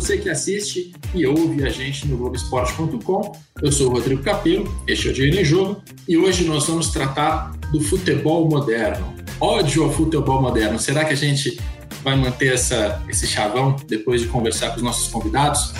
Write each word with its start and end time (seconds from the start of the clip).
você 0.00 0.16
que 0.16 0.30
assiste 0.30 0.94
e 1.14 1.26
ouve 1.26 1.62
a 1.62 1.68
gente 1.68 2.08
no 2.08 2.16
Globoesporte.com. 2.16 3.32
Eu 3.60 3.70
sou 3.70 3.88
o 3.88 3.92
Rodrigo 3.92 4.22
Capello, 4.22 4.82
este 4.88 5.08
é 5.08 5.10
o 5.10 5.14
Dinheiro 5.14 5.40
em 5.40 5.44
Jogo 5.44 5.82
e 6.08 6.16
hoje 6.16 6.44
nós 6.44 6.66
vamos 6.66 6.88
tratar 6.88 7.50
do 7.70 7.82
futebol 7.82 8.48
moderno. 8.48 9.14
Ódio 9.38 9.84
ao 9.84 9.92
futebol 9.92 10.40
moderno. 10.40 10.78
Será 10.78 11.04
que 11.04 11.12
a 11.12 11.16
gente 11.16 11.60
vai 12.02 12.16
manter 12.16 12.54
essa, 12.54 13.02
esse 13.10 13.26
chavão 13.26 13.76
depois 13.86 14.22
de 14.22 14.28
conversar 14.28 14.70
com 14.70 14.76
os 14.76 14.82
nossos 14.82 15.08
convidados? 15.08 15.74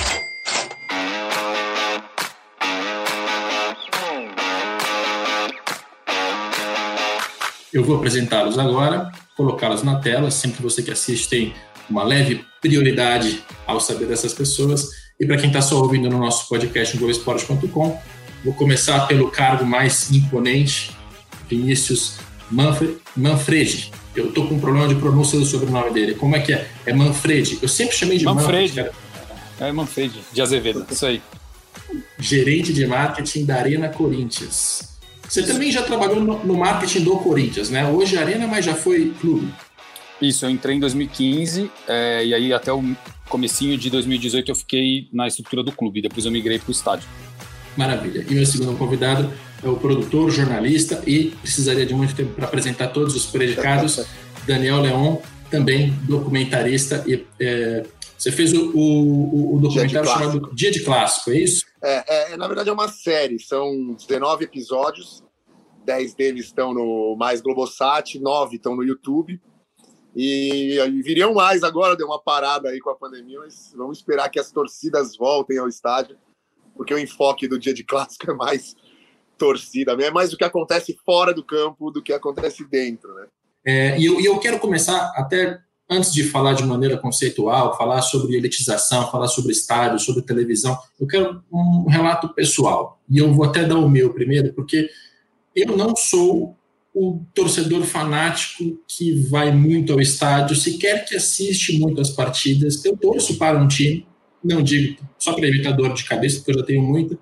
Eu 7.72 7.82
vou 7.82 7.96
apresentá-los 7.96 8.58
agora, 8.58 9.10
colocá-los 9.34 9.82
na 9.82 9.98
tela. 9.98 10.30
Sempre 10.30 10.62
você 10.62 10.82
que 10.82 10.90
assiste 10.90 11.26
tem 11.26 11.54
uma 11.90 12.04
leve 12.04 12.44
prioridade 12.60 13.42
ao 13.66 13.80
saber 13.80 14.06
dessas 14.06 14.32
pessoas. 14.32 14.90
E 15.18 15.26
para 15.26 15.36
quem 15.36 15.48
está 15.48 15.60
só 15.60 15.82
ouvindo 15.82 16.08
no 16.08 16.18
nosso 16.18 16.48
podcast 16.48 16.94
no 16.94 17.00
Globoesporte.com, 17.00 18.00
vou 18.44 18.54
começar 18.54 19.06
pelo 19.06 19.30
cargo 19.30 19.66
mais 19.66 20.10
imponente, 20.10 20.92
Vinícius 21.48 22.18
Manfred, 22.50 22.96
Manfredi. 23.16 23.90
Eu 24.14 24.28
estou 24.28 24.48
com 24.48 24.54
um 24.54 24.60
problema 24.60 24.88
de 24.88 24.94
pronúncia 24.94 25.38
do 25.38 25.44
sobrenome 25.44 25.90
dele. 25.90 26.14
Como 26.14 26.34
é 26.34 26.40
que 26.40 26.52
é? 26.52 26.68
É 26.86 26.92
Manfredi. 26.92 27.58
Eu 27.60 27.68
sempre 27.68 27.94
chamei 27.94 28.18
de 28.18 28.24
Manfredi. 28.24 28.76
Manfred 28.76 28.96
é 29.60 29.72
Manfredi, 29.72 30.20
de 30.32 30.40
Azevedo, 30.40 30.86
isso 30.90 31.04
aí. 31.04 31.20
Gerente 32.18 32.72
de 32.72 32.86
marketing 32.86 33.44
da 33.44 33.56
Arena 33.56 33.88
Corinthians. 33.88 34.98
Você 35.28 35.44
também 35.44 35.70
já 35.70 35.82
trabalhou 35.82 36.20
no, 36.20 36.44
no 36.44 36.56
marketing 36.56 37.04
do 37.04 37.16
Corinthians, 37.18 37.70
né? 37.70 37.86
Hoje 37.88 38.16
é 38.16 38.20
Arena, 38.20 38.48
mas 38.48 38.64
já 38.64 38.74
foi 38.74 39.14
clube. 39.20 39.52
Isso, 40.20 40.44
eu 40.44 40.50
entrei 40.50 40.76
em 40.76 40.80
2015 40.80 41.70
é, 41.88 42.24
e 42.26 42.34
aí 42.34 42.52
até 42.52 42.72
o 42.72 42.82
comecinho 43.28 43.78
de 43.78 43.88
2018 43.88 44.50
eu 44.50 44.54
fiquei 44.54 45.08
na 45.12 45.26
estrutura 45.26 45.62
do 45.62 45.72
clube, 45.72 46.02
depois 46.02 46.26
eu 46.26 46.32
migrei 46.32 46.58
para 46.58 46.68
o 46.68 46.72
estádio. 46.72 47.08
Maravilha. 47.76 48.26
E 48.28 48.34
meu 48.34 48.44
segundo 48.44 48.76
convidado 48.76 49.32
é 49.62 49.68
o 49.68 49.76
produtor, 49.76 50.30
jornalista 50.30 51.02
e 51.06 51.30
precisaria 51.42 51.86
de 51.86 51.94
muito 51.94 52.14
tempo 52.14 52.34
para 52.34 52.46
apresentar 52.46 52.88
todos 52.88 53.14
os 53.14 53.26
predicados, 53.26 54.04
Daniel 54.46 54.80
Leon, 54.80 55.16
também 55.50 55.92
documentarista 56.06 57.04
e 57.06 57.24
é, 57.40 57.84
você 58.20 58.30
fez 58.30 58.52
o, 58.52 58.70
o, 58.74 59.56
o 59.56 59.60
documentário 59.60 60.02
Dia 60.02 60.04
chamado 60.04 60.54
Dia 60.54 60.70
de 60.70 60.80
Clássico, 60.80 61.30
é 61.30 61.38
isso? 61.38 61.64
É, 61.82 62.32
é, 62.32 62.36
na 62.36 62.46
verdade 62.46 62.68
é 62.68 62.72
uma 62.72 62.88
série, 62.88 63.38
são 63.38 63.94
19 63.94 64.44
episódios, 64.44 65.24
10 65.86 66.14
deles 66.14 66.46
estão 66.46 66.74
no 66.74 67.16
Mais 67.16 67.40
Globosat, 67.40 68.18
9 68.18 68.56
estão 68.56 68.76
no 68.76 68.84
YouTube. 68.84 69.40
E, 70.14 70.78
e 70.78 71.02
viriam 71.02 71.32
mais 71.32 71.62
agora, 71.62 71.96
deu 71.96 72.06
uma 72.06 72.20
parada 72.20 72.68
aí 72.68 72.80
com 72.80 72.90
a 72.90 72.96
pandemia, 72.96 73.38
mas 73.40 73.72
vamos 73.76 73.98
esperar 73.98 74.28
que 74.28 74.40
as 74.40 74.50
torcidas 74.50 75.16
voltem 75.16 75.58
ao 75.58 75.68
estádio, 75.68 76.16
porque 76.74 76.92
o 76.92 76.98
enfoque 76.98 77.46
do 77.46 77.58
dia 77.58 77.72
de 77.72 77.84
clássico 77.84 78.30
é 78.30 78.34
mais 78.34 78.74
torcida, 79.38 79.92
é 79.92 80.10
mais 80.10 80.32
o 80.32 80.36
que 80.36 80.44
acontece 80.44 80.98
fora 81.04 81.32
do 81.32 81.44
campo 81.44 81.90
do 81.90 82.02
que 82.02 82.12
acontece 82.12 82.64
dentro, 82.64 83.14
né? 83.14 83.26
É, 83.64 83.98
e, 83.98 84.04
eu, 84.04 84.20
eu 84.20 84.38
quero 84.38 84.58
começar 84.58 85.12
até 85.14 85.60
antes 85.88 86.12
de 86.12 86.22
falar 86.24 86.52
de 86.52 86.64
maneira 86.64 86.96
conceitual, 86.96 87.76
falar 87.76 88.00
sobre 88.02 88.36
elitização, 88.36 89.10
falar 89.10 89.26
sobre 89.26 89.50
estádio, 89.50 89.98
sobre 89.98 90.22
televisão, 90.22 90.78
eu 91.00 91.06
quero 91.06 91.42
um 91.52 91.88
relato 91.88 92.28
pessoal. 92.28 93.00
E 93.08 93.18
eu 93.18 93.32
vou 93.32 93.44
até 93.44 93.64
dar 93.64 93.76
o 93.76 93.88
meu 93.88 94.14
primeiro, 94.14 94.52
porque 94.54 94.88
eu 95.54 95.76
não 95.76 95.96
sou 95.96 96.56
o 96.94 97.24
torcedor 97.34 97.84
fanático 97.84 98.78
que 98.86 99.14
vai 99.14 99.52
muito 99.52 99.92
ao 99.92 100.00
estádio, 100.00 100.56
sequer 100.56 101.04
que 101.04 101.14
assiste 101.14 101.78
muito 101.78 102.00
as 102.00 102.10
partidas. 102.10 102.84
Eu 102.84 102.96
torço 102.96 103.38
para 103.38 103.58
um 103.58 103.68
time, 103.68 104.06
não 104.42 104.62
digo 104.62 105.00
só 105.18 105.32
para 105.32 105.46
evitar 105.46 105.72
dor 105.72 105.94
de 105.94 106.04
cabeça, 106.04 106.38
porque 106.38 106.50
eu 106.50 106.58
já 106.58 106.64
tenho 106.64 106.82
muita, 106.82 107.18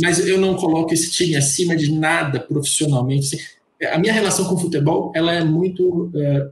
mas 0.00 0.26
eu 0.26 0.40
não 0.40 0.54
coloco 0.54 0.94
esse 0.94 1.10
time 1.10 1.36
acima 1.36 1.76
de 1.76 1.92
nada 1.92 2.40
profissionalmente. 2.40 3.26
Assim, 3.26 3.44
a 3.92 3.98
minha 3.98 4.12
relação 4.12 4.46
com 4.46 4.54
o 4.54 4.58
futebol 4.58 5.12
ela 5.14 5.34
é 5.34 5.44
muito 5.44 6.10
é, 6.14 6.50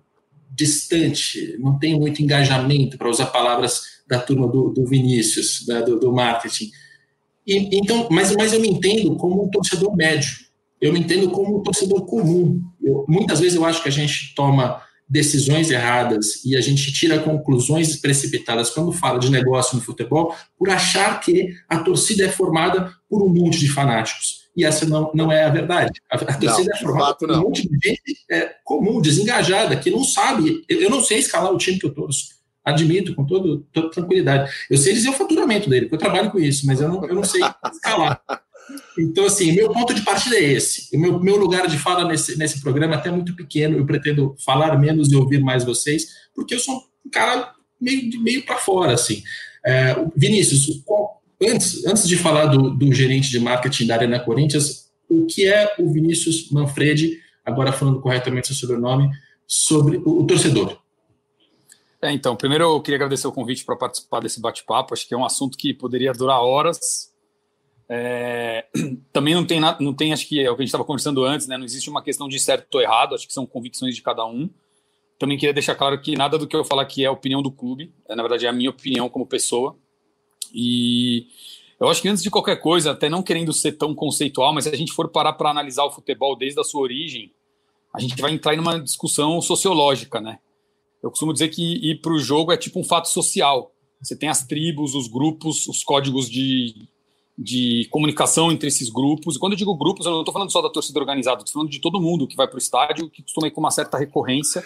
distante, 0.55 1.57
não 1.59 1.79
tem 1.79 1.99
muito 1.99 2.23
engajamento, 2.23 2.99
para 2.99 3.09
usar 3.09 3.27
palavras 3.27 3.97
da 4.07 4.19
turma 4.19 4.47
do, 4.47 4.71
do 4.71 4.85
Vinícius, 4.87 5.65
da, 5.67 5.81
do, 5.81 5.99
do, 5.99 6.13
marketing. 6.13 6.71
E, 7.47 7.79
então, 7.79 8.09
mas, 8.11 8.35
mas 8.37 8.53
eu 8.53 8.61
me 8.61 8.69
entendo 8.69 9.17
como 9.17 9.45
um 9.45 9.51
torcedor 9.51 9.97
médio 9.97 10.46
eu 10.81 10.93
me 10.93 11.01
entendo 11.01 11.31
como 11.31 11.59
um 11.59 11.63
torcedor 11.63 12.05
comum. 12.07 12.61
Eu, 12.83 13.05
muitas 13.09 13.41
vezes 13.41 13.57
eu 13.57 13.65
acho 13.65 13.83
que 13.83 13.89
a 13.89 13.93
gente 13.93 14.35
toma 14.35 14.83
decisões 15.09 15.71
erradas 15.71 16.45
e 16.45 16.57
a 16.57 16.61
gente 16.61 16.93
tira 16.93 17.21
conclusões 17.21 17.97
precipitadas 17.97 18.71
quando 18.71 18.93
fala 18.93 19.19
de 19.19 19.31
negócio 19.31 19.77
no 19.77 19.83
futebol 19.83 20.35
por 20.59 20.69
achar 20.69 21.21
que 21.21 21.55
a 21.69 21.79
torcida 21.79 22.25
é 22.25 22.29
formada 22.29 22.93
por 23.09 23.23
um 23.23 23.29
monte 23.29 23.59
de 23.59 23.69
fanáticos. 23.69 24.47
E 24.57 24.65
essa 24.65 24.87
não, 24.87 25.13
não 25.15 25.31
é 25.31 25.45
a 25.45 25.51
verdade. 25.51 26.01
A, 26.11 26.17
a 26.17 26.19
torcida 26.19 26.71
não, 26.71 26.77
é 26.77 26.81
formada 26.81 27.07
fato, 27.07 27.19
por 27.19 27.31
um 27.31 27.41
monte 27.43 27.69
de 27.69 27.89
gente 27.89 28.03
é, 28.31 28.55
comum, 28.65 29.01
desengajada, 29.01 29.77
que 29.77 29.91
não 29.91 30.03
sabe. 30.03 30.65
Eu, 30.69 30.81
eu, 30.81 30.91
não 30.91 31.03
sei 31.03 31.19
escalar 31.19 31.53
o 31.53 31.59
time 31.59 31.79
que 31.79 31.87
eu 31.87 31.95
torço. 31.95 32.35
Admito 32.65 33.15
com 33.15 33.25
todo, 33.25 33.65
toda 33.73 33.91
tranquilidade. 33.91 34.51
Eu 34.69 34.77
sei 34.77 34.95
dizer 34.95 35.11
o 35.11 35.13
faturamento 35.13 35.71
dele, 35.71 35.87
porque 35.87 35.97
eu 35.97 36.11
trabalho 36.11 36.33
com 36.33 36.39
isso, 36.39 36.67
mas 36.67 36.81
eu 36.81 36.89
não, 36.89 37.05
eu 37.07 37.15
não 37.15 37.23
sei 37.23 37.43
escalar. 37.73 38.21
Então, 38.99 39.27
assim, 39.27 39.53
meu 39.53 39.71
ponto 39.71 39.95
de 39.95 40.03
partida 40.03 40.37
é 40.37 40.43
esse. 40.43 40.95
O 40.95 40.99
meu, 40.99 41.21
meu 41.21 41.37
lugar 41.37 41.67
de 41.69 41.79
fala 41.79 42.05
nesse, 42.05 42.37
nesse 42.39 42.61
programa 42.61 42.95
é 42.95 42.97
até 42.97 43.11
muito 43.11 43.35
pequeno. 43.35 43.79
Eu 43.79 43.87
pretendo 43.87 44.35
falar 44.45 44.79
menos 44.79 45.13
e 45.13 45.17
ouvir 45.17 45.41
mais 45.41 45.65
vocês, 45.65 46.07
porque 46.35 46.55
eu 46.55 46.59
sou 46.59 46.83
um 47.05 47.11
cara 47.11 47.53
meio, 47.81 48.21
meio 48.23 48.45
para 48.45 48.57
fora, 48.57 48.95
assim. 48.95 49.23
É, 49.65 49.97
Vinícius, 50.17 50.83
qual, 50.85 51.23
antes, 51.43 51.85
antes 51.87 52.09
de 52.09 52.17
falar 52.17 52.47
do, 52.47 52.71
do 52.71 52.93
gerente 52.93 53.31
de 53.31 53.39
marketing 53.39 53.87
da 53.87 53.95
Arena 53.95 54.21
Corinthians, 54.21 54.91
o 55.09 55.27
que 55.27 55.47
é 55.47 55.75
o 55.79 55.93
Vinícius 55.93 56.51
Manfredi, 56.51 57.19
agora 57.45 57.73
falando 57.73 58.01
corretamente 58.01 58.49
seu 58.49 58.57
sobrenome, 58.57 59.11
sobre 59.47 59.99
o, 59.99 60.23
o 60.23 60.27
torcedor? 60.27 60.79
É, 62.03 62.13
então, 62.13 62.37
primeiro 62.37 62.65
eu 62.65 62.81
queria 62.81 62.97
agradecer 62.97 63.27
o 63.27 63.33
convite 63.33 63.65
para 63.65 63.77
participar 63.77 64.21
desse 64.21 64.41
bate-papo. 64.41 64.93
Acho 64.93 65.07
que 65.07 65.15
é 65.15 65.17
um 65.17 65.25
assunto 65.25 65.57
que 65.57 65.73
poderia 65.73 66.13
durar 66.13 66.41
horas, 66.41 67.13
é, 67.89 68.67
também 69.13 69.35
não 69.35 69.45
tem, 69.45 69.61
não 69.61 69.95
tem, 69.95 70.13
acho 70.13 70.27
que 70.27 70.41
é 70.41 70.51
o 70.51 70.57
que 70.57 70.63
a 70.63 70.65
gente 70.65 70.69
estava 70.69 70.85
conversando 70.85 71.25
antes, 71.25 71.47
né? 71.47 71.57
Não 71.57 71.65
existe 71.65 71.89
uma 71.89 72.03
questão 72.03 72.29
de 72.29 72.39
certo 72.39 72.75
ou 72.75 72.81
errado, 72.81 73.15
acho 73.15 73.27
que 73.27 73.33
são 73.33 73.47
convicções 73.47 73.95
de 73.95 74.03
cada 74.03 74.27
um. 74.27 74.51
Também 75.19 75.39
queria 75.39 75.55
deixar 75.55 75.75
claro 75.75 76.01
que 76.01 76.15
nada 76.17 76.37
do 76.37 76.47
que 76.47 76.55
eu 76.55 76.65
falar 76.65 76.83
aqui 76.83 77.05
é 77.05 77.07
a 77.07 77.13
opinião 77.13 77.41
do 77.41 77.51
clube, 77.51 77.93
é, 78.09 78.15
na 78.15 78.23
verdade 78.23 78.47
é 78.47 78.49
a 78.49 78.53
minha 78.53 78.71
opinião 78.71 79.09
como 79.09 79.27
pessoa. 79.27 79.77
E 80.53 81.27
eu 81.81 81.89
acho 81.89 82.03
que 82.03 82.09
antes 82.09 82.23
de 82.23 82.31
qualquer 82.31 82.57
coisa, 82.57 82.93
até 82.93 83.09
não 83.09 83.23
querendo 83.23 83.53
ser 83.53 83.73
tão 83.73 83.95
conceitual, 83.95 84.53
mas 84.53 84.65
se 84.65 84.71
a 84.71 84.77
gente 84.77 84.93
for 84.93 85.09
parar 85.09 85.35
para 85.35 85.51
analisar 85.51 85.85
o 85.85 85.93
futebol 85.93 86.37
desde 86.37 86.61
a 86.61 86.65
sua 86.65 86.83
origem, 86.83 87.33
a 87.95 88.01
gente 88.01 88.21
vai 88.21 88.33
entrar 88.33 88.55
em 88.55 88.59
uma 88.59 88.81
discussão 88.81 89.41
sociológica, 89.41 90.21
né? 90.21 90.39
Eu 91.03 91.11
costumo 91.11 91.33
dizer 91.33 91.49
que 91.49 91.63
ir 91.63 92.01
para 92.01 92.13
o 92.13 92.19
jogo 92.19 92.53
é 92.53 92.57
tipo 92.57 92.81
um 92.81 92.85
fato 92.85 93.09
social. 93.09 93.73
Você 94.03 94.17
tem 94.17 94.29
as 94.29 94.45
tribos, 94.47 94.95
os 94.95 95.09
grupos, 95.09 95.67
os 95.69 95.83
códigos 95.83 96.29
de, 96.29 96.89
de 97.39 97.87
comunicação 97.91 98.51
entre 98.51 98.69
esses 98.69 98.89
grupos. 98.89 99.37
E 99.37 99.39
quando 99.39 99.53
eu 99.53 99.59
digo 99.59 99.77
grupos, 99.77 100.07
eu 100.07 100.13
não 100.13 100.21
estou 100.21 100.33
falando 100.33 100.51
só 100.51 100.63
da 100.63 100.71
torcida 100.71 100.99
organizada, 100.99 101.39
estou 101.39 101.53
falando 101.53 101.71
de 101.71 101.81
todo 101.81 102.01
mundo 102.01 102.27
que 102.27 102.37
vai 102.37 102.49
para 102.49 102.57
o 102.57 102.59
estádio, 102.59 103.11
que 103.11 103.23
costuma 103.23 103.47
ir 103.47 103.51
com 103.51 103.61
uma 103.61 103.71
certa 103.71 103.99
recorrência. 103.99 104.65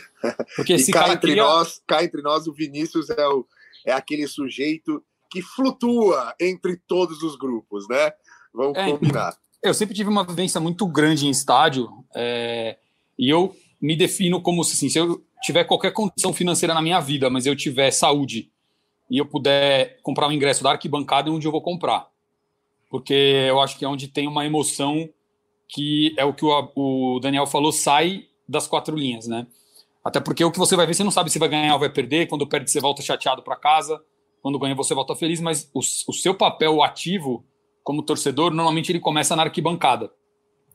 Porque 0.54 0.74
esse 0.74 0.92
cá, 0.92 1.00
cara 1.00 1.14
entre 1.14 1.34
nós, 1.34 1.82
cá 1.86 2.04
entre 2.04 2.22
nós, 2.22 2.46
o 2.46 2.52
Vinícius 2.52 3.10
é, 3.10 3.26
o, 3.26 3.44
é 3.84 3.92
aquele 3.92 4.26
sujeito 4.28 5.02
que 5.30 5.42
flutua 5.42 6.34
entre 6.40 6.76
todos 6.76 7.22
os 7.22 7.36
grupos, 7.36 7.88
né? 7.88 8.12
Vamos 8.54 8.78
é, 8.78 8.90
combinar. 8.90 9.36
Eu 9.62 9.74
sempre 9.74 9.94
tive 9.94 10.08
uma 10.08 10.24
vivência 10.24 10.60
muito 10.60 10.86
grande 10.86 11.26
em 11.26 11.30
estádio 11.30 11.88
é, 12.14 12.76
e 13.18 13.28
eu 13.28 13.54
me 13.80 13.96
defino 13.96 14.40
como 14.40 14.62
assim, 14.62 14.88
se 14.88 14.98
eu 14.98 15.24
tiver 15.42 15.64
qualquer 15.64 15.92
condição 15.92 16.32
financeira 16.32 16.74
na 16.74 16.82
minha 16.82 17.00
vida, 17.00 17.30
mas 17.30 17.46
eu 17.46 17.56
tiver 17.56 17.90
saúde 17.90 18.50
e 19.10 19.18
eu 19.18 19.26
puder 19.26 19.98
comprar 20.02 20.28
um 20.28 20.32
ingresso 20.32 20.62
da 20.62 20.70
arquibancada, 20.70 21.30
onde 21.30 21.46
eu 21.46 21.52
vou 21.52 21.62
comprar 21.62 22.09
porque 22.90 23.14
eu 23.14 23.60
acho 23.60 23.78
que 23.78 23.84
é 23.84 23.88
onde 23.88 24.08
tem 24.08 24.26
uma 24.26 24.44
emoção 24.44 25.08
que 25.68 26.12
é 26.18 26.24
o 26.24 26.34
que 26.34 26.44
o, 26.44 26.72
o 26.74 27.20
Daniel 27.20 27.46
falou, 27.46 27.70
sai 27.70 28.26
das 28.48 28.66
quatro 28.66 28.96
linhas, 28.96 29.28
né? 29.28 29.46
Até 30.04 30.18
porque 30.18 30.44
o 30.44 30.50
que 30.50 30.58
você 30.58 30.74
vai 30.74 30.86
ver, 30.86 30.94
você 30.94 31.04
não 31.04 31.10
sabe 31.10 31.30
se 31.30 31.38
vai 31.38 31.48
ganhar 31.48 31.74
ou 31.74 31.78
vai 31.78 31.90
perder. 31.90 32.26
Quando 32.26 32.46
perde, 32.46 32.70
você 32.70 32.80
volta 32.80 33.02
chateado 33.02 33.42
para 33.42 33.54
casa. 33.54 34.02
Quando 34.42 34.58
ganha, 34.58 34.74
você 34.74 34.94
volta 34.94 35.14
feliz. 35.14 35.40
Mas 35.40 35.70
o, 35.74 35.78
o, 35.80 36.12
seu 36.12 36.34
papel 36.34 36.82
ativo 36.82 37.44
como 37.84 38.02
torcedor, 38.02 38.50
normalmente 38.50 38.90
ele 38.90 38.98
começa 38.98 39.36
na 39.36 39.42
arquibancada. 39.42 40.10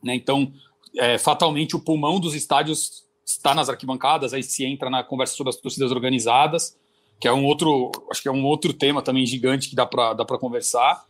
Né? 0.02 0.14
Então, 0.14 0.52
é, 0.96 1.18
fatalmente, 1.18 1.74
o 1.74 1.80
pulmão 1.80 2.20
dos 2.20 2.34
estádios 2.34 3.04
está 3.24 3.52
nas 3.52 3.68
arquibancadas. 3.68 4.32
Aí 4.32 4.42
se 4.42 4.64
entra 4.64 4.88
na 4.88 5.02
conversa 5.02 5.34
sobre 5.34 5.50
as 5.50 5.56
torcidas 5.56 5.90
organizadas, 5.90 6.78
que 7.18 7.26
é 7.26 7.32
um 7.32 7.44
outro, 7.44 7.90
acho 8.10 8.22
que 8.22 8.28
é 8.28 8.32
um 8.32 8.44
outro 8.44 8.72
tema 8.72 9.02
também 9.02 9.26
gigante 9.26 9.68
que 9.68 9.74
dá 9.74 9.84
para 9.84 10.14
dá 10.14 10.24
conversar. 10.24 11.04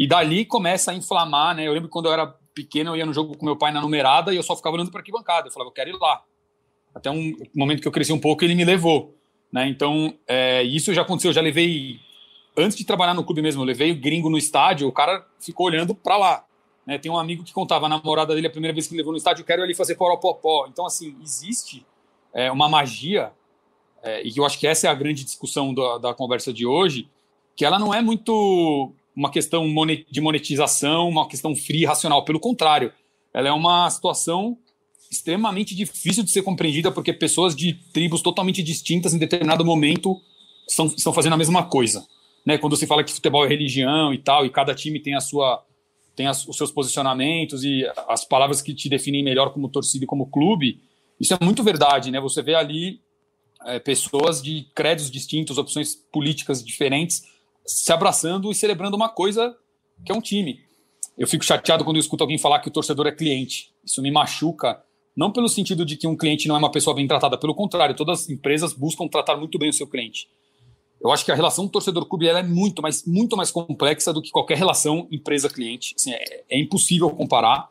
E 0.00 0.06
dali 0.06 0.46
começa 0.46 0.92
a 0.92 0.94
inflamar, 0.94 1.54
né? 1.54 1.68
Eu 1.68 1.74
lembro 1.74 1.90
quando 1.90 2.06
eu 2.06 2.12
era 2.14 2.26
pequeno, 2.54 2.92
eu 2.92 2.96
ia 2.96 3.04
no 3.04 3.12
jogo 3.12 3.36
com 3.36 3.44
meu 3.44 3.54
pai 3.54 3.70
na 3.70 3.82
numerada 3.82 4.32
e 4.32 4.36
eu 4.36 4.42
só 4.42 4.56
ficava 4.56 4.74
olhando 4.74 4.90
para 4.90 5.02
bancada. 5.12 5.48
Eu 5.48 5.52
falava, 5.52 5.68
eu 5.68 5.74
quero 5.74 5.90
ir 5.90 5.98
lá. 6.00 6.24
Até 6.94 7.10
um 7.10 7.34
momento 7.54 7.82
que 7.82 7.86
eu 7.86 7.92
cresci 7.92 8.10
um 8.10 8.18
pouco, 8.18 8.42
ele 8.42 8.54
me 8.54 8.64
levou. 8.64 9.14
Né? 9.52 9.68
Então, 9.68 10.14
é, 10.26 10.62
isso 10.62 10.94
já 10.94 11.02
aconteceu. 11.02 11.28
Eu 11.28 11.34
já 11.34 11.42
levei 11.42 12.00
antes 12.56 12.78
de 12.78 12.84
trabalhar 12.86 13.12
no 13.12 13.22
clube 13.22 13.42
mesmo, 13.42 13.60
eu 13.60 13.66
levei 13.66 13.92
o 13.92 14.00
gringo 14.00 14.30
no 14.30 14.38
estádio, 14.38 14.88
o 14.88 14.92
cara 14.92 15.22
ficou 15.38 15.66
olhando 15.66 15.94
para 15.94 16.16
lá. 16.16 16.46
Né? 16.86 16.96
Tem 16.96 17.12
um 17.12 17.18
amigo 17.18 17.44
que 17.44 17.52
contava 17.52 17.84
a 17.84 17.88
namorada 17.90 18.34
dele 18.34 18.46
a 18.46 18.50
primeira 18.50 18.72
vez 18.72 18.86
que 18.86 18.96
levou 18.96 19.12
no 19.12 19.18
estádio, 19.18 19.42
eu 19.42 19.46
quero 19.46 19.62
ele 19.62 19.74
fazer 19.74 19.96
poropopó. 19.96 20.66
Então, 20.66 20.86
assim, 20.86 21.14
existe 21.22 21.84
é, 22.32 22.50
uma 22.50 22.70
magia, 22.70 23.32
é, 24.02 24.26
e 24.26 24.32
eu 24.34 24.46
acho 24.46 24.58
que 24.58 24.66
essa 24.66 24.86
é 24.86 24.90
a 24.90 24.94
grande 24.94 25.24
discussão 25.24 25.74
da, 25.74 25.98
da 25.98 26.14
conversa 26.14 26.54
de 26.54 26.64
hoje, 26.64 27.06
que 27.54 27.66
ela 27.66 27.78
não 27.78 27.92
é 27.92 28.00
muito 28.00 28.94
uma 29.14 29.30
questão 29.30 29.66
de 30.10 30.20
monetização, 30.20 31.08
uma 31.08 31.28
questão 31.28 31.54
fria, 31.54 31.88
racional. 31.88 32.24
Pelo 32.24 32.40
contrário, 32.40 32.92
ela 33.32 33.48
é 33.48 33.52
uma 33.52 33.88
situação 33.90 34.58
extremamente 35.10 35.74
difícil 35.74 36.22
de 36.22 36.30
ser 36.30 36.42
compreendida 36.42 36.92
porque 36.92 37.12
pessoas 37.12 37.54
de 37.54 37.74
tribos 37.92 38.22
totalmente 38.22 38.62
distintas 38.62 39.12
em 39.12 39.18
determinado 39.18 39.64
momento 39.64 40.20
estão, 40.68 40.86
estão 40.86 41.12
fazendo 41.12 41.32
a 41.32 41.36
mesma 41.36 41.64
coisa. 41.64 42.06
Né? 42.46 42.56
Quando 42.58 42.76
se 42.76 42.86
fala 42.86 43.02
que 43.02 43.12
futebol 43.12 43.44
é 43.44 43.48
religião 43.48 44.14
e 44.14 44.18
tal, 44.18 44.46
e 44.46 44.50
cada 44.50 44.74
time 44.74 45.00
tem 45.00 45.14
a 45.14 45.20
sua 45.20 45.64
tem 46.14 46.26
as, 46.26 46.46
os 46.46 46.56
seus 46.56 46.70
posicionamentos 46.70 47.64
e 47.64 47.84
as 48.08 48.24
palavras 48.24 48.60
que 48.60 48.74
te 48.74 48.88
definem 48.88 49.22
melhor 49.22 49.52
como 49.54 49.68
torcida 49.68 50.04
e 50.04 50.06
como 50.06 50.26
clube, 50.26 50.80
isso 51.18 51.32
é 51.32 51.38
muito 51.40 51.62
verdade, 51.62 52.10
né? 52.10 52.20
Você 52.20 52.42
vê 52.42 52.54
ali 52.54 53.00
é, 53.64 53.78
pessoas 53.78 54.42
de 54.42 54.66
créditos 54.74 55.10
distintos, 55.10 55.56
opções 55.56 55.94
políticas 55.94 56.62
diferentes, 56.64 57.22
se 57.70 57.92
abraçando 57.92 58.50
e 58.50 58.54
celebrando 58.54 58.96
uma 58.96 59.08
coisa 59.08 59.56
que 60.04 60.10
é 60.10 60.14
um 60.14 60.20
time. 60.20 60.60
Eu 61.16 61.26
fico 61.26 61.44
chateado 61.44 61.84
quando 61.84 61.96
eu 61.96 62.00
escuto 62.00 62.24
alguém 62.24 62.38
falar 62.38 62.60
que 62.60 62.68
o 62.68 62.72
torcedor 62.72 63.06
é 63.06 63.12
cliente. 63.12 63.72
Isso 63.84 64.00
me 64.02 64.10
machuca, 64.10 64.82
não 65.16 65.30
pelo 65.30 65.48
sentido 65.48 65.84
de 65.84 65.96
que 65.96 66.06
um 66.06 66.16
cliente 66.16 66.48
não 66.48 66.56
é 66.56 66.58
uma 66.58 66.70
pessoa 66.70 66.94
bem 66.94 67.06
tratada, 67.06 67.36
pelo 67.36 67.54
contrário, 67.54 67.94
todas 67.94 68.22
as 68.22 68.30
empresas 68.30 68.72
buscam 68.72 69.06
tratar 69.06 69.36
muito 69.36 69.58
bem 69.58 69.68
o 69.68 69.72
seu 69.72 69.86
cliente. 69.86 70.28
Eu 71.00 71.10
acho 71.10 71.24
que 71.24 71.32
a 71.32 71.34
relação 71.34 71.66
torcedor-clube 71.66 72.28
é 72.28 72.42
muito 72.42 72.82
mais, 72.82 73.06
muito 73.06 73.36
mais 73.36 73.50
complexa 73.50 74.12
do 74.12 74.20
que 74.20 74.30
qualquer 74.30 74.58
relação 74.58 75.08
empresa-cliente. 75.10 75.94
Assim, 75.98 76.12
é, 76.12 76.44
é, 76.48 76.60
impossível 76.60 77.08
comparar, 77.10 77.70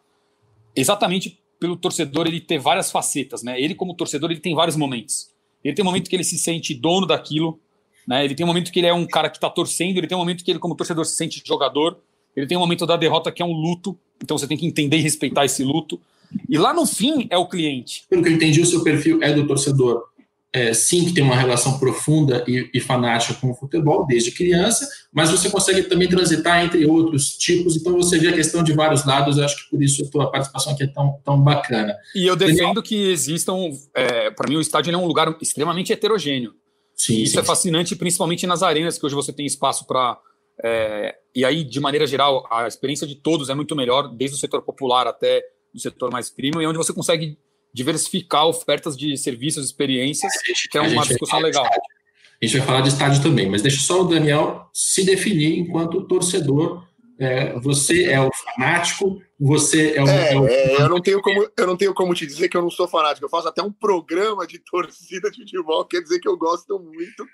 exatamente 0.76 1.40
pelo 1.60 1.76
torcedor 1.76 2.26
ele 2.26 2.40
ter 2.40 2.58
várias 2.58 2.92
facetas. 2.92 3.44
Né? 3.44 3.62
Ele, 3.62 3.76
como 3.76 3.94
torcedor, 3.94 4.32
ele 4.32 4.40
tem 4.40 4.56
vários 4.56 4.76
momentos. 4.76 5.32
Ele 5.64 5.76
tem 5.76 5.84
um 5.84 5.86
momento 5.86 6.10
que 6.10 6.16
ele 6.16 6.24
se 6.24 6.38
sente 6.38 6.74
dono 6.74 7.06
daquilo, 7.06 7.60
né? 8.08 8.26
ele 8.26 8.36
tem 8.36 8.44
um 8.44 8.48
momento 8.48 8.72
que 8.72 8.80
ele 8.80 8.88
é 8.88 8.94
um 8.94 9.06
cara 9.06 9.30
que 9.30 9.38
está 9.38 9.50
torcendo, 9.50 9.98
ele 9.98 10.08
tem 10.08 10.16
um 10.16 10.22
momento 10.22 10.44
que 10.44 10.52
ele, 10.52 10.60
como 10.60 10.76
torcedor, 10.76 11.06
se 11.06 11.16
sente 11.16 11.42
jogador, 11.46 11.98
ele 12.36 12.48
tem 12.48 12.58
um 12.58 12.62
momento 12.62 12.86
da 12.86 12.96
derrota 12.96 13.32
que 13.32 13.42
é 13.42 13.46
um 13.46 13.54
luto, 13.54 13.98
então 14.22 14.38
você 14.38 14.48
tem 14.48 14.58
que 14.58 14.66
entender 14.66 14.98
e 14.98 15.02
respeitar 15.02 15.46
esse 15.46 15.64
luto. 15.64 16.00
E 16.48 16.58
lá 16.58 16.74
no 16.74 16.86
fim 16.86 17.28
é 17.30 17.38
o 17.38 17.48
cliente. 17.48 18.04
Pelo 18.10 18.22
que 18.22 18.30
eu 18.30 18.34
entendi, 18.34 18.62
o 18.62 18.66
seu 18.66 18.84
perfil 18.84 19.22
é 19.24 19.34
do 19.34 19.48
torcedor 19.48 20.10
é, 20.52 20.74
sim 20.74 21.06
que 21.06 21.14
tem 21.14 21.24
uma 21.24 21.36
relação 21.36 21.78
profunda 21.78 22.44
e, 22.48 22.70
e, 22.74 22.80
fanática 22.80 23.36
com 23.36 23.52
o 23.52 23.54
futebol 23.54 24.06
desde 24.08 24.32
criança, 24.32 24.88
mas 25.14 25.30
você 25.30 25.50
consegue 25.50 25.84
também 25.84 26.08
transitar 26.08 26.64
entre 26.64 26.86
outros 26.86 27.38
tipos, 27.38 27.76
então 27.76 27.94
você 27.94 28.18
vê 28.18 28.30
a 28.30 28.34
questão 28.34 28.64
de 28.64 28.74
vários 28.74 29.06
lados, 29.06 29.38
eu 29.38 29.46
acho 29.46 29.64
que 29.64 29.70
por 29.70 29.82
isso 29.82 30.04
a 30.04 30.10
tua 30.10 30.32
participação 30.32 30.74
aqui 30.74 30.84
é 30.84 30.88
tão, 30.88 31.20
tão 31.24 31.40
bacana. 31.40 31.96
E 32.16 32.26
eu 32.26 32.36
defendo 32.36 32.58
Daniel... 32.58 32.84
que 32.84 33.12
existam, 33.12 33.70
é, 33.94 34.32
para 34.32 34.50
mim 34.50 34.56
o 34.56 34.62
estádio 34.62 34.94
é 34.94 34.98
um 34.98 35.06
lugar 35.06 35.36
extremamente 35.40 35.94
heterogêneo. 35.94 36.54
Sim, 37.00 37.22
isso 37.22 37.32
sim, 37.34 37.40
é 37.40 37.44
fascinante, 37.44 37.96
principalmente 37.96 38.46
nas 38.46 38.62
arenas, 38.62 38.98
que 38.98 39.06
hoje 39.06 39.16
você 39.16 39.32
tem 39.32 39.46
espaço 39.46 39.88
para... 39.88 40.20
É, 40.62 41.16
e 41.34 41.46
aí, 41.46 41.64
de 41.64 41.80
maneira 41.80 42.06
geral, 42.06 42.46
a 42.52 42.68
experiência 42.68 43.08
de 43.08 43.16
todos 43.16 43.48
é 43.50 43.56
muito 43.56 43.74
melhor, 43.74 44.10
desde 44.10 44.36
o 44.36 44.40
setor 44.40 44.62
popular 44.62 45.08
até 45.08 45.42
o 45.74 45.80
setor 45.80 46.12
mais 46.12 46.30
premium, 46.30 46.62
e 46.62 46.68
onde 46.68 46.78
você 46.78 46.92
consegue 46.92 47.38
diversificar 47.74 48.46
ofertas 48.46 48.98
de 48.98 49.16
serviços, 49.16 49.66
experiências, 49.66 50.34
que 50.70 50.78
é 50.78 50.82
uma 50.82 51.08
discussão 51.08 51.40
legal. 51.40 51.66
A 51.66 52.46
gente 52.46 52.58
vai 52.58 52.68
falar 52.68 52.82
de 52.82 52.90
estádio 52.90 53.24
também, 53.24 53.50
mas 53.50 53.62
deixa 53.62 53.80
só 53.80 54.02
o 54.02 54.06
Daniel 54.06 54.70
se 54.74 55.06
definir 55.06 55.58
enquanto 55.58 56.06
torcedor. 56.06 56.84
É, 57.20 57.60
você 57.60 58.06
é 58.06 58.22
o 58.22 58.32
fanático, 58.32 59.22
você 59.38 59.94
é 59.96 60.02
o. 60.02 60.08
É, 60.08 60.34
é 60.34 60.40
o... 60.40 60.48
É, 60.48 60.82
eu, 60.82 60.90
não 60.90 61.02
tenho 61.02 61.22
como, 61.22 61.50
eu 61.58 61.68
não 61.68 61.76
tenho 61.76 61.94
como 61.94 62.14
te 62.14 62.26
dizer 62.26 62.48
que 62.48 62.56
eu 62.56 62.62
não 62.62 62.70
sou 62.70 62.88
fanático. 62.88 63.26
Eu 63.26 63.30
faço 63.30 63.50
até 63.50 63.62
um 63.62 63.72
programa 63.72 64.48
de 64.48 64.58
torcida 64.64 65.30
de 65.30 65.40
futebol, 65.40 65.84
quer 65.84 66.02
dizer 66.02 66.20
que 66.20 66.28
eu 66.30 66.38
gosto 66.38 66.80
muito. 66.80 67.28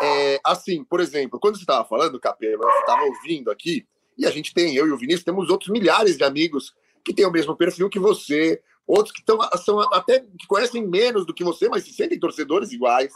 É, 0.00 0.40
assim, 0.42 0.82
por 0.82 0.98
exemplo, 0.98 1.38
quando 1.38 1.56
você 1.56 1.62
estava 1.62 1.86
falando, 1.86 2.18
Capela, 2.18 2.62
você 2.62 2.78
estava 2.78 3.02
ouvindo 3.02 3.50
aqui, 3.50 3.86
e 4.16 4.24
a 4.24 4.30
gente 4.30 4.54
tem, 4.54 4.74
eu 4.74 4.86
e 4.86 4.90
o 4.90 4.96
Vinícius, 4.96 5.24
temos 5.24 5.50
outros 5.50 5.68
milhares 5.68 6.16
de 6.16 6.24
amigos 6.24 6.74
que 7.04 7.12
têm 7.12 7.26
o 7.26 7.30
mesmo 7.30 7.54
perfil 7.54 7.90
que 7.90 7.98
você, 7.98 8.62
outros 8.86 9.12
que 9.12 9.20
estão 9.20 9.38
são 9.58 9.80
até 9.92 10.20
que 10.20 10.46
conhecem 10.46 10.86
menos 10.86 11.26
do 11.26 11.34
que 11.34 11.44
você, 11.44 11.68
mas 11.68 11.84
se 11.84 11.92
sentem 11.92 12.18
torcedores 12.18 12.72
iguais. 12.72 13.12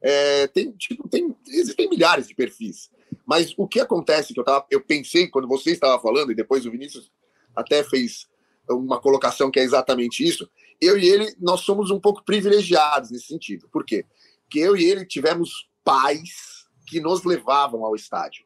É, 0.00 0.46
tem, 0.46 0.70
tipo, 0.72 1.08
tem, 1.08 1.34
existem 1.48 1.88
milhares 1.88 2.28
de 2.28 2.34
perfis. 2.34 2.88
Mas 3.26 3.54
o 3.56 3.66
que 3.66 3.80
acontece, 3.80 4.32
que 4.32 4.40
eu, 4.40 4.44
tava, 4.44 4.66
eu 4.70 4.80
pensei 4.80 5.28
quando 5.28 5.48
você 5.48 5.70
estava 5.70 6.00
falando, 6.00 6.32
e 6.32 6.34
depois 6.34 6.66
o 6.66 6.70
Vinícius 6.70 7.10
até 7.54 7.84
fez 7.84 8.28
uma 8.68 9.00
colocação 9.00 9.50
que 9.50 9.58
é 9.58 9.62
exatamente 9.62 10.26
isso, 10.26 10.48
eu 10.80 10.98
e 10.98 11.06
ele, 11.06 11.34
nós 11.38 11.60
somos 11.60 11.90
um 11.90 12.00
pouco 12.00 12.24
privilegiados 12.24 13.10
nesse 13.10 13.26
sentido. 13.26 13.68
Por 13.68 13.84
quê? 13.84 14.06
Porque 14.42 14.58
eu 14.58 14.76
e 14.76 14.84
ele 14.84 15.04
tivemos 15.04 15.68
pais 15.84 16.66
que 16.86 17.00
nos 17.00 17.24
levavam 17.24 17.84
ao 17.84 17.94
estádio. 17.94 18.44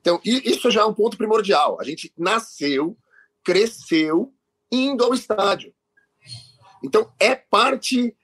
Então, 0.00 0.20
isso 0.24 0.70
já 0.70 0.82
é 0.82 0.84
um 0.84 0.94
ponto 0.94 1.16
primordial. 1.16 1.78
A 1.80 1.84
gente 1.84 2.12
nasceu, 2.16 2.96
cresceu 3.42 4.32
indo 4.70 5.02
ao 5.02 5.12
estádio. 5.12 5.74
Então, 6.82 7.12
é 7.18 7.34
parte 7.34 8.14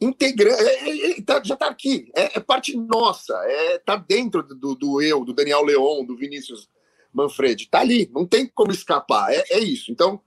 integrante, 0.00 0.62
é, 0.62 0.88
é, 0.88 1.10
é 1.18 1.22
tá, 1.22 1.40
já 1.42 1.54
está 1.54 1.66
aqui, 1.66 2.10
é, 2.14 2.36
é, 2.36 2.40
parte 2.40 2.76
nossa, 2.76 3.34
está 3.74 3.94
é, 3.94 4.04
dentro 4.06 4.42
do, 4.42 4.74
do, 4.74 5.02
eu, 5.02 5.24
do 5.24 5.32
Daniel 5.32 5.64
Leon, 5.64 6.04
do 6.04 6.16
Vinícius 6.16 6.68
Manfredi, 7.12 7.64
está 7.64 7.80
ali, 7.80 8.10
não 8.12 8.26
tem 8.26 8.46
como 8.46 8.72
escapar, 8.72 9.32
é, 9.32 9.44
é 9.50 9.58
isso. 9.58 9.90
Então, 9.90 10.20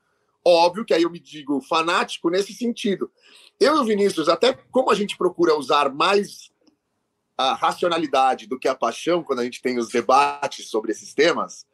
óbvio 0.43 0.85
que 0.85 0.93
aí 0.93 1.03
eu 1.03 1.09
me 1.09 1.19
digo 1.19 1.61
fanático 1.61 2.29
nesse 2.29 2.53
sentido. 2.53 3.11
Eu 3.59 3.75
e 3.77 3.79
o 3.79 3.85
Vinícius, 3.85 4.29
até 4.29 4.53
como 4.71 4.91
a 4.91 4.95
gente 4.95 5.17
procura 5.17 5.57
usar 5.57 5.93
mais 5.93 6.51
a 7.37 7.53
racionalidade 7.53 8.47
do 8.47 8.57
que 8.57 8.67
a 8.67 8.73
paixão 8.73 9.23
quando 9.23 9.39
a 9.39 9.43
gente 9.43 9.61
tem 9.61 9.77
os 9.77 9.89
debates 9.89 10.69
sobre 10.69 10.91
esses 10.91 11.13
temas, 11.13 11.65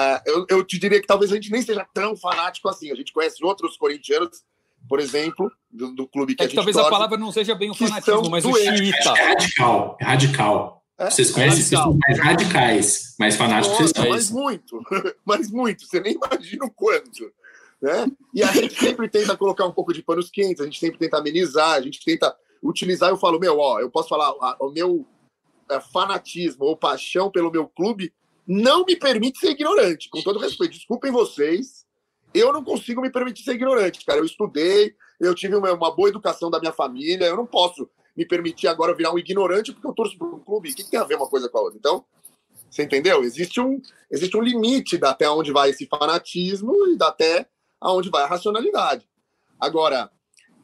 Uh, 0.00 0.22
eu, 0.24 0.46
eu, 0.48 0.64
te 0.64 0.78
diria 0.78 1.00
que 1.00 1.08
talvez 1.08 1.32
a 1.32 1.34
gente 1.34 1.50
nem 1.50 1.60
seja 1.60 1.84
tão 1.92 2.16
fanático 2.16 2.68
assim. 2.68 2.92
A 2.92 2.94
gente 2.94 3.12
conhece 3.12 3.44
outros 3.44 3.76
corintianos, 3.76 4.44
por 4.88 5.00
exemplo, 5.00 5.50
do, 5.70 5.94
do 5.94 6.06
clube 6.06 6.34
que 6.34 6.42
é 6.42 6.46
a 6.46 6.48
gente 6.48 6.56
Talvez 6.56 6.76
torce, 6.76 6.88
a 6.88 6.90
palavra 6.90 7.18
não 7.18 7.30
seja 7.30 7.54
bem 7.54 7.70
o 7.70 7.74
fanatismo, 7.74 8.30
mas 8.30 8.44
doentes. 8.44 8.68
o 8.68 8.76
xiita. 8.76 9.10
É 9.10 9.28
radical, 9.28 9.96
é 10.00 10.04
radical. 10.04 10.84
É? 10.98 11.10
Vocês 11.10 11.30
conhecem 11.30 11.60
radical. 11.60 11.92
pessoas 11.92 11.98
mais 11.98 12.18
radicais, 12.18 13.14
mais 13.18 13.36
fanáticos 13.36 13.78
Nossa, 13.78 13.94
vocês 13.94 14.08
Mas 14.08 14.30
muito, 14.30 14.82
mas 15.24 15.50
muito. 15.50 15.86
Você 15.86 16.00
nem 16.00 16.14
imagina 16.14 16.64
o 16.64 16.70
quanto. 16.70 17.32
Né? 17.80 18.06
E 18.34 18.42
a 18.42 18.50
gente 18.50 18.74
sempre 18.74 19.08
tenta 19.08 19.36
colocar 19.36 19.64
um 19.64 19.72
pouco 19.72 19.92
de 19.92 20.02
panos 20.02 20.30
quentes, 20.30 20.60
a 20.60 20.64
gente 20.64 20.80
sempre 20.80 20.98
tenta 20.98 21.18
amenizar, 21.18 21.74
a 21.74 21.80
gente 21.80 22.04
tenta 22.04 22.34
utilizar. 22.62 23.10
Eu 23.10 23.16
falo, 23.16 23.38
meu, 23.38 23.58
ó, 23.58 23.78
eu 23.78 23.90
posso 23.90 24.08
falar, 24.08 24.32
o 24.60 24.70
meu 24.70 25.06
é, 25.70 25.80
fanatismo 25.80 26.64
ou 26.64 26.76
paixão 26.76 27.30
pelo 27.30 27.52
meu 27.52 27.68
clube 27.68 28.12
não 28.46 28.84
me 28.84 28.96
permite 28.96 29.38
ser 29.38 29.50
ignorante, 29.50 30.08
com 30.08 30.22
todo 30.22 30.38
respeito. 30.38 30.72
Desculpem 30.72 31.12
vocês, 31.12 31.86
eu 32.34 32.52
não 32.52 32.62
consigo 32.62 33.00
me 33.00 33.10
permitir 33.10 33.42
ser 33.42 33.54
ignorante, 33.54 34.04
cara. 34.04 34.20
Eu 34.20 34.24
estudei, 34.24 34.94
eu 35.20 35.34
tive 35.34 35.56
uma, 35.56 35.72
uma 35.72 35.94
boa 35.94 36.08
educação 36.08 36.50
da 36.50 36.60
minha 36.60 36.72
família, 36.72 37.26
eu 37.26 37.36
não 37.36 37.46
posso 37.46 37.88
me 38.16 38.26
permitir 38.26 38.68
agora 38.68 38.94
virar 38.94 39.12
um 39.12 39.18
ignorante 39.18 39.72
porque 39.72 39.86
eu 39.86 39.94
torço 39.94 40.18
para 40.18 40.26
um 40.26 40.40
clube. 40.40 40.70
O 40.70 40.74
que, 40.74 40.84
tem 40.84 40.98
a 40.98 41.04
ver 41.04 41.16
uma 41.16 41.28
coisa 41.28 41.48
com 41.48 41.58
a 41.58 41.62
outra? 41.62 41.78
Então, 41.78 42.04
você 42.70 42.82
entendeu? 42.82 43.22
Existe 43.22 43.60
um, 43.60 43.80
existe 44.10 44.36
um 44.36 44.42
limite 44.42 44.98
da 44.98 45.10
até 45.10 45.28
onde 45.30 45.52
vai 45.52 45.70
esse 45.70 45.86
fanatismo 45.86 46.74
e 46.88 46.96
da 46.96 47.08
até 47.08 47.46
aonde 47.80 48.10
vai 48.10 48.24
a 48.24 48.26
racionalidade. 48.26 49.08
Agora, 49.58 50.10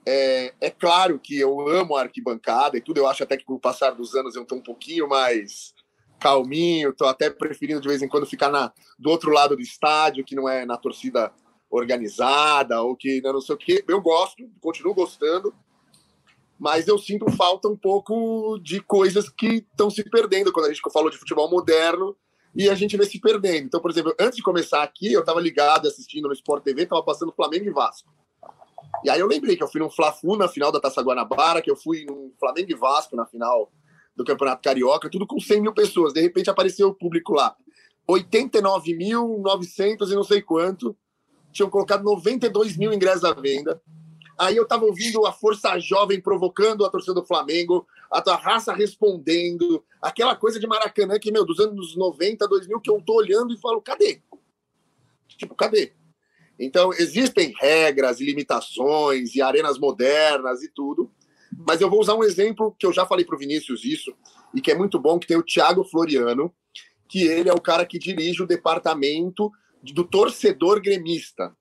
é, 0.07 0.53
é, 0.61 0.71
claro 0.71 1.19
que 1.19 1.39
eu 1.39 1.69
amo 1.69 1.97
a 1.97 2.03
arquibancada 2.03 2.77
e 2.77 2.81
tudo, 2.81 2.99
eu 2.99 3.07
acho 3.07 3.23
até 3.23 3.37
que 3.37 3.45
com 3.45 3.55
o 3.55 3.61
passar 3.61 3.93
dos 3.93 4.15
anos 4.15 4.35
eu 4.35 4.43
estou 4.43 4.59
um 4.59 4.63
pouquinho 4.63 5.09
mais 5.09 5.73
calminho, 6.21 6.93
tô 6.93 7.07
até 7.07 7.31
preferindo 7.31 7.81
de 7.81 7.89
vez 7.89 8.03
em 8.03 8.09
quando 8.09 8.27
ficar 8.27 8.51
na, 8.51 8.73
do 8.99 9.11
outro 9.11 9.31
lado 9.31 9.57
do 9.57 9.63
estádio, 9.63 10.25
que 10.25 10.35
não 10.35 10.49
é 10.49 10.65
na 10.65 10.77
torcida 10.77 11.33
organizada 11.79 12.81
ou 12.83 12.97
que 12.97 13.21
não 13.21 13.41
sei 13.41 13.55
o 13.55 13.59
quê. 13.59 13.85
Eu 13.89 14.01
gosto, 14.01 14.49
continuo 14.61 14.95
gostando, 14.95 15.55
mas 16.59 16.87
eu 16.87 16.99
sinto 16.99 17.31
falta 17.33 17.69
um 17.69 17.77
pouco 17.77 18.59
de 18.59 18.81
coisas 18.81 19.29
que 19.29 19.67
estão 19.71 19.91
se 19.91 20.09
perdendo 20.09 20.53
quando 20.53 20.67
a 20.67 20.73
gente 20.73 20.81
falou 20.93 21.11
de 21.11 21.19
futebol 21.19 21.51
moderno 21.51 22.17
e 22.55 22.69
a 22.69 22.75
gente 22.75 22.97
vê 22.97 23.05
se 23.05 23.21
perdendo. 23.21 23.67
Então, 23.67 23.81
por 23.81 23.91
exemplo, 23.91 24.15
antes 24.19 24.37
de 24.37 24.43
começar 24.43 24.83
aqui, 24.83 25.13
eu 25.13 25.21
estava 25.21 25.41
ligado 25.41 25.89
assistindo 25.89 26.29
no 26.29 26.35
Sport 26.35 26.63
TV, 26.63 26.85
estava 26.85 27.03
passando 27.03 27.33
Flamengo 27.33 27.65
e 27.65 27.71
Vasco. 27.71 28.13
E 29.03 29.11
aí 29.11 29.19
eu 29.19 29.27
lembrei 29.27 29.57
que 29.57 29.63
eu 29.63 29.69
fui 29.69 29.81
num 29.81 29.91
Fla-Flu 29.91 30.37
na 30.37 30.47
final 30.47 30.71
da 30.71 30.81
Taça 30.81 31.03
Guanabara, 31.03 31.61
que 31.61 31.71
eu 31.71 31.77
fui 31.77 32.05
no 32.05 32.33
Flamengo 32.39 32.71
e 32.71 32.75
Vasco 32.75 33.17
na 33.17 33.27
final 33.27 33.73
do 34.15 34.25
Campeonato 34.25 34.63
Carioca, 34.63 35.11
tudo 35.11 35.27
com 35.27 35.41
100 35.41 35.61
mil 35.61 35.75
pessoas. 35.75 36.13
De 36.13 36.21
repente 36.21 36.49
apareceu 36.49 36.89
o 36.89 36.95
público 36.95 37.35
lá. 37.35 37.57
89.900 38.09 40.11
e 40.11 40.15
não 40.15 40.23
sei 40.23 40.41
quanto. 40.41 40.97
Tinham 41.55 41.71
colocado 41.71 42.03
92 42.03 42.77
mil 42.77 42.93
ingressos 42.93 43.25
à 43.25 43.33
venda. 43.33 43.81
Aí 44.37 44.57
eu 44.57 44.67
tava 44.67 44.85
ouvindo 44.85 45.25
a 45.25 45.33
Força 45.33 45.79
Jovem 45.79 46.21
provocando 46.21 46.85
a 46.85 46.91
torcida 46.91 47.15
do 47.15 47.25
Flamengo, 47.25 47.87
a 48.11 48.21
tua 48.21 48.35
raça 48.35 48.73
respondendo, 48.73 49.83
aquela 50.03 50.35
coisa 50.35 50.59
de 50.59 50.67
Maracanã 50.67 51.19
que, 51.21 51.31
meu, 51.31 51.47
dos 51.47 51.61
anos 51.61 51.97
90, 51.97 52.49
2000, 52.49 52.81
que 52.81 52.91
eu 52.91 53.01
tô 53.01 53.15
olhando 53.15 53.55
e 53.55 53.61
falo, 53.61 53.81
cadê? 53.81 54.21
Tipo, 55.29 55.55
cadê? 55.55 55.93
Então, 56.59 56.93
existem 56.93 57.55
regras 57.61 58.21
e 58.21 58.25
limitações 58.25 59.37
e 59.37 59.41
arenas 59.41 59.79
modernas 59.79 60.63
e 60.63 60.69
tudo, 60.69 61.11
mas 61.67 61.81
eu 61.81 61.89
vou 61.89 62.01
usar 62.01 62.15
um 62.15 62.25
exemplo 62.25 62.75
que 62.77 62.87
eu 62.87 62.93
já 62.93 63.07
falei 63.07 63.25
para 63.25 63.37
o 63.37 63.39
Vinícius 63.39 63.85
isso, 63.85 64.13
e 64.53 64.61
que 64.61 64.73
é 64.73 64.75
muito 64.75 64.99
bom, 64.99 65.19
que 65.19 65.29
tem 65.29 65.37
o 65.37 65.43
Thiago 65.43 65.85
Floriano, 65.85 66.53
que 67.09 67.23
ele 67.23 67.49
é 67.49 67.53
o 67.53 67.61
cara 67.61 67.87
que 67.87 67.99
dirige 67.99 68.43
o 68.43 68.47
departamento 68.47 69.51
do 69.93 70.05
torcedor 70.05 70.81
gremista. 70.81 71.55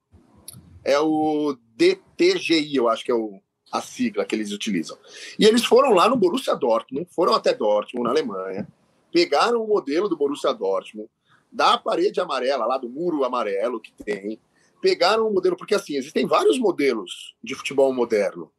É 0.84 1.00
o 1.00 1.58
DTGI, 1.76 2.76
eu 2.76 2.90
acho 2.90 3.04
que 3.04 3.12
é 3.12 3.16
o, 3.16 3.42
a 3.72 3.82
sigla 3.82 4.26
que 4.26 4.36
eles 4.36 4.52
utilizam. 4.52 4.98
E 5.40 5.46
eles 5.46 5.66
foram 5.66 5.94
lá 5.94 6.08
no 6.08 6.16
Borussia 6.16 6.56
Dortmund, 6.56 7.08
foram 7.12 7.34
até 7.34 7.54
Dortmund, 7.54 8.06
na 8.06 8.12
Alemanha, 8.12 8.68
pegaram 9.12 9.64
o 9.64 9.68
modelo 9.68 10.10
do 10.10 10.18
Borussia 10.18 10.54
Dortmund, 10.54 11.10
da 11.52 11.78
parede 11.78 12.20
amarela, 12.20 12.66
lá 12.66 12.78
do 12.78 12.90
muro 12.90 13.24
amarelo 13.24 13.80
que 13.80 13.94
tem, 13.94 14.40
pegaram 14.82 15.28
o 15.28 15.34
modelo, 15.34 15.56
porque 15.56 15.76
assim, 15.76 15.96
existem 15.96 16.26
vários 16.26 16.60
modelos 16.60 17.36
de 17.44 17.56
futebol 17.56 17.94
moderno. 17.94 18.52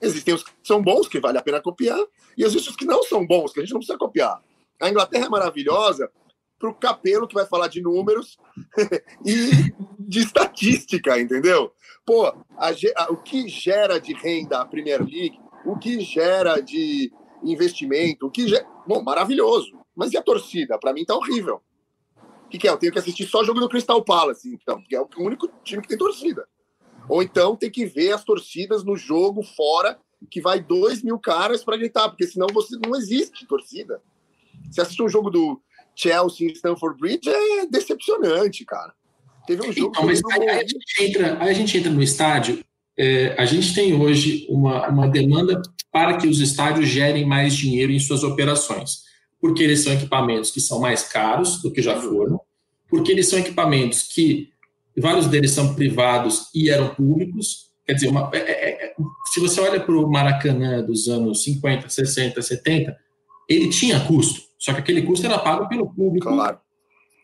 Existem 0.00 0.32
os 0.32 0.44
que 0.44 0.52
são 0.62 0.80
bons, 0.80 1.08
que 1.08 1.18
vale 1.18 1.38
a 1.38 1.42
pena 1.42 1.60
copiar, 1.60 1.98
e 2.36 2.44
existem 2.44 2.70
os 2.70 2.76
que 2.76 2.84
não 2.84 3.02
são 3.02 3.26
bons, 3.26 3.52
que 3.52 3.58
a 3.58 3.62
gente 3.62 3.72
não 3.72 3.80
precisa 3.80 3.98
copiar. 3.98 4.40
A 4.80 4.88
Inglaterra 4.88 5.26
é 5.26 5.28
maravilhosa 5.28 6.08
para 6.58 6.70
o 6.70 6.74
capelo 6.74 7.28
que 7.28 7.34
vai 7.34 7.46
falar 7.46 7.68
de 7.68 7.80
números 7.80 8.38
e 9.24 9.72
de 9.98 10.20
estatística, 10.20 11.18
entendeu? 11.18 11.72
Pô, 12.04 12.26
a, 12.26 12.70
a, 12.96 13.12
o 13.12 13.16
que 13.18 13.48
gera 13.48 13.98
de 14.00 14.12
renda 14.14 14.60
a 14.60 14.66
Premier 14.66 15.00
League, 15.00 15.38
o 15.64 15.78
que 15.78 16.00
gera 16.00 16.60
de 16.60 17.12
investimento, 17.44 18.26
o 18.26 18.30
que 18.30 18.48
gera... 18.48 18.66
Bom, 18.86 19.02
maravilhoso. 19.02 19.78
Mas 19.94 20.12
e 20.12 20.16
a 20.16 20.22
torcida? 20.22 20.78
Para 20.78 20.92
mim 20.92 21.04
tá 21.04 21.14
horrível. 21.14 21.60
O 22.46 22.48
que, 22.48 22.56
que, 22.56 22.66
é? 22.66 22.70
Eu 22.70 22.78
tenho 22.78 22.92
que 22.92 22.98
assistir 22.98 23.26
só 23.26 23.44
jogo 23.44 23.60
do 23.60 23.68
Crystal 23.68 24.02
Palace, 24.02 24.48
então, 24.54 24.80
porque 24.80 24.96
é 24.96 25.00
o 25.00 25.08
único 25.18 25.48
time 25.62 25.82
que 25.82 25.88
tem 25.88 25.98
torcida. 25.98 26.48
Ou 27.08 27.22
então 27.22 27.54
tem 27.54 27.70
que 27.70 27.84
ver 27.84 28.12
as 28.12 28.24
torcidas 28.24 28.82
no 28.84 28.96
jogo 28.96 29.42
fora, 29.42 29.98
que 30.30 30.40
vai 30.40 30.60
dois 30.60 31.02
mil 31.02 31.18
caras 31.18 31.62
para 31.62 31.76
gritar, 31.76 32.08
porque 32.08 32.26
senão 32.26 32.46
você 32.52 32.76
não 32.84 32.96
existe 32.96 33.46
torcida. 33.46 34.02
Você 34.70 34.80
assiste 34.80 35.02
um 35.02 35.08
jogo 35.08 35.30
do 35.30 35.60
Chelsea 35.98 36.46
em 36.46 36.52
Stamford 36.52 36.98
Bridge, 36.98 37.28
é 37.28 37.66
decepcionante, 37.66 38.64
cara. 38.64 38.92
Teve 39.46 39.66
um 39.66 39.72
jogo. 39.72 39.90
Então, 39.90 40.06
mas 40.06 40.20
aí, 40.30 40.48
a 40.48 40.62
gente 40.62 41.02
entra, 41.02 41.42
aí 41.42 41.50
a 41.50 41.52
gente 41.52 41.76
entra 41.76 41.90
no 41.90 42.02
estádio. 42.02 42.64
É, 42.96 43.34
a 43.38 43.44
gente 43.44 43.74
tem 43.74 43.94
hoje 43.94 44.46
uma, 44.48 44.88
uma 44.88 45.08
demanda 45.08 45.60
para 45.90 46.16
que 46.16 46.28
os 46.28 46.40
estádios 46.40 46.88
gerem 46.88 47.26
mais 47.26 47.54
dinheiro 47.54 47.90
em 47.90 47.98
suas 47.98 48.22
operações. 48.22 49.08
Porque 49.40 49.62
eles 49.62 49.80
são 49.80 49.92
equipamentos 49.92 50.50
que 50.50 50.60
são 50.60 50.80
mais 50.80 51.04
caros 51.04 51.62
do 51.62 51.72
que 51.72 51.80
já 51.80 52.00
foram, 52.00 52.40
porque 52.88 53.12
eles 53.12 53.28
são 53.28 53.38
equipamentos 53.38 54.02
que 54.02 54.50
vários 54.96 55.26
deles 55.26 55.52
são 55.52 55.74
privados 55.74 56.48
e 56.54 56.70
eram 56.70 56.94
públicos. 56.94 57.68
Quer 57.86 57.94
dizer, 57.94 58.08
uma, 58.08 58.30
é, 58.32 58.38
é, 58.38 58.86
é 58.86 58.94
se 59.32 59.40
você 59.40 59.60
olha 59.60 59.80
para 59.80 59.96
o 59.96 60.10
Maracanã 60.10 60.82
dos 60.82 61.08
anos 61.08 61.42
50, 61.44 61.88
60, 61.88 62.42
70, 62.42 62.96
ele 63.48 63.68
tinha 63.68 64.00
custo, 64.00 64.47
só 64.58 64.72
que 64.72 64.80
aquele 64.80 65.02
custo 65.02 65.26
era 65.26 65.38
pago 65.38 65.68
pelo 65.68 65.92
público 65.92 66.28
claro. 66.28 66.58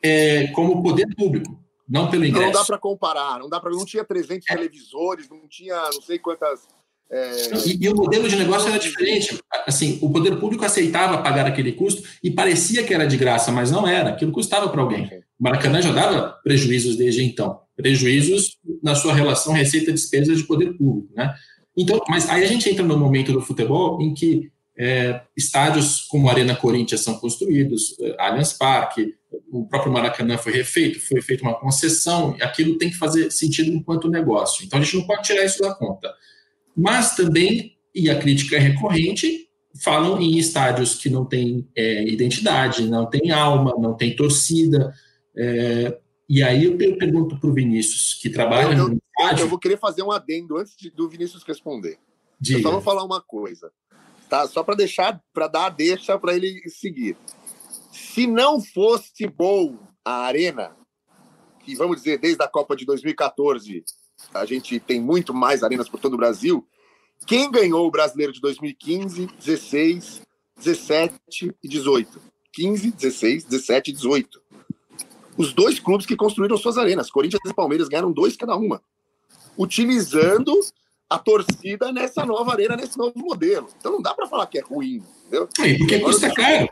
é, 0.03 0.47
como 0.49 0.83
poder 0.83 1.07
público, 1.17 1.59
não 1.88 2.11
pelo 2.11 2.25
ingresso. 2.25 2.47
Não 2.47 2.53
dá 2.53 2.64
para 2.64 2.79
comparar, 2.79 3.38
não 3.38 3.49
dá 3.49 3.61
para, 3.61 3.71
não 3.71 3.85
tinha 3.85 4.05
300 4.05 4.49
é. 4.49 4.55
televisores, 4.55 5.29
não 5.29 5.49
tinha 5.49 5.76
não 5.93 6.03
sei 6.03 6.19
quantas 6.19 6.67
é... 7.11 7.69
E, 7.69 7.85
e, 7.85 7.88
o 7.88 7.95
modelo 7.95 8.29
de 8.29 8.35
negócio 8.35 8.69
era 8.69 8.79
diferente. 8.79 9.38
Assim, 9.67 9.99
o 10.00 10.11
poder 10.11 10.37
público 10.41 10.64
aceitava 10.64 11.23
pagar 11.23 11.47
aquele 11.47 11.73
custo 11.73 12.03
e 12.23 12.31
parecia 12.31 12.83
que 12.83 12.95
era 12.95 13.07
de 13.07 13.17
graça, 13.17 13.53
mas 13.53 13.71
não 13.71 13.87
era. 13.87 14.11
Aquilo 14.11 14.33
custava 14.33 14.69
para 14.71 14.81
alguém. 14.81 15.05
O 15.38 15.43
Maracanã 15.45 15.83
já 15.83 15.93
dava 15.93 16.41
prejuízos 16.43 16.97
desde 16.97 17.23
então 17.23 17.61
prejuízos 17.76 18.57
na 18.83 18.95
sua 18.95 19.12
relação 19.12 19.53
receita-despesa 19.53 20.35
de 20.35 20.45
poder 20.45 20.76
público, 20.76 21.12
né? 21.14 21.35
Então, 21.76 22.00
mas 22.09 22.29
aí 22.29 22.45
a 22.45 22.47
gente 22.47 22.71
entra 22.71 22.85
no 22.85 22.97
momento 22.97 23.33
do 23.33 23.41
futebol 23.41 24.00
em 24.00 24.14
que 24.14 24.53
é, 24.76 25.21
estádios 25.37 26.02
como 26.02 26.28
a 26.28 26.33
Arena 26.33 26.57
Corinthians 26.57 27.00
são 27.02 27.19
construídos, 27.19 27.97
é, 28.00 28.16
Allianz 28.19 28.52
Parque, 28.52 29.14
o 29.50 29.66
próprio 29.66 29.93
Maracanã 29.93 30.37
foi 30.37 30.52
refeito, 30.52 31.00
foi 31.00 31.21
feita 31.21 31.43
uma 31.43 31.59
concessão, 31.59 32.37
e 32.38 32.43
aquilo 32.43 32.78
tem 32.78 32.90
que 32.90 32.97
fazer 32.97 33.31
sentido 33.31 33.71
enquanto 33.71 34.09
negócio. 34.09 34.64
Então 34.64 34.78
a 34.78 34.83
gente 34.83 34.97
não 34.97 35.07
pode 35.07 35.23
tirar 35.23 35.45
isso 35.45 35.61
da 35.61 35.75
conta. 35.75 36.12
Mas 36.76 37.14
também, 37.14 37.76
e 37.95 38.11
a 38.11 38.19
crítica 38.19 38.57
é 38.57 38.59
recorrente, 38.59 39.49
falam 39.83 40.21
em 40.21 40.38
estádios 40.38 40.97
que 40.97 41.09
não 41.09 41.25
têm 41.25 41.69
é, 41.76 42.04
identidade, 42.09 42.88
não 42.88 43.07
têm 43.07 43.31
alma, 43.31 43.75
não 43.78 43.95
têm 43.97 44.14
torcida, 44.14 44.93
é, 45.37 45.99
e 46.28 46.43
aí 46.43 46.64
eu 46.64 46.76
pergunto 46.76 47.38
para 47.38 47.50
o 47.50 47.52
Vinícius, 47.52 48.14
que 48.14 48.31
trabalha 48.31 48.75
eu, 48.75 48.88
no 48.88 48.99
estádio... 49.19 49.45
Eu 49.45 49.49
vou 49.49 49.59
querer 49.59 49.78
fazer 49.78 50.02
um 50.02 50.11
adendo 50.11 50.57
antes 50.57 50.75
de, 50.76 50.90
do 50.90 51.09
Vinícius 51.09 51.43
responder. 51.43 51.99
Diga. 52.40 52.59
Eu 52.59 52.62
só 52.62 52.71
vou 52.71 52.81
falar 52.81 53.04
uma 53.04 53.21
coisa, 53.21 53.71
tá? 54.35 54.49
Só 54.49 54.64
para 54.64 54.75
deixar, 54.75 55.23
para 55.33 55.47
dar 55.47 55.67
a 55.67 55.71
deixa 55.71 56.19
para 56.19 56.35
ele 56.35 56.61
seguir. 56.69 57.17
Se 57.93 58.26
não 58.26 58.61
fosse 58.61 59.29
bom 59.29 59.79
a 60.05 60.25
arena, 60.25 60.76
que 61.61 61.76
vamos 61.76 61.99
dizer 61.99 62.19
desde 62.19 62.43
a 62.43 62.49
Copa 62.49 62.75
de 62.75 62.85
2014 62.85 63.85
a 64.33 64.45
gente 64.45 64.81
tem 64.81 65.00
muito 65.00 65.35
mais 65.35 65.62
arenas 65.62 65.88
por 65.88 66.00
todo 66.00 66.14
o 66.14 66.17
Brasil. 66.17 66.67
Quem 67.26 67.50
ganhou 67.50 67.87
o 67.87 67.91
Brasileiro 67.91 68.33
de 68.33 68.41
2015, 68.41 69.26
16, 69.26 70.23
17 70.57 71.55
e 71.62 71.69
18? 71.69 72.21
15, 72.53 72.91
16, 72.91 73.45
17 73.45 73.91
e 73.91 73.95
18 73.95 74.45
os 75.37 75.53
dois 75.53 75.81
clubes 75.81 76.07
que 76.07 76.14
construíram 76.14 76.57
suas 76.57 76.79
arenas, 76.79 77.11
Corinthians 77.11 77.41
e 77.45 77.53
Palmeiras, 77.53 77.88
ganharam 77.88 78.12
dois 78.12 78.37
cada 78.37 78.55
uma, 78.55 78.81
utilizando 79.59 80.53
a 81.14 81.18
torcida 81.18 81.92
nessa 81.92 82.25
nova 82.26 82.52
arena, 82.52 82.76
nesse 82.76 82.99
novo 82.99 83.12
modelo. 83.16 83.68
Então 83.78 83.92
não 83.92 84.02
dá 84.02 84.12
para 84.14 84.26
falar 84.26 84.47
que 84.47 84.59
é 84.59 84.62
ruim, 84.62 85.02
entendeu? 85.21 85.49
É, 85.61 85.75
porque 85.78 85.94
Agora, 85.94 86.12
custa 86.12 86.35
caro. 86.35 86.68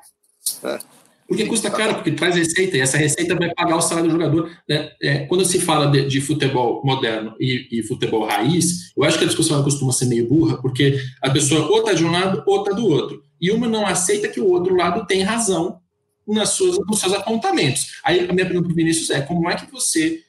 É. 0.64 0.78
Porque 1.26 1.46
custa 1.46 1.70
caro, 1.70 1.94
porque 1.94 2.12
traz 2.12 2.36
receita, 2.36 2.76
e 2.76 2.80
essa 2.80 2.98
receita 2.98 3.34
vai 3.34 3.54
pagar 3.54 3.76
o 3.76 3.80
salário 3.80 4.10
do 4.10 4.12
jogador. 4.12 4.50
Né? 4.68 4.90
É, 5.00 5.18
quando 5.20 5.44
se 5.44 5.60
fala 5.60 5.86
de, 5.86 6.06
de 6.06 6.20
futebol 6.20 6.82
moderno 6.84 7.34
e, 7.40 7.68
e, 7.70 7.82
futebol 7.84 8.26
raiz, 8.26 8.92
eu 8.94 9.04
acho 9.04 9.16
que 9.16 9.24
a 9.24 9.26
discussão 9.26 9.62
costuma 9.62 9.92
ser 9.92 10.06
meio 10.06 10.28
burra, 10.28 10.60
porque 10.60 11.00
a 11.22 11.30
pessoa 11.30 11.66
ou 11.68 11.78
está 11.78 11.94
de 11.94 12.04
um 12.04 12.10
lado 12.10 12.42
ou 12.44 12.62
está 12.62 12.74
do 12.74 12.86
outro. 12.86 13.22
E 13.40 13.50
uma 13.50 13.66
não 13.66 13.86
aceita 13.86 14.28
que 14.28 14.40
o 14.40 14.48
outro 14.50 14.74
lado 14.74 15.06
tem 15.06 15.22
razão 15.22 15.80
nas 16.26 16.50
suas, 16.50 16.76
nos 16.86 16.98
seus 17.00 17.14
apontamentos. 17.14 18.00
Aí 18.04 18.28
a 18.28 18.32
minha 18.32 18.46
pergunta 18.46 18.64
para 18.64 18.72
o 18.72 18.76
Vinícius 18.76 19.08
é: 19.10 19.22
como 19.22 19.48
é 19.48 19.56
que 19.56 19.70
você, 19.70 20.20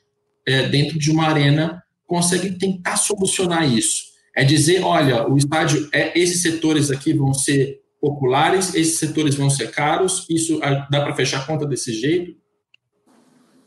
é, 0.48 0.70
dentro 0.70 0.98
de 0.98 1.12
uma 1.12 1.26
arena, 1.26 1.83
consegue 2.14 2.52
tentar 2.60 2.96
solucionar 2.96 3.68
isso? 3.68 4.04
É 4.36 4.44
dizer, 4.44 4.84
olha, 4.84 5.28
o 5.28 5.36
estádio, 5.36 5.90
é, 5.92 6.18
esses 6.20 6.44
setores 6.44 6.92
aqui 6.92 7.12
vão 7.12 7.34
ser 7.34 7.82
populares, 8.00 8.76
esses 8.76 9.00
setores 9.00 9.34
vão 9.34 9.50
ser 9.50 9.72
caros, 9.72 10.28
isso 10.30 10.60
dá 10.92 11.02
para 11.02 11.16
fechar 11.16 11.40
a 11.40 11.46
conta 11.46 11.66
desse 11.66 11.92
jeito? 11.92 12.36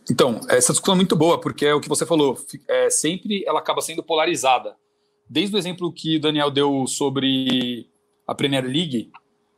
Então, 0.08 0.38
essa 0.48 0.72
discussão 0.72 0.94
é 0.94 0.96
muito 0.96 1.16
boa, 1.16 1.40
porque 1.40 1.66
é 1.66 1.74
o 1.74 1.80
que 1.80 1.88
você 1.88 2.06
falou, 2.06 2.38
é, 2.68 2.88
sempre 2.88 3.42
ela 3.44 3.58
acaba 3.58 3.80
sendo 3.80 4.00
polarizada. 4.00 4.76
Desde 5.28 5.56
o 5.56 5.58
exemplo 5.58 5.92
que 5.92 6.18
o 6.18 6.20
Daniel 6.20 6.48
deu 6.48 6.86
sobre 6.86 7.88
a 8.28 8.32
Premier 8.32 8.64
League, 8.64 9.10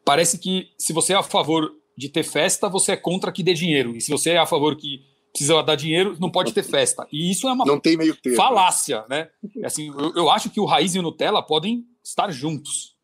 parece 0.02 0.38
que 0.38 0.68
se 0.78 0.94
você 0.94 1.12
é 1.12 1.16
a 1.16 1.22
favor 1.22 1.70
de 1.94 2.08
ter 2.08 2.22
festa, 2.22 2.70
você 2.70 2.92
é 2.92 2.96
contra 2.96 3.30
que 3.30 3.42
dê 3.42 3.52
dinheiro. 3.52 3.94
E 3.94 4.00
se 4.00 4.10
você 4.10 4.30
é 4.30 4.38
a 4.38 4.46
favor 4.46 4.74
que 4.76 5.02
precisa 5.32 5.62
dar 5.62 5.76
dinheiro, 5.76 6.16
não 6.18 6.30
pode 6.30 6.52
ter 6.52 6.62
festa. 6.62 7.06
E 7.12 7.30
isso 7.30 7.48
é 7.48 7.52
uma 7.52 7.64
não 7.64 7.78
tem 7.78 7.96
meio 7.96 8.16
termo. 8.16 8.36
falácia, 8.36 9.04
né? 9.08 9.28
Assim, 9.64 9.88
eu, 9.88 10.14
eu, 10.14 10.30
acho 10.30 10.50
que 10.50 10.60
o 10.60 10.64
Raiz 10.64 10.94
e 10.94 10.98
o 10.98 11.02
Nutella 11.02 11.42
podem 11.42 11.84
estar 12.02 12.30
juntos. 12.30 12.96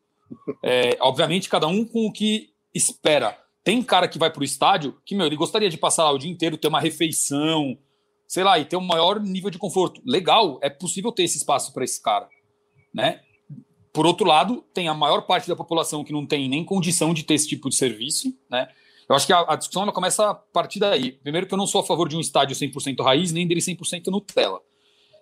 É, 0.63 0.97
obviamente, 0.99 1.49
cada 1.49 1.67
um 1.67 1.85
com 1.85 2.07
o 2.07 2.11
que 2.11 2.49
espera. 2.73 3.37
Tem 3.63 3.81
cara 3.81 4.07
que 4.07 4.19
vai 4.19 4.29
para 4.29 4.41
o 4.41 4.43
estádio 4.43 4.97
que, 5.05 5.15
meu, 5.15 5.25
ele 5.25 5.35
gostaria 5.35 5.69
de 5.69 5.77
passar 5.77 6.11
o 6.11 6.17
dia 6.17 6.29
inteiro, 6.29 6.57
ter 6.57 6.67
uma 6.67 6.79
refeição, 6.79 7.77
sei 8.27 8.43
lá, 8.43 8.59
e 8.59 8.65
ter 8.65 8.75
um 8.75 8.81
maior 8.81 9.19
nível 9.19 9.49
de 9.49 9.57
conforto. 9.57 10.01
Legal, 10.05 10.59
é 10.61 10.69
possível 10.69 11.11
ter 11.11 11.23
esse 11.23 11.37
espaço 11.37 11.73
para 11.73 11.83
esse 11.83 12.01
cara, 12.01 12.27
né? 12.93 13.21
Por 13.93 14.05
outro 14.05 14.27
lado, 14.27 14.63
tem 14.73 14.87
a 14.87 14.93
maior 14.93 15.21
parte 15.21 15.47
da 15.47 15.55
população 15.55 16.03
que 16.03 16.11
não 16.11 16.25
tem 16.25 16.49
nem 16.49 16.65
condição 16.65 17.13
de 17.13 17.23
ter 17.23 17.35
esse 17.35 17.47
tipo 17.47 17.69
de 17.69 17.75
serviço, 17.75 18.37
né? 18.49 18.67
Eu 19.07 19.15
acho 19.15 19.27
que 19.27 19.33
a, 19.33 19.45
a 19.47 19.55
discussão 19.55 19.83
ela 19.83 19.91
começa 19.91 20.31
a 20.31 20.33
partir 20.33 20.79
daí. 20.79 21.11
Primeiro 21.11 21.47
que 21.47 21.53
eu 21.53 21.57
não 21.57 21.67
sou 21.67 21.81
a 21.81 21.83
favor 21.83 22.09
de 22.09 22.15
um 22.15 22.19
estádio 22.19 22.55
100% 22.55 23.03
raiz, 23.03 23.31
nem 23.31 23.47
dele 23.47 23.61
100% 23.61 24.07
Nutella. 24.07 24.59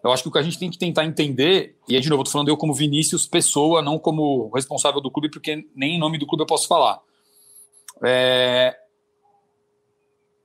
Eu 0.03 0.11
acho 0.11 0.23
que 0.23 0.29
o 0.29 0.31
que 0.31 0.37
a 0.37 0.43
gente 0.43 0.59
tem 0.59 0.69
que 0.69 0.77
tentar 0.77 1.05
entender, 1.05 1.77
e 1.87 1.95
aí 1.95 2.01
de 2.01 2.09
novo, 2.09 2.23
tô 2.23 2.31
falando 2.31 2.49
eu 2.49 2.57
como 2.57 2.73
Vinícius 2.73 3.25
Pessoa, 3.25 3.81
não 3.81 3.97
como 3.97 4.49
responsável 4.53 4.99
do 4.99 5.09
clube, 5.09 5.29
porque 5.29 5.65
nem 5.73 5.95
em 5.95 5.99
nome 5.99 6.17
do 6.17 6.27
clube 6.27 6.43
eu 6.43 6.47
posso 6.47 6.67
falar. 6.67 6.99
É... 8.03 8.75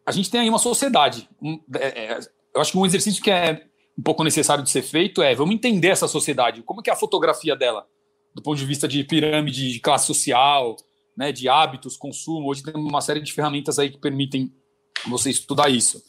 A 0.07 0.13
gente 0.13 0.31
tem 0.31 0.41
aí 0.41 0.49
uma 0.49 0.61
sociedade. 0.61 1.29
Um, 1.43 1.61
é, 1.75 1.87
é, 1.87 2.19
eu 2.55 2.61
acho 2.61 2.73
que 2.73 2.79
um 2.79 2.87
exercício 2.87 3.23
que 3.23 3.31
é 3.31 3.67
um 3.99 4.03
pouco 4.03 4.23
necessário 4.23 4.63
de 4.63 4.71
ser 4.71 4.83
feito 4.83 5.23
é 5.23 5.35
vamos 5.35 5.55
entender 5.55 5.89
essa 5.89 6.07
sociedade, 6.07 6.63
como 6.63 6.81
que 6.81 6.89
é 6.89 6.93
a 6.93 6.97
fotografia 6.97 7.57
dela, 7.57 7.85
do 8.33 8.41
ponto 8.41 8.57
de 8.57 8.65
vista 8.65 8.87
de 8.87 9.03
pirâmide 9.03 9.73
de 9.73 9.81
classe 9.81 10.07
social, 10.07 10.77
né, 11.19 11.33
de 11.33 11.49
hábitos, 11.49 11.97
consumo. 11.97 12.49
Hoje 12.49 12.63
tem 12.63 12.73
uma 12.77 13.01
série 13.01 13.21
de 13.21 13.33
ferramentas 13.33 13.77
aí 13.77 13.91
que 13.91 13.99
permitem 13.99 14.55
você 15.09 15.29
estudar 15.29 15.69
isso. 15.69 16.01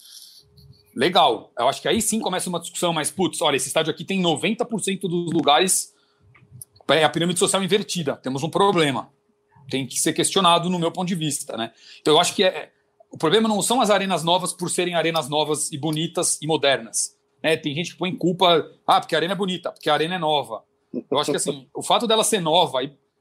Legal, 0.95 1.51
eu 1.57 1.67
acho 1.67 1.81
que 1.81 1.87
aí 1.87 1.99
sim 1.99 2.19
começa 2.19 2.47
uma 2.47 2.59
discussão, 2.59 2.93
mas 2.93 3.09
putz, 3.09 3.41
olha, 3.41 3.55
esse 3.55 3.67
estádio 3.67 3.91
aqui 3.91 4.05
tem 4.05 4.21
90% 4.21 5.01
dos 5.01 5.33
lugares 5.33 5.95
é 6.89 7.03
a 7.03 7.09
pirâmide 7.09 7.39
social 7.39 7.63
invertida, 7.63 8.15
temos 8.17 8.43
um 8.43 8.49
problema. 8.49 9.11
Tem 9.69 9.85
que 9.85 9.99
ser 9.99 10.13
questionado 10.13 10.69
no 10.69 10.79
meu 10.79 10.91
ponto 10.91 11.07
de 11.07 11.15
vista, 11.15 11.55
né? 11.55 11.71
Então 12.01 12.15
eu 12.15 12.19
acho 12.19 12.33
que 12.33 12.43
é, 12.43 12.71
o 13.11 13.17
problema 13.17 13.47
não 13.47 13.61
são 13.61 13.79
as 13.79 13.91
arenas 13.91 14.23
novas 14.23 14.53
por 14.53 14.69
serem 14.69 14.95
arenas 14.95 15.29
novas 15.29 15.71
e 15.71 15.77
bonitas 15.77 16.39
e 16.41 16.47
modernas. 16.47 17.15
Né? 17.43 17.55
Tem 17.57 17.75
gente 17.75 17.91
que 17.91 17.97
põe 17.97 18.15
culpa, 18.15 18.67
ah, 18.87 18.99
porque 18.99 19.13
a 19.13 19.19
arena 19.19 19.33
é 19.33 19.37
bonita, 19.37 19.71
porque 19.71 19.89
a 19.89 19.93
arena 19.93 20.15
é 20.15 20.19
nova. 20.19 20.63
Eu 21.09 21.19
acho 21.19 21.29
que 21.29 21.37
assim, 21.37 21.67
o 21.73 21.83
fato 21.83 22.07
dela 22.07 22.23
ser 22.23 22.41
nova, 22.41 22.79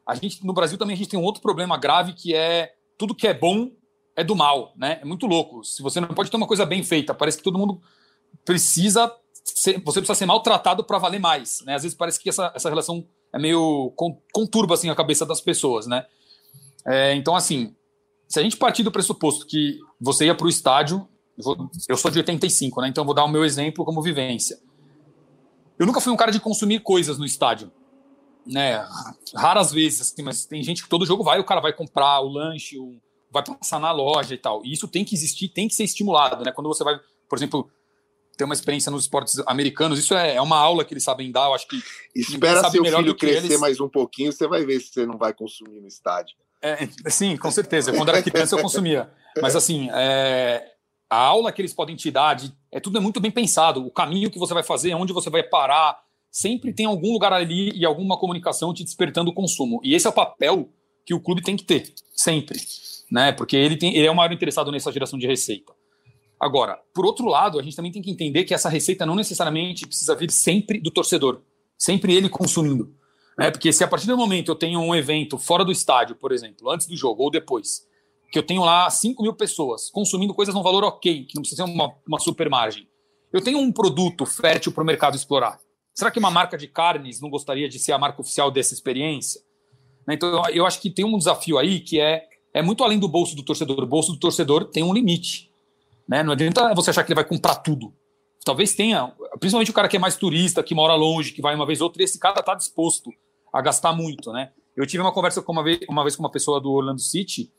a 0.09 0.15
gente 0.15 0.45
no 0.45 0.55
Brasil 0.55 0.79
também 0.79 0.95
a 0.95 0.97
gente 0.97 1.11
tem 1.11 1.21
um 1.21 1.23
outro 1.23 1.43
problema 1.43 1.77
grave 1.77 2.15
que 2.15 2.35
é 2.35 2.73
tudo 2.97 3.15
que 3.15 3.29
é 3.29 3.35
bom 3.35 3.71
é 4.17 4.25
do 4.25 4.35
mal, 4.35 4.73
né? 4.75 4.99
É 5.03 5.05
muito 5.05 5.27
louco. 5.27 5.63
Se 5.63 5.83
você 5.83 6.01
não 6.01 6.09
pode 6.09 6.31
ter 6.31 6.37
uma 6.37 6.47
coisa 6.47 6.65
bem 6.65 6.83
feita, 6.83 7.15
parece 7.15 7.37
que 7.37 7.45
todo 7.45 7.59
mundo 7.59 7.81
precisa 8.43 9.15
ser, 9.45 9.81
você 9.85 10.01
precisa 10.01 10.15
ser 10.15 10.27
maltratado 10.27 10.83
para 10.83 10.99
valer 10.99 11.21
mais, 11.21 11.61
né? 11.67 11.75
Às 11.75 11.83
vezes 11.83 11.97
parece 11.97 12.19
que 12.19 12.31
essa, 12.31 12.51
essa 12.55 12.71
relação 12.71 13.07
é 13.33 13.39
meio 13.39 13.93
conturba 14.33 14.75
assim 14.75 14.89
a 14.89 14.95
cabeça 14.95 15.27
das 15.27 15.43
pessoas, 15.43 15.87
né? 15.87 16.07
É, 16.87 17.15
então 17.15 17.37
assim, 17.37 17.77
se 18.27 18.41
a 18.41 18.43
gente 18.43 18.57
partir 18.57 18.83
do 18.83 18.91
pressuposto 18.91 19.47
que 19.47 19.79
você 20.01 20.25
ia 20.25 20.35
para 20.35 20.47
o 20.47 20.51
estádio, 20.51 21.07
eu 21.87 21.97
sou 21.99 22.11
de 22.11 22.19
85, 22.19 22.81
né? 22.81 22.89
Então 22.89 23.05
vou 23.05 23.15
dar 23.15 23.25
o 23.25 23.29
meu 23.29 23.45
exemplo 23.45 23.85
como 23.85 24.03
vivência. 24.03 24.59
Eu 25.79 25.87
nunca 25.87 26.01
fui 26.01 26.13
um 26.13 26.17
cara 26.17 26.33
de 26.33 26.41
consumir 26.41 26.81
coisas 26.81 27.19
no 27.19 27.27
estádio, 27.27 27.71
né? 28.49 28.85
Raras 29.35 29.71
vezes, 29.71 30.01
assim, 30.01 30.23
mas 30.23 30.47
tem 30.47 30.63
gente 30.63 30.83
que 30.83 30.89
todo 30.89 31.07
jogo 31.07 31.23
vai, 31.23 31.39
o 31.39 31.45
cara 31.45 31.61
vai 31.61 31.73
comprar 31.73 32.21
o 32.21 32.29
lanche, 32.29 32.79
o, 32.79 32.97
vai 33.31 33.45
passar 33.45 33.79
na 33.79 33.93
loja 33.93 34.35
e 34.35 34.39
tal. 34.39 34.65
E 34.65 34.73
isso 34.73 34.89
tem 34.89 35.05
que 35.05 35.15
existir, 35.15 35.49
tem 35.49 35.69
que 35.69 35.75
ser 35.75 35.85
estimulado, 35.85 36.45
né? 36.45 36.53
Quando 36.53 36.69
você 36.69 36.83
vai, 36.83 36.99
por 37.29 37.39
exemplo, 37.39 37.71
ter 38.37 38.45
uma 38.45 38.55
experiência 38.55 38.91
nos 38.91 39.03
esportes 39.03 39.39
americanos, 39.47 39.99
isso 39.99 40.15
é, 40.15 40.37
é 40.37 40.41
uma 40.41 40.57
aula 40.57 40.85
que 40.85 40.95
eles 40.95 41.05
sabem 41.05 41.31
dar. 41.31 41.47
Eu 41.47 41.55
acho 41.55 41.69
que 41.69 41.83
espera 42.15 42.71
seu 42.71 42.85
filho 42.85 43.15
crescer 43.15 43.47
eles... 43.47 43.61
mais 43.61 43.81
um 43.81 43.89
pouquinho, 43.89 44.33
você 44.33 44.47
vai 44.47 44.65
ver 44.65 44.81
se 44.81 44.93
você 44.93 45.07
não 45.07 45.19
vai 45.19 45.35
consumir 45.35 45.81
no 45.81 45.89
estádio. 45.89 46.37
É, 46.63 46.89
sim, 47.11 47.37
com 47.37 47.51
certeza. 47.51 47.93
Quando 47.93 48.09
era 48.09 48.23
criança 48.23 48.57
eu 48.57 48.63
consumia. 48.63 49.11
Mas 49.41 49.55
assim, 49.55 49.89
é, 49.93 50.65
a 51.11 51.17
aula 51.17 51.53
que 51.53 51.61
eles 51.61 51.73
podem 51.73 51.95
te 51.95 52.11
dar, 52.11 52.35
de, 52.35 52.53
é 52.73 52.81
tudo 52.81 52.99
é 52.99 53.01
muito 53.01 53.21
bem 53.21 53.31
pensado. 53.31 53.85
O 53.85 53.91
caminho 53.91 54.31
que 54.31 54.39
você 54.39 54.55
vai 54.55 54.63
fazer, 54.63 54.95
onde 54.95 55.13
você 55.13 55.31
vai 55.31 55.43
parar, 55.43 55.99
sempre 56.39 56.73
tem 56.73 56.87
algum 56.87 57.13
lugar 57.13 57.33
ali 57.33 57.73
e 57.75 57.85
alguma 57.85 58.17
comunicação 58.17 58.73
te 58.73 58.85
despertando 58.85 59.31
o 59.31 59.35
consumo. 59.35 59.81
E 59.83 59.93
esse 59.93 60.07
é 60.07 60.11
o 60.11 60.13
papel 60.13 60.69
que 61.05 61.13
o 61.13 61.19
clube 61.19 61.43
tem 61.43 61.57
que 61.57 61.65
ter, 61.65 61.93
sempre. 62.15 62.61
Né? 63.11 63.33
Porque 63.33 63.57
ele, 63.57 63.77
tem, 63.77 63.97
ele 63.97 64.07
é 64.07 64.11
o 64.11 64.15
maior 64.15 64.33
interessado 64.33 64.71
nessa 64.71 64.93
geração 64.93 65.19
de 65.19 65.27
receita. 65.27 65.73
Agora, 66.39 66.79
por 66.95 67.05
outro 67.05 67.27
lado, 67.27 67.59
a 67.59 67.63
gente 67.63 67.75
também 67.75 67.91
tem 67.91 68.01
que 68.01 68.11
entender 68.11 68.45
que 68.45 68.55
essa 68.55 68.69
receita 68.69 69.05
não 69.05 69.17
necessariamente 69.17 69.85
precisa 69.85 70.15
vir 70.15 70.31
sempre 70.31 70.79
do 70.79 70.93
torcedor, 70.93 71.41
sempre 71.77 72.15
ele 72.15 72.29
consumindo. 72.29 72.95
Né? 73.37 73.51
Porque 73.51 73.73
se 73.73 73.83
a 73.83 73.89
partir 73.89 74.07
do 74.07 74.17
momento 74.17 74.53
eu 74.53 74.55
tenho 74.55 74.79
um 74.79 74.95
evento 74.95 75.39
fora 75.39 75.65
do 75.65 75.73
estádio, 75.73 76.15
por 76.15 76.31
exemplo, 76.31 76.71
antes 76.71 76.87
do 76.87 76.97
jogo 76.97 77.25
ou 77.25 77.33
depois, 77.33 77.85
que 78.31 78.39
eu 78.39 78.45
tenho 78.45 78.63
lá 78.63 78.89
5 78.89 79.21
mil 79.21 79.35
pessoas 79.35 79.91
consumindo 79.91 80.33
coisas 80.33 80.55
num 80.55 80.63
valor 80.63 80.85
ok, 80.85 81.25
que 81.25 81.35
não 81.35 81.43
precisa 81.43 81.65
ser 81.65 81.69
uma, 81.69 81.93
uma 82.07 82.21
super 82.21 82.49
margem, 82.49 82.87
eu 83.33 83.41
tenho 83.41 83.59
um 83.59 83.73
produto 83.73 84.25
fértil 84.25 84.71
para 84.71 84.85
o 84.85 84.87
mercado 84.87 85.17
explorar. 85.17 85.59
Será 85.99 86.13
que 86.13 86.19
uma 86.21 86.31
marca 86.31 86.57
de 86.57 86.69
carnes 86.69 87.21
não 87.21 87.29
gostaria 87.29 87.69
de 87.69 87.77
ser 87.77 87.91
a 87.91 87.99
marca 87.99 88.21
oficial 88.21 88.53
dessa 88.53 88.73
experiência? 88.73 89.41
Né? 90.07 90.15
Então, 90.15 90.49
eu 90.51 90.65
acho 90.65 90.81
que 90.81 90.91
tem 90.91 91.05
um 91.05 91.19
desafio 91.19 91.59
aí 91.59 91.81
que 91.81 91.99
é, 91.99 92.25
é 92.55 92.63
muito 92.63 92.85
além 92.85 93.01
do 93.01 93.09
bolso 93.09 93.35
do 93.35 93.43
torcedor. 93.43 93.83
O 93.83 93.87
bolso 93.87 94.13
do 94.13 94.19
torcedor 94.21 94.67
tem 94.67 94.85
um 94.85 94.95
limite. 94.95 95.51
Né? 96.09 96.23
Não 96.23 96.35
adianta 96.35 96.73
você 96.73 96.91
achar 96.91 97.03
que 97.03 97.09
ele 97.11 97.17
vai 97.17 97.25
comprar 97.25 97.57
tudo. 97.57 97.93
Talvez 98.45 98.77
tenha, 98.77 99.13
principalmente 99.41 99.73
o 99.73 99.75
cara 99.75 99.89
que 99.89 99.97
é 99.97 99.99
mais 99.99 100.15
turista, 100.15 100.63
que 100.63 100.73
mora 100.73 100.95
longe, 100.95 101.33
que 101.33 101.43
vai 101.43 101.53
uma 101.53 101.67
vez 101.67 101.81
ou 101.81 101.89
outra, 101.89 102.01
esse 102.01 102.17
cara 102.17 102.39
está 102.39 102.55
disposto 102.55 103.11
a 103.53 103.61
gastar 103.61 103.93
muito, 103.93 104.33
né? 104.33 104.53
Eu 104.77 104.87
tive 104.87 105.03
uma 105.03 105.11
conversa 105.11 105.43
com 105.43 105.51
uma 105.51 105.65
vez, 105.65 105.81
uma 105.89 106.05
vez 106.05 106.15
com 106.15 106.23
uma 106.23 106.31
pessoa 106.31 106.61
do 106.61 106.71
Orlando 106.71 107.01
City, 107.01 107.51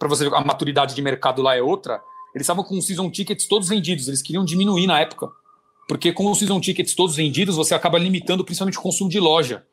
para 0.00 0.08
você 0.08 0.28
ver 0.28 0.34
a 0.34 0.40
maturidade 0.40 0.96
de 0.96 1.00
mercado 1.00 1.42
lá 1.42 1.54
é 1.54 1.62
outra. 1.62 2.02
Eles 2.34 2.44
estavam 2.44 2.64
com 2.64 2.80
season 2.80 3.08
tickets 3.08 3.46
todos 3.46 3.68
vendidos, 3.68 4.08
eles 4.08 4.20
queriam 4.20 4.44
diminuir 4.44 4.88
na 4.88 4.98
época. 4.98 5.30
Porque 5.88 6.12
com 6.12 6.30
os 6.30 6.38
season 6.38 6.60
tickets 6.60 6.94
todos 6.94 7.16
vendidos, 7.16 7.56
você 7.56 7.74
acaba 7.74 7.98
limitando 7.98 8.44
principalmente 8.44 8.78
o 8.78 8.82
consumo 8.82 9.10
de 9.10 9.20
loja. 9.20 9.66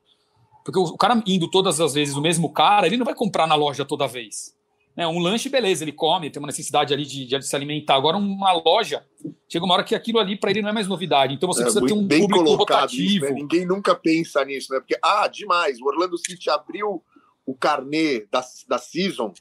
Porque 0.63 0.79
o 0.79 0.97
cara 0.97 1.21
indo 1.25 1.49
todas 1.49 1.79
as 1.79 1.93
vezes 1.93 2.15
o 2.15 2.21
mesmo 2.21 2.51
cara, 2.51 2.85
ele 2.85 2.97
não 2.97 3.05
vai 3.05 3.15
comprar 3.15 3.47
na 3.47 3.55
loja 3.55 3.85
toda 3.85 4.07
vez. 4.07 4.53
Né, 4.95 5.07
um 5.07 5.19
lanche, 5.19 5.47
beleza, 5.47 5.85
ele 5.85 5.93
come, 5.93 6.29
tem 6.29 6.41
uma 6.41 6.47
necessidade 6.47 6.93
ali 6.93 7.05
de, 7.05 7.25
de, 7.25 7.41
se 7.41 7.55
alimentar. 7.55 7.95
Agora, 7.95 8.17
uma 8.17 8.51
loja, 8.51 9.05
chega 9.47 9.63
uma 9.63 9.73
hora 9.73 9.85
que 9.85 9.95
aquilo 9.95 10.19
ali 10.19 10.35
para 10.35 10.51
ele 10.51 10.61
não 10.61 10.69
é 10.69 10.73
mais 10.73 10.87
novidade. 10.87 11.33
Então 11.33 11.47
você 11.47 11.61
é, 11.61 11.63
precisa 11.63 11.85
ter 11.85 11.93
um 11.93 12.05
bem 12.05 12.27
público 12.27 12.55
rotativo. 12.55 13.25
Isso, 13.25 13.33
né? 13.33 13.39
Ninguém 13.39 13.65
nunca 13.65 13.95
pensa 13.95 14.43
nisso, 14.43 14.73
né? 14.73 14.79
Porque, 14.79 14.97
ah, 15.01 15.27
demais, 15.29 15.79
o 15.79 15.85
Orlando 15.85 16.17
City 16.17 16.49
abriu 16.49 17.01
o 17.45 17.55
carnê 17.55 18.27
da, 18.29 18.43
da 18.67 18.77
Season 18.77 19.33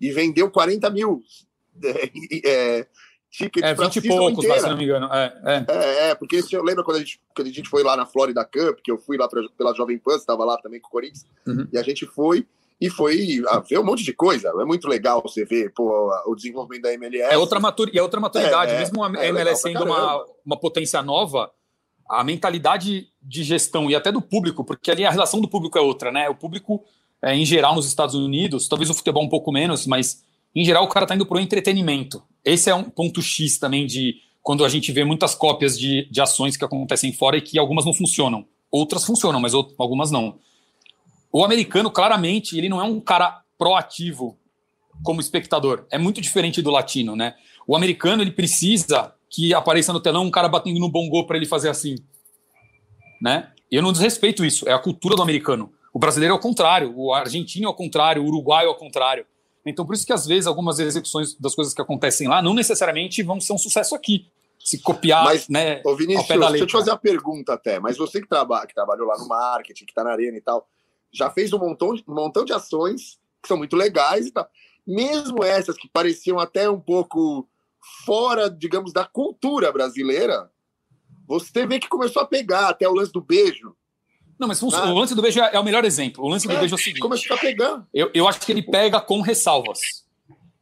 e 0.00 0.10
vendeu 0.10 0.50
40 0.50 0.90
mil 0.90 1.22
é, 1.82 2.10
é, 2.44 2.86
tickets 3.30 3.68
é, 3.68 3.74
20 3.74 3.96
e 3.96 4.08
poucos, 4.08 4.44
se 4.44 4.68
não 4.68 4.76
me 4.76 4.84
engano. 4.84 5.08
É, 5.12 5.34
é. 5.44 5.64
é, 5.68 6.10
é 6.10 6.14
porque 6.14 6.42
eu 6.52 6.62
lembro 6.62 6.84
quando 6.84 6.96
a, 6.96 7.00
gente, 7.00 7.20
quando 7.34 7.48
a 7.48 7.52
gente 7.52 7.68
foi 7.68 7.82
lá 7.82 7.96
na 7.96 8.06
Florida 8.06 8.44
Cup, 8.44 8.80
que 8.82 8.90
eu 8.90 8.98
fui 8.98 9.16
lá 9.16 9.28
pra, 9.28 9.42
pela 9.56 9.74
Jovem 9.74 9.98
Pan, 9.98 10.16
estava 10.16 10.44
lá 10.44 10.56
também 10.58 10.80
com 10.80 10.88
o 10.88 10.90
Corinthians, 10.90 11.26
uhum. 11.46 11.66
e 11.72 11.78
a 11.78 11.82
gente 11.82 12.06
foi 12.06 12.46
e 12.80 12.88
foi 12.88 13.42
a 13.48 13.58
ver 13.58 13.78
um 13.78 13.84
monte 13.84 14.04
de 14.04 14.12
coisa. 14.12 14.48
É 14.48 14.64
muito 14.64 14.86
legal 14.86 15.20
você 15.20 15.44
ver 15.44 15.72
pô, 15.74 16.10
o 16.26 16.34
desenvolvimento 16.34 16.82
da 16.82 16.92
MLS. 16.92 17.32
É 17.32 17.36
outra, 17.36 17.58
matur 17.58 17.90
é 17.92 18.00
outra 18.00 18.20
maturidade. 18.20 18.72
É, 18.72 18.76
é, 18.76 18.78
Mesmo 18.78 19.02
a 19.02 19.12
é 19.16 19.28
MLS 19.28 19.62
sendo 19.62 19.84
uma, 19.84 20.24
uma 20.46 20.56
potência 20.56 21.02
nova, 21.02 21.50
a 22.08 22.22
mentalidade 22.22 23.08
de 23.20 23.42
gestão 23.42 23.90
e 23.90 23.96
até 23.96 24.12
do 24.12 24.22
público, 24.22 24.64
porque 24.64 24.90
ali 24.90 25.04
a 25.04 25.10
relação 25.10 25.40
do 25.40 25.48
público 25.48 25.76
é 25.76 25.80
outra, 25.80 26.12
né? 26.12 26.28
O 26.28 26.36
público, 26.36 26.84
é, 27.20 27.34
em 27.34 27.44
geral, 27.44 27.74
nos 27.74 27.86
Estados 27.86 28.14
Unidos, 28.14 28.68
talvez 28.68 28.88
o 28.90 28.94
futebol 28.94 29.24
um 29.24 29.28
pouco 29.28 29.50
menos, 29.50 29.84
mas 29.84 30.22
em 30.60 30.64
geral 30.64 30.84
o 30.84 30.88
cara 30.88 31.04
está 31.04 31.14
indo 31.14 31.24
para 31.24 31.36
o 31.36 31.40
entretenimento. 31.40 32.22
Esse 32.44 32.68
é 32.68 32.74
um 32.74 32.84
ponto 32.84 33.22
X 33.22 33.58
também 33.58 33.86
de 33.86 34.16
quando 34.42 34.64
a 34.64 34.68
gente 34.68 34.90
vê 34.90 35.04
muitas 35.04 35.34
cópias 35.34 35.78
de, 35.78 36.08
de 36.10 36.20
ações 36.20 36.56
que 36.56 36.64
acontecem 36.64 37.12
fora 37.12 37.36
e 37.36 37.40
que 37.40 37.58
algumas 37.58 37.84
não 37.84 37.94
funcionam. 37.94 38.44
Outras 38.70 39.04
funcionam, 39.04 39.40
mas 39.40 39.54
algumas 39.54 40.10
não. 40.10 40.38
O 41.30 41.44
americano, 41.44 41.90
claramente, 41.90 42.56
ele 42.58 42.68
não 42.68 42.80
é 42.80 42.84
um 42.84 42.98
cara 42.98 43.42
proativo 43.56 44.36
como 45.04 45.20
espectador. 45.20 45.86
É 45.90 45.98
muito 45.98 46.20
diferente 46.20 46.60
do 46.60 46.70
latino, 46.70 47.14
né? 47.14 47.34
O 47.66 47.76
americano, 47.76 48.22
ele 48.22 48.32
precisa 48.32 49.14
que 49.30 49.54
apareça 49.54 49.92
no 49.92 50.00
telão 50.00 50.24
um 50.24 50.30
cara 50.30 50.48
batendo 50.48 50.80
no 50.80 50.88
bongô 50.88 51.24
para 51.24 51.36
ele 51.36 51.46
fazer 51.46 51.68
assim, 51.68 51.96
né? 53.22 53.52
Eu 53.70 53.82
não 53.82 53.92
desrespeito 53.92 54.44
isso, 54.44 54.68
é 54.68 54.72
a 54.72 54.78
cultura 54.78 55.14
do 55.14 55.22
americano. 55.22 55.70
O 55.92 55.98
brasileiro 55.98 56.34
é 56.34 56.36
o 56.36 56.40
contrário, 56.40 56.92
o 56.96 57.12
argentino 57.12 57.66
é 57.66 57.68
o 57.68 57.74
contrário, 57.74 58.22
o 58.22 58.26
uruguaio 58.26 58.68
é 58.68 58.70
o 58.70 58.74
contrário. 58.74 59.26
Então, 59.64 59.84
por 59.84 59.94
isso 59.94 60.06
que 60.06 60.12
às 60.12 60.26
vezes 60.26 60.46
algumas 60.46 60.78
execuções 60.78 61.34
das 61.34 61.54
coisas 61.54 61.74
que 61.74 61.82
acontecem 61.82 62.28
lá 62.28 62.40
não 62.40 62.54
necessariamente 62.54 63.22
vão 63.22 63.40
ser 63.40 63.52
um 63.52 63.58
sucesso 63.58 63.94
aqui. 63.94 64.26
Se 64.58 64.78
copiar, 64.78 65.24
mas, 65.24 65.48
né? 65.48 65.80
Ô 65.84 65.94
Vinícius, 65.94 66.26
deixa 66.26 66.58
eu 66.58 66.66
te 66.66 66.72
fazer 66.72 66.90
uma 66.90 66.98
pergunta 66.98 67.54
até. 67.54 67.78
Mas 67.78 67.96
você 67.96 68.20
que, 68.20 68.28
traba, 68.28 68.66
que 68.66 68.74
trabalhou 68.74 69.06
lá 69.06 69.16
no 69.16 69.28
marketing, 69.28 69.84
que 69.84 69.92
está 69.92 70.02
na 70.02 70.10
arena 70.10 70.36
e 70.36 70.40
tal, 70.40 70.68
já 71.12 71.30
fez 71.30 71.52
um 71.52 71.58
montão, 71.58 71.94
um 72.06 72.14
montão 72.14 72.44
de 72.44 72.52
ações 72.52 73.18
que 73.40 73.48
são 73.48 73.56
muito 73.56 73.76
legais 73.76 74.26
e 74.26 74.30
tal. 74.30 74.48
Mesmo 74.86 75.44
essas 75.44 75.76
que 75.76 75.88
pareciam 75.88 76.38
até 76.38 76.68
um 76.68 76.80
pouco 76.80 77.48
fora, 78.04 78.50
digamos, 78.50 78.92
da 78.92 79.04
cultura 79.04 79.72
brasileira, 79.72 80.50
você 81.26 81.66
vê 81.66 81.78
que 81.78 81.88
começou 81.88 82.22
a 82.22 82.26
pegar 82.26 82.68
até 82.68 82.88
o 82.88 82.94
lance 82.94 83.12
do 83.12 83.20
beijo. 83.20 83.76
Não, 84.38 84.46
mas 84.46 84.60
funciona. 84.60 84.86
Né? 84.86 84.92
o 84.92 84.98
lance 84.98 85.14
do 85.14 85.22
beijo 85.22 85.40
é 85.40 85.58
o 85.58 85.64
melhor 85.64 85.84
exemplo. 85.84 86.24
O 86.24 86.28
lance 86.28 86.46
do 86.46 86.52
é, 86.52 86.58
beijo 86.58 86.74
é 86.74 86.76
o 86.76 86.78
seguinte: 86.78 87.00
começou 87.00 87.36
a 87.36 87.40
pegar. 87.40 87.86
Eu, 87.92 88.10
eu 88.14 88.28
acho 88.28 88.40
que 88.40 88.52
ele 88.52 88.62
pega 88.62 89.00
com 89.00 89.20
ressalvas. 89.20 89.80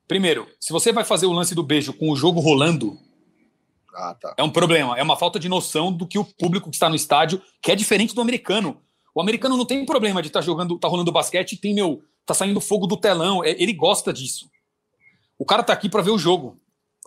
Primeiro, 0.08 0.46
se 0.60 0.72
você 0.72 0.92
vai 0.92 1.04
fazer 1.04 1.26
o 1.26 1.32
lance 1.32 1.54
do 1.54 1.62
beijo 1.62 1.92
com 1.92 2.10
o 2.10 2.16
jogo 2.16 2.40
rolando, 2.40 2.98
ah, 3.94 4.14
tá. 4.14 4.34
é 4.38 4.42
um 4.42 4.50
problema. 4.50 4.96
É 4.96 5.02
uma 5.02 5.16
falta 5.16 5.38
de 5.38 5.48
noção 5.48 5.92
do 5.92 6.06
que 6.06 6.18
o 6.18 6.24
público 6.24 6.70
que 6.70 6.76
está 6.76 6.88
no 6.88 6.94
estádio, 6.94 7.42
que 7.60 7.70
é 7.70 7.74
diferente 7.74 8.14
do 8.14 8.20
americano. 8.20 8.80
O 9.14 9.20
americano 9.20 9.56
não 9.56 9.64
tem 9.64 9.84
problema 9.84 10.22
de 10.22 10.28
estar 10.28 10.40
tá 10.40 10.46
jogando, 10.46 10.78
tá 10.78 10.88
rolando 10.88 11.12
basquete 11.12 11.52
e 11.52 11.56
tem, 11.56 11.74
meu, 11.74 12.02
tá 12.24 12.34
saindo 12.34 12.60
fogo 12.60 12.86
do 12.86 12.96
telão. 12.96 13.42
É, 13.44 13.50
ele 13.50 13.72
gosta 13.72 14.12
disso. 14.12 14.48
O 15.38 15.44
cara 15.44 15.62
tá 15.62 15.72
aqui 15.72 15.88
para 15.88 16.02
ver 16.02 16.10
o 16.10 16.18
jogo 16.18 16.56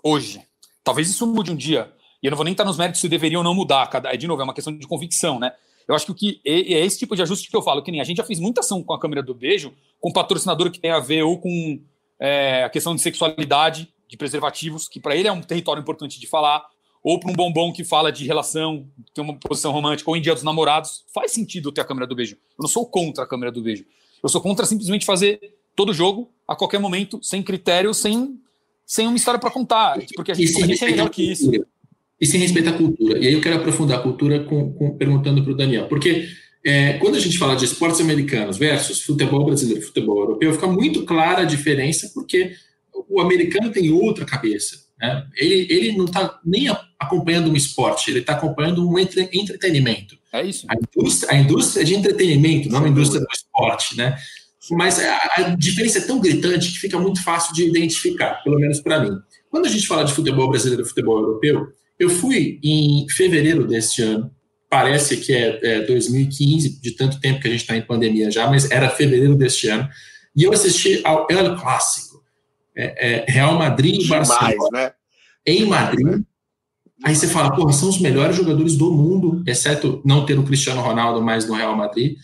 hoje. 0.03 0.43
Talvez 0.84 1.10
isso 1.10 1.25
mude 1.25 1.51
um 1.51 1.55
dia. 1.55 1.93
E 2.21 2.27
eu 2.27 2.32
não 2.32 2.36
vou 2.36 2.43
nem 2.43 2.51
estar 2.51 2.65
nos 2.65 2.77
méritos 2.77 2.99
se 3.01 3.08
deveriam 3.08 3.39
ou 3.39 3.43
não 3.43 3.53
mudar. 3.53 3.88
Cada, 3.88 4.13
é, 4.13 4.17
de 4.17 4.27
novo, 4.27 4.41
é 4.41 4.43
uma 4.43 4.53
questão 4.53 4.75
de 4.75 4.88
convicção, 4.88 5.39
né? 5.39 5.53
Eu 5.89 5.95
acho 5.95 6.06
que 6.06 6.12
o 6.12 6.15
que 6.15 6.39
é, 6.45 6.86
esse 6.86 6.99
tipo 6.99 7.15
de 7.15 7.23
ajuste 7.23 7.49
que 7.49 7.58
eu 7.58 7.63
falo, 7.63 7.82
que 7.82 7.91
nem 7.91 7.99
a 7.99 8.04
gente 8.04 8.17
já 8.17 8.23
fez 8.23 8.39
muita 8.39 8.60
ação 8.60 8.84
com 8.84 8.93
a 8.93 8.99
câmera 8.99 9.23
do 9.23 9.34
beijo, 9.34 9.73
com 9.99 10.13
patrocinador 10.13 10.69
que 10.69 10.80
tem 10.80 10.91
a 10.91 10.99
ver 10.99 11.23
ou 11.23 11.39
com 11.39 11.82
é, 12.19 12.63
a 12.63 12.69
questão 12.69 12.93
de 12.93 13.02
sexualidade, 13.02 13.91
de 14.08 14.15
preservativos, 14.15 14.88
que 14.88 14.99
para 14.99 15.15
ele 15.15 15.28
é 15.28 15.32
um 15.32 15.41
território 15.41 15.82
importante 15.82 16.19
de 16.19 16.28
falar, 16.28 16.63
ou 17.04 17.19
para 17.19 17.32
um 17.32 17.34
bombom 17.34 17.73
que 17.73 17.84
fala 17.84 18.12
de 18.12 18.23
relação, 18.23 18.88
tem 19.15 19.23
uma 19.23 19.34
posição 19.34 19.71
romântica, 19.71 20.08
ou 20.08 20.15
em 20.15 20.21
dia 20.21 20.36
dos 20.36 20.43
namorados, 20.43 21.06
faz 21.12 21.32
sentido 21.32 21.71
ter 21.71 21.82
a 21.82 21.86
câmera 21.86 22.06
do 22.06 22.15
beijo. 22.15 22.36
Eu 22.36 22.62
não 22.62 22.69
sou 22.69 22.86
contra 22.86 23.23
a 23.23 23.28
câmera 23.28 23.52
do 23.52 23.62
beijo. 23.62 23.84
Eu 24.21 24.30
sou 24.30 24.41
contra 24.41 24.67
simplesmente 24.67 25.08
fazer 25.08 25.39
todo 25.75 25.91
jogo, 25.91 26.30
a 26.47 26.56
qualquer 26.56 26.80
momento, 26.80 27.19
sem 27.23 27.41
critério, 27.41 27.95
sem, 27.95 28.39
sem 28.86 29.08
uma 29.08 29.17
história 29.17 29.39
para 29.39 29.49
contar. 29.49 29.97
Porque 30.15 30.34
a 30.34 30.36
gente, 30.36 30.62
a 30.62 30.67
gente 30.67 30.84
é 30.84 30.88
melhor 30.91 31.10
que 31.10 31.32
isso. 31.32 31.49
E 32.19 32.25
sem 32.25 32.39
respeitar 32.39 32.71
a 32.71 32.77
cultura. 32.77 33.17
E 33.19 33.27
aí 33.27 33.34
eu 33.34 33.41
quero 33.41 33.55
aprofundar 33.55 33.99
a 33.99 34.01
cultura 34.01 34.43
com, 34.43 34.73
com 34.73 34.97
perguntando 34.97 35.41
para 35.43 35.53
o 35.53 35.55
Daniel. 35.55 35.88
Porque 35.88 36.27
é, 36.65 36.93
quando 36.93 37.15
a 37.15 37.19
gente 37.19 37.38
fala 37.38 37.55
de 37.55 37.65
esportes 37.65 38.01
americanos 38.01 38.58
versus 38.58 39.01
futebol 39.01 39.45
brasileiro, 39.45 39.82
futebol 39.82 40.19
europeu, 40.19 40.53
fica 40.53 40.67
muito 40.67 41.05
clara 41.05 41.41
a 41.41 41.45
diferença, 41.45 42.12
porque 42.13 42.51
o 43.08 43.21
americano 43.21 43.71
tem 43.71 43.89
outra 43.91 44.25
cabeça. 44.25 44.75
Né? 44.99 45.25
Ele, 45.38 45.67
ele 45.69 45.97
não 45.97 46.05
está 46.05 46.39
nem 46.45 46.67
acompanhando 46.99 47.49
um 47.49 47.55
esporte, 47.55 48.12
ele 48.12 48.19
está 48.19 48.34
acompanhando 48.34 48.88
um 48.88 48.99
entre, 48.99 49.29
entretenimento. 49.32 50.17
É 50.34 50.43
isso. 50.43 50.67
A 50.69 50.75
indústria, 50.75 51.34
a 51.34 51.39
indústria 51.39 51.82
é 51.82 51.86
de 51.86 51.95
entretenimento, 51.95 52.69
não 52.69 52.84
a 52.84 52.89
indústria 52.89 53.21
do 53.21 53.27
esporte. 53.34 53.95
Né? 53.95 54.17
Mas 54.71 54.99
a, 54.99 55.17
a 55.38 55.41
diferença 55.55 55.99
é 55.99 56.01
tão 56.01 56.19
gritante 56.19 56.71
que 56.71 56.79
fica 56.79 56.99
muito 56.99 57.23
fácil 57.23 57.53
de 57.53 57.65
identificar, 57.65 58.43
pelo 58.43 58.60
menos 58.60 58.82
para 58.82 58.99
mim. 58.99 59.17
Quando 59.49 59.65
a 59.65 59.69
gente 59.69 59.88
fala 59.88 60.03
de 60.03 60.13
futebol 60.13 60.49
brasileiro 60.49 60.84
e 60.84 60.88
futebol 60.88 61.19
europeu, 61.19 61.67
eu 62.00 62.10
fui 62.10 62.60
em 62.64 63.06
fevereiro 63.10 63.68
deste 63.68 64.02
ano, 64.02 64.32
parece 64.70 65.18
que 65.18 65.34
é, 65.34 65.60
é 65.62 65.82
2015, 65.82 66.82
de 66.82 66.92
tanto 66.92 67.20
tempo 67.20 67.42
que 67.42 67.48
a 67.48 67.52
gente 67.52 67.62
está 67.62 67.76
em 67.76 67.82
pandemia 67.82 68.32
já, 68.32 68.48
mas 68.48 68.70
era 68.72 68.90
fevereiro 68.90 69.36
deste 69.36 69.68
ano, 69.68 69.90
e 70.36 70.44
eu 70.44 70.54
assisti 70.54 71.02
ao 71.04 71.28
El 71.30 71.58
Clássico, 71.60 72.24
é, 72.76 73.26
é 73.26 73.32
Real 73.32 73.58
Madrid 73.58 74.02
e 74.02 74.08
Barcelona, 74.08 74.70
né? 74.72 74.92
em 75.46 75.66
Madrid. 75.66 76.24
Aí 77.04 77.16
você 77.16 77.28
fala, 77.28 77.56
porra, 77.56 77.74
são 77.74 77.90
os 77.90 78.00
melhores 78.00 78.36
jogadores 78.36 78.76
do 78.76 78.92
mundo, 78.92 79.44
exceto 79.48 80.02
não 80.06 80.26
ter 80.26 80.38
o 80.38 80.44
Cristiano 80.44 80.82
Ronaldo 80.82 81.22
mais 81.22 81.48
no 81.48 81.56
Real 81.56 81.76
Madrid 81.76 82.18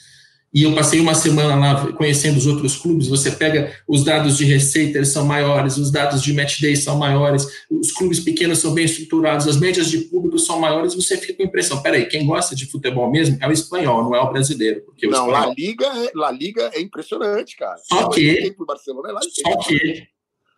e 0.55 0.63
eu 0.63 0.73
passei 0.73 1.01
uma 1.01 1.13
semana 1.13 1.53
lá 1.53 1.91
conhecendo 1.91 2.37
os 2.37 2.47
outros 2.47 2.77
clubes. 2.77 3.09
Você 3.09 3.29
pega 3.29 3.75
os 3.85 4.05
dados 4.05 4.37
de 4.37 4.45
receita, 4.45 4.97
eles 4.97 5.09
são 5.09 5.25
maiores, 5.25 5.75
os 5.75 5.91
dados 5.91 6.23
de 6.23 6.33
match 6.33 6.61
day 6.61 6.77
são 6.77 6.97
maiores, 6.97 7.45
os 7.69 7.91
clubes 7.91 8.21
pequenos 8.21 8.59
são 8.59 8.73
bem 8.73 8.85
estruturados, 8.85 9.49
as 9.49 9.59
médias 9.59 9.91
de 9.91 9.97
público 9.97 10.39
são 10.39 10.57
maiores. 10.57 10.95
Você 10.95 11.17
fica 11.17 11.33
com 11.33 11.43
a 11.43 11.45
impressão: 11.45 11.81
peraí, 11.81 12.05
quem 12.05 12.25
gosta 12.25 12.55
de 12.55 12.67
futebol 12.67 13.11
mesmo 13.11 13.37
é 13.41 13.47
o 13.49 13.51
espanhol, 13.51 14.01
não 14.01 14.15
é 14.15 14.21
o 14.21 14.31
brasileiro. 14.31 14.79
Porque 14.85 15.05
não, 15.07 15.25
o 15.25 15.27
espanhol... 15.27 15.49
La, 15.49 15.53
Liga 15.53 15.85
é, 15.87 16.11
La 16.15 16.31
Liga 16.31 16.71
é 16.73 16.79
impressionante, 16.79 17.57
cara. 17.57 17.77
Só 17.83 18.07
que, 18.07 18.55
Barcelona 18.65 19.09
é 19.09 19.13
só 19.21 19.57
que 19.57 20.07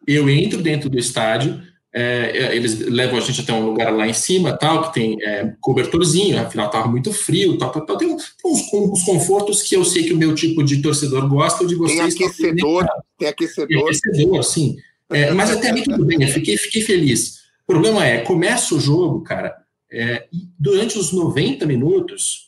eu 0.08 0.30
entro 0.30 0.62
dentro 0.62 0.92
do 0.92 1.00
estádio 1.00 1.60
é, 1.94 2.32
é, 2.34 2.56
eles 2.56 2.80
levam 2.80 3.18
a 3.18 3.22
gente 3.22 3.42
até 3.42 3.54
um 3.54 3.66
lugar 3.66 3.92
lá 3.92 4.08
em 4.08 4.14
cima, 4.14 4.56
tal, 4.56 4.84
que 4.84 4.94
tem 4.94 5.18
é, 5.24 5.54
cobertorzinho, 5.62 6.40
afinal 6.40 6.68
estava 6.68 6.88
muito 6.88 7.12
frio, 7.14 7.58
tal, 7.58 7.72
tal, 7.72 7.86
tal. 7.86 7.98
Tem, 7.98 8.08
uns, 8.08 8.36
uns, 8.46 9.04
confortos 9.04 9.64
que 9.64 9.76
eu 9.76 9.84
sei 9.86 10.04
que 10.04 10.14
o 10.14 10.18
meu 10.18 10.36
tipo 10.36 10.64
de 10.64 10.82
torcedor 10.82 11.28
gosta, 11.28 11.66
de 11.66 11.76
vocês. 11.76 12.14
Tem 12.14 12.28
aquecedor, 12.28 12.88
tem 13.18 13.28
aquecedor. 13.28 13.68
Tem 13.68 13.82
aquecedor, 13.82 14.44
sim. 14.44 14.78
É, 15.10 15.32
mas 15.32 15.50
até 15.50 15.72
aí 15.72 15.84
tudo 15.84 16.06
bem, 16.06 16.22
eu 16.22 16.28
fiquei, 16.28 16.58
fiquei 16.58 16.82
feliz. 16.82 17.38
O 17.64 17.68
problema 17.68 18.06
é, 18.06 18.20
começa 18.20 18.76
o 18.76 18.80
jogo, 18.80 19.22
cara, 19.22 19.56
é, 19.92 20.28
durante 20.60 20.98
os 21.00 21.14
90 21.14 21.66
minutos, 21.66 22.48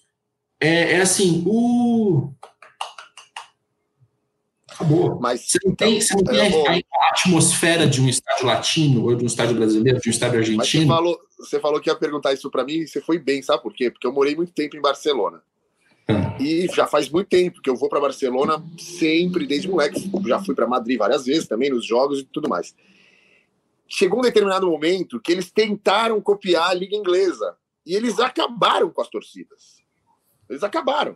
é, 0.62 0.93
é 0.93 1.02
assim, 1.02 1.43
o 1.45 2.34
acabou. 4.80 5.20
Mas, 5.20 5.42
você 5.42 5.60
não 5.63 5.76
tem, 5.76 6.00
você 6.00 6.15
não 6.15 6.24
tem 6.24 6.39
a, 6.39 6.72
a, 6.72 7.10
atmosfera 7.12 7.86
de 7.86 8.02
um 8.02 8.08
estádio 8.08 8.46
latino, 8.46 9.04
ou 9.04 9.15
de 9.15 9.24
um 9.24 9.28
estádio 9.28 9.56
brasileiro, 9.56 10.00
de 10.00 10.10
um 10.10 10.12
estádio 10.12 10.39
argentino. 10.39 10.58
Mas 10.58 10.70
você 10.70 10.88
falou, 10.88 11.20
você 11.38 11.60
falou 11.60 11.82
que 11.82 11.89
ia 11.89 11.96
perguntar 11.96 12.34
isso 12.34 12.50
para 12.50 12.63
mim 12.63 12.80
e 12.80 12.88
você 12.88 13.02
foi 13.02 13.20
bem, 13.20 13.42
sabe 13.42 13.62
por 13.62 13.74
quê? 13.74 13.92
Porque 13.92 14.08
eu 14.08 14.13
morei 14.13 14.36
muito 14.36 14.54
tempo 14.54 14.78
em 14.78 14.82
Barcelona. 14.82 15.42
Ah. 16.08 16.38
E 16.39 16.68
já 16.74 16.88
faz 16.88 17.10
muito 17.10 17.28
tempo 17.28 17.62
que 17.62 17.70
eu 17.70 17.76
vou 17.76 17.89
para 17.89 18.00
Barcelona 18.00 18.63
sempre, 18.78 19.46
desde 19.46 19.68
moleque. 19.68 20.10
Já 20.26 20.39
fui 20.42 20.56
para 20.56 20.68
Madrid 20.68 20.98
várias 20.98 21.26
vezes 21.26 21.48
também, 21.48 21.70
nos 21.70 21.86
jogos 21.86 22.20
e 22.20 22.24
tudo 22.24 22.50
mais. 22.50 22.74
Chegou 23.88 24.20
um 24.20 24.24
determinado 24.24 24.70
momento 24.70 25.20
que 25.20 25.32
eles 25.32 25.52
tentaram 25.52 26.22
copiar 26.22 26.70
a 26.70 26.74
Liga 26.74 26.96
Inglesa. 26.96 27.56
E 27.86 27.96
eles 27.96 28.20
acabaram 28.20 28.92
com 28.92 29.02
as 29.02 29.08
torcidas. 29.08 29.84
Eles 30.48 30.63
acabaram. 30.63 31.15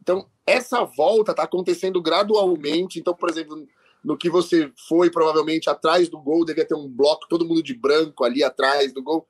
Então, 0.00 0.26
essa 0.46 0.84
volta 0.84 1.32
está 1.32 1.44
acontecendo 1.44 2.00
gradualmente. 2.00 2.98
Então, 2.98 3.14
por 3.14 3.30
exemplo, 3.30 3.66
no 4.04 4.16
que 4.16 4.28
você 4.28 4.70
foi, 4.88 5.10
provavelmente 5.10 5.70
atrás 5.70 6.08
do 6.08 6.18
gol, 6.18 6.44
devia 6.44 6.66
ter 6.66 6.74
um 6.74 6.88
bloco, 6.88 7.28
todo 7.28 7.46
mundo 7.46 7.62
de 7.62 7.74
branco 7.74 8.24
ali 8.24 8.42
atrás 8.42 8.92
do 8.92 9.02
gol, 9.02 9.26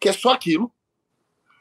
que 0.00 0.08
é 0.08 0.12
só 0.12 0.30
aquilo. 0.32 0.70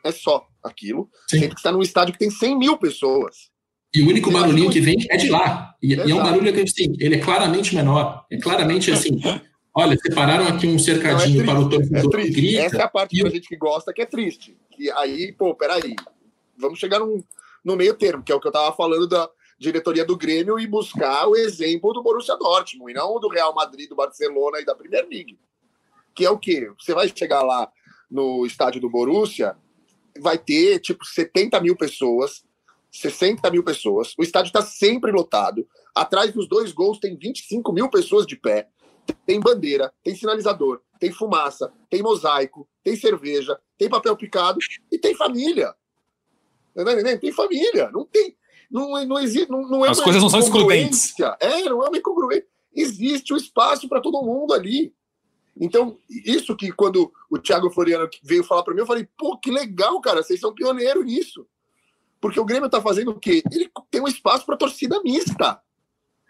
É 0.03 0.11
só 0.11 0.47
aquilo. 0.63 1.09
Sim. 1.29 1.49
Que 1.49 1.55
está 1.55 1.71
num 1.71 1.81
estádio 1.81 2.13
que 2.13 2.19
tem 2.19 2.29
100 2.29 2.57
mil 2.57 2.77
pessoas. 2.77 3.49
E 3.93 4.01
o 4.01 4.09
único 4.09 4.29
barulhinho 4.29 4.69
que 4.69 4.81
vem 4.81 4.97
é 5.09 5.17
de 5.17 5.29
lá. 5.29 5.73
E, 5.81 5.93
e, 5.93 6.11
é 6.11 6.15
um 6.15 6.21
barulho 6.21 6.53
que 6.53 6.61
assim, 6.61 6.93
ele 6.99 7.15
é 7.15 7.19
claramente 7.19 7.73
menor. 7.73 8.25
É 8.29 8.37
claramente 8.37 8.91
assim. 8.91 9.21
Olha, 9.73 9.97
separaram 9.97 10.47
aqui 10.47 10.67
um 10.67 10.77
cercadinho 10.79 11.41
é 11.41 11.45
para 11.45 11.59
o 11.59 11.69
torcedor 11.69 12.19
é. 12.19 12.55
Essa 12.55 12.77
é 12.77 12.81
a 12.83 12.87
parte 12.87 13.21
da 13.21 13.29
gente 13.29 13.47
que 13.47 13.55
gosta 13.55 13.93
que 13.93 14.01
é 14.01 14.05
triste. 14.05 14.57
E 14.77 14.91
aí, 14.91 15.33
pô, 15.33 15.55
peraí. 15.55 15.95
Vamos 16.57 16.79
chegar 16.79 16.99
num, 16.99 17.23
no 17.65 17.75
meio 17.75 17.95
termo, 17.95 18.23
que 18.23 18.31
é 18.31 18.35
o 18.35 18.39
que 18.39 18.47
eu 18.47 18.51
estava 18.51 18.73
falando 18.75 19.07
da 19.07 19.27
diretoria 19.57 20.05
do 20.05 20.15
Grêmio 20.15 20.59
e 20.59 20.67
buscar 20.67 21.27
o 21.27 21.35
exemplo 21.35 21.91
do 21.91 22.03
Borussia 22.03 22.37
Dortmund, 22.37 22.91
e 22.91 22.93
não 22.93 23.19
do 23.19 23.27
Real 23.27 23.53
Madrid, 23.55 23.89
do 23.89 23.95
Barcelona 23.95 24.59
e 24.59 24.65
da 24.65 24.75
Premier 24.75 25.07
League. 25.09 25.39
Que 26.13 26.25
é 26.25 26.29
o 26.29 26.37
quê? 26.37 26.71
Você 26.79 26.93
vai 26.93 27.11
chegar 27.13 27.41
lá 27.41 27.71
no 28.09 28.45
estádio 28.45 28.79
do 28.79 28.89
Borussia, 28.89 29.57
vai 30.19 30.37
ter 30.37 30.79
tipo 30.79 31.03
70 31.03 31.59
mil 31.59 31.75
pessoas, 31.75 32.43
60 32.91 33.49
mil 33.49 33.63
pessoas, 33.63 34.13
o 34.17 34.23
estádio 34.23 34.49
está 34.49 34.61
sempre 34.61 35.11
lotado, 35.11 35.67
atrás 35.93 36.31
dos 36.31 36.47
dois 36.47 36.71
gols 36.71 36.99
tem 36.99 37.17
25 37.17 37.73
mil 37.73 37.89
pessoas 37.89 38.27
de 38.27 38.35
pé, 38.35 38.69
tem 39.25 39.39
bandeira, 39.39 39.91
tem 40.03 40.15
sinalizador, 40.15 40.81
tem 40.99 41.11
fumaça, 41.11 41.73
tem 41.89 42.01
mosaico, 42.01 42.67
tem 42.83 42.95
cerveja, 42.95 43.59
tem 43.77 43.89
papel 43.89 44.15
picado 44.15 44.59
e 44.91 44.97
tem 44.97 45.15
família. 45.15 45.73
Tá 46.75 47.17
tem 47.17 47.31
família, 47.31 47.89
não 47.91 48.05
tem. 48.05 48.35
Não, 48.69 49.05
não 49.05 49.19
existe. 49.19 49.49
Não, 49.49 49.61
não 49.61 49.85
é 49.85 49.89
As 49.89 50.01
coisas 50.01 50.21
não 50.21 50.29
são 50.29 50.39
excludentes. 50.39 51.13
É, 51.39 51.63
não 51.63 51.83
é 51.83 51.87
uma 51.87 51.97
incongruência. 51.97 52.45
Existe 52.73 53.31
o 53.31 53.35
um 53.35 53.39
espaço 53.39 53.87
para 53.87 54.01
todo 54.01 54.21
mundo 54.21 54.53
ali. 54.53 54.93
Então, 55.57 55.97
isso 56.09 56.55
que 56.55 56.71
quando 56.73 57.09
o 57.31 57.37
Thiago 57.37 57.69
Floriano 57.69 58.09
veio 58.21 58.43
falar 58.43 58.63
para 58.63 58.73
mim, 58.73 58.81
eu 58.81 58.85
falei, 58.85 59.07
pô, 59.17 59.37
que 59.37 59.49
legal, 59.49 60.01
cara, 60.01 60.21
vocês 60.21 60.39
são 60.39 60.53
pioneiros 60.53 61.05
nisso. 61.05 61.47
Porque 62.19 62.39
o 62.39 62.45
Grêmio 62.45 62.69
tá 62.69 62.81
fazendo 62.81 63.11
o 63.11 63.19
quê? 63.19 63.41
Ele 63.49 63.71
tem 63.89 64.01
um 64.01 64.07
espaço 64.07 64.45
para 64.45 64.57
torcida 64.57 65.01
mista. 65.01 65.61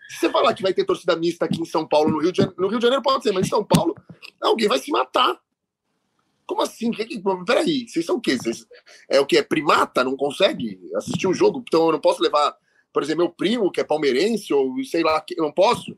Se 0.09 0.19
você 0.19 0.29
falar 0.29 0.53
que 0.53 0.61
vai 0.61 0.73
ter 0.73 0.85
torcida 0.85 1.15
mista 1.15 1.45
aqui 1.45 1.59
em 1.59 1.65
São 1.65 1.87
Paulo, 1.87 2.11
no 2.11 2.19
Rio 2.19 2.31
de 2.31 2.37
Janeiro, 2.37 2.61
no 2.61 2.67
Rio 2.67 2.77
de 2.77 2.83
Janeiro 2.83 3.01
pode 3.01 3.23
ser, 3.23 3.31
mas 3.31 3.47
em 3.47 3.49
São 3.49 3.63
Paulo, 3.63 3.95
alguém 4.39 4.67
vai 4.67 4.77
se 4.77 4.91
matar. 4.91 5.39
Como 6.45 6.61
assim? 6.61 6.91
Que, 6.91 7.05
que, 7.05 7.21
peraí, 7.45 7.87
vocês 7.87 8.05
são 8.05 8.17
o 8.17 8.21
quê? 8.21 8.37
Vocês, 8.37 8.65
é 9.09 9.19
o 9.19 9.25
que? 9.25 9.37
É 9.37 9.43
primata? 9.43 10.03
Não 10.03 10.15
consegue 10.15 10.79
assistir 10.95 11.27
o 11.27 11.31
um 11.31 11.33
jogo? 11.33 11.63
Então 11.67 11.87
eu 11.87 11.91
não 11.93 11.99
posso 11.99 12.21
levar, 12.21 12.55
por 12.93 13.01
exemplo, 13.01 13.23
meu 13.23 13.33
primo, 13.33 13.71
que 13.71 13.81
é 13.81 13.83
palmeirense, 13.83 14.53
ou 14.53 14.83
sei 14.83 15.03
lá, 15.03 15.23
eu 15.35 15.43
não 15.43 15.51
posso? 15.51 15.97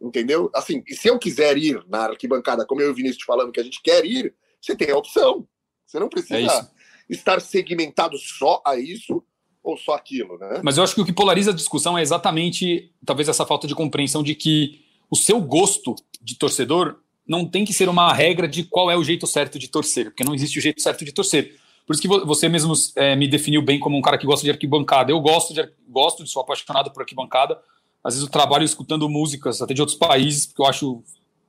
Entendeu? 0.00 0.50
Assim, 0.54 0.82
e 0.86 0.94
se 0.94 1.08
eu 1.08 1.18
quiser 1.18 1.56
ir 1.58 1.82
na 1.88 2.06
arquibancada, 2.06 2.66
como 2.66 2.80
eu 2.80 2.88
e 2.88 2.90
o 2.90 2.94
Vinícius 2.94 3.24
falando 3.24 3.52
que 3.52 3.60
a 3.60 3.64
gente 3.64 3.82
quer 3.82 4.04
ir, 4.04 4.34
você 4.60 4.76
tem 4.76 4.90
a 4.90 4.96
opção. 4.96 5.46
Você 5.86 5.98
não 5.98 6.08
precisa 6.08 6.38
é 6.38 6.68
estar 7.08 7.40
segmentado 7.40 8.16
só 8.18 8.62
a 8.64 8.78
isso 8.78 9.22
ou 9.62 9.76
só 9.76 9.94
aquilo, 9.94 10.38
né? 10.38 10.60
Mas 10.62 10.78
eu 10.78 10.84
acho 10.84 10.94
que 10.94 11.00
o 11.00 11.04
que 11.04 11.12
polariza 11.12 11.50
a 11.50 11.54
discussão 11.54 11.98
é 11.98 12.02
exatamente, 12.02 12.94
talvez, 13.04 13.28
essa 13.28 13.44
falta 13.44 13.66
de 13.66 13.74
compreensão 13.74 14.22
de 14.22 14.34
que 14.34 14.84
o 15.10 15.16
seu 15.16 15.40
gosto 15.40 15.94
de 16.22 16.36
torcedor 16.36 17.00
não 17.26 17.46
tem 17.46 17.64
que 17.64 17.72
ser 17.72 17.88
uma 17.88 18.12
regra 18.12 18.48
de 18.48 18.64
qual 18.64 18.90
é 18.90 18.96
o 18.96 19.04
jeito 19.04 19.26
certo 19.26 19.58
de 19.58 19.68
torcer, 19.68 20.06
porque 20.06 20.24
não 20.24 20.34
existe 20.34 20.58
o 20.58 20.62
jeito 20.62 20.80
certo 20.80 21.04
de 21.04 21.12
torcer. 21.12 21.56
Por 21.86 21.94
isso 21.94 22.02
que 22.02 22.08
você 22.08 22.48
mesmo 22.48 22.72
é, 22.96 23.16
me 23.16 23.26
definiu 23.26 23.62
bem 23.62 23.80
como 23.80 23.96
um 23.96 24.00
cara 24.00 24.16
que 24.16 24.26
gosta 24.26 24.44
de 24.44 24.50
arquibancada. 24.50 25.10
Eu 25.10 25.20
gosto 25.20 25.52
de, 25.52 25.68
gosto 25.88 26.22
de 26.22 26.30
sou 26.30 26.42
apaixonado 26.42 26.92
por 26.92 27.02
arquibancada. 27.02 27.58
Às 28.04 28.14
vezes 28.14 28.26
eu 28.26 28.32
trabalho 28.32 28.64
escutando 28.64 29.08
músicas 29.08 29.60
até 29.60 29.74
de 29.74 29.80
outros 29.80 29.98
países, 29.98 30.46
porque 30.46 30.62
eu 30.62 30.66
acho, 30.66 31.02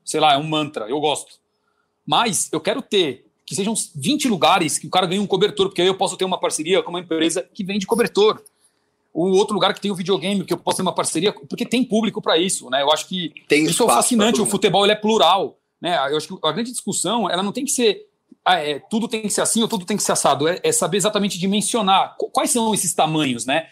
sei 0.03 0.19
lá, 0.19 0.33
é 0.33 0.37
um 0.37 0.43
mantra, 0.43 0.89
eu 0.89 0.99
gosto. 0.99 1.39
Mas 2.05 2.49
eu 2.51 2.59
quero 2.59 2.81
ter 2.81 3.25
que 3.45 3.55
sejam 3.55 3.73
20 3.95 4.29
lugares 4.29 4.79
que 4.79 4.87
o 4.87 4.89
cara 4.89 5.05
ganhe 5.05 5.19
um 5.19 5.27
cobertor, 5.27 5.67
porque 5.67 5.81
aí 5.81 5.87
eu 5.87 5.97
posso 5.97 6.17
ter 6.17 6.25
uma 6.25 6.39
parceria 6.39 6.81
com 6.81 6.89
uma 6.89 7.01
empresa 7.01 7.47
que 7.53 7.63
vende 7.63 7.85
cobertor. 7.85 8.41
O 9.13 9.29
outro 9.31 9.53
lugar 9.53 9.73
que 9.73 9.81
tem 9.81 9.91
o 9.91 9.95
videogame, 9.95 10.45
que 10.45 10.53
eu 10.53 10.57
posso 10.57 10.77
ter 10.77 10.83
uma 10.83 10.95
parceria, 10.95 11.33
porque 11.33 11.65
tem 11.65 11.83
público 11.83 12.21
para 12.21 12.37
isso, 12.37 12.69
né? 12.69 12.81
Eu 12.81 12.91
acho 12.91 13.07
que 13.07 13.33
tem 13.47 13.65
isso 13.65 13.83
é 13.83 13.87
fascinante. 13.87 14.41
O 14.41 14.45
futebol 14.45 14.85
ele 14.85 14.93
é 14.93 14.95
plural. 14.95 15.57
Né? 15.81 15.97
Eu 16.11 16.17
acho 16.17 16.27
que 16.27 16.47
a 16.47 16.51
grande 16.51 16.71
discussão 16.71 17.29
ela 17.29 17.41
não 17.41 17.51
tem 17.51 17.65
que 17.65 17.71
ser 17.71 18.07
ah, 18.45 18.55
é, 18.55 18.79
tudo 18.79 19.07
tem 19.07 19.21
que 19.21 19.29
ser 19.29 19.41
assim 19.41 19.61
ou 19.61 19.67
tudo 19.67 19.85
tem 19.85 19.97
que 19.97 20.03
ser 20.03 20.13
assado. 20.13 20.47
É, 20.47 20.59
é, 20.63 20.71
saber 20.71 20.97
exatamente 20.97 21.39
dimensionar 21.39 22.15
quais 22.31 22.51
são 22.51 22.73
esses 22.73 22.93
tamanhos, 22.93 23.45
né? 23.45 23.67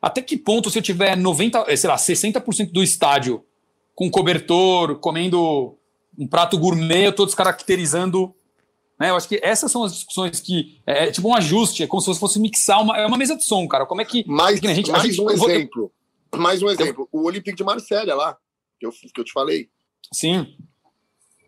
Até 0.00 0.22
que 0.22 0.36
ponto, 0.36 0.70
se 0.70 0.78
eu 0.78 0.82
tiver 0.82 1.16
90, 1.16 1.64
eh, 1.66 1.76
sei 1.76 1.90
lá, 1.90 1.96
60% 1.96 2.70
do 2.70 2.82
estádio 2.82 3.44
com 3.94 4.10
cobertor, 4.10 4.96
comendo 4.98 5.76
um 6.16 6.26
prato 6.28 6.56
gourmet, 6.58 7.06
eu 7.06 7.10
estou 7.10 7.26
descaracterizando 7.26 8.32
Né? 8.98 9.10
Eu 9.10 9.16
acho 9.16 9.28
que 9.28 9.40
essas 9.42 9.72
são 9.72 9.82
as 9.82 9.92
discussões 9.94 10.38
que 10.40 10.80
é, 10.86 11.08
é 11.08 11.10
tipo 11.10 11.28
um 11.28 11.34
ajuste, 11.34 11.82
é 11.82 11.86
como 11.86 12.00
se 12.00 12.14
fosse 12.14 12.38
mixar 12.38 12.80
uma, 12.80 12.96
é 12.96 13.06
uma 13.06 13.18
mesa 13.18 13.36
de 13.36 13.44
som, 13.44 13.66
cara. 13.66 13.84
Como 13.86 14.00
é 14.00 14.04
que. 14.04 14.24
Mais, 14.28 14.60
que 14.60 14.68
a 14.68 14.74
gente, 14.74 14.90
mais 14.90 15.02
a 15.02 15.06
gente, 15.06 15.20
um 15.20 15.24
vou- 15.24 15.50
exemplo. 15.50 15.92
Mais 16.36 16.62
um 16.62 16.68
exemplo. 16.68 17.08
O 17.10 17.24
Olympique 17.24 17.56
de 17.56 17.64
Marselha 17.64 18.14
lá, 18.14 18.36
que 18.78 18.86
eu, 18.86 18.92
que 18.92 19.20
eu 19.20 19.24
te 19.24 19.32
falei. 19.32 19.68
Sim. 20.12 20.46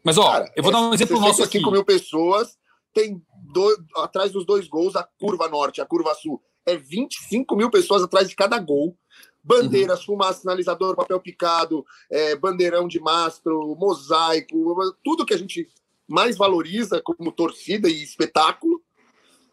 Mas, 0.07 0.19
ó, 0.19 0.31
Cara, 0.31 0.53
eu 0.55 0.63
vou 0.63 0.71
dar 0.71 0.83
um 0.83 0.93
é 0.93 0.95
exemplo 0.95 1.19
nosso 1.19 1.43
aqui. 1.43 1.59
65 1.59 1.71
mil 1.73 1.85
pessoas, 1.85 2.57
tem 2.95 3.21
dois, 3.53 3.77
atrás 3.97 4.31
dos 4.31 4.47
dois 4.47 4.69
gols 4.69 4.95
a 4.95 5.03
curva 5.03 5.49
norte, 5.49 5.81
a 5.81 5.85
curva 5.85 6.15
sul. 6.15 6.41
É 6.65 6.77
25 6.77 7.57
mil 7.57 7.69
pessoas 7.73 8.05
atrás 8.05 8.29
de 8.29 8.37
cada 8.37 8.57
gol. 8.61 8.97
Bandeiras, 9.43 10.05
fumaça, 10.05 10.43
sinalizador, 10.43 10.95
papel 10.95 11.19
picado, 11.19 11.85
é, 12.09 12.37
bandeirão 12.37 12.87
de 12.87 13.01
mastro, 13.01 13.75
mosaico, 13.77 14.77
tudo 15.03 15.27
que 15.27 15.35
a 15.35 15.39
gente 15.39 15.69
mais 16.07 16.37
valoriza 16.37 17.03
como 17.03 17.33
torcida 17.33 17.89
e 17.89 18.01
espetáculo. 18.01 18.81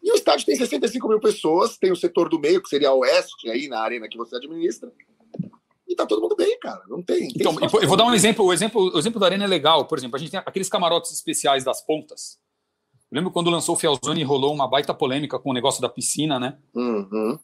E 0.04 0.12
o 0.12 0.14
estádio 0.14 0.46
tem 0.46 0.54
65 0.54 1.08
mil 1.08 1.18
pessoas, 1.18 1.76
tem 1.76 1.90
o 1.90 1.96
setor 1.96 2.28
do 2.28 2.38
meio, 2.38 2.62
que 2.62 2.68
seria 2.68 2.90
a 2.90 2.94
oeste, 2.94 3.50
aí 3.50 3.66
na 3.66 3.80
arena 3.80 4.08
que 4.08 4.16
você 4.16 4.36
administra. 4.36 4.92
E 5.86 5.94
tá 5.94 6.06
todo 6.06 6.22
mundo 6.22 6.34
bem, 6.34 6.58
cara. 6.58 6.82
Não 6.88 7.02
tem. 7.02 7.28
tem 7.28 7.32
Então, 7.36 7.56
eu 7.60 7.88
vou 7.88 7.96
dar 7.96 8.04
um 8.04 8.14
exemplo. 8.14 8.44
O 8.44 8.52
exemplo, 8.52 8.90
o 8.94 8.98
exemplo 8.98 9.20
da 9.20 9.26
Arena 9.26 9.44
é 9.44 9.46
legal. 9.46 9.84
Por 9.84 9.98
exemplo, 9.98 10.16
a 10.16 10.18
gente 10.18 10.30
tem 10.30 10.40
aqueles 10.40 10.68
camarotes 10.68 11.12
especiais 11.12 11.62
das 11.62 11.82
pontas. 11.82 12.38
Eu 13.10 13.16
lembro 13.16 13.30
quando 13.30 13.50
lançou 13.50 13.74
o 13.74 13.78
Fialzone 13.78 14.20
e 14.20 14.24
rolou 14.24 14.52
uma 14.52 14.66
baita 14.66 14.94
polêmica 14.94 15.38
com 15.38 15.50
o 15.50 15.52
negócio 15.52 15.80
da 15.80 15.88
piscina, 15.88 16.40
né? 16.40 16.56
Uhum. 16.74 17.38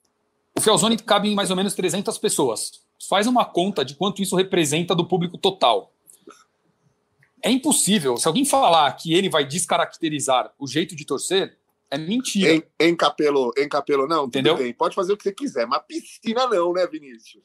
O 0.57 0.61
Fialzone 0.61 0.97
cabe 0.97 1.29
em 1.29 1.35
mais 1.35 1.51
ou 1.51 1.57
menos 1.57 1.75
300 1.75 2.19
pessoas. 2.19 2.83
Faz 3.09 3.27
uma 3.27 3.45
conta 3.45 3.85
de 3.85 3.95
quanto 3.95 4.23
isso 4.23 4.37
representa 4.37 4.95
do 4.95 5.07
público 5.07 5.39
total. 5.39 5.93
É 7.43 7.51
impossível. 7.51 8.17
Se 8.17 8.27
alguém 8.27 8.45
falar 8.45 8.91
que 8.93 9.15
ele 9.15 9.31
vai 9.31 9.47
descaracterizar 9.47 10.53
o 10.59 10.67
jeito 10.67 10.97
de 10.97 11.05
torcer, 11.05 11.57
é 11.91 11.99
mentira. 11.99 12.55
Em, 12.55 12.63
em 12.79 12.97
capelo, 12.97 13.53
em 13.57 13.69
capelo, 13.69 14.07
não, 14.07 14.27
Entendeu? 14.27 14.55
tudo 14.55 14.65
bem, 14.65 14.73
pode 14.73 14.95
fazer 14.95 15.13
o 15.13 15.17
que 15.17 15.25
você 15.25 15.33
quiser, 15.33 15.67
mas 15.67 15.83
piscina 15.87 16.47
não, 16.47 16.73
né, 16.73 16.87
Vinícius? 16.87 17.43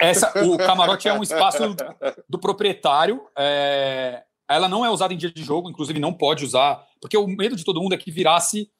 Essa, 0.00 0.32
o 0.44 0.56
camarote 0.56 1.08
é 1.08 1.12
um 1.12 1.22
espaço 1.22 1.62
do 2.28 2.38
proprietário. 2.38 3.20
é, 3.36 4.22
ela 4.48 4.68
não 4.68 4.84
é 4.84 4.90
usada 4.90 5.12
em 5.12 5.16
dia 5.16 5.30
de 5.30 5.42
jogo, 5.42 5.68
inclusive 5.68 6.00
não 6.00 6.12
pode 6.12 6.44
usar, 6.44 6.82
porque 7.00 7.16
o 7.16 7.26
medo 7.26 7.54
de 7.54 7.64
todo 7.64 7.82
mundo 7.82 7.94
é 7.94 7.98
que 7.98 8.10
virasse, 8.10 8.70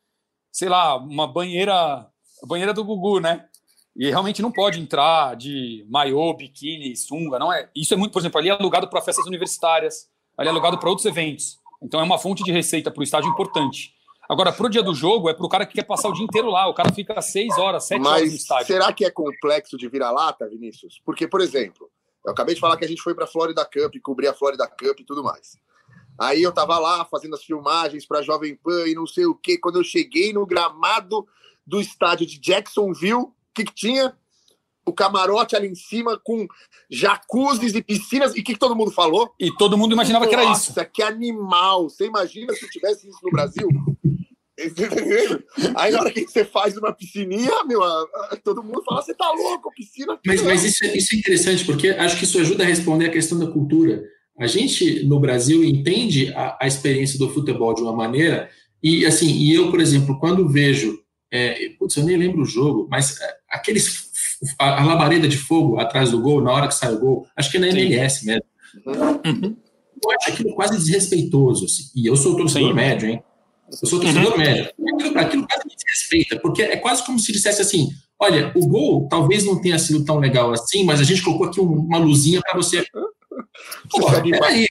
sei 0.50 0.68
lá, 0.68 0.96
uma 0.96 1.26
banheira, 1.26 2.06
banheira 2.46 2.72
do 2.72 2.82
Gugu, 2.82 3.20
né? 3.20 3.44
E 3.94 4.08
realmente 4.08 4.40
não 4.40 4.50
pode 4.50 4.80
entrar 4.80 5.36
de 5.36 5.84
maiô, 5.90 6.32
biquíni, 6.32 6.96
sunga, 6.96 7.38
não 7.38 7.52
é? 7.52 7.68
Isso 7.76 7.92
é 7.92 7.96
muito, 7.96 8.12
por 8.12 8.20
exemplo, 8.20 8.38
ali 8.38 8.48
é 8.48 8.52
alugado 8.52 8.88
para 8.88 9.02
festas 9.02 9.26
universitárias, 9.26 10.08
ali 10.38 10.48
é 10.48 10.50
alugado 10.50 10.78
para 10.78 10.88
outros 10.88 11.04
eventos. 11.04 11.58
Então 11.82 12.00
é 12.00 12.02
uma 12.02 12.18
fonte 12.18 12.42
de 12.42 12.52
receita 12.52 12.90
para 12.90 13.00
o 13.00 13.04
estádio 13.04 13.28
importante. 13.28 13.92
Agora, 14.28 14.52
pro 14.52 14.68
dia 14.68 14.82
do 14.82 14.94
jogo, 14.94 15.30
é 15.30 15.34
pro 15.34 15.48
cara 15.48 15.64
que 15.64 15.74
quer 15.74 15.84
passar 15.84 16.08
o 16.08 16.12
dia 16.12 16.24
inteiro 16.24 16.50
lá. 16.50 16.68
O 16.68 16.74
cara 16.74 16.92
fica 16.92 17.20
seis 17.22 17.56
horas, 17.56 17.86
sete 17.86 18.06
horas 18.06 18.20
no 18.20 18.26
Mas 18.26 18.34
estádio. 18.34 18.66
será 18.66 18.92
que 18.92 19.04
é 19.04 19.10
complexo 19.10 19.78
de 19.78 19.88
vira-lata, 19.88 20.46
Vinícius? 20.46 21.00
Porque, 21.02 21.26
por 21.26 21.40
exemplo, 21.40 21.90
eu 22.26 22.32
acabei 22.32 22.54
de 22.54 22.60
falar 22.60 22.76
que 22.76 22.84
a 22.84 22.88
gente 22.88 23.00
foi 23.00 23.14
para 23.14 23.24
a 23.24 23.28
Florida 23.28 23.64
Cup, 23.64 23.94
cobrir 24.02 24.28
a 24.28 24.34
Florida 24.34 24.68
Cup 24.68 25.00
e 25.00 25.04
tudo 25.04 25.24
mais. 25.24 25.56
Aí 26.20 26.42
eu 26.42 26.52
tava 26.52 26.78
lá 26.78 27.06
fazendo 27.06 27.36
as 27.36 27.42
filmagens 27.42 28.04
para 28.04 28.20
Jovem 28.20 28.54
Pan 28.56 28.86
e 28.86 28.94
não 28.94 29.06
sei 29.06 29.24
o 29.24 29.34
quê. 29.34 29.56
Quando 29.56 29.76
eu 29.76 29.84
cheguei 29.84 30.32
no 30.32 30.44
gramado 30.44 31.26
do 31.66 31.80
estádio 31.80 32.26
de 32.26 32.38
Jacksonville, 32.38 33.14
o 33.14 33.32
que, 33.54 33.64
que 33.64 33.74
tinha? 33.74 34.14
O 34.84 34.92
camarote 34.92 35.54
ali 35.54 35.68
em 35.68 35.74
cima 35.74 36.20
com 36.22 36.46
jacuzzis 36.90 37.74
e 37.74 37.82
piscinas. 37.82 38.36
E 38.36 38.40
o 38.40 38.44
que, 38.44 38.54
que 38.54 38.58
todo 38.58 38.76
mundo 38.76 38.90
falou? 38.90 39.32
E 39.38 39.54
todo 39.54 39.78
mundo 39.78 39.92
imaginava 39.92 40.26
que 40.26 40.34
era 40.34 40.44
isso. 40.44 40.70
Nossa, 40.70 40.84
que 40.84 41.02
animal! 41.02 41.88
Você 41.88 42.06
imagina 42.06 42.52
se 42.52 42.68
tivesse 42.68 43.08
isso 43.08 43.20
no 43.22 43.30
Brasil? 43.30 43.68
Aí 45.76 45.92
na 45.92 46.00
hora 46.00 46.10
que 46.10 46.26
você 46.26 46.44
faz 46.44 46.76
uma 46.76 46.92
piscininha, 46.92 47.64
meu, 47.64 47.80
todo 48.42 48.62
mundo 48.62 48.82
fala, 48.84 49.02
você 49.02 49.14
tá 49.14 49.30
louco, 49.30 49.72
piscina. 49.74 50.18
Mas, 50.26 50.42
não." 50.42 50.48
mas 50.48 50.64
isso, 50.64 50.84
é- 50.84 50.96
isso 50.96 51.14
é 51.14 51.18
interessante, 51.18 51.64
porque 51.64 51.90
acho 51.90 52.18
que 52.18 52.24
isso 52.24 52.40
ajuda 52.40 52.64
a 52.64 52.66
responder 52.66 53.06
a 53.06 53.10
questão 53.12 53.38
da 53.38 53.46
cultura. 53.46 54.02
A 54.38 54.46
gente, 54.46 55.04
no 55.04 55.18
Brasil, 55.18 55.64
entende 55.64 56.32
a, 56.34 56.58
a 56.60 56.66
experiência 56.66 57.18
do 57.18 57.28
futebol 57.30 57.74
de 57.74 57.82
uma 57.82 57.92
maneira, 57.92 58.48
e 58.82 59.04
assim, 59.04 59.28
e 59.30 59.54
eu, 59.54 59.70
por 59.70 59.80
exemplo, 59.80 60.18
quando 60.20 60.48
vejo, 60.48 60.98
é, 61.32 61.70
putz, 61.78 61.96
eu 61.96 62.04
nem 62.04 62.16
lembro 62.16 62.42
o 62.42 62.46
jogo, 62.46 62.86
mas 62.90 63.20
é, 63.20 63.34
aqueles, 63.50 64.08
a, 64.58 64.82
a 64.82 64.84
labareda 64.84 65.26
de 65.26 65.36
fogo 65.36 65.78
atrás 65.78 66.10
do 66.12 66.20
gol, 66.20 66.42
na 66.42 66.52
hora 66.52 66.68
que 66.68 66.74
sai 66.74 66.94
o 66.94 67.00
gol, 67.00 67.26
acho 67.36 67.50
que 67.50 67.56
é 67.56 67.60
na 67.60 67.70
Sim. 67.70 67.78
MLS 67.80 68.24
mesmo. 68.24 68.44
Uhum. 68.86 69.56
Eu 70.04 70.10
acho 70.12 70.30
aquilo 70.30 70.54
quase 70.54 70.78
desrespeitoso, 70.78 71.64
assim, 71.64 71.84
e 71.96 72.06
eu 72.06 72.14
sou 72.16 72.36
torcedor 72.36 72.68
Sim. 72.68 72.74
médio, 72.74 73.08
hein? 73.08 73.22
Eu 73.70 73.88
sou 73.88 74.00
torcedor 74.00 74.38
médio. 74.38 74.70
Aquilo, 74.94 75.18
aquilo 75.18 75.46
quase 75.46 75.64
me 75.68 75.74
desrespeita, 75.76 76.38
porque 76.40 76.62
é 76.62 76.76
quase 76.76 77.04
como 77.04 77.18
se 77.18 77.32
dissesse 77.32 77.60
assim: 77.62 77.88
olha, 78.18 78.50
o 78.54 78.66
gol 78.66 79.06
talvez 79.08 79.44
não 79.44 79.60
tenha 79.60 79.78
sido 79.78 80.04
tão 80.04 80.18
legal 80.18 80.50
assim, 80.52 80.84
mas 80.84 81.00
a 81.00 81.04
gente 81.04 81.22
colocou 81.22 81.46
aqui 81.46 81.60
um- 81.60 81.80
uma 81.86 81.98
luzinha 81.98 82.40
para 82.40 82.56
você. 82.56 82.84
Peraí. 84.30 84.66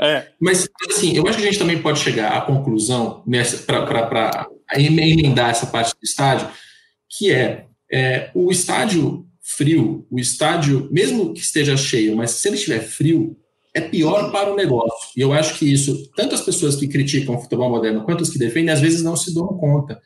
É, 0.00 0.28
Mas, 0.40 0.68
assim, 0.90 1.16
eu 1.16 1.26
acho 1.26 1.38
que 1.38 1.44
a 1.44 1.46
gente 1.46 1.58
também 1.58 1.80
pode 1.80 2.00
chegar 2.00 2.32
à 2.36 2.40
conclusão, 2.40 3.22
para 3.66 4.48
emendar 4.76 5.50
essa 5.50 5.66
parte 5.66 5.90
do 5.92 6.02
estádio, 6.02 6.48
que 7.08 7.30
é, 7.32 7.66
é, 7.92 8.30
o 8.34 8.50
estádio 8.50 9.24
frio, 9.40 10.06
o 10.10 10.18
estádio, 10.18 10.88
mesmo 10.90 11.32
que 11.32 11.40
esteja 11.40 11.76
cheio, 11.76 12.16
mas 12.16 12.32
se 12.32 12.48
ele 12.48 12.56
estiver 12.56 12.80
frio, 12.80 13.36
é 13.74 13.80
pior 13.80 14.30
para 14.30 14.52
o 14.52 14.56
negócio. 14.56 15.10
E 15.16 15.20
eu 15.20 15.32
acho 15.32 15.58
que 15.58 15.70
isso, 15.70 16.08
tanto 16.16 16.34
as 16.34 16.40
pessoas 16.40 16.76
que 16.76 16.86
criticam 16.88 17.34
o 17.34 17.40
futebol 17.40 17.68
moderno 17.68 18.04
quanto 18.04 18.22
as 18.22 18.30
que 18.30 18.38
defendem, 18.38 18.70
às 18.72 18.80
vezes 18.80 19.02
não 19.02 19.16
se 19.16 19.34
dão 19.34 19.48
conta. 19.48 20.00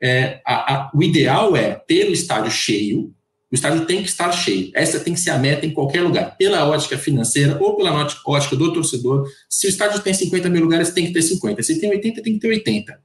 É, 0.00 0.40
a- 0.44 0.74
a- 0.74 0.90
o 0.94 1.02
ideal 1.02 1.54
é 1.56 1.74
ter 1.86 2.08
o 2.08 2.12
estádio 2.12 2.50
cheio, 2.50 3.14
o 3.50 3.54
estádio 3.54 3.86
tem 3.86 4.02
que 4.02 4.08
estar 4.08 4.32
cheio. 4.32 4.72
Essa 4.74 4.98
tem 4.98 5.14
que 5.14 5.20
ser 5.20 5.30
a 5.30 5.38
meta 5.38 5.64
em 5.64 5.70
qualquer 5.70 6.02
lugar, 6.02 6.36
pela 6.36 6.66
ótica 6.68 6.98
financeira 6.98 7.56
ou 7.60 7.76
pela 7.76 7.92
ótica- 7.94 8.56
do 8.56 8.72
torcedor. 8.72 9.28
Se 9.48 9.66
o 9.66 9.70
estádio 9.70 10.00
tem 10.00 10.12
50 10.12 10.48
mil 10.48 10.62
lugares, 10.64 10.90
tem 10.90 11.06
que 11.06 11.12
ter 11.12 11.22
50. 11.22 11.62
Se 11.62 11.78
tem 11.80 11.90
80, 11.90 12.20
tem 12.22 12.32
que 12.32 12.40
ter 12.40 12.48
80. 12.48 12.98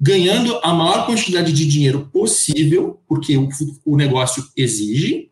Ganhando 0.00 0.56
a 0.62 0.72
maior 0.72 1.04
quantidade 1.04 1.52
de 1.52 1.66
dinheiro 1.66 2.08
possível, 2.12 3.00
porque 3.08 3.36
o, 3.36 3.48
o 3.84 3.96
negócio 3.96 4.42
exige, 4.56 5.30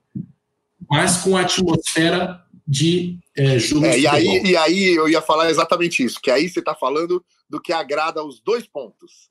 mas 0.90 1.18
com 1.18 1.36
a 1.36 1.42
atmosfera 1.42 2.40
de 2.66 3.18
é, 3.36 3.58
jogo 3.58 3.86
É, 3.86 3.98
e, 3.98 4.06
aí, 4.06 4.42
e 4.44 4.56
aí 4.56 4.94
eu 4.94 5.08
ia 5.08 5.22
falar 5.22 5.50
exatamente 5.50 6.02
isso, 6.02 6.20
que 6.20 6.30
aí 6.30 6.48
você 6.48 6.60
tá 6.60 6.74
falando 6.74 7.24
do 7.48 7.60
que 7.60 7.72
agrada 7.72 8.24
os 8.24 8.40
dois 8.40 8.66
pontos. 8.66 9.28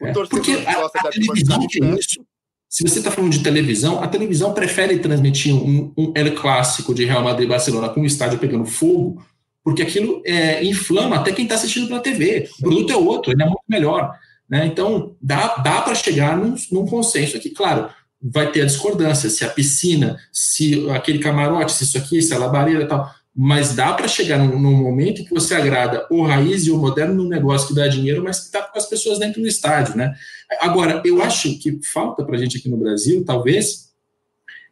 O 0.00 0.06
É, 0.06 0.12
torcedor 0.12 0.42
porque 0.42 0.66
a, 0.66 0.80
gosta 0.80 0.98
a 1.00 1.02
da 1.02 1.10
televisão 1.10 1.66
tem 1.66 1.94
isso. 1.98 2.24
Se 2.68 2.82
você 2.82 2.98
está 2.98 3.10
falando 3.10 3.32
de 3.32 3.42
televisão, 3.42 4.02
a 4.02 4.08
televisão 4.08 4.52
prefere 4.52 4.98
transmitir 4.98 5.54
um, 5.54 5.92
um 5.96 6.12
El 6.14 6.34
Clássico 6.34 6.94
de 6.94 7.04
Real 7.04 7.22
Madrid 7.22 7.46
e 7.46 7.50
Barcelona 7.50 7.88
com 7.88 8.02
o 8.02 8.06
estádio 8.06 8.38
pegando 8.38 8.66
fogo, 8.66 9.24
porque 9.64 9.82
aquilo 9.82 10.22
é, 10.24 10.62
inflama 10.62 11.16
até 11.16 11.32
quem 11.32 11.44
está 11.44 11.54
assistindo 11.54 11.88
pela 11.88 12.00
TV. 12.00 12.48
O 12.58 12.62
produto 12.62 12.92
é 12.92 12.96
outro, 12.96 13.32
ele 13.32 13.42
é 13.42 13.46
muito 13.46 13.64
melhor. 13.68 14.14
Né? 14.48 14.66
Então, 14.66 15.16
dá, 15.20 15.56
dá 15.56 15.82
para 15.82 15.94
chegar 15.94 16.36
num, 16.36 16.54
num 16.70 16.86
consenso 16.86 17.36
aqui. 17.36 17.50
Claro, 17.50 17.90
vai 18.20 18.50
ter 18.50 18.62
a 18.62 18.66
discordância, 18.66 19.30
se 19.30 19.44
a 19.44 19.48
piscina, 19.48 20.18
se 20.32 20.88
aquele 20.90 21.18
camarote, 21.18 21.72
se 21.72 21.84
isso 21.84 21.98
aqui, 21.98 22.20
se 22.20 22.34
a 22.34 22.38
labareda 22.38 22.82
e 22.82 22.88
tal. 22.88 23.10
Mas 23.34 23.74
dá 23.74 23.92
para 23.92 24.08
chegar 24.08 24.38
num, 24.38 24.58
num 24.58 24.76
momento 24.76 25.24
que 25.24 25.32
você 25.32 25.54
agrada 25.54 26.06
o 26.10 26.22
raiz 26.22 26.66
e 26.66 26.72
o 26.72 26.76
moderno 26.76 27.14
num 27.14 27.28
negócio 27.28 27.68
que 27.68 27.74
dá 27.74 27.86
dinheiro, 27.86 28.22
mas 28.22 28.40
que 28.40 28.46
está 28.46 28.62
com 28.62 28.76
as 28.76 28.86
pessoas 28.86 29.18
dentro 29.18 29.40
do 29.40 29.46
estádio, 29.46 29.96
né? 29.96 30.12
Agora, 30.60 31.00
eu 31.04 31.22
acho 31.22 31.56
que 31.58 31.78
falta 31.84 32.24
para 32.24 32.34
a 32.34 32.38
gente 32.38 32.58
aqui 32.58 32.68
no 32.68 32.76
Brasil, 32.76 33.24
talvez, 33.24 33.92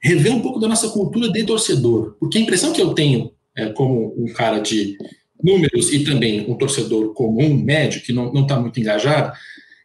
rever 0.03 0.33
um 0.33 0.41
pouco 0.41 0.59
da 0.59 0.67
nossa 0.67 0.89
cultura 0.89 1.31
de 1.31 1.45
torcedor. 1.45 2.17
Porque 2.19 2.39
a 2.39 2.41
impressão 2.41 2.73
que 2.73 2.83
eu 2.83 2.93
tenho, 2.93 3.31
é, 3.55 3.69
como 3.69 4.15
um 4.19 4.33
cara 4.33 4.59
de 4.59 4.99
números 5.41 5.93
e 5.93 6.03
também 6.03 6.51
um 6.51 6.55
torcedor 6.55 7.15
comum, 7.15 7.55
médio, 7.57 8.03
que 8.03 8.13
não 8.13 8.33
está 8.43 8.59
muito 8.59 8.81
engajado, 8.81 9.33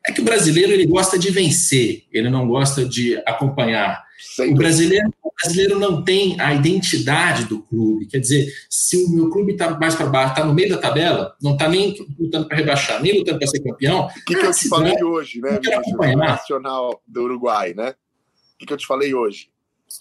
é 0.05 0.11
que 0.11 0.21
o 0.21 0.25
brasileiro 0.25 0.71
ele 0.71 0.85
gosta 0.85 1.17
de 1.17 1.29
vencer, 1.31 2.05
ele 2.11 2.29
não 2.29 2.47
gosta 2.47 2.83
de 2.85 3.17
acompanhar. 3.25 4.03
O 4.49 4.55
brasileiro, 4.55 5.11
o 5.23 5.31
brasileiro 5.41 5.79
não 5.79 6.03
tem 6.03 6.39
a 6.39 6.53
identidade 6.53 7.45
do 7.45 7.61
clube. 7.63 8.05
Quer 8.07 8.19
dizer, 8.19 8.53
se 8.69 9.03
o 9.05 9.09
meu 9.09 9.29
clube 9.29 9.53
está 9.53 9.71
mais 9.79 9.95
para 9.95 10.05
baixo, 10.07 10.33
está 10.33 10.45
no 10.45 10.53
meio 10.53 10.69
da 10.69 10.77
tabela, 10.77 11.35
não 11.41 11.53
está 11.53 11.67
nem 11.67 11.95
lutando 12.19 12.47
para 12.47 12.57
rebaixar, 12.57 13.01
nem 13.01 13.17
lutando 13.19 13.39
para 13.39 13.47
ser 13.47 13.59
campeão, 13.61 14.05
O 14.05 14.25
que, 14.25 14.35
que 14.35 14.45
eu 14.45 14.51
te 14.53 14.67
falei 14.69 15.03
hoje, 15.03 15.41
né, 15.41 15.59
acompanhar. 15.75 16.15
Nacional 16.17 17.01
do 17.07 17.23
Uruguai, 17.23 17.73
né? 17.73 17.89
O 17.91 18.57
que, 18.59 18.65
que 18.67 18.73
eu 18.73 18.77
te 18.77 18.85
falei 18.85 19.13
hoje? 19.13 19.49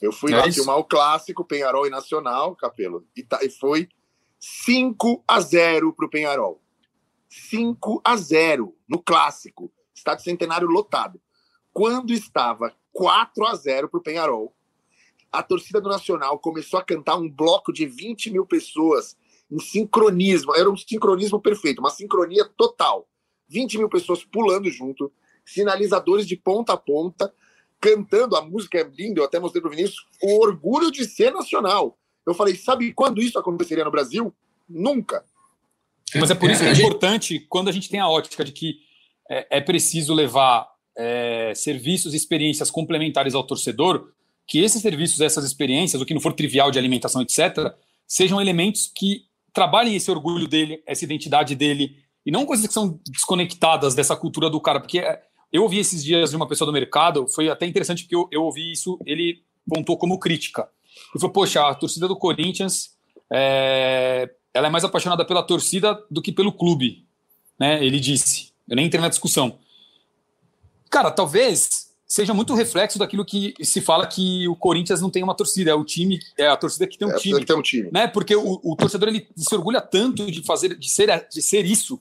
Eu 0.02 0.12
fui 0.12 0.32
É 0.32 0.36
lá 0.36 0.46
isso. 0.46 0.58
filmar 0.58 0.76
o 0.78 0.84
clássico, 0.84 1.44
Penharol 1.44 1.86
e 1.86 1.90
Nacional, 1.90 2.54
Capelo, 2.54 3.04
e, 3.16 3.22
tá- 3.22 3.40
e 3.42 3.48
foi 3.50 3.88
5 4.38 5.24
a 5.26 5.40
0 5.40 5.92
pro 5.94 6.08
Penharol. 6.10 6.60
5 7.28 8.00
a 8.04 8.16
0 8.16 8.74
no 8.88 8.98
clássico. 9.02 9.72
Estádio 10.00 10.24
Centenário 10.24 10.68
lotado. 10.68 11.20
Quando 11.72 12.12
estava 12.12 12.74
4 12.92 13.46
a 13.46 13.54
0 13.54 13.88
pro 13.88 14.02
Penharol, 14.02 14.54
a 15.30 15.42
torcida 15.42 15.80
do 15.80 15.88
Nacional 15.88 16.38
começou 16.38 16.80
a 16.80 16.84
cantar 16.84 17.16
um 17.16 17.30
bloco 17.30 17.72
de 17.72 17.86
20 17.86 18.30
mil 18.30 18.44
pessoas 18.44 19.16
em 19.50 19.58
sincronismo, 19.58 20.54
era 20.54 20.70
um 20.70 20.76
sincronismo 20.76 21.40
perfeito, 21.40 21.80
uma 21.80 21.90
sincronia 21.90 22.44
total. 22.56 23.08
20 23.48 23.78
mil 23.78 23.88
pessoas 23.88 24.24
pulando 24.24 24.70
junto, 24.70 25.12
sinalizadores 25.44 26.26
de 26.26 26.36
ponta 26.36 26.72
a 26.72 26.76
ponta, 26.76 27.32
cantando, 27.80 28.36
a 28.36 28.42
música 28.42 28.78
é 28.78 28.84
linda, 28.84 29.20
eu 29.20 29.24
até 29.24 29.38
mostrei 29.38 29.60
para 29.60 29.68
o 29.68 29.70
Vinícius, 29.74 30.06
o 30.22 30.40
orgulho 30.40 30.90
de 30.90 31.04
ser 31.04 31.32
nacional. 31.32 31.98
Eu 32.26 32.34
falei, 32.34 32.54
sabe 32.54 32.92
quando 32.92 33.20
isso 33.20 33.38
aconteceria 33.38 33.84
no 33.84 33.90
Brasil? 33.90 34.32
Nunca. 34.68 35.24
Mas 36.14 36.30
é 36.30 36.34
por 36.34 36.50
isso 36.50 36.62
que 36.62 36.68
é, 36.68 36.72
importante, 36.72 37.46
quando 37.48 37.68
a 37.68 37.72
gente 37.72 37.88
tem 37.88 38.00
a 38.00 38.08
ótica 38.08 38.44
de 38.44 38.52
que 38.52 38.80
é, 39.30 39.58
é 39.58 39.60
preciso 39.60 40.12
levar 40.12 40.68
é, 40.98 41.52
serviços 41.54 42.12
e 42.12 42.16
experiências 42.16 42.70
complementares 42.70 43.34
ao 43.34 43.44
torcedor, 43.44 44.10
que 44.46 44.58
esses 44.58 44.82
serviços, 44.82 45.20
essas 45.20 45.44
experiências, 45.44 46.02
o 46.02 46.04
que 46.04 46.12
não 46.12 46.20
for 46.20 46.32
trivial 46.32 46.72
de 46.72 46.78
alimentação, 46.78 47.22
etc., 47.22 47.72
sejam 48.06 48.40
elementos 48.40 48.90
que 48.92 49.22
trabalhem 49.52 49.94
esse 49.94 50.10
orgulho 50.10 50.48
dele, 50.48 50.82
essa 50.84 51.04
identidade 51.04 51.54
dele, 51.54 51.96
e 52.26 52.30
não 52.30 52.44
coisas 52.44 52.66
que 52.66 52.74
são 52.74 53.00
desconectadas 53.08 53.94
dessa 53.94 54.16
cultura 54.16 54.50
do 54.50 54.60
cara, 54.60 54.80
porque 54.80 54.98
é, 54.98 55.22
eu 55.52 55.62
ouvi 55.62 55.78
esses 55.78 56.02
dias 56.02 56.30
de 56.30 56.36
uma 56.36 56.48
pessoa 56.48 56.66
do 56.66 56.72
mercado, 56.72 57.28
foi 57.28 57.48
até 57.48 57.66
interessante 57.66 58.02
porque 58.02 58.16
eu, 58.16 58.28
eu 58.32 58.42
ouvi 58.42 58.72
isso, 58.72 58.98
ele 59.06 59.42
pontou 59.68 59.96
como 59.96 60.18
crítica. 60.18 60.68
Ele 61.12 61.20
falou, 61.20 61.32
poxa, 61.32 61.68
a 61.68 61.74
torcida 61.74 62.08
do 62.08 62.16
Corinthians, 62.16 62.96
é, 63.32 64.28
ela 64.52 64.66
é 64.66 64.70
mais 64.70 64.84
apaixonada 64.84 65.24
pela 65.24 65.42
torcida 65.42 65.98
do 66.10 66.20
que 66.20 66.32
pelo 66.32 66.52
clube, 66.52 67.06
né? 67.58 67.84
Ele 67.84 68.00
disse. 68.00 68.49
Eu 68.70 68.76
nem 68.76 68.86
entrei 68.86 69.00
na 69.00 69.08
discussão. 69.08 69.58
Cara, 70.88 71.10
talvez 71.10 71.90
seja 72.06 72.32
muito 72.32 72.54
reflexo 72.54 72.98
daquilo 72.98 73.24
que 73.24 73.54
se 73.62 73.80
fala 73.80 74.06
que 74.06 74.48
o 74.48 74.56
Corinthians 74.56 75.00
não 75.00 75.10
tem 75.10 75.22
uma 75.22 75.34
torcida, 75.34 75.70
é 75.70 75.74
o 75.74 75.84
time, 75.84 76.18
é 76.38 76.48
a 76.48 76.56
torcida 76.56 76.86
que 76.86 76.96
tem 76.96 77.06
um 77.06 77.12
é 77.12 77.16
time. 77.16 77.44
Tem 77.44 77.56
um 77.56 77.62
time. 77.62 77.88
Né? 77.92 78.08
Porque 78.08 78.34
o, 78.34 78.60
o, 78.64 78.76
torcedor 78.76 79.08
ele 79.08 79.26
se 79.36 79.54
orgulha 79.54 79.80
tanto 79.80 80.30
de 80.30 80.42
fazer, 80.42 80.76
de 80.76 80.88
ser, 80.88 81.28
de 81.28 81.42
ser 81.42 81.64
isso, 81.64 82.00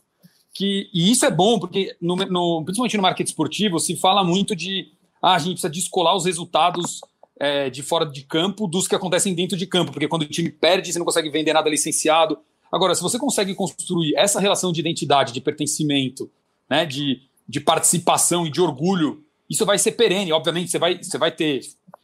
que 0.54 0.90
e 0.94 1.12
isso 1.12 1.26
é 1.26 1.32
bom, 1.32 1.60
porque 1.60 1.96
no, 2.02 2.16
no, 2.16 2.64
principalmente 2.64 2.98
no 2.98 3.04
marketing 3.04 3.30
esportivo 3.30 3.80
se 3.80 3.96
fala 3.96 4.24
muito 4.24 4.56
de 4.56 4.92
ah, 5.22 5.36
a 5.36 5.40
gente 5.40 5.54
precisa 5.54 5.70
descolar 5.70 6.16
os 6.16 6.26
resultados 6.26 7.02
é, 7.40 7.70
de 7.70 7.84
fora 7.84 8.06
de 8.06 8.24
campo 8.24 8.68
dos 8.68 8.88
que 8.88 8.96
acontecem 8.96 9.34
dentro 9.34 9.58
de 9.58 9.68
campo, 9.68 9.92
porque 9.92 10.08
quando 10.08 10.24
o 10.24 10.28
time 10.28 10.50
perde, 10.50 10.92
você 10.92 11.00
não 11.00 11.06
consegue 11.06 11.30
vender 11.30 11.54
nada 11.54 11.70
licenciado. 11.70 12.40
Agora, 12.72 12.96
se 12.96 13.02
você 13.02 13.18
consegue 13.18 13.54
construir 13.56 14.16
essa 14.16 14.40
relação 14.40 14.72
de 14.72 14.80
identidade, 14.80 15.34
de 15.34 15.42
pertencimento, 15.42 16.30
né, 16.70 16.86
de, 16.86 17.22
de 17.48 17.60
participação 17.60 18.46
e 18.46 18.52
de 18.52 18.62
orgulho 18.62 19.24
isso 19.50 19.66
vai 19.66 19.80
ser 19.80 19.94
perene, 19.94 20.32
obviamente, 20.32 20.70
você 20.70 20.78
vai, 20.78 21.02
você 21.02 21.18
vai 21.18 21.32
ter, 21.32 21.62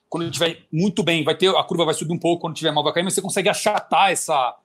quando 0.09 0.25
estiver 0.25 0.63
muito 0.71 1.03
bem, 1.03 1.23
vai 1.23 1.35
ter, 1.35 1.55
a 1.55 1.63
curva 1.63 1.85
vai 1.85 1.93
subir 1.93 2.11
um 2.11 2.17
pouco, 2.17 2.41
quando 2.41 2.55
tiver 2.55 2.71
mal 2.71 2.83
vai 2.83 2.91
cair, 2.91 3.03
mas 3.03 3.13
você 3.13 3.21
consegue 3.21 3.47
achatar 3.47 4.11
essa, 4.11 4.55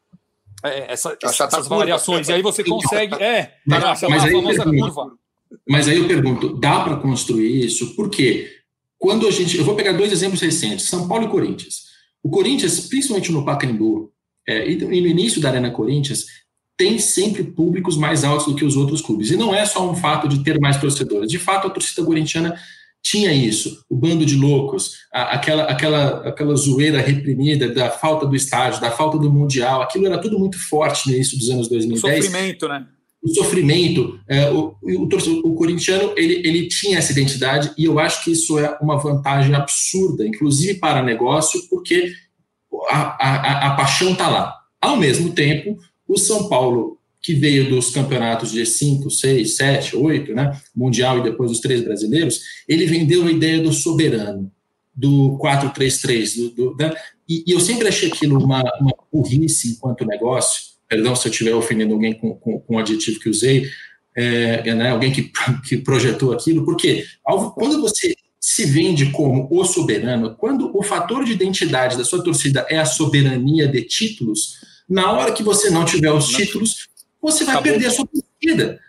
é, 0.64 0.92
essa, 0.92 1.16
essas 1.22 1.68
variações, 1.68 2.28
e 2.28 2.32
aí 2.32 2.40
você 2.40 2.64
consegue, 2.64 3.14
é, 3.22 3.54
mas, 3.66 4.00
mas 4.02 4.24
aí 4.24 4.32
famosa 4.32 4.64
pergunto, 4.64 4.94
curva. 4.94 5.12
Mas 5.68 5.88
aí 5.88 5.98
eu 5.98 6.08
pergunto, 6.08 6.58
dá 6.58 6.80
para 6.80 6.96
construir 6.96 7.66
isso? 7.66 7.94
Por 7.94 8.08
quê? 8.08 8.50
Quando 8.98 9.26
a 9.28 9.30
gente, 9.30 9.58
eu 9.58 9.64
vou 9.64 9.74
pegar 9.74 9.92
dois 9.92 10.10
exemplos 10.10 10.40
recentes, 10.40 10.88
São 10.88 11.06
Paulo 11.06 11.24
e 11.24 11.28
Corinthians. 11.28 11.90
O 12.22 12.30
Corinthians, 12.30 12.88
principalmente 12.88 13.30
no 13.30 13.44
Pacaembu, 13.44 14.10
é, 14.48 14.70
e 14.70 14.76
no 14.76 15.06
início 15.06 15.40
da 15.40 15.50
Arena 15.50 15.70
Corinthians, 15.70 16.26
tem 16.80 16.98
sempre 16.98 17.44
públicos 17.44 17.94
mais 17.94 18.24
altos 18.24 18.46
do 18.46 18.54
que 18.54 18.64
os 18.64 18.74
outros 18.74 19.02
clubes. 19.02 19.30
E 19.30 19.36
não 19.36 19.54
é 19.54 19.66
só 19.66 19.86
um 19.86 19.94
fato 19.94 20.26
de 20.26 20.42
ter 20.42 20.58
mais 20.58 20.80
torcedores. 20.80 21.30
De 21.30 21.38
fato, 21.38 21.66
a 21.66 21.70
torcida 21.70 22.02
corintiana 22.02 22.58
tinha 23.02 23.30
isso, 23.34 23.84
o 23.90 23.94
bando 23.94 24.24
de 24.24 24.34
loucos, 24.34 24.92
a, 25.12 25.34
aquela, 25.34 25.64
aquela, 25.64 26.26
aquela 26.26 26.56
zoeira 26.56 26.98
reprimida 26.98 27.68
da 27.68 27.90
falta 27.90 28.24
do 28.24 28.34
estádio, 28.34 28.80
da 28.80 28.90
falta 28.90 29.18
do 29.18 29.30
Mundial, 29.30 29.82
aquilo 29.82 30.06
era 30.06 30.16
tudo 30.16 30.38
muito 30.38 30.58
forte 30.58 31.06
no 31.06 31.14
início 31.14 31.38
dos 31.38 31.50
anos 31.50 31.68
2010. 31.68 32.02
O 32.02 32.22
sofrimento, 32.22 32.68
né? 32.68 32.86
O 33.22 33.28
sofrimento. 33.28 34.20
É, 34.26 34.50
o, 34.50 34.74
o, 34.82 35.02
o, 35.02 35.50
o 35.50 35.54
corintiano, 35.54 36.14
ele, 36.16 36.40
ele 36.48 36.66
tinha 36.66 36.96
essa 36.96 37.12
identidade 37.12 37.72
e 37.76 37.84
eu 37.84 37.98
acho 37.98 38.24
que 38.24 38.32
isso 38.32 38.58
é 38.58 38.78
uma 38.80 38.96
vantagem 38.96 39.54
absurda, 39.54 40.26
inclusive 40.26 40.78
para 40.78 41.02
negócio, 41.02 41.60
porque 41.68 42.10
a, 42.88 42.96
a, 42.96 43.66
a 43.66 43.76
paixão 43.76 44.12
está 44.12 44.28
lá. 44.28 44.56
Ao 44.80 44.96
mesmo 44.96 45.32
tempo, 45.32 45.78
o 46.10 46.18
São 46.18 46.48
Paulo, 46.48 46.98
que 47.22 47.34
veio 47.34 47.68
dos 47.70 47.90
campeonatos 47.90 48.50
de 48.50 48.66
5, 48.66 49.08
6, 49.10 49.56
7, 49.56 49.96
8, 49.96 50.34
né, 50.34 50.58
Mundial 50.74 51.18
e 51.18 51.22
depois 51.22 51.50
os 51.50 51.60
três 51.60 51.84
brasileiros, 51.84 52.40
ele 52.68 52.84
vendeu 52.86 53.26
a 53.26 53.30
ideia 53.30 53.62
do 53.62 53.72
soberano, 53.72 54.50
do 54.94 55.38
4-3-3. 55.40 56.36
Do, 56.36 56.50
do, 56.50 56.76
né, 56.76 56.92
e, 57.28 57.44
e, 57.46 57.52
eu 57.52 57.60
sempre 57.60 57.86
achei 57.86 58.08
aquilo 58.08 58.42
uma, 58.42 58.62
uma 58.80 58.92
burrice 59.12 59.72
enquanto 59.72 60.04
negócio, 60.04 60.70
perdão 60.88 61.14
se 61.14 61.28
eu 61.28 61.30
estiver 61.30 61.54
ofendendo 61.54 61.94
alguém 61.94 62.14
com, 62.14 62.34
com, 62.34 62.58
com 62.58 62.74
o 62.74 62.78
adjetivo 62.78 63.20
que 63.20 63.28
usei, 63.28 63.68
é, 64.16 64.74
né, 64.74 64.90
alguém 64.90 65.12
que, 65.12 65.30
que 65.68 65.76
projetou 65.76 66.32
aquilo, 66.32 66.64
porque 66.64 67.04
quando 67.54 67.80
você 67.80 68.16
se 68.40 68.64
vende 68.64 69.10
como 69.12 69.46
o 69.50 69.64
soberano, 69.64 70.34
quando 70.34 70.76
o 70.76 70.82
fator 70.82 71.24
de 71.24 71.32
identidade 71.32 71.96
da 71.96 72.04
sua 72.04 72.24
torcida 72.24 72.66
é 72.68 72.78
a 72.78 72.86
soberania 72.86 73.68
de 73.68 73.82
títulos, 73.82 74.58
na 74.90 75.12
hora 75.12 75.32
que 75.32 75.42
você 75.42 75.70
não 75.70 75.84
tiver 75.84 76.12
os 76.12 76.26
títulos, 76.26 76.88
você 77.22 77.44
vai 77.44 77.54
Acabou. 77.54 77.72
perder 77.72 77.86
a 77.86 77.90
sua 77.92 78.06
partida. 78.06 78.80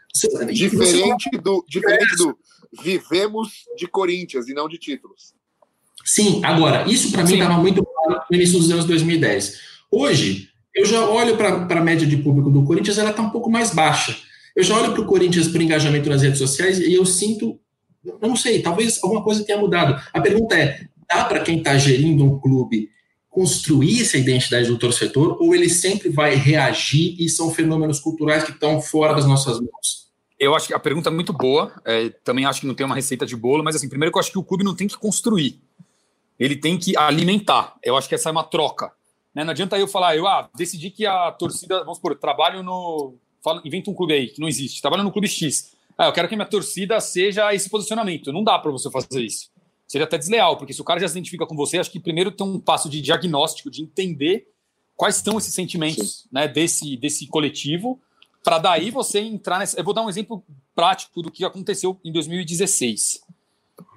Diferente, 0.51 1.29
do, 1.41 1.63
diferente 1.69 2.15
do 2.17 2.37
vivemos 2.83 3.65
de 3.77 3.87
Corinthians 3.87 4.47
e 4.47 4.53
não 4.53 4.67
de 4.67 4.77
títulos. 4.77 5.33
Sim, 6.03 6.41
agora, 6.43 6.89
isso 6.89 7.11
para 7.11 7.23
mim 7.23 7.33
estava 7.33 7.57
muito 7.57 7.85
claro 7.85 8.21
no 8.29 8.35
início 8.35 8.57
dos 8.57 8.71
anos 8.71 8.85
2010. 8.85 9.59
Hoje, 9.91 10.49
eu 10.73 10.85
já 10.85 11.07
olho 11.07 11.37
para 11.37 11.79
a 11.79 11.83
média 11.83 12.07
de 12.07 12.17
público 12.17 12.49
do 12.49 12.63
Corinthians, 12.63 12.97
ela 12.97 13.11
está 13.11 13.21
um 13.21 13.29
pouco 13.29 13.49
mais 13.49 13.73
baixa. 13.73 14.17
Eu 14.55 14.63
já 14.63 14.75
olho 14.75 14.93
para 14.93 15.01
o 15.01 15.05
Corinthians 15.05 15.47
por 15.47 15.61
engajamento 15.61 16.09
nas 16.09 16.21
redes 16.21 16.39
sociais 16.39 16.79
e 16.79 16.93
eu 16.93 17.05
sinto, 17.05 17.59
não 18.21 18.35
sei, 18.35 18.61
talvez 18.61 18.99
alguma 19.03 19.23
coisa 19.23 19.45
tenha 19.45 19.59
mudado. 19.59 20.01
A 20.11 20.19
pergunta 20.19 20.55
é: 20.55 20.87
dá 21.07 21.25
para 21.25 21.41
quem 21.41 21.59
está 21.59 21.77
gerindo 21.77 22.25
um 22.25 22.39
clube 22.39 22.89
construir 23.31 24.01
essa 24.01 24.17
identidade 24.17 24.67
do 24.67 24.77
torcedor 24.77 25.37
ou 25.41 25.55
ele 25.55 25.69
sempre 25.69 26.09
vai 26.09 26.35
reagir 26.35 27.15
e 27.17 27.29
são 27.29 27.49
fenômenos 27.49 27.99
culturais 27.99 28.43
que 28.43 28.51
estão 28.51 28.81
fora 28.81 29.15
das 29.15 29.25
nossas 29.25 29.59
mãos? 29.59 30.11
Eu 30.37 30.53
acho 30.53 30.67
que 30.67 30.73
a 30.73 30.79
pergunta 30.79 31.09
é 31.09 31.13
muito 31.13 31.31
boa. 31.31 31.71
É, 31.85 32.09
também 32.09 32.45
acho 32.45 32.61
que 32.61 32.67
não 32.67 32.75
tem 32.75 32.85
uma 32.85 32.95
receita 32.95 33.25
de 33.25 33.35
bolo, 33.35 33.63
mas 33.63 33.75
assim, 33.75 33.87
primeiro 33.87 34.11
que 34.11 34.17
eu 34.17 34.19
acho 34.19 34.31
que 34.31 34.37
o 34.37 34.43
clube 34.43 34.65
não 34.65 34.75
tem 34.75 34.87
que 34.87 34.97
construir, 34.97 35.61
ele 36.37 36.57
tem 36.57 36.77
que 36.77 36.97
alimentar. 36.97 37.77
Eu 37.81 37.95
acho 37.95 38.09
que 38.09 38.15
essa 38.15 38.27
é 38.27 38.31
uma 38.31 38.43
troca. 38.43 38.91
Né? 39.33 39.45
Não 39.45 39.51
adianta 39.51 39.79
eu 39.79 39.87
falar, 39.87 40.17
eu 40.17 40.27
ah, 40.27 40.49
decidi 40.53 40.89
que 40.89 41.05
a 41.05 41.31
torcida, 41.31 41.79
vamos 41.79 41.97
supor, 41.97 42.15
trabalho 42.15 42.61
no. 42.61 43.15
Fala, 43.41 43.61
inventa 43.63 43.89
um 43.89 43.93
clube 43.93 44.13
aí 44.13 44.27
que 44.27 44.41
não 44.41 44.47
existe, 44.47 44.81
trabalho 44.81 45.03
no 45.03 45.11
clube 45.11 45.27
X. 45.27 45.71
Ah, 45.97 46.07
eu 46.07 46.13
quero 46.13 46.27
que 46.27 46.33
a 46.33 46.37
minha 46.37 46.49
torcida 46.49 46.99
seja 46.99 47.53
esse 47.53 47.69
posicionamento. 47.69 48.33
Não 48.33 48.43
dá 48.43 48.59
para 48.59 48.71
você 48.71 48.91
fazer 48.91 49.21
isso 49.21 49.50
seria 49.91 50.05
até 50.05 50.17
desleal, 50.17 50.55
porque 50.55 50.71
se 50.71 50.79
o 50.79 50.85
cara 50.85 51.01
já 51.01 51.07
se 51.09 51.15
identifica 51.15 51.45
com 51.45 51.53
você, 51.53 51.77
acho 51.77 51.91
que 51.91 51.99
primeiro 51.99 52.31
tem 52.31 52.47
um 52.47 52.57
passo 52.57 52.89
de 52.89 53.01
diagnóstico, 53.01 53.69
de 53.69 53.83
entender 53.83 54.47
quais 54.95 55.15
são 55.15 55.37
esses 55.37 55.53
sentimentos 55.53 56.29
né, 56.31 56.47
desse, 56.47 56.95
desse 56.95 57.27
coletivo, 57.27 57.99
para 58.41 58.57
daí 58.57 58.89
você 58.89 59.19
entrar 59.19 59.59
nessa. 59.59 59.77
Eu 59.77 59.83
vou 59.83 59.93
dar 59.93 60.01
um 60.01 60.09
exemplo 60.09 60.45
prático 60.73 61.21
do 61.21 61.29
que 61.29 61.43
aconteceu 61.43 61.99
em 62.05 62.11
2016. 62.13 63.19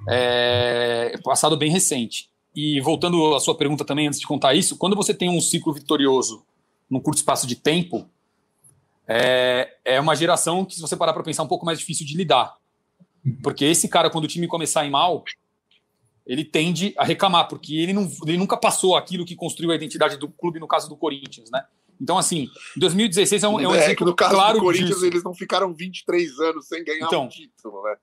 É, 0.09 1.17
passado 1.23 1.57
bem 1.57 1.71
recente. 1.71 2.29
E 2.57 2.81
voltando 2.81 3.33
à 3.33 3.39
sua 3.39 3.57
pergunta 3.57 3.85
também, 3.85 4.09
antes 4.09 4.19
de 4.19 4.27
contar 4.27 4.53
isso, 4.53 4.77
quando 4.77 4.97
você 4.97 5.15
tem 5.15 5.29
um 5.29 5.41
ciclo 5.41 5.73
vitorioso 5.73 6.45
num 6.91 6.99
curto 6.99 7.19
espaço 7.19 7.47
de 7.47 7.55
tempo, 7.55 8.11
é, 9.07 9.77
é 9.85 10.01
uma 10.01 10.17
geração 10.17 10.65
que, 10.65 10.75
se 10.75 10.81
você 10.81 10.97
parar 10.97 11.13
para 11.13 11.23
pensar, 11.23 11.45
é 11.45 11.47
um 11.47 11.49
pouco 11.49 11.65
mais 11.65 11.79
difícil 11.79 12.05
de 12.05 12.17
lidar. 12.17 12.57
Porque 13.45 13.65
esse 13.65 13.89
cara, 13.89 14.11
quando 14.11 14.25
o 14.25 14.29
time 14.29 14.49
começar 14.49 14.81
a 14.81 14.87
ir 14.87 14.91
mal, 14.91 15.23
ele 16.27 16.45
tende 16.45 16.95
a 16.97 17.05
reclamar, 17.05 17.49
porque 17.49 17.77
ele, 17.77 17.93
não, 17.93 18.11
ele 18.27 18.39
nunca 18.39 18.57
passou 18.57 18.97
aquilo 18.97 19.25
que 19.25 19.37
construiu 19.37 19.71
a 19.71 19.75
identidade 19.75 20.17
do 20.17 20.29
clube, 20.29 20.59
no 20.59 20.67
caso 20.67 20.89
do 20.89 20.97
Corinthians, 20.97 21.51
né? 21.51 21.65
Então, 22.01 22.19
assim, 22.19 22.49
2016 22.77 23.43
é 23.43 23.49
um, 23.49 23.61
é 23.61 23.69
um 23.69 23.75
é, 23.75 23.85
exemplo 23.85 24.07
no 24.07 24.15
caso 24.15 24.35
claro 24.35 24.59
do 24.59 24.65
Corinthians, 24.65 24.91
disso. 24.91 25.07
eles 25.07 25.23
não 25.23 25.35
ficaram 25.35 25.73
23 25.73 26.41
anos 26.41 26.67
sem 26.67 26.83
ganhar 26.83 27.07
então, 27.07 27.25
um 27.25 27.29
título, 27.29 27.83
né? 27.83 27.95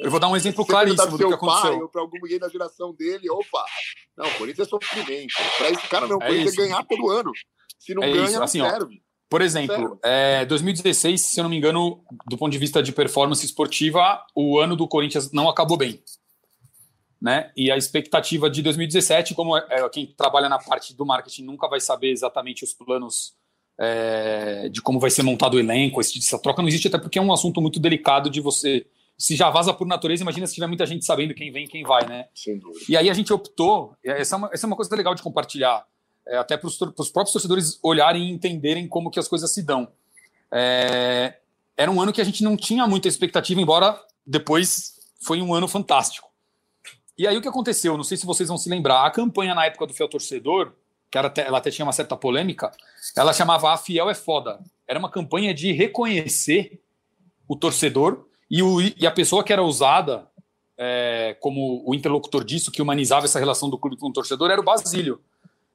Eu 0.00 0.10
vou 0.10 0.20
dar 0.20 0.28
um 0.28 0.36
exemplo 0.36 0.64
Você 0.64 0.70
claríssimo 0.70 1.18
do 1.18 1.28
que 1.28 1.34
aconteceu. 1.34 1.88
Para 1.88 2.02
alguém 2.02 2.38
da 2.38 2.48
geração 2.48 2.94
dele, 2.94 3.28
opa, 3.30 3.64
não, 4.16 4.26
o 4.26 4.34
Corinthians 4.38 4.66
é 4.66 4.70
sofrimento. 4.70 5.34
Para 5.56 5.70
esse 5.70 5.88
cara, 5.88 6.06
não, 6.06 6.18
o 6.18 6.22
é 6.22 6.26
Corinthians 6.26 6.54
é 6.54 6.56
ganhar 6.56 6.84
todo 6.84 7.10
ano. 7.10 7.32
Se 7.78 7.94
não 7.94 8.02
é 8.02 8.12
ganha, 8.12 8.24
isso. 8.24 8.42
Assim, 8.42 8.58
não 8.58 8.70
serve. 8.70 8.94
Ó, 8.94 9.08
por 9.28 9.42
exemplo, 9.42 9.98
é, 10.02 10.46
2016, 10.46 11.20
se 11.20 11.38
eu 11.38 11.42
não 11.42 11.50
me 11.50 11.56
engano, 11.56 12.02
do 12.26 12.38
ponto 12.38 12.50
de 12.50 12.58
vista 12.58 12.82
de 12.82 12.92
performance 12.92 13.44
esportiva, 13.44 14.24
o 14.34 14.58
ano 14.58 14.74
do 14.74 14.88
Corinthians 14.88 15.30
não 15.32 15.48
acabou 15.48 15.76
bem 15.76 16.02
né? 17.20 17.50
E 17.56 17.70
a 17.70 17.76
expectativa 17.76 18.48
de 18.48 18.62
2017, 18.62 19.34
como 19.34 19.56
é, 19.56 19.66
é, 19.70 19.88
quem 19.88 20.06
trabalha 20.06 20.48
na 20.48 20.58
parte 20.58 20.94
do 20.94 21.04
marketing 21.04 21.44
nunca 21.44 21.68
vai 21.68 21.80
saber 21.80 22.10
exatamente 22.10 22.64
os 22.64 22.72
planos 22.72 23.34
é, 23.78 24.68
de 24.68 24.80
como 24.80 25.00
vai 25.00 25.10
ser 25.10 25.22
montado 25.22 25.54
o 25.54 25.60
elenco, 25.60 26.00
essa 26.00 26.38
troca 26.38 26.62
não 26.62 26.68
existe 26.68 26.88
até 26.88 26.98
porque 26.98 27.18
é 27.18 27.22
um 27.22 27.32
assunto 27.32 27.60
muito 27.60 27.78
delicado 27.80 28.30
de 28.30 28.40
você 28.40 28.86
se 29.16 29.34
já 29.34 29.50
vaza 29.50 29.74
por 29.74 29.84
natureza, 29.84 30.22
imagina 30.22 30.46
se 30.46 30.54
tiver 30.54 30.68
muita 30.68 30.86
gente 30.86 31.04
sabendo 31.04 31.34
quem 31.34 31.50
vem 31.50 31.64
e 31.64 31.68
quem 31.68 31.82
vai, 31.82 32.06
né? 32.06 32.28
Sem 32.32 32.56
dúvida. 32.56 32.84
E 32.88 32.96
aí 32.96 33.10
a 33.10 33.14
gente 33.14 33.32
optou, 33.32 33.96
essa 34.04 34.36
é 34.36 34.38
uma, 34.38 34.50
essa 34.52 34.64
é 34.64 34.68
uma 34.68 34.76
coisa 34.76 34.94
legal 34.94 35.12
de 35.12 35.22
compartilhar. 35.22 35.84
é, 36.24 36.36
até 36.36 36.56
para 36.56 36.68
os 36.68 36.76
próprios 36.76 37.32
torcedores 37.32 37.80
olharem 37.82 38.28
e 38.28 38.30
entenderem 38.30 38.86
como 38.86 39.10
que 39.10 39.18
as 39.18 39.26
coisas 39.26 39.52
se 39.52 39.60
dão. 39.62 39.88
É, 40.52 41.34
era 41.76 41.90
um 41.90 42.00
ano 42.00 42.12
que 42.12 42.20
a 42.20 42.24
gente 42.24 42.44
não 42.44 42.56
tinha 42.56 42.86
muita 42.86 43.08
expectativa, 43.08 43.60
embora 43.60 44.00
depois 44.26 44.94
foi 45.20 45.42
um 45.42 45.52
ano 45.52 45.66
fantástico. 45.66 46.27
E 47.18 47.26
aí 47.26 47.36
o 47.36 47.42
que 47.42 47.48
aconteceu? 47.48 47.96
Não 47.96 48.04
sei 48.04 48.16
se 48.16 48.24
vocês 48.24 48.48
vão 48.48 48.56
se 48.56 48.70
lembrar. 48.70 49.04
A 49.04 49.10
campanha 49.10 49.54
na 49.54 49.66
época 49.66 49.86
do 49.86 49.92
Fiel 49.92 50.08
Torcedor, 50.08 50.72
que 51.10 51.18
até, 51.18 51.46
ela 51.46 51.58
até 51.58 51.70
tinha 51.70 51.84
uma 51.84 51.92
certa 51.92 52.16
polêmica, 52.16 52.70
ela 53.16 53.32
chamava 53.32 53.72
A 53.72 53.76
Fiel 53.76 54.08
é 54.08 54.14
Foda. 54.14 54.60
Era 54.86 54.98
uma 54.98 55.10
campanha 55.10 55.52
de 55.52 55.72
reconhecer 55.72 56.80
o 57.48 57.56
torcedor 57.56 58.26
e, 58.48 58.62
o, 58.62 58.80
e 58.80 59.06
a 59.06 59.10
pessoa 59.10 59.42
que 59.42 59.52
era 59.52 59.62
usada 59.62 60.28
é, 60.76 61.36
como 61.40 61.82
o 61.84 61.94
interlocutor 61.94 62.44
disso, 62.44 62.70
que 62.70 62.80
humanizava 62.80 63.24
essa 63.24 63.38
relação 63.38 63.68
do 63.68 63.78
clube 63.78 63.96
com 63.96 64.08
o 64.08 64.12
torcedor, 64.12 64.50
era 64.50 64.60
o 64.60 64.64
Basílio, 64.64 65.20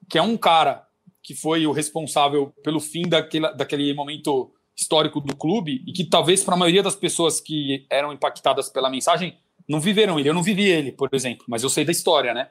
que 0.08 0.16
é 0.16 0.22
um 0.22 0.36
cara 0.36 0.86
que 1.22 1.34
foi 1.34 1.66
o 1.66 1.72
responsável 1.72 2.52
pelo 2.62 2.80
fim 2.80 3.02
daquele, 3.02 3.52
daquele 3.52 3.92
momento 3.92 4.50
histórico 4.76 5.20
do 5.20 5.36
clube 5.36 5.82
e 5.86 5.92
que 5.92 6.04
talvez 6.04 6.42
para 6.42 6.54
a 6.54 6.56
maioria 6.56 6.82
das 6.82 6.96
pessoas 6.96 7.40
que 7.40 7.86
eram 7.90 8.12
impactadas 8.12 8.68
pela 8.68 8.90
mensagem 8.90 9.36
não 9.68 9.80
viveram 9.80 10.18
ele. 10.18 10.28
Eu 10.28 10.34
não 10.34 10.42
vivi 10.42 10.64
ele, 10.64 10.92
por 10.92 11.08
exemplo, 11.12 11.44
mas 11.48 11.62
eu 11.62 11.70
sei 11.70 11.84
da 11.84 11.92
história, 11.92 12.34
né? 12.34 12.50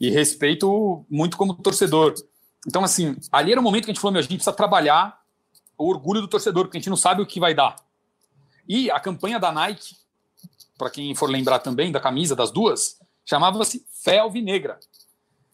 E 0.00 0.10
respeito 0.10 1.04
muito 1.08 1.36
como 1.36 1.54
torcedor. 1.54 2.14
Então, 2.66 2.82
assim, 2.82 3.16
ali 3.30 3.52
era 3.52 3.60
o 3.60 3.64
momento 3.64 3.84
que 3.84 3.90
a 3.90 3.94
gente 3.94 4.00
falou: 4.00 4.12
meu, 4.12 4.20
a 4.20 4.22
gente 4.22 4.34
precisa 4.34 4.52
trabalhar 4.52 5.20
o 5.76 5.88
orgulho 5.88 6.20
do 6.20 6.28
torcedor, 6.28 6.64
porque 6.64 6.78
a 6.78 6.80
gente 6.80 6.90
não 6.90 6.96
sabe 6.96 7.22
o 7.22 7.26
que 7.26 7.40
vai 7.40 7.54
dar. 7.54 7.76
E 8.68 8.90
a 8.90 8.98
campanha 8.98 9.38
da 9.38 9.52
Nike, 9.52 9.96
para 10.78 10.90
quem 10.90 11.14
for 11.14 11.28
lembrar 11.28 11.58
também 11.58 11.92
da 11.92 12.00
camisa 12.00 12.34
das 12.34 12.50
duas, 12.50 12.98
chamava-se 13.24 13.84
Fé 14.02 14.18
Alvinegra. 14.18 14.78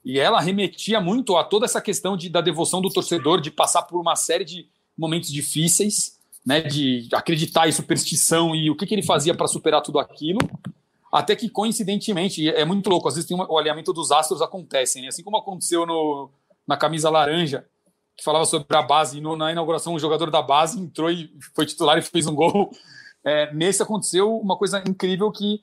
E 0.04 0.18
ela 0.18 0.40
remetia 0.40 1.00
muito 1.00 1.36
a 1.36 1.44
toda 1.44 1.66
essa 1.66 1.80
questão 1.80 2.16
de, 2.16 2.28
da 2.28 2.40
devoção 2.40 2.80
do 2.80 2.88
torcedor, 2.88 3.40
de 3.40 3.50
passar 3.50 3.82
por 3.82 4.00
uma 4.00 4.16
série 4.16 4.44
de 4.44 4.68
momentos 4.96 5.30
difíceis, 5.30 6.18
né, 6.44 6.60
de 6.62 7.08
acreditar 7.12 7.68
em 7.68 7.72
superstição 7.72 8.54
e 8.54 8.70
o 8.70 8.76
que, 8.76 8.86
que 8.86 8.94
ele 8.94 9.02
fazia 9.02 9.34
para 9.34 9.46
superar 9.46 9.82
tudo 9.82 9.98
aquilo, 9.98 10.38
até 11.12 11.34
que 11.34 11.48
coincidentemente, 11.48 12.48
é 12.48 12.64
muito 12.64 12.88
louco, 12.88 13.08
às 13.08 13.14
vezes 13.14 13.28
tem 13.28 13.36
o 13.36 13.58
alinhamento 13.58 13.92
dos 13.92 14.12
astros 14.12 14.40
acontecem, 14.40 15.02
né? 15.02 15.08
assim 15.08 15.22
como 15.22 15.36
aconteceu 15.36 15.84
no, 15.84 16.30
na 16.66 16.76
camisa 16.76 17.10
laranja, 17.10 17.66
que 18.16 18.22
falava 18.22 18.44
sobre 18.44 18.76
a 18.76 18.82
base, 18.82 19.18
e 19.18 19.20
no, 19.20 19.36
na 19.36 19.50
inauguração 19.50 19.94
o 19.94 19.98
jogador 19.98 20.30
da 20.30 20.42
base 20.42 20.78
entrou 20.78 21.10
e 21.10 21.30
foi 21.54 21.66
titular 21.66 21.98
e 21.98 22.02
fez 22.02 22.26
um 22.26 22.34
gol. 22.34 22.70
É, 23.22 23.52
nesse 23.52 23.82
aconteceu 23.82 24.34
uma 24.34 24.56
coisa 24.56 24.82
incrível 24.88 25.30
que 25.30 25.62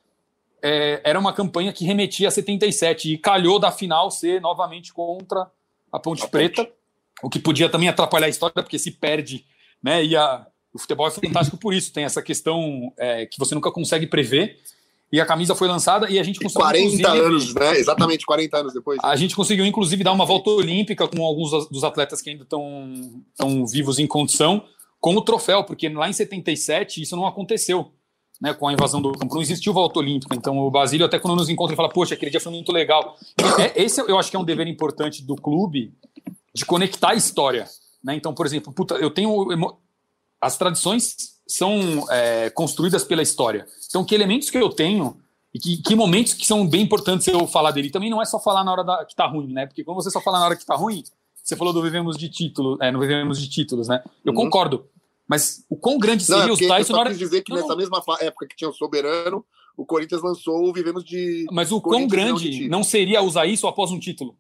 é, 0.62 1.02
era 1.04 1.20
uma 1.20 1.34
campanha 1.34 1.74
que 1.74 1.84
remetia 1.84 2.28
a 2.28 2.32
77 2.32 3.14
e 3.14 3.18
calhou 3.18 3.60
da 3.60 3.72
final 3.72 4.12
ser 4.12 4.40
novamente 4.40 4.94
contra 4.94 5.50
a 5.92 6.00
Ponte 6.00 6.24
a 6.24 6.28
Preta, 6.28 6.66
Ponte. 6.66 6.76
o 7.24 7.30
que 7.32 7.40
podia 7.40 7.68
também 7.68 7.90
atrapalhar 7.90 8.28
a 8.28 8.30
história, 8.30 8.54
porque 8.54 8.78
se 8.78 8.92
perde, 8.92 9.44
né? 9.82 10.06
E 10.06 10.16
a, 10.16 10.46
o 10.72 10.78
futebol 10.78 11.08
é 11.08 11.12
fantástico 11.12 11.58
por 11.58 11.74
isso, 11.74 11.92
tem 11.92 12.04
essa 12.04 12.22
questão 12.22 12.94
é, 12.96 13.26
que 13.26 13.40
você 13.40 13.56
nunca 13.56 13.72
consegue 13.72 14.06
prever. 14.06 14.60
E 15.12 15.22
a 15.22 15.26
camisa 15.26 15.56
foi 15.56 15.68
lançada 15.68 16.10
e 16.10 16.20
a 16.20 16.24
gente 16.24 16.40
conseguiu. 16.40 16.62
40 16.62 17.10
anos, 17.10 17.54
né? 17.54 17.78
Exatamente 17.78 18.26
40 18.26 18.58
anos 18.58 18.74
depois. 18.74 19.00
A 19.02 19.16
gente 19.16 19.36
conseguiu, 19.36 19.66
inclusive, 19.66 20.04
dar 20.04 20.12
uma 20.12 20.26
volta 20.26 20.50
olímpica 20.50 21.08
com 21.08 21.24
alguns 21.24 21.70
dos 21.70 21.84
atletas 21.84 22.22
que 22.22 22.30
ainda 22.30 22.44
estão 22.44 23.66
vivos 23.72 24.00
em 24.00 24.08
condição, 24.08 24.64
com 25.00 25.16
o 25.16 25.22
troféu, 25.22 25.64
porque 25.64 25.88
lá 25.88 26.10
em 26.10 26.14
77 26.14 27.02
isso 27.02 27.16
não 27.16 27.26
aconteceu. 27.26 27.92
Né, 28.40 28.54
com 28.54 28.68
a 28.68 28.74
invasão 28.74 29.02
do 29.02 29.14
campo, 29.14 29.34
não 29.34 29.42
existiu 29.42 29.74
volta 29.74 29.98
olímpica. 29.98 30.36
Então, 30.36 30.60
o 30.60 30.70
Basílio, 30.70 31.08
até 31.08 31.18
quando 31.18 31.38
nos 31.38 31.50
encontra, 31.50 31.72
ele 31.72 31.78
fala: 31.78 31.90
Poxa, 31.90 32.14
aquele 32.14 32.30
dia 32.30 32.40
foi 32.40 32.52
muito 32.52 32.72
legal. 32.72 33.18
É, 33.60 33.84
esse 33.84 34.00
eu 34.00 34.16
acho 34.20 34.30
que 34.30 34.36
é 34.36 34.40
um 34.40 34.44
dever 34.44 34.68
importante 34.68 35.24
do 35.24 35.36
clube 35.36 35.92
de 36.54 36.64
conectar 36.64 37.14
a 37.14 37.16
história. 37.16 37.68
Né? 38.04 38.16
Então, 38.16 38.36
por 38.36 38.46
exemplo, 38.46 38.72
puta, 38.72 38.94
eu 38.96 39.10
tenho. 39.10 39.48
As 40.40 40.56
tradições 40.56 41.37
são 41.48 42.06
é, 42.10 42.50
construídas 42.50 43.04
pela 43.04 43.22
história. 43.22 43.66
Então, 43.88 44.04
que 44.04 44.14
elementos 44.14 44.50
que 44.50 44.58
eu 44.58 44.70
tenho 44.70 45.18
e 45.54 45.60
que, 45.60 45.78
que, 45.78 45.96
momentos 45.96 46.34
que 46.34 46.46
são 46.46 46.68
bem 46.68 46.82
importantes 46.82 47.28
eu 47.28 47.48
falar 47.48 47.72
dele. 47.72 47.90
Também 47.90 48.10
não 48.10 48.22
é 48.22 48.26
só 48.26 48.40
falar 48.40 48.64
na 48.64 48.72
hora 48.72 48.84
da, 48.84 49.06
que 49.06 49.16
tá 49.16 49.26
ruim, 49.26 49.54
né? 49.54 49.66
Porque 49.66 49.84
quando 49.84 49.96
você 49.96 50.12
só 50.12 50.22
fala 50.22 50.40
na 50.40 50.46
hora 50.46 50.56
que 50.56 50.66
tá 50.66 50.76
ruim, 50.76 51.04
você 51.44 51.56
falou 51.56 51.74
do 51.74 51.82
vivemos 51.82 52.18
de 52.18 52.30
título, 52.30 52.78
é, 52.82 52.92
não 52.92 53.00
vivemos 53.00 53.40
de 53.40 53.50
títulos, 53.50 53.88
né? 53.88 54.04
Eu 54.24 54.34
uhum. 54.34 54.44
concordo. 54.44 54.88
Mas 55.28 55.66
o 55.70 55.76
quão 55.76 55.98
grande 55.98 56.24
seria 56.24 56.44
não, 56.44 56.50
é 56.50 56.54
os 56.54 56.60
Tyson 56.60 56.94
na 56.94 57.00
hora... 57.00 57.14
dizer 57.14 57.42
que 57.42 57.52
não, 57.52 57.58
nessa 57.58 57.70
não. 57.70 57.78
mesma 57.78 58.02
época 58.22 58.48
que 58.48 58.56
tinha 58.56 58.70
o 58.70 58.74
Soberano, 58.74 59.46
o 59.76 59.86
Corinthians 59.86 60.22
lançou 60.22 60.68
o 60.68 60.74
Vivemos 60.74 61.04
de. 61.04 61.46
Mas 61.52 61.72
o 61.72 61.82
quão 61.82 62.08
grande 62.08 62.68
não 62.68 62.84
seria 62.84 63.22
usar 63.22 63.46
isso 63.46 63.68
após 63.68 63.92
um 63.92 64.00
título? 64.00 64.38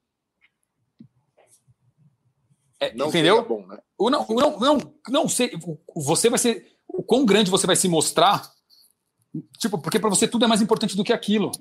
É, 2.79 2.93
não 2.93 3.07
entendeu? 3.07 3.43
Bom, 3.43 3.65
né? 3.65 3.77
o, 3.97 4.09
não, 4.09 4.25
não, 4.29 4.59
não, 4.59 4.93
não, 5.09 5.29
sei, 5.29 5.51
você 5.95 6.29
vai 6.29 6.37
ser 6.37 6.76
o 6.87 7.03
quão 7.03 7.25
grande 7.25 7.51
você 7.51 7.67
vai 7.67 7.75
se 7.75 7.87
mostrar, 7.87 8.49
tipo, 9.59 9.77
porque 9.77 9.99
para 9.99 10.09
você 10.09 10.27
tudo 10.27 10.45
é 10.45 10.47
mais 10.47 10.61
importante 10.61 10.95
do 10.95 11.03
que 11.03 11.13
aquilo. 11.13 11.51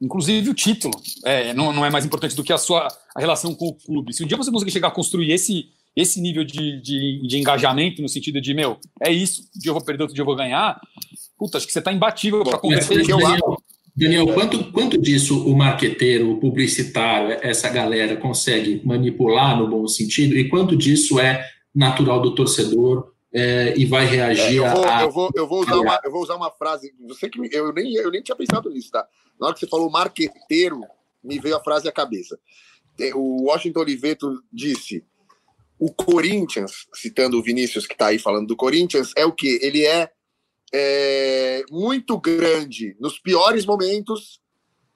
Inclusive 0.00 0.50
o 0.50 0.54
título 0.54 0.94
é, 1.24 1.52
não, 1.52 1.72
não 1.72 1.84
é 1.84 1.90
mais 1.90 2.04
importante 2.04 2.36
do 2.36 2.44
que 2.44 2.52
a 2.52 2.58
sua 2.58 2.86
a 3.14 3.20
relação 3.20 3.54
com 3.54 3.66
o 3.66 3.74
clube. 3.74 4.12
Se 4.12 4.22
um 4.22 4.26
dia 4.26 4.36
você 4.36 4.50
conseguir 4.50 4.70
chegar 4.70 4.88
a 4.88 4.92
construir 4.92 5.32
esse, 5.32 5.70
esse 5.96 6.20
nível 6.20 6.44
de, 6.44 6.80
de, 6.80 7.26
de 7.26 7.38
engajamento, 7.38 8.00
no 8.00 8.08
sentido 8.08 8.40
de, 8.40 8.54
meu, 8.54 8.78
é 9.02 9.10
isso, 9.10 9.42
um 9.56 9.58
dia 9.58 9.70
eu 9.70 9.74
vou 9.74 9.82
perder, 9.82 10.02
outro 10.02 10.14
dia 10.14 10.22
eu 10.22 10.26
vou 10.26 10.36
ganhar, 10.36 10.80
puta, 11.36 11.58
acho 11.58 11.66
que 11.66 11.72
você 11.72 11.80
está 11.80 11.92
imbatível 11.92 12.44
para 12.44 12.58
converter. 12.58 13.04
Daniel, 13.04 13.58
Daniel, 13.96 14.32
quanto, 14.32 14.70
quanto 14.70 14.96
disso 14.96 15.48
o 15.48 15.56
marqueteiro, 15.56 16.30
o 16.30 16.38
publicitário, 16.38 17.36
essa 17.42 17.68
galera 17.68 18.16
consegue 18.16 18.80
manipular 18.84 19.58
no 19.58 19.68
bom 19.68 19.88
sentido 19.88 20.38
e 20.38 20.48
quanto 20.48 20.76
disso 20.76 21.18
é 21.18 21.44
natural 21.74 22.22
do 22.22 22.32
torcedor 22.32 23.12
é, 23.32 23.76
e 23.76 23.84
vai 23.84 24.06
reagir 24.06 24.62
é, 24.62 24.66
eu, 24.66 24.70
vou, 24.70 24.84
a... 24.84 25.02
eu, 25.02 25.10
vou, 25.10 25.30
eu, 25.34 25.46
vou 25.46 25.60
usar 25.60 25.76
uma, 25.76 26.00
eu 26.04 26.10
vou 26.10 26.22
usar 26.22 26.36
uma 26.36 26.50
frase. 26.50 26.94
Você 27.06 27.28
que 27.28 27.38
me, 27.38 27.48
eu, 27.52 27.72
nem, 27.72 27.94
eu 27.94 28.10
nem 28.10 28.22
tinha 28.22 28.36
pensado 28.36 28.70
nisso, 28.70 28.90
tá? 28.90 29.06
Na 29.38 29.46
hora 29.46 29.54
que 29.54 29.60
você 29.60 29.66
falou 29.66 29.90
marqueteiro, 29.90 30.80
me 31.22 31.38
veio 31.38 31.56
a 31.56 31.62
frase 31.62 31.88
à 31.88 31.92
cabeça. 31.92 32.38
O 33.14 33.44
Washington 33.44 33.80
Oliveto 33.80 34.42
disse: 34.52 35.04
o 35.78 35.92
Corinthians, 35.92 36.86
citando 36.94 37.38
o 37.38 37.42
Vinícius 37.42 37.86
que 37.86 37.92
está 37.92 38.06
aí 38.06 38.18
falando 38.18 38.48
do 38.48 38.56
Corinthians, 38.56 39.12
é 39.16 39.24
o 39.24 39.32
que? 39.32 39.58
Ele 39.62 39.84
é, 39.84 40.10
é 40.72 41.62
muito 41.70 42.18
grande 42.18 42.96
nos 42.98 43.18
piores 43.18 43.64
momentos 43.64 44.40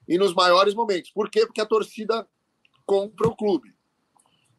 e 0.07 0.17
nos 0.17 0.33
maiores 0.33 0.73
momentos. 0.73 1.11
Por 1.11 1.29
quê? 1.29 1.45
Porque 1.45 1.61
a 1.61 1.65
torcida 1.65 2.27
compra 2.85 3.27
o 3.27 3.35
clube. 3.35 3.72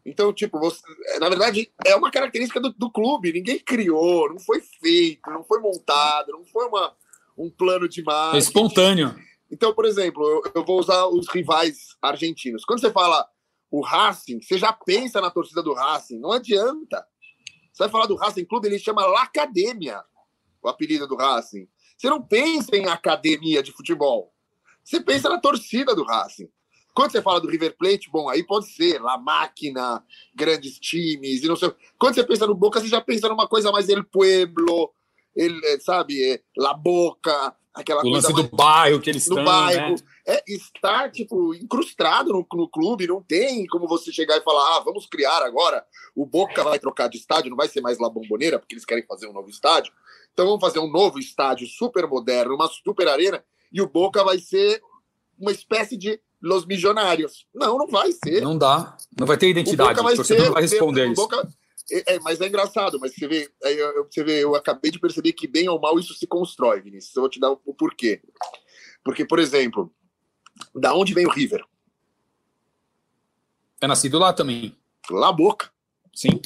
Então, 0.04 0.32
tipo, 0.32 0.58
você, 0.58 0.82
na 1.18 1.28
verdade, 1.28 1.72
é 1.86 1.96
uma 1.96 2.10
característica 2.10 2.60
do, 2.60 2.72
do, 2.72 2.90
clube. 2.90 3.32
Ninguém 3.32 3.58
criou, 3.58 4.28
não 4.28 4.38
foi 4.38 4.60
feito, 4.60 5.30
não 5.30 5.42
foi 5.42 5.60
montado, 5.60 6.32
não 6.32 6.44
foi 6.44 6.66
uma, 6.66 6.94
um 7.38 7.48
plano 7.48 7.88
de 7.88 8.02
marketing. 8.02 8.36
É 8.36 8.38
espontâneo. 8.38 9.14
Então, 9.50 9.72
por 9.72 9.86
exemplo, 9.86 10.22
eu, 10.22 10.52
eu, 10.56 10.64
vou 10.64 10.78
usar 10.78 11.06
os 11.06 11.28
rivais 11.28 11.96
argentinos. 12.02 12.64
Quando 12.64 12.80
você 12.80 12.90
fala 12.90 13.26
o 13.70 13.80
Racing, 13.80 14.42
você 14.42 14.58
já 14.58 14.72
pensa 14.72 15.20
na 15.20 15.30
torcida 15.30 15.62
do 15.62 15.72
Racing. 15.72 16.18
Não 16.18 16.32
adianta. 16.32 17.06
Você 17.72 17.84
vai 17.84 17.88
falar 17.88 18.06
do 18.06 18.16
Racing 18.16 18.44
Clube, 18.44 18.68
ele 18.68 18.78
chama 18.78 19.06
La 19.06 19.22
Academia, 19.22 20.02
o 20.62 20.68
apelido 20.68 21.08
do 21.08 21.16
Racing. 21.16 21.66
Você 21.96 22.08
não 22.10 22.22
pensa 22.22 22.76
em 22.76 22.86
academia 22.86 23.62
de 23.62 23.72
futebol. 23.72 24.32
Você 24.84 25.00
pensa 25.00 25.28
na 25.28 25.38
torcida 25.38 25.94
do 25.94 26.04
Racing. 26.04 26.48
Quando 26.94 27.10
você 27.10 27.20
fala 27.20 27.40
do 27.40 27.48
River 27.48 27.76
Plate, 27.76 28.08
bom, 28.08 28.28
aí 28.28 28.44
pode 28.44 28.70
ser 28.70 29.02
La 29.02 29.18
Máquina, 29.18 30.02
grandes 30.34 30.78
times 30.78 31.42
e 31.42 31.48
não 31.48 31.56
sei. 31.56 31.72
Quando 31.98 32.14
você 32.14 32.24
pensa 32.24 32.46
no 32.46 32.54
Boca, 32.54 32.80
você 32.80 32.86
já 32.86 33.00
pensa 33.00 33.28
numa 33.28 33.48
coisa 33.48 33.72
mais 33.72 33.88
El 33.88 34.04
Pueblo, 34.04 34.92
ele, 35.34 35.60
eh, 35.66 35.80
sabe, 35.80 36.22
eh, 36.22 36.40
La 36.56 36.72
Boca, 36.72 37.54
aquela 37.74 37.98
o 37.98 38.02
coisa. 38.02 38.28
lance 38.28 38.32
do 38.32 38.56
bairro 38.56 39.00
que 39.00 39.10
eles 39.10 39.22
estão. 39.22 39.38
No 39.38 39.44
bairro. 39.44 39.90
Né? 39.90 39.96
É 40.26 40.42
estar, 40.46 41.10
tipo, 41.10 41.52
incrustado 41.54 42.32
no, 42.32 42.46
no 42.54 42.68
clube, 42.68 43.08
não 43.08 43.20
tem 43.20 43.66
como 43.66 43.88
você 43.88 44.12
chegar 44.12 44.38
e 44.38 44.42
falar, 44.42 44.76
ah, 44.76 44.80
vamos 44.80 45.04
criar 45.06 45.42
agora. 45.42 45.84
O 46.14 46.24
Boca 46.24 46.62
vai 46.62 46.78
trocar 46.78 47.08
de 47.08 47.18
estádio, 47.18 47.50
não 47.50 47.56
vai 47.56 47.68
ser 47.68 47.80
mais 47.80 47.98
La 47.98 48.08
Bomboneira, 48.08 48.58
porque 48.58 48.74
eles 48.74 48.84
querem 48.84 49.04
fazer 49.04 49.26
um 49.26 49.32
novo 49.32 49.50
estádio. 49.50 49.92
Então 50.32 50.46
vamos 50.46 50.60
fazer 50.60 50.78
um 50.78 50.90
novo 50.90 51.18
estádio 51.18 51.66
super 51.66 52.06
moderno, 52.06 52.54
uma 52.54 52.68
super 52.68 53.08
arena, 53.08 53.44
e 53.72 53.82
o 53.82 53.88
Boca 53.88 54.22
vai 54.22 54.38
ser 54.38 54.80
uma 55.38 55.50
espécie 55.50 55.96
de 55.96 56.20
Los 56.44 56.66
Milionários. 56.66 57.46
Não, 57.54 57.78
não 57.78 57.88
vai 57.88 58.12
ser. 58.12 58.42
Não 58.42 58.56
dá. 58.58 58.94
Não 59.18 59.26
vai 59.26 59.38
ter 59.38 59.48
identidade. 59.48 59.98
O, 59.98 60.02
vai 60.02 60.12
o 60.12 60.22
ser, 60.22 60.50
vai 60.50 60.60
responder 60.60 61.06
isso. 61.06 61.14
Boca, 61.14 61.48
é, 61.90 62.14
é, 62.14 62.20
mas 62.20 62.38
é 62.38 62.46
engraçado, 62.46 63.00
mas 63.00 63.14
você 63.14 63.26
vê, 63.26 63.50
eu, 63.62 64.04
você 64.04 64.22
vê, 64.22 64.44
eu 64.44 64.54
acabei 64.54 64.90
de 64.90 65.00
perceber 65.00 65.32
que 65.32 65.48
bem 65.48 65.70
ou 65.70 65.80
mal 65.80 65.98
isso 65.98 66.12
se 66.12 66.26
constrói, 66.26 66.82
Vinícius. 66.82 67.16
Eu 67.16 67.22
vou 67.22 67.30
te 67.30 67.40
dar 67.40 67.50
o, 67.50 67.60
o 67.64 67.74
porquê. 67.74 68.20
Porque, 69.02 69.24
por 69.24 69.38
exemplo, 69.38 69.90
da 70.74 70.94
onde 70.94 71.14
vem 71.14 71.26
o 71.26 71.30
River? 71.30 71.64
É 73.80 73.86
nascido 73.86 74.18
lá 74.18 74.30
também. 74.34 74.76
Lá 75.10 75.32
Boca. 75.32 75.70
Sim. 76.14 76.42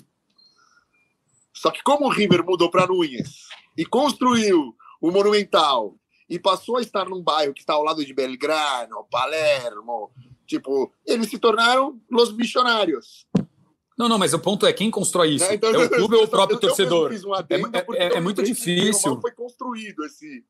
Só 1.52 1.72
que 1.72 1.82
como 1.82 2.06
o 2.06 2.10
River 2.10 2.44
mudou 2.44 2.70
para 2.70 2.86
Núñez 2.86 3.48
e 3.76 3.84
construiu 3.84 4.76
o 5.00 5.10
Monumental 5.10 5.98
e 6.28 6.38
passou 6.38 6.76
a 6.76 6.82
estar 6.82 7.08
num 7.08 7.22
bairro 7.22 7.54
que 7.54 7.60
está 7.60 7.74
ao 7.74 7.82
lado 7.82 8.04
de 8.04 8.12
Belgrano, 8.12 9.06
Palermo, 9.10 10.10
tipo, 10.46 10.92
eles 11.06 11.30
se 11.30 11.38
tornaram 11.38 12.00
los 12.10 12.32
missionários. 12.32 13.26
Não, 13.98 14.08
não, 14.08 14.18
mas 14.18 14.32
o 14.32 14.38
ponto 14.38 14.64
é 14.64 14.72
quem 14.72 14.90
constrói 14.90 15.34
isso. 15.34 15.44
É, 15.44 15.54
então, 15.54 15.74
é 15.74 15.78
o 15.78 15.90
clube 15.90 16.14
ou 16.14 16.24
o 16.24 16.28
próprio 16.28 16.58
torcedor? 16.58 17.10
Um 17.10 17.34
é, 17.34 18.04
é, 18.06 18.16
é 18.18 18.20
muito 18.20 18.42
difícil. 18.42 19.20
Foi 19.20 19.32
construído 19.32 20.04
esse 20.04 20.44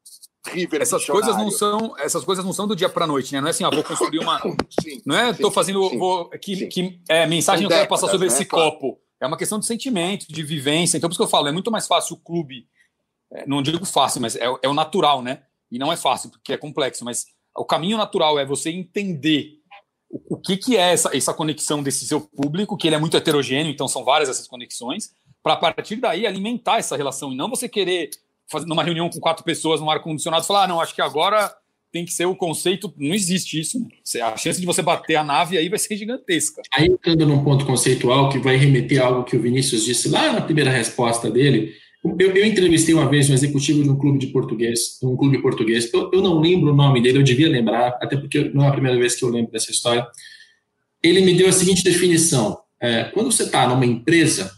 River 0.47 0.81
essas 0.81 1.05
coisas 1.05 1.37
não 1.37 1.51
são 1.51 1.95
essas 1.99 2.25
coisas 2.25 2.45
não 2.45 2.53
são 2.53 2.67
do 2.67 2.77
dia 2.77 2.89
para 2.89 3.07
noite, 3.07 3.33
né? 3.33 3.41
Não 3.41 3.49
é 3.49 3.51
assim, 3.51 3.65
ah, 3.65 3.71
vou 3.71 3.83
construir 3.83 4.19
uma, 4.19 4.41
sim, 4.81 5.03
não 5.05 5.17
é? 5.17 5.35
Sim, 5.35 5.43
Tô 5.43 5.51
fazendo, 5.51 5.89
sim, 5.89 5.99
vou 5.99 6.29
que, 6.31 6.67
que 6.67 7.01
é, 7.09 7.27
mensagem 7.27 7.65
eu 7.65 7.69
quero 7.69 7.89
passar 7.89 8.09
sobre 8.09 8.29
né? 8.29 8.35
esse 8.35 8.45
claro. 8.45 8.73
copo. 8.73 9.01
É 9.21 9.27
uma 9.27 9.37
questão 9.37 9.59
de 9.59 9.67
sentimento, 9.67 10.27
de 10.29 10.43
vivência. 10.43 10.97
Então, 10.97 11.09
por 11.09 11.13
isso 11.13 11.19
que 11.19 11.25
eu 11.25 11.31
falo, 11.31 11.49
é 11.49 11.53
muito 11.53 11.71
mais 11.71 11.87
fácil 11.87 12.15
o 12.15 12.21
clube, 12.21 12.69
é, 13.33 13.47
não 13.47 13.63
digo 13.63 13.85
fácil, 13.85 14.21
mas 14.21 14.37
é, 14.37 14.45
é 14.63 14.69
o 14.69 14.75
natural, 14.75 15.23
né? 15.23 15.43
E 15.71 15.79
não 15.79 15.93
é 15.93 15.97
fácil 15.97 16.31
porque 16.31 16.53
é 16.53 16.57
complexo, 16.57 17.05
mas 17.05 17.27
o 17.57 17.65
caminho 17.65 17.97
natural 17.97 18.39
é 18.39 18.45
você 18.45 18.71
entender 18.71 19.59
o, 20.11 20.39
que, 20.39 20.57
que 20.57 20.77
é 20.77 20.93
essa, 20.93 21.15
essa 21.15 21.35
conexão 21.35 21.83
desse 21.83 22.07
seu 22.07 22.21
público, 22.21 22.77
que 22.77 22.87
ele 22.87 22.97
é 22.97 22.99
muito 22.99 23.17
heterogêneo, 23.17 23.71
então 23.71 23.87
são 23.87 24.05
várias 24.05 24.29
essas 24.29 24.49
conexões, 24.49 25.11
para 25.43 25.53
a 25.53 25.57
partir 25.57 25.97
daí 25.97 26.27
alimentar 26.27 26.79
essa 26.79 26.97
relação 26.97 27.33
e 27.33 27.37
não 27.37 27.51
você 27.51 27.69
querer 27.69 28.11
fazer 28.51 28.67
numa 28.67 28.83
reunião 28.83 29.11
com 29.11 29.21
quatro 29.21 29.45
pessoas 29.45 29.81
no 29.81 29.91
ar 29.91 30.01
condicionado 30.01 30.47
falar, 30.47 30.65
ah, 30.65 30.67
não, 30.67 30.81
acho 30.81 30.95
que 30.95 31.03
agora 31.03 31.55
tem 31.93 32.05
que 32.05 32.13
ser 32.13 32.27
o 32.27 32.37
conceito, 32.37 32.93
não 32.97 33.15
existe 33.15 33.61
isso. 33.61 33.79
Né? 33.81 33.87
A 34.23 34.37
chance 34.37 34.61
de 34.61 34.67
você 34.67 34.83
bater 34.83 35.17
a 35.17 35.25
nave 35.25 35.57
aí 35.57 35.69
vai 35.69 35.79
ser 35.79 35.97
gigantesca. 35.97 36.63
Aí 36.75 36.87
entrando 36.87 37.27
num 37.27 37.43
ponto 37.43 37.65
conceitual 37.65 38.29
que 38.29 38.39
vai 38.39 38.57
remeter 38.57 39.03
a 39.03 39.07
algo 39.07 39.25
que 39.25 39.37
o 39.37 39.41
Vinícius 39.41 39.85
disse 39.85 40.09
lá 40.09 40.33
na 40.33 40.41
primeira 40.41 40.71
resposta 40.71 41.31
dele, 41.31 41.75
eu, 42.05 42.31
eu, 42.37 42.47
entrevistei 42.47 42.95
uma 42.95 43.09
vez 43.09 43.29
um 43.29 43.35
executivo 43.35 43.83
de 43.83 43.91
um 43.91 43.97
clube 43.97 44.19
de 44.19 44.29
português, 44.29 44.99
um 45.03 45.17
clube 45.17 45.43
português. 45.43 45.93
Eu, 45.93 46.11
eu, 46.13 46.23
não 46.23 46.41
lembro 46.41 46.73
o 46.73 46.77
nome 46.77 47.03
dele, 47.03 47.19
eu 47.19 47.23
devia 47.23 47.49
lembrar, 47.49 47.99
até 48.01 48.17
porque 48.17 48.51
não 48.55 48.65
é 48.65 48.69
a 48.69 48.73
primeira 48.73 48.99
vez 48.99 49.17
que 49.17 49.25
eu 49.25 49.29
lembro 49.29 49.51
dessa 49.51 49.71
história. 49.71 50.07
Ele 51.03 51.21
me 51.23 51.35
deu 51.35 51.49
a 51.49 51.53
seguinte 51.53 51.83
definição: 51.83 52.59
é, 52.81 53.05
quando 53.05 53.33
você 53.33 53.43
está 53.43 53.69
numa 53.69 53.85
empresa, 53.85 54.53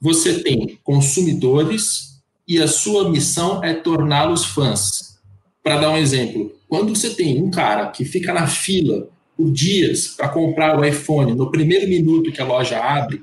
você 0.00 0.42
tem 0.42 0.78
consumidores 0.82 2.22
e 2.48 2.60
a 2.60 2.66
sua 2.66 3.10
missão 3.10 3.62
é 3.62 3.74
torná-los 3.74 4.46
fãs. 4.46 5.18
Para 5.62 5.78
dar 5.78 5.90
um 5.90 5.98
exemplo, 5.98 6.54
quando 6.66 6.94
você 6.96 7.10
tem 7.10 7.42
um 7.42 7.50
cara 7.50 7.88
que 7.88 8.04
fica 8.04 8.32
na 8.32 8.46
fila 8.46 9.08
por 9.36 9.52
dias 9.52 10.08
para 10.08 10.28
comprar 10.28 10.78
o 10.78 10.84
iPhone 10.84 11.34
no 11.34 11.50
primeiro 11.50 11.86
minuto 11.86 12.32
que 12.32 12.40
a 12.40 12.46
loja 12.46 12.78
abre, 12.82 13.22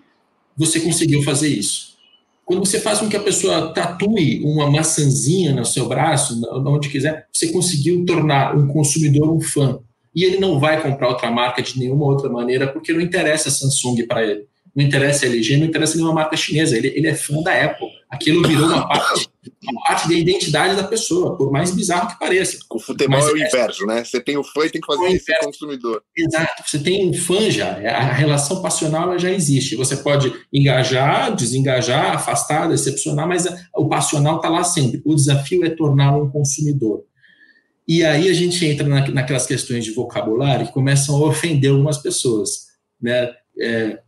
você 0.56 0.80
conseguiu 0.80 1.24
fazer 1.24 1.50
isso. 1.50 1.97
Quando 2.48 2.66
você 2.66 2.80
faz 2.80 3.00
com 3.00 3.10
que 3.10 3.18
a 3.18 3.22
pessoa 3.22 3.74
tatue 3.74 4.42
uma 4.42 4.72
maçãzinha 4.72 5.54
no 5.54 5.66
seu 5.66 5.86
braço, 5.86 6.40
onde 6.66 6.88
quiser, 6.88 7.28
você 7.30 7.50
conseguiu 7.50 8.06
tornar 8.06 8.56
um 8.56 8.70
consumidor 8.70 9.30
um 9.30 9.42
fã. 9.42 9.80
E 10.16 10.24
ele 10.24 10.40
não 10.40 10.58
vai 10.58 10.82
comprar 10.82 11.10
outra 11.10 11.30
marca 11.30 11.62
de 11.62 11.78
nenhuma 11.78 12.06
outra 12.06 12.30
maneira, 12.30 12.66
porque 12.66 12.94
não 12.94 13.02
interessa 13.02 13.52
Samsung 13.52 14.08
para 14.08 14.24
ele. 14.24 14.46
Não 14.74 14.82
interessa 14.86 15.26
LG, 15.26 15.58
não 15.58 15.66
interessa 15.66 15.98
nenhuma 15.98 16.14
marca 16.14 16.38
chinesa. 16.38 16.78
Ele, 16.78 16.88
ele 16.96 17.08
é 17.08 17.16
fã 17.16 17.42
da 17.42 17.52
Apple. 17.52 17.90
Aquilo 18.10 18.48
virou 18.48 18.68
uma 18.68 18.88
parte, 18.88 19.28
parte 19.88 20.08
da 20.08 20.14
identidade 20.14 20.76
da 20.76 20.84
pessoa, 20.84 21.38
por 21.38 21.52
mais 21.52 21.72
bizarro 21.72 22.10
que 22.10 22.20
pareça. 22.20 22.58
O 22.72 22.80
futebol 22.80 23.20
Mas, 23.20 23.28
é 23.28 23.32
o 23.32 23.38
é, 23.38 23.48
inverso, 23.48 23.86
né? 23.86 24.04
Você 24.04 24.20
tem 24.20 24.38
o 24.38 24.44
fã 24.44 24.66
e 24.66 24.70
tem 24.70 24.82
que 24.82 24.88
fazer 24.88 25.06
esse 25.08 25.40
consumidor. 25.40 26.04
Exato. 26.18 26.64
Você 26.66 26.80
tem 26.80 27.10
um 27.10 27.14
fã 27.14 27.50
já. 27.50 27.78
A 27.90 28.14
relação 28.14 28.62
passional 28.62 29.18
já 29.18 29.32
existe. 29.32 29.76
Você 29.76 29.98
pode 29.98 30.34
engajar, 30.52 31.36
desengajar, 31.36 32.16
afastar, 32.16 32.68
decepcionar, 32.68 33.28
mas 33.28 33.46
o 33.76 33.88
passional 33.88 34.38
está 34.38 34.50
lá 34.50 34.64
sempre. 34.64 35.02
O 35.06 35.16
desafio 35.16 35.66
é 35.66 35.70
torná-lo 35.70 36.26
um 36.26 36.30
consumidor. 36.30 37.04
E 37.88 38.04
aí 38.04 38.30
a 38.30 38.34
gente 38.34 38.66
entra 38.66 38.86
naquelas 38.88 39.46
questões 39.46 39.86
de 39.86 39.92
vocabulário 39.92 40.68
que 40.68 40.74
começam 40.74 41.16
a 41.16 41.28
ofender 41.28 41.72
algumas 41.72 41.98
pessoas. 41.98 42.68
Né? 43.02 43.30
É, 43.60 43.98
é, 43.98 44.00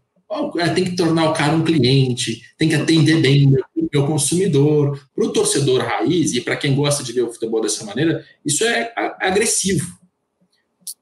tem 0.75 0.85
que 0.85 0.95
tornar 0.95 1.29
o 1.29 1.33
cara 1.33 1.55
um 1.55 1.63
cliente, 1.63 2.41
tem 2.57 2.69
que 2.69 2.75
atender 2.75 3.19
bem 3.19 3.47
o 3.47 3.89
meu 3.91 4.05
consumidor. 4.05 4.99
Para 5.15 5.25
o 5.25 5.33
torcedor 5.33 5.81
raiz, 5.81 6.33
e 6.33 6.41
para 6.41 6.55
quem 6.55 6.75
gosta 6.75 7.03
de 7.03 7.11
ver 7.11 7.23
o 7.23 7.33
futebol 7.33 7.61
dessa 7.61 7.83
maneira, 7.83 8.23
isso 8.45 8.63
é 8.63 8.93
agressivo. 9.19 9.87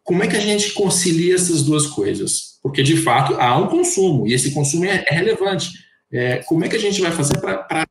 Como 0.04 0.24
é 0.24 0.28
que 0.28 0.38
a 0.38 0.42
gente 0.42 0.72
concilia 0.72 1.36
essas 1.36 1.64
duas 1.64 1.86
coisas? 1.86 2.58
Porque, 2.64 2.82
de 2.82 2.96
fato, 2.96 3.36
há 3.36 3.58
um 3.58 3.68
consumo, 3.68 4.26
e 4.26 4.34
esse 4.34 4.52
consumo 4.52 4.86
é, 4.86 5.04
é 5.06 5.14
relevante. 5.14 5.72
É, 6.10 6.38
como 6.44 6.64
é 6.64 6.70
que 6.70 6.78
a 6.78 6.80
gente 6.80 7.02
vai 7.02 7.12
fazer 7.12 7.38
para 7.40 7.86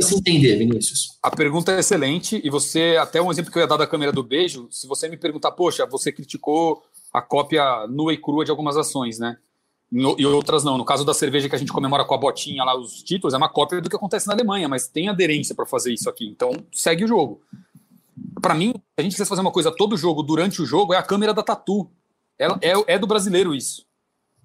se 0.00 0.14
entender, 0.16 0.56
Vinícius? 0.56 1.18
A 1.22 1.30
pergunta 1.30 1.72
é 1.72 1.78
excelente, 1.78 2.40
e 2.42 2.50
você, 2.50 2.96
até 3.00 3.22
um 3.22 3.30
exemplo 3.30 3.52
que 3.52 3.58
eu 3.58 3.62
ia 3.62 3.68
dar 3.68 3.76
da 3.76 3.86
câmera 3.86 4.10
do 4.10 4.24
beijo, 4.24 4.66
se 4.72 4.88
você 4.88 5.08
me 5.08 5.16
perguntar, 5.16 5.52
poxa, 5.52 5.86
você 5.86 6.10
criticou 6.10 6.82
a 7.12 7.22
cópia 7.22 7.86
nua 7.88 8.12
e 8.12 8.16
crua 8.16 8.44
de 8.44 8.50
algumas 8.50 8.76
ações, 8.76 9.20
né? 9.20 9.36
E 9.92 10.24
outras 10.24 10.62
não. 10.62 10.78
No 10.78 10.84
caso 10.84 11.04
da 11.04 11.12
cerveja 11.12 11.48
que 11.48 11.54
a 11.54 11.58
gente 11.58 11.72
comemora 11.72 12.04
com 12.04 12.14
a 12.14 12.18
botinha 12.18 12.62
lá, 12.62 12.78
os 12.78 13.02
títulos, 13.02 13.34
é 13.34 13.36
uma 13.36 13.48
cópia 13.48 13.80
do 13.80 13.90
que 13.90 13.96
acontece 13.96 14.26
na 14.28 14.34
Alemanha, 14.34 14.68
mas 14.68 14.86
tem 14.86 15.08
aderência 15.08 15.54
para 15.54 15.66
fazer 15.66 15.92
isso 15.92 16.08
aqui. 16.08 16.26
Então, 16.26 16.52
segue 16.72 17.04
o 17.04 17.08
jogo. 17.08 17.40
Para 18.40 18.54
mim, 18.54 18.72
a 18.96 19.02
gente 19.02 19.12
quiser 19.12 19.26
fazer 19.26 19.40
uma 19.40 19.50
coisa 19.50 19.74
todo 19.74 19.96
jogo, 19.96 20.22
durante 20.22 20.62
o 20.62 20.66
jogo, 20.66 20.94
é 20.94 20.96
a 20.96 21.02
câmera 21.02 21.34
da 21.34 21.42
Tatu. 21.42 21.90
É, 22.38 22.46
é, 22.46 22.94
é 22.94 22.98
do 22.98 23.06
brasileiro 23.06 23.54
isso. 23.54 23.84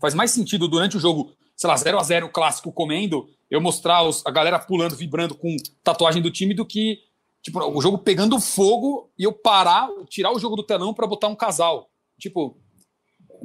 Faz 0.02 0.14
mais 0.14 0.32
sentido 0.32 0.68
durante 0.68 0.98
o 0.98 1.00
jogo, 1.00 1.32
sei 1.56 1.70
lá, 1.70 1.78
0 1.78 2.00
a 2.00 2.04
0 2.04 2.30
clássico 2.30 2.72
comendo, 2.72 3.30
eu 3.50 3.62
mostrar 3.62 4.04
os, 4.04 4.26
a 4.26 4.32
galera 4.32 4.60
pulando, 4.60 4.96
vibrando 4.96 5.36
com 5.36 5.56
tatuagem 5.84 6.22
do 6.22 6.32
time 6.32 6.54
do 6.54 6.66
que 6.66 7.00
tipo, 7.41 7.60
o 7.60 7.82
jogo 7.82 8.00
pegando 8.00 8.39
fogo 8.39 9.12
e 9.18 9.24
eu 9.24 9.32
parar, 9.32 9.88
tirar 10.10 10.32
o 10.32 10.39
jogo 10.39 10.56
do 10.56 10.64
telão 10.64 10.93
para 10.93 11.06
botar 11.06 11.28
um 11.28 11.36
casal. 11.36 11.89
Tipo, 12.20 12.58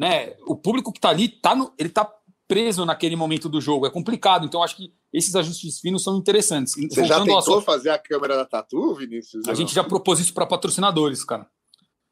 né, 0.01 0.33
o 0.47 0.57
público 0.57 0.91
que 0.91 0.97
está 0.97 1.11
ali, 1.11 1.29
tá 1.29 1.55
no, 1.55 1.75
ele 1.79 1.91
está 1.91 2.11
preso 2.49 2.87
naquele 2.87 3.15
momento 3.17 3.51
do 3.51 3.61
jogo. 3.61 3.87
É 3.87 3.91
complicado. 3.91 4.47
Então, 4.47 4.63
acho 4.63 4.75
que 4.75 4.95
esses 5.13 5.37
ajustes 5.37 5.79
finos 5.79 6.03
são 6.03 6.17
interessantes. 6.17 6.73
Você 6.73 6.81
Voltando 6.81 7.07
já 7.07 7.19
tentou 7.19 7.43
sua... 7.43 7.61
fazer 7.61 7.91
a 7.91 7.99
câmera 7.99 8.35
da 8.35 8.47
Tatu, 8.47 8.95
Vinícius? 8.95 9.47
A 9.47 9.53
gente 9.53 9.75
já 9.75 9.85
propôs 9.85 10.19
isso 10.19 10.33
para 10.33 10.47
patrocinadores, 10.47 11.23
cara. 11.23 11.47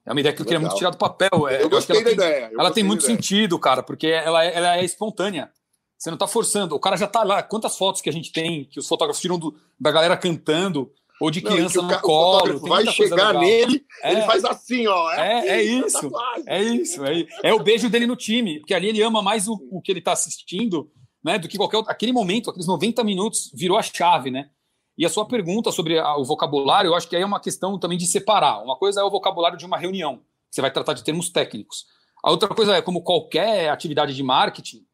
É 0.05 0.13
uma 0.13 0.21
ideia 0.21 0.35
que 0.35 0.43
eu 0.43 0.45
queria 0.45 0.61
muito 0.61 0.77
tirar 0.77 0.91
do 0.91 0.99
papel. 0.99 1.49
É, 1.49 1.63
eu 1.63 1.71
gostei 1.71 2.05
da 2.05 2.11
ideia. 2.11 2.51
ela 2.53 2.71
tem 2.71 2.85
muito 2.85 3.05
sentido, 3.05 3.59
cara, 3.59 3.83
porque 3.83 4.09
ela, 4.09 4.45
é, 4.45 4.55
ela 4.55 4.77
é 4.77 4.85
espontânea. 4.85 5.51
Você 5.97 6.11
não 6.11 6.17
está 6.17 6.27
forçando. 6.27 6.75
O 6.75 6.81
cara 6.81 6.97
já 6.97 7.07
está 7.07 7.25
lá. 7.25 7.43
Quantas 7.43 7.79
fotos 7.79 8.03
que 8.03 8.11
a 8.11 8.13
gente 8.13 8.31
tem 8.33 8.67
que 8.67 8.79
os 8.79 8.87
fotógrafos 8.87 9.23
tiram 9.23 9.39
do, 9.39 9.57
da 9.81 9.91
galera 9.91 10.17
cantando 10.17 10.93
ou 11.21 11.31
de 11.31 11.41
criança 11.41 11.83
não, 11.83 11.89
no 11.89 12.01
colo. 12.01 12.59
vai 12.61 12.87
chegar 12.87 13.35
nele, 13.35 13.85
é, 14.03 14.13
ele 14.13 14.23
faz 14.23 14.45
assim, 14.45 14.87
ó. 14.87 15.11
É, 15.13 15.19
é, 15.19 15.49
é 15.49 15.55
assim, 15.55 15.87
isso. 15.87 16.11
É 16.47 16.63
isso. 16.63 17.05
É, 17.05 17.27
é 17.45 17.55
o 17.55 17.63
beijo 17.63 17.89
dele 17.89 18.07
no 18.07 18.17
time, 18.17 18.61
porque 18.61 18.75
ali 18.75 18.89
ele 18.89 19.03
ama 19.03 19.21
mais 19.21 19.49
o, 19.49 19.59
o 19.71 19.81
que 19.81 19.91
ele 19.91 19.99
está 19.99 20.13
assistindo, 20.13 20.91
né? 21.25 21.39
Do 21.39 21.49
que 21.49 21.57
qualquer 21.57 21.79
outro. 21.79 21.91
Aquele 21.91 22.13
momento, 22.13 22.51
aqueles 22.51 22.67
90 22.67 23.03
minutos, 23.03 23.51
virou 23.55 23.77
a 23.77 23.83
chave, 23.83 24.31
né? 24.31 24.51
E 24.97 25.05
a 25.07 25.09
sua 25.09 25.27
pergunta 25.27 25.71
sobre 25.71 25.99
a, 25.99 26.17
o 26.17 26.25
vocabulário, 26.25 26.89
eu 26.89 26.95
acho 26.95 27.09
que 27.09 27.17
aí 27.17 27.23
é 27.23 27.27
uma 27.27 27.41
questão 27.41 27.79
também 27.79 27.99
de 27.99 28.07
separar. 28.07 28.63
Uma 28.63 28.77
coisa 28.77 29.01
é 29.01 29.05
o 29.05 29.11
vocabulário 29.11 29.59
de 29.59 29.65
uma 29.65 29.79
reunião, 29.79 30.21
você 30.51 30.61
vai 30.61 30.71
tratar 30.71 30.93
de 30.93 31.05
termos 31.05 31.31
técnicos. 31.31 31.87
A 32.23 32.31
outra 32.31 32.49
coisa 32.49 32.75
é, 32.75 32.83
como 32.83 33.03
qualquer 33.03 33.71
atividade 33.71 34.15
de 34.15 34.23
marketing, 34.23 34.85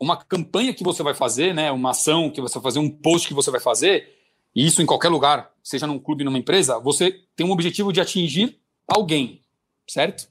uma 0.00 0.16
campanha 0.16 0.74
que 0.74 0.82
você 0.82 1.02
vai 1.02 1.14
fazer, 1.14 1.54
né, 1.54 1.70
uma 1.70 1.90
ação 1.90 2.30
que 2.30 2.40
você 2.40 2.54
vai 2.54 2.62
fazer, 2.62 2.78
um 2.78 2.90
post 2.90 3.28
que 3.28 3.34
você 3.34 3.50
vai 3.50 3.60
fazer, 3.60 4.08
e 4.54 4.66
isso 4.66 4.82
em 4.82 4.86
qualquer 4.86 5.08
lugar, 5.08 5.50
seja 5.62 5.86
num 5.86 5.98
clube, 5.98 6.24
numa 6.24 6.38
empresa, 6.38 6.78
você 6.78 7.20
tem 7.36 7.46
um 7.46 7.52
objetivo 7.52 7.92
de 7.92 8.00
atingir 8.00 8.58
alguém, 8.86 9.40
certo? 9.88 10.28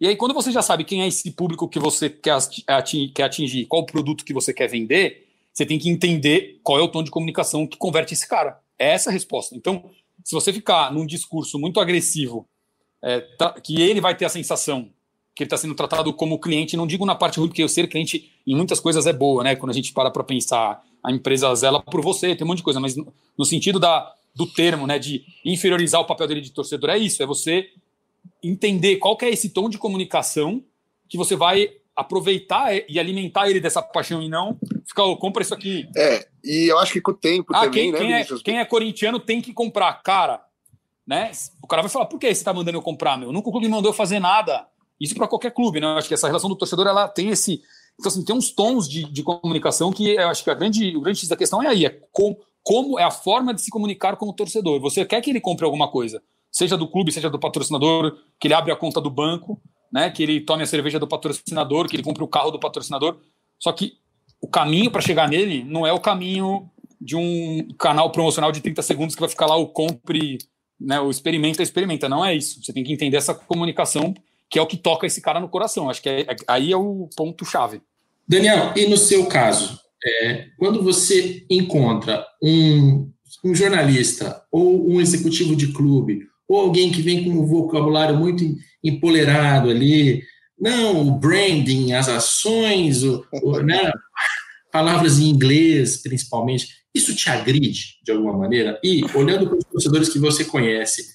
E 0.00 0.08
aí, 0.08 0.16
quando 0.16 0.34
você 0.34 0.50
já 0.50 0.62
sabe 0.62 0.84
quem 0.84 1.02
é 1.02 1.06
esse 1.06 1.30
público 1.30 1.68
que 1.68 1.78
você 1.78 2.10
quer 2.10 2.36
atingir, 3.18 3.66
qual 3.66 3.82
o 3.82 3.86
produto 3.86 4.24
que 4.24 4.34
você 4.34 4.52
quer 4.52 4.68
vender, 4.68 5.28
você 5.52 5.64
tem 5.64 5.78
que 5.78 5.88
entender 5.88 6.60
qual 6.62 6.78
é 6.78 6.82
o 6.82 6.88
tom 6.88 7.02
de 7.02 7.10
comunicação 7.10 7.66
que 7.66 7.76
converte 7.76 8.12
esse 8.12 8.28
cara. 8.28 8.60
É 8.78 8.92
essa 8.92 9.10
a 9.10 9.12
resposta. 9.12 9.54
Então, 9.54 9.88
se 10.24 10.34
você 10.34 10.52
ficar 10.52 10.92
num 10.92 11.06
discurso 11.06 11.58
muito 11.58 11.78
agressivo, 11.78 12.48
é, 13.00 13.20
tá, 13.20 13.52
que 13.52 13.80
ele 13.80 14.00
vai 14.00 14.16
ter 14.16 14.24
a 14.24 14.28
sensação 14.28 14.90
que 15.34 15.42
ele 15.42 15.46
está 15.46 15.56
sendo 15.56 15.74
tratado 15.74 16.12
como 16.12 16.38
cliente, 16.38 16.76
não 16.76 16.86
digo 16.86 17.04
na 17.04 17.14
parte 17.14 17.38
ruim, 17.38 17.48
porque 17.48 17.62
eu 17.62 17.68
ser 17.68 17.88
cliente 17.88 18.32
em 18.46 18.54
muitas 18.54 18.78
coisas 18.78 19.06
é 19.06 19.12
boa, 19.12 19.42
né? 19.42 19.56
Quando 19.56 19.70
a 19.70 19.74
gente 19.74 19.92
para 19.92 20.10
para 20.10 20.22
pensar, 20.22 20.82
a 21.04 21.12
empresa 21.12 21.54
zela 21.54 21.82
por 21.82 22.00
você, 22.00 22.34
tem 22.34 22.44
um 22.44 22.48
monte 22.48 22.58
de 22.58 22.64
coisa, 22.64 22.80
mas 22.80 22.96
no, 22.96 23.12
no 23.36 23.44
sentido 23.44 23.78
da, 23.78 24.12
do 24.34 24.46
termo, 24.46 24.86
né, 24.86 24.98
de 24.98 25.22
inferiorizar 25.44 26.00
o 26.00 26.06
papel 26.06 26.26
dele 26.26 26.40
de 26.40 26.50
torcedor, 26.50 26.90
é 26.90 26.98
isso, 26.98 27.22
é 27.22 27.26
você 27.26 27.68
entender 28.42 28.96
qual 28.96 29.16
que 29.16 29.24
é 29.24 29.30
esse 29.30 29.50
tom 29.50 29.68
de 29.68 29.78
comunicação 29.78 30.64
que 31.08 31.18
você 31.18 31.36
vai 31.36 31.70
aproveitar 31.94 32.74
e 32.88 32.98
alimentar 32.98 33.48
ele 33.48 33.60
dessa 33.60 33.80
paixão 33.80 34.20
e 34.20 34.28
não 34.28 34.58
ficar, 34.86 35.04
oh, 35.04 35.16
compra 35.16 35.42
isso 35.42 35.54
aqui. 35.54 35.88
É, 35.96 36.26
e 36.42 36.70
eu 36.70 36.78
acho 36.78 36.92
que 36.92 37.00
com 37.00 37.12
o 37.12 37.14
tempo 37.14 37.54
ah, 37.54 37.60
também, 37.60 37.92
quem, 37.92 37.92
né, 37.92 37.98
quem 37.98 38.14
é, 38.14 38.24
quem 38.42 38.58
é 38.58 38.64
corintiano 38.64 39.20
tem 39.20 39.40
que 39.40 39.52
comprar, 39.52 39.92
cara, 40.02 40.42
né? 41.06 41.30
O 41.62 41.66
cara 41.66 41.82
vai 41.82 41.90
falar, 41.90 42.06
por 42.06 42.18
que 42.18 42.26
você 42.26 42.32
está 42.32 42.52
mandando 42.52 42.78
eu 42.78 42.82
comprar, 42.82 43.16
meu? 43.16 43.30
Nunca 43.30 43.48
o 43.48 43.52
clube 43.52 43.66
me 43.66 43.72
mandou 43.72 43.92
fazer 43.92 44.18
nada. 44.18 44.66
Isso 45.00 45.14
para 45.14 45.28
qualquer 45.28 45.52
clube, 45.52 45.80
né? 45.80 45.86
Eu 45.86 45.98
acho 45.98 46.08
que 46.08 46.14
essa 46.14 46.26
relação 46.26 46.48
do 46.48 46.56
torcedor 46.56 46.86
ela 46.86 47.06
tem 47.08 47.28
esse. 47.28 47.62
Então, 47.98 48.10
assim, 48.10 48.24
tem 48.24 48.34
uns 48.34 48.50
tons 48.50 48.88
de, 48.88 49.04
de 49.04 49.22
comunicação 49.22 49.92
que 49.92 50.10
eu 50.10 50.28
acho 50.28 50.42
que 50.42 50.50
a 50.50 50.54
grande, 50.54 50.96
o 50.96 51.00
grande 51.00 51.28
da 51.28 51.36
questão 51.36 51.62
é 51.62 51.68
aí, 51.68 51.86
é 51.86 52.00
com, 52.10 52.36
como 52.62 52.98
é 52.98 53.04
a 53.04 53.10
forma 53.10 53.54
de 53.54 53.60
se 53.60 53.70
comunicar 53.70 54.16
com 54.16 54.28
o 54.28 54.32
torcedor. 54.32 54.80
Você 54.80 55.04
quer 55.04 55.20
que 55.20 55.30
ele 55.30 55.40
compre 55.40 55.64
alguma 55.64 55.88
coisa, 55.88 56.22
seja 56.50 56.76
do 56.76 56.88
clube, 56.88 57.12
seja 57.12 57.30
do 57.30 57.38
patrocinador, 57.38 58.18
que 58.38 58.48
ele 58.48 58.54
abre 58.54 58.72
a 58.72 58.76
conta 58.76 59.00
do 59.00 59.10
banco, 59.10 59.60
né? 59.92 60.10
Que 60.10 60.22
ele 60.22 60.40
tome 60.40 60.62
a 60.64 60.66
cerveja 60.66 60.98
do 60.98 61.06
patrocinador, 61.06 61.88
que 61.88 61.94
ele 61.94 62.02
compre 62.02 62.24
o 62.24 62.28
carro 62.28 62.50
do 62.50 62.58
patrocinador. 62.58 63.18
Só 63.58 63.72
que 63.72 63.98
o 64.40 64.48
caminho 64.48 64.90
para 64.90 65.00
chegar 65.00 65.28
nele 65.28 65.62
não 65.64 65.86
é 65.86 65.92
o 65.92 66.00
caminho 66.00 66.68
de 67.00 67.16
um 67.16 67.68
canal 67.78 68.10
promocional 68.10 68.50
de 68.50 68.60
30 68.60 68.82
segundos 68.82 69.14
que 69.14 69.20
vai 69.20 69.28
ficar 69.28 69.46
lá 69.46 69.56
o 69.56 69.68
compre, 69.68 70.38
né, 70.80 71.00
o 71.00 71.10
experimenta, 71.10 71.62
experimenta. 71.62 72.08
Não 72.08 72.24
é 72.24 72.34
isso. 72.34 72.62
Você 72.62 72.72
tem 72.72 72.82
que 72.82 72.92
entender 72.92 73.16
essa 73.16 73.34
comunicação 73.34 74.14
que 74.50 74.58
é 74.58 74.62
o 74.62 74.66
que 74.66 74.76
toca 74.76 75.06
esse 75.06 75.20
cara 75.20 75.40
no 75.40 75.48
coração. 75.48 75.90
Acho 75.90 76.02
que 76.02 76.08
é, 76.08 76.20
é 76.22 76.36
aí 76.46 76.72
é 76.72 76.76
o 76.76 77.08
ponto-chave. 77.16 77.80
Daniel, 78.26 78.72
e 78.76 78.86
no 78.86 78.96
seu 78.96 79.26
caso, 79.26 79.78
é, 80.04 80.46
quando 80.58 80.82
você 80.82 81.44
encontra 81.50 82.24
um, 82.42 83.10
um 83.44 83.54
jornalista 83.54 84.42
ou 84.50 84.90
um 84.90 85.00
executivo 85.00 85.54
de 85.54 85.72
clube 85.72 86.26
ou 86.48 86.58
alguém 86.60 86.90
que 86.92 87.02
vem 87.02 87.24
com 87.24 87.30
um 87.30 87.46
vocabulário 87.46 88.16
muito 88.16 88.44
empolerado 88.82 89.70
ali, 89.70 90.22
não, 90.58 91.08
o 91.08 91.18
branding, 91.18 91.92
as 91.92 92.08
ações, 92.08 93.02
o, 93.02 93.24
o, 93.42 93.60
né, 93.60 93.90
palavras 94.70 95.18
em 95.18 95.28
inglês, 95.28 96.02
principalmente, 96.02 96.68
isso 96.94 97.14
te 97.14 97.28
agride 97.28 97.96
de 98.04 98.12
alguma 98.12 98.36
maneira? 98.36 98.78
E, 98.82 99.02
olhando 99.14 99.48
para 99.48 99.58
os 99.58 99.64
torcedores 99.64 100.08
que 100.08 100.18
você 100.18 100.44
conhece, 100.44 101.13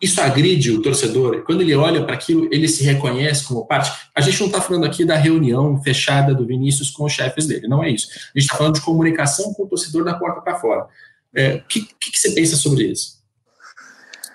isso 0.00 0.20
agride 0.20 0.70
o 0.70 0.82
torcedor? 0.82 1.42
Quando 1.44 1.62
ele 1.62 1.74
olha 1.74 2.04
para 2.04 2.14
aquilo, 2.14 2.48
ele 2.52 2.68
se 2.68 2.84
reconhece 2.84 3.46
como 3.46 3.66
parte? 3.66 4.10
A 4.14 4.20
gente 4.20 4.38
não 4.40 4.46
está 4.46 4.60
falando 4.60 4.84
aqui 4.84 5.04
da 5.04 5.16
reunião 5.16 5.82
fechada 5.82 6.34
do 6.34 6.46
Vinícius 6.46 6.90
com 6.90 7.04
os 7.04 7.12
chefes 7.12 7.46
dele, 7.46 7.66
não 7.66 7.82
é 7.82 7.90
isso. 7.90 8.08
A 8.10 8.38
gente 8.38 8.46
está 8.46 8.56
falando 8.56 8.74
de 8.74 8.82
comunicação 8.82 9.54
com 9.54 9.64
o 9.64 9.68
torcedor 9.68 10.04
da 10.04 10.14
porta 10.14 10.40
para 10.40 10.58
fora. 10.58 10.84
O 10.84 10.88
é, 11.34 11.58
que, 11.68 11.80
que, 11.80 12.10
que 12.12 12.18
você 12.18 12.32
pensa 12.32 12.56
sobre 12.56 12.84
isso? 12.84 13.16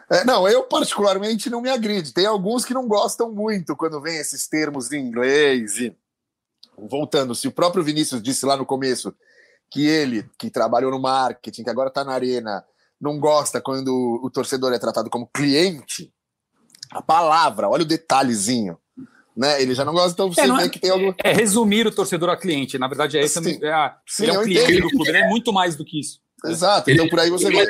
É, 0.09 0.25
não, 0.25 0.47
eu 0.47 0.63
particularmente 0.63 1.49
não 1.49 1.61
me 1.61 1.69
agride. 1.69 2.13
Tem 2.13 2.25
alguns 2.25 2.65
que 2.65 2.73
não 2.73 2.87
gostam 2.87 3.31
muito 3.31 3.77
quando 3.77 4.01
vem 4.01 4.17
esses 4.17 4.47
termos 4.47 4.91
em 4.91 4.99
inglês. 4.99 5.77
E 5.77 5.95
voltando, 6.77 7.33
se 7.33 7.47
o 7.47 7.51
próprio 7.51 7.83
Vinícius 7.83 8.21
disse 8.21 8.45
lá 8.45 8.57
no 8.57 8.65
começo 8.65 9.13
que 9.69 9.85
ele, 9.85 10.29
que 10.37 10.49
trabalhou 10.49 10.91
no 10.91 10.99
marketing, 10.99 11.63
que 11.63 11.69
agora 11.69 11.87
está 11.87 12.03
na 12.03 12.11
arena, 12.11 12.65
não 13.01 13.19
gosta 13.19 13.59
quando 13.59 14.19
o 14.23 14.29
torcedor 14.29 14.71
é 14.71 14.79
tratado 14.79 15.09
como 15.09 15.27
cliente, 15.33 16.13
a 16.91 17.01
palavra, 17.01 17.67
olha 17.67 17.81
o 17.81 17.87
detalhezinho. 17.87 18.77
Né? 19.35 19.61
Ele 19.61 19.73
já 19.73 19.83
não 19.83 19.93
gosta, 19.93 20.11
então 20.11 20.31
você 20.31 20.41
é, 20.41 20.47
vê 20.47 20.63
é, 20.63 20.69
que 20.69 20.79
tem 20.79 20.91
algo. 20.91 21.15
É 21.23 21.33
resumir 21.33 21.87
o 21.87 21.91
torcedor 21.91 22.29
a 22.29 22.37
cliente. 22.37 22.77
Na 22.77 22.87
verdade, 22.87 23.17
é 23.17 23.21
esse 23.21 23.63
é, 23.63 23.71
a, 23.71 23.97
sim, 24.05 24.27
é 24.27 24.37
um 24.37 24.43
cliente 24.43 24.81
do 24.81 24.89
clube, 24.89 25.09
ele 25.09 25.17
é 25.17 25.27
muito 25.27 25.51
mais 25.51 25.75
do 25.75 25.83
que 25.83 25.99
isso. 25.99 26.19
Exato, 26.45 26.91
então 26.91 27.07
por 27.09 27.19
aí 27.19 27.29
você 27.29 27.49
vai. 27.49 27.65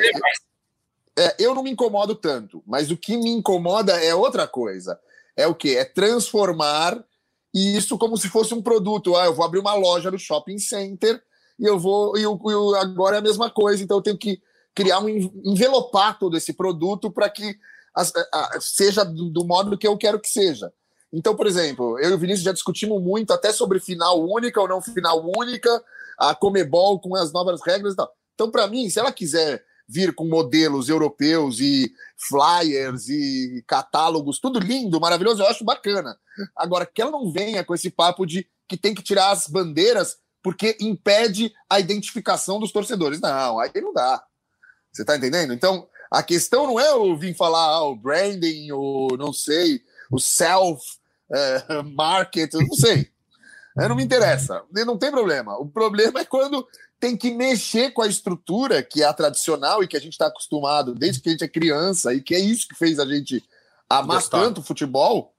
É, 1.18 1.36
eu 1.38 1.54
não 1.54 1.62
me 1.62 1.70
incomodo 1.70 2.14
tanto, 2.14 2.62
mas 2.66 2.90
o 2.90 2.96
que 2.96 3.16
me 3.16 3.30
incomoda 3.30 3.92
é 3.92 4.14
outra 4.14 4.46
coisa. 4.46 4.98
É 5.36 5.46
o 5.46 5.54
que? 5.54 5.76
É 5.76 5.84
transformar 5.84 7.02
isso 7.54 7.96
como 7.96 8.16
se 8.16 8.28
fosse 8.28 8.52
um 8.54 8.62
produto. 8.62 9.14
Ah, 9.16 9.26
eu 9.26 9.34
vou 9.34 9.44
abrir 9.44 9.60
uma 9.60 9.74
loja 9.74 10.10
no 10.10 10.18
shopping 10.18 10.58
center 10.58 11.22
e 11.58 11.64
eu 11.64 11.78
vou. 11.78 12.18
E 12.18 12.22
eu, 12.22 12.40
eu, 12.46 12.74
agora 12.76 13.16
é 13.16 13.18
a 13.18 13.22
mesma 13.22 13.50
coisa, 13.50 13.82
então 13.82 13.98
eu 13.98 14.02
tenho 14.02 14.18
que 14.18 14.40
criar 14.74 15.00
um 15.00 15.08
envelopar 15.08 16.18
todo 16.18 16.36
esse 16.36 16.52
produto 16.52 17.10
para 17.10 17.28
que 17.28 17.56
a, 17.94 18.02
a, 18.02 18.60
seja 18.60 19.04
do, 19.04 19.30
do, 19.30 19.44
modo 19.44 19.76
que 19.76 19.86
eu 19.86 19.96
quero 19.96 20.20
que 20.20 20.28
seja. 20.28 20.72
Então, 21.12 21.36
por 21.36 21.46
exemplo, 21.46 21.98
eu 21.98 22.10
e 22.10 22.14
o 22.14 22.18
Vinícius 22.18 22.44
já 22.44 22.52
discutimos 22.52 23.02
muito 23.02 23.32
até 23.32 23.52
sobre 23.52 23.78
final 23.80 24.22
única 24.26 24.60
ou 24.60 24.68
não 24.68 24.80
final 24.80 25.22
única, 25.36 25.82
a 26.18 26.34
Comebol 26.34 26.98
com 27.00 27.14
as 27.14 27.32
novas 27.32 27.60
regras 27.64 27.92
e 27.92 27.96
tal. 27.96 28.10
Então, 28.34 28.50
para 28.50 28.66
mim, 28.66 28.88
se 28.88 28.98
ela 28.98 29.12
quiser 29.12 29.62
vir 29.86 30.14
com 30.14 30.26
modelos 30.26 30.88
europeus 30.88 31.60
e 31.60 31.92
flyers 32.16 33.08
e 33.08 33.62
catálogos, 33.66 34.38
tudo 34.38 34.58
lindo, 34.58 34.98
maravilhoso, 34.98 35.42
eu 35.42 35.48
acho 35.48 35.64
bacana. 35.64 36.16
Agora, 36.56 36.86
que 36.86 37.02
ela 37.02 37.10
não 37.10 37.30
venha 37.30 37.62
com 37.62 37.74
esse 37.74 37.90
papo 37.90 38.24
de 38.24 38.46
que 38.66 38.76
tem 38.76 38.94
que 38.94 39.02
tirar 39.02 39.32
as 39.32 39.46
bandeiras 39.46 40.16
porque 40.42 40.76
impede 40.80 41.52
a 41.68 41.78
identificação 41.78 42.58
dos 42.58 42.72
torcedores. 42.72 43.20
Não, 43.20 43.60
aí 43.60 43.70
não 43.76 43.92
dá. 43.92 44.24
Você 44.92 45.04
tá 45.04 45.16
entendendo? 45.16 45.52
Então, 45.52 45.88
a 46.10 46.22
questão 46.22 46.66
não 46.66 46.78
é 46.78 46.90
eu 46.90 47.16
vir 47.16 47.34
falar 47.34 47.64
ah, 47.64 47.84
o 47.84 47.96
branding, 47.96 48.70
o 48.72 49.16
não 49.18 49.32
sei, 49.32 49.80
o 50.10 50.18
self 50.18 50.82
uh, 51.30 51.82
market, 51.96 52.52
eu 52.52 52.60
não 52.60 52.74
sei. 52.74 53.10
Não 53.74 53.96
me 53.96 54.04
interessa, 54.04 54.62
não 54.86 54.98
tem 54.98 55.10
problema. 55.10 55.56
O 55.56 55.66
problema 55.66 56.20
é 56.20 56.24
quando 56.26 56.66
tem 57.00 57.16
que 57.16 57.30
mexer 57.30 57.90
com 57.90 58.02
a 58.02 58.06
estrutura 58.06 58.82
que 58.82 59.02
é 59.02 59.06
a 59.06 59.12
tradicional 59.14 59.82
e 59.82 59.88
que 59.88 59.96
a 59.96 60.00
gente 60.00 60.12
está 60.12 60.26
acostumado 60.26 60.94
desde 60.94 61.22
que 61.22 61.30
a 61.30 61.32
gente 61.32 61.42
é 61.42 61.48
criança 61.48 62.12
e 62.12 62.20
que 62.20 62.34
é 62.34 62.38
isso 62.38 62.68
que 62.68 62.74
fez 62.74 62.98
a 62.98 63.06
gente 63.06 63.42
amar 63.88 64.18
Gostar. 64.18 64.40
tanto 64.40 64.60
o 64.60 64.64
futebol. 64.64 65.34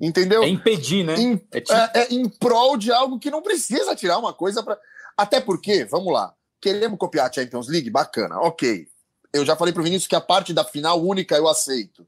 Entendeu? 0.00 0.44
É 0.44 0.48
impedir, 0.48 1.04
né? 1.04 1.16
Em, 1.16 1.32
é, 1.50 1.60
tipo... 1.60 1.72
é, 1.72 1.90
é, 1.94 2.14
em 2.14 2.28
prol 2.28 2.76
de 2.76 2.92
algo 2.92 3.18
que 3.18 3.32
não 3.32 3.42
precisa 3.42 3.96
tirar 3.96 4.18
uma 4.18 4.32
coisa 4.32 4.62
para. 4.62 4.78
Até 5.16 5.40
porque, 5.40 5.84
vamos 5.84 6.12
lá, 6.12 6.32
queremos 6.60 6.98
copiar 6.98 7.28
a 7.28 7.32
Champions 7.32 7.68
League? 7.68 7.90
Bacana, 7.90 8.38
ok. 8.40 8.86
Eu 9.32 9.44
já 9.44 9.56
falei 9.56 9.72
para 9.72 9.80
o 9.80 9.84
Vinícius 9.84 10.08
que 10.08 10.16
a 10.16 10.20
parte 10.20 10.52
da 10.52 10.64
final 10.64 11.02
única 11.02 11.36
eu 11.36 11.48
aceito. 11.48 12.06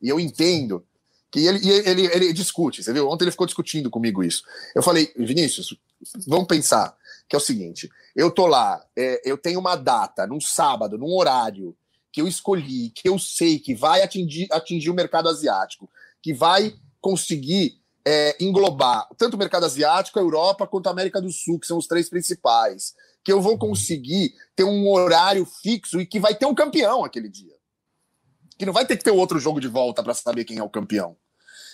E 0.00 0.08
eu 0.08 0.18
entendo 0.18 0.84
que 1.30 1.46
ele, 1.46 1.66
ele, 1.66 2.06
ele, 2.06 2.32
discute, 2.32 2.82
você 2.82 2.92
viu? 2.92 3.08
Ontem 3.08 3.24
ele 3.24 3.30
ficou 3.30 3.46
discutindo 3.46 3.88
comigo 3.88 4.22
isso. 4.22 4.42
Eu 4.74 4.82
falei, 4.82 5.12
Vinícius, 5.16 5.76
vamos 6.26 6.46
pensar 6.46 6.94
que 7.28 7.34
é 7.34 7.38
o 7.38 7.40
seguinte: 7.40 7.90
eu 8.14 8.30
tô 8.30 8.46
lá, 8.46 8.84
é, 8.96 9.22
eu 9.24 9.38
tenho 9.38 9.58
uma 9.58 9.76
data, 9.76 10.26
num 10.26 10.40
sábado, 10.40 10.98
num 10.98 11.14
horário 11.14 11.74
que 12.12 12.20
eu 12.20 12.28
escolhi, 12.28 12.90
que 12.90 13.08
eu 13.08 13.18
sei 13.18 13.58
que 13.58 13.74
vai 13.74 14.02
atingir, 14.02 14.46
atingir 14.52 14.90
o 14.90 14.94
mercado 14.94 15.30
asiático, 15.30 15.88
que 16.20 16.34
vai 16.34 16.74
conseguir 17.00 17.80
é, 18.04 18.36
englobar 18.38 19.08
tanto 19.16 19.34
o 19.34 19.38
mercado 19.38 19.64
asiático, 19.64 20.18
a 20.18 20.22
Europa, 20.22 20.66
quanto 20.66 20.88
a 20.88 20.90
América 20.90 21.22
do 21.22 21.32
Sul, 21.32 21.58
que 21.58 21.66
são 21.66 21.78
os 21.78 21.86
três 21.86 22.10
principais, 22.10 22.94
que 23.24 23.32
eu 23.32 23.40
vou 23.40 23.58
conseguir 23.58 24.34
ter 24.56 24.64
um 24.64 24.88
horário 24.90 25.46
fixo 25.46 26.00
e 26.00 26.06
que 26.06 26.18
vai 26.18 26.34
ter 26.34 26.46
um 26.46 26.54
campeão 26.54 27.04
aquele 27.04 27.28
dia. 27.28 27.54
Que 28.58 28.66
não 28.66 28.72
vai 28.72 28.86
ter 28.86 28.96
que 28.96 29.04
ter 29.04 29.10
outro 29.10 29.38
jogo 29.38 29.60
de 29.60 29.68
volta 29.68 30.02
para 30.02 30.14
saber 30.14 30.44
quem 30.44 30.58
é 30.58 30.62
o 30.62 30.70
campeão. 30.70 31.16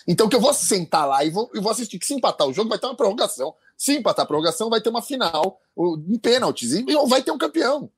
Então 0.07 0.29
que 0.29 0.35
eu 0.35 0.41
vou 0.41 0.53
sentar 0.53 1.07
lá 1.07 1.23
e 1.23 1.29
vou, 1.29 1.49
e 1.53 1.59
vou 1.59 1.71
assistir. 1.71 1.99
Que 1.99 2.05
se 2.05 2.13
empatar 2.13 2.47
o 2.47 2.53
jogo, 2.53 2.69
vai 2.69 2.79
ter 2.79 2.87
uma 2.87 2.95
prorrogação. 2.95 3.53
Se 3.77 3.95
empatar 3.97 4.23
a 4.23 4.27
prorrogação, 4.27 4.69
vai 4.69 4.81
ter 4.81 4.89
uma 4.89 5.01
final 5.01 5.59
em 6.07 6.17
pênaltis 6.17 6.73
e 6.73 6.83
vai 7.07 7.21
ter 7.21 7.31
um 7.31 7.37
campeão. 7.37 7.91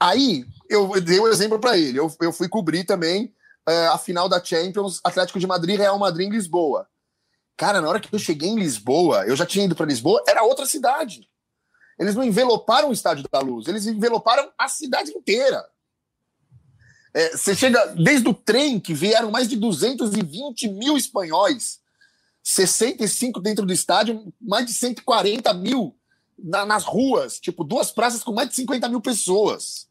Aí 0.00 0.44
eu 0.68 1.00
dei 1.00 1.20
um 1.20 1.28
exemplo 1.28 1.58
para 1.58 1.76
ele. 1.76 1.98
Eu, 1.98 2.14
eu 2.20 2.32
fui 2.32 2.48
cobrir 2.48 2.84
também 2.84 3.34
é, 3.66 3.86
a 3.88 3.98
final 3.98 4.28
da 4.28 4.42
Champions, 4.42 5.00
Atlético 5.02 5.38
de 5.38 5.46
Madrid, 5.46 5.78
Real 5.78 5.98
Madrid 5.98 6.28
em 6.28 6.32
Lisboa. 6.32 6.88
Cara, 7.56 7.80
na 7.80 7.88
hora 7.88 8.00
que 8.00 8.14
eu 8.14 8.18
cheguei 8.18 8.48
em 8.48 8.58
Lisboa, 8.58 9.26
eu 9.26 9.34
já 9.34 9.44
tinha 9.44 9.64
ido 9.64 9.74
para 9.74 9.86
Lisboa, 9.86 10.22
era 10.28 10.44
outra 10.44 10.64
cidade. 10.64 11.28
Eles 11.98 12.14
não 12.14 12.24
enveloparam 12.24 12.90
o 12.90 12.92
Estádio 12.92 13.24
da 13.30 13.40
Luz, 13.40 13.66
eles 13.66 13.86
enveloparam 13.86 14.50
a 14.56 14.68
cidade 14.68 15.10
inteira. 15.10 15.64
É, 17.12 17.36
você 17.36 17.54
chega 17.54 17.84
desde 17.86 18.28
o 18.28 18.34
trem, 18.34 18.78
que 18.78 18.94
vieram 18.94 19.30
mais 19.30 19.48
de 19.48 19.56
220 19.56 20.68
mil 20.68 20.96
espanhóis, 20.96 21.80
65 22.44 23.40
dentro 23.40 23.66
do 23.66 23.72
estádio, 23.72 24.32
mais 24.40 24.66
de 24.66 24.72
140 24.72 25.52
mil 25.54 25.96
na, 26.38 26.64
nas 26.64 26.84
ruas, 26.84 27.40
tipo, 27.40 27.64
duas 27.64 27.90
praças 27.90 28.22
com 28.22 28.32
mais 28.32 28.48
de 28.48 28.54
50 28.54 28.88
mil 28.88 29.00
pessoas. 29.00 29.88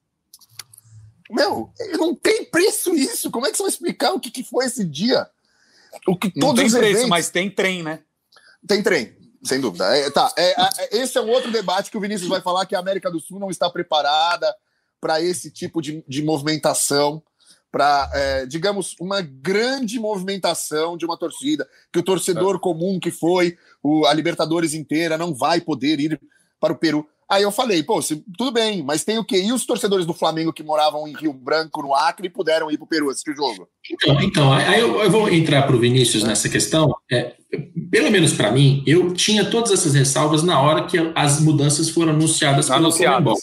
Meu, 1.29 1.71
não 1.97 2.15
tem 2.15 2.45
preço 2.45 2.95
isso. 2.95 3.29
Como 3.29 3.45
é 3.45 3.51
que 3.51 3.57
você 3.57 3.63
vai 3.63 3.71
explicar 3.71 4.13
o 4.13 4.19
que, 4.19 4.31
que 4.31 4.43
foi 4.43 4.65
esse 4.65 4.85
dia? 4.85 5.29
O 6.07 6.15
que 6.15 6.31
todos 6.31 6.41
não 6.41 6.55
tem 6.55 6.69
preço, 6.69 6.85
eventos... 6.85 7.09
mas 7.09 7.29
tem 7.29 7.49
trem, 7.49 7.83
né? 7.83 7.99
Tem 8.65 8.81
trem, 8.81 9.16
sem 9.43 9.59
dúvida. 9.59 9.85
É, 9.95 10.09
tá, 10.09 10.31
é, 10.37 10.51
é, 10.51 10.97
esse 10.97 11.17
é 11.17 11.21
um 11.21 11.29
outro 11.29 11.51
debate 11.51 11.91
que 11.91 11.97
o 11.97 12.01
Vinícius 12.01 12.29
vai 12.29 12.41
falar 12.41 12.65
que 12.65 12.75
a 12.75 12.79
América 12.79 13.11
do 13.11 13.19
Sul 13.19 13.39
não 13.39 13.49
está 13.49 13.69
preparada 13.69 14.53
para 14.99 15.21
esse 15.21 15.51
tipo 15.51 15.81
de, 15.81 16.03
de 16.07 16.23
movimentação, 16.23 17.21
para, 17.71 18.09
é, 18.13 18.45
digamos, 18.45 18.95
uma 18.99 19.21
grande 19.21 19.99
movimentação 19.99 20.97
de 20.97 21.05
uma 21.05 21.17
torcida, 21.17 21.67
que 21.91 21.99
o 21.99 22.03
torcedor 22.03 22.55
é. 22.55 22.59
comum 22.59 22.99
que 22.99 23.11
foi 23.11 23.57
o, 23.83 24.05
a 24.05 24.13
Libertadores 24.13 24.73
inteira 24.73 25.17
não 25.17 25.33
vai 25.33 25.61
poder 25.61 25.99
ir 25.99 26.19
para 26.59 26.73
o 26.73 26.77
Peru. 26.77 27.07
Aí 27.29 27.43
eu 27.43 27.51
falei, 27.51 27.83
pô, 27.83 28.01
se, 28.01 28.23
tudo 28.37 28.51
bem, 28.51 28.81
mas 28.81 29.03
tem 29.03 29.19
o 29.19 29.23
quê? 29.23 29.41
E 29.41 29.51
os 29.51 29.65
torcedores 29.65 30.05
do 30.05 30.13
Flamengo 30.13 30.53
que 30.53 30.63
moravam 30.63 31.05
em 31.05 31.13
Rio 31.13 31.33
Branco, 31.33 31.81
no 31.81 31.93
Acre, 31.93 32.29
puderam 32.29 32.71
ir 32.71 32.77
para 32.77 32.85
o 32.85 32.87
Peru 32.87 33.09
assistir 33.09 33.31
o 33.31 33.35
jogo? 33.35 33.67
Então, 33.91 34.21
então 34.21 34.53
aí 34.53 34.79
eu, 34.79 35.01
eu 35.01 35.11
vou 35.11 35.29
entrar 35.29 35.63
para 35.63 35.75
o 35.75 35.79
Vinícius 35.79 36.23
nessa 36.23 36.47
questão. 36.47 36.95
É, 37.11 37.35
pelo 37.91 38.09
menos 38.09 38.31
para 38.31 38.49
mim, 38.49 38.81
eu 38.87 39.13
tinha 39.13 39.43
todas 39.43 39.71
essas 39.71 39.93
ressalvas 39.93 40.41
na 40.41 40.61
hora 40.61 40.85
que 40.85 40.97
as 41.15 41.41
mudanças 41.41 41.89
foram 41.89 42.13
anunciadas 42.13 42.69
pela 42.69 42.91
Comembol. 42.91 43.37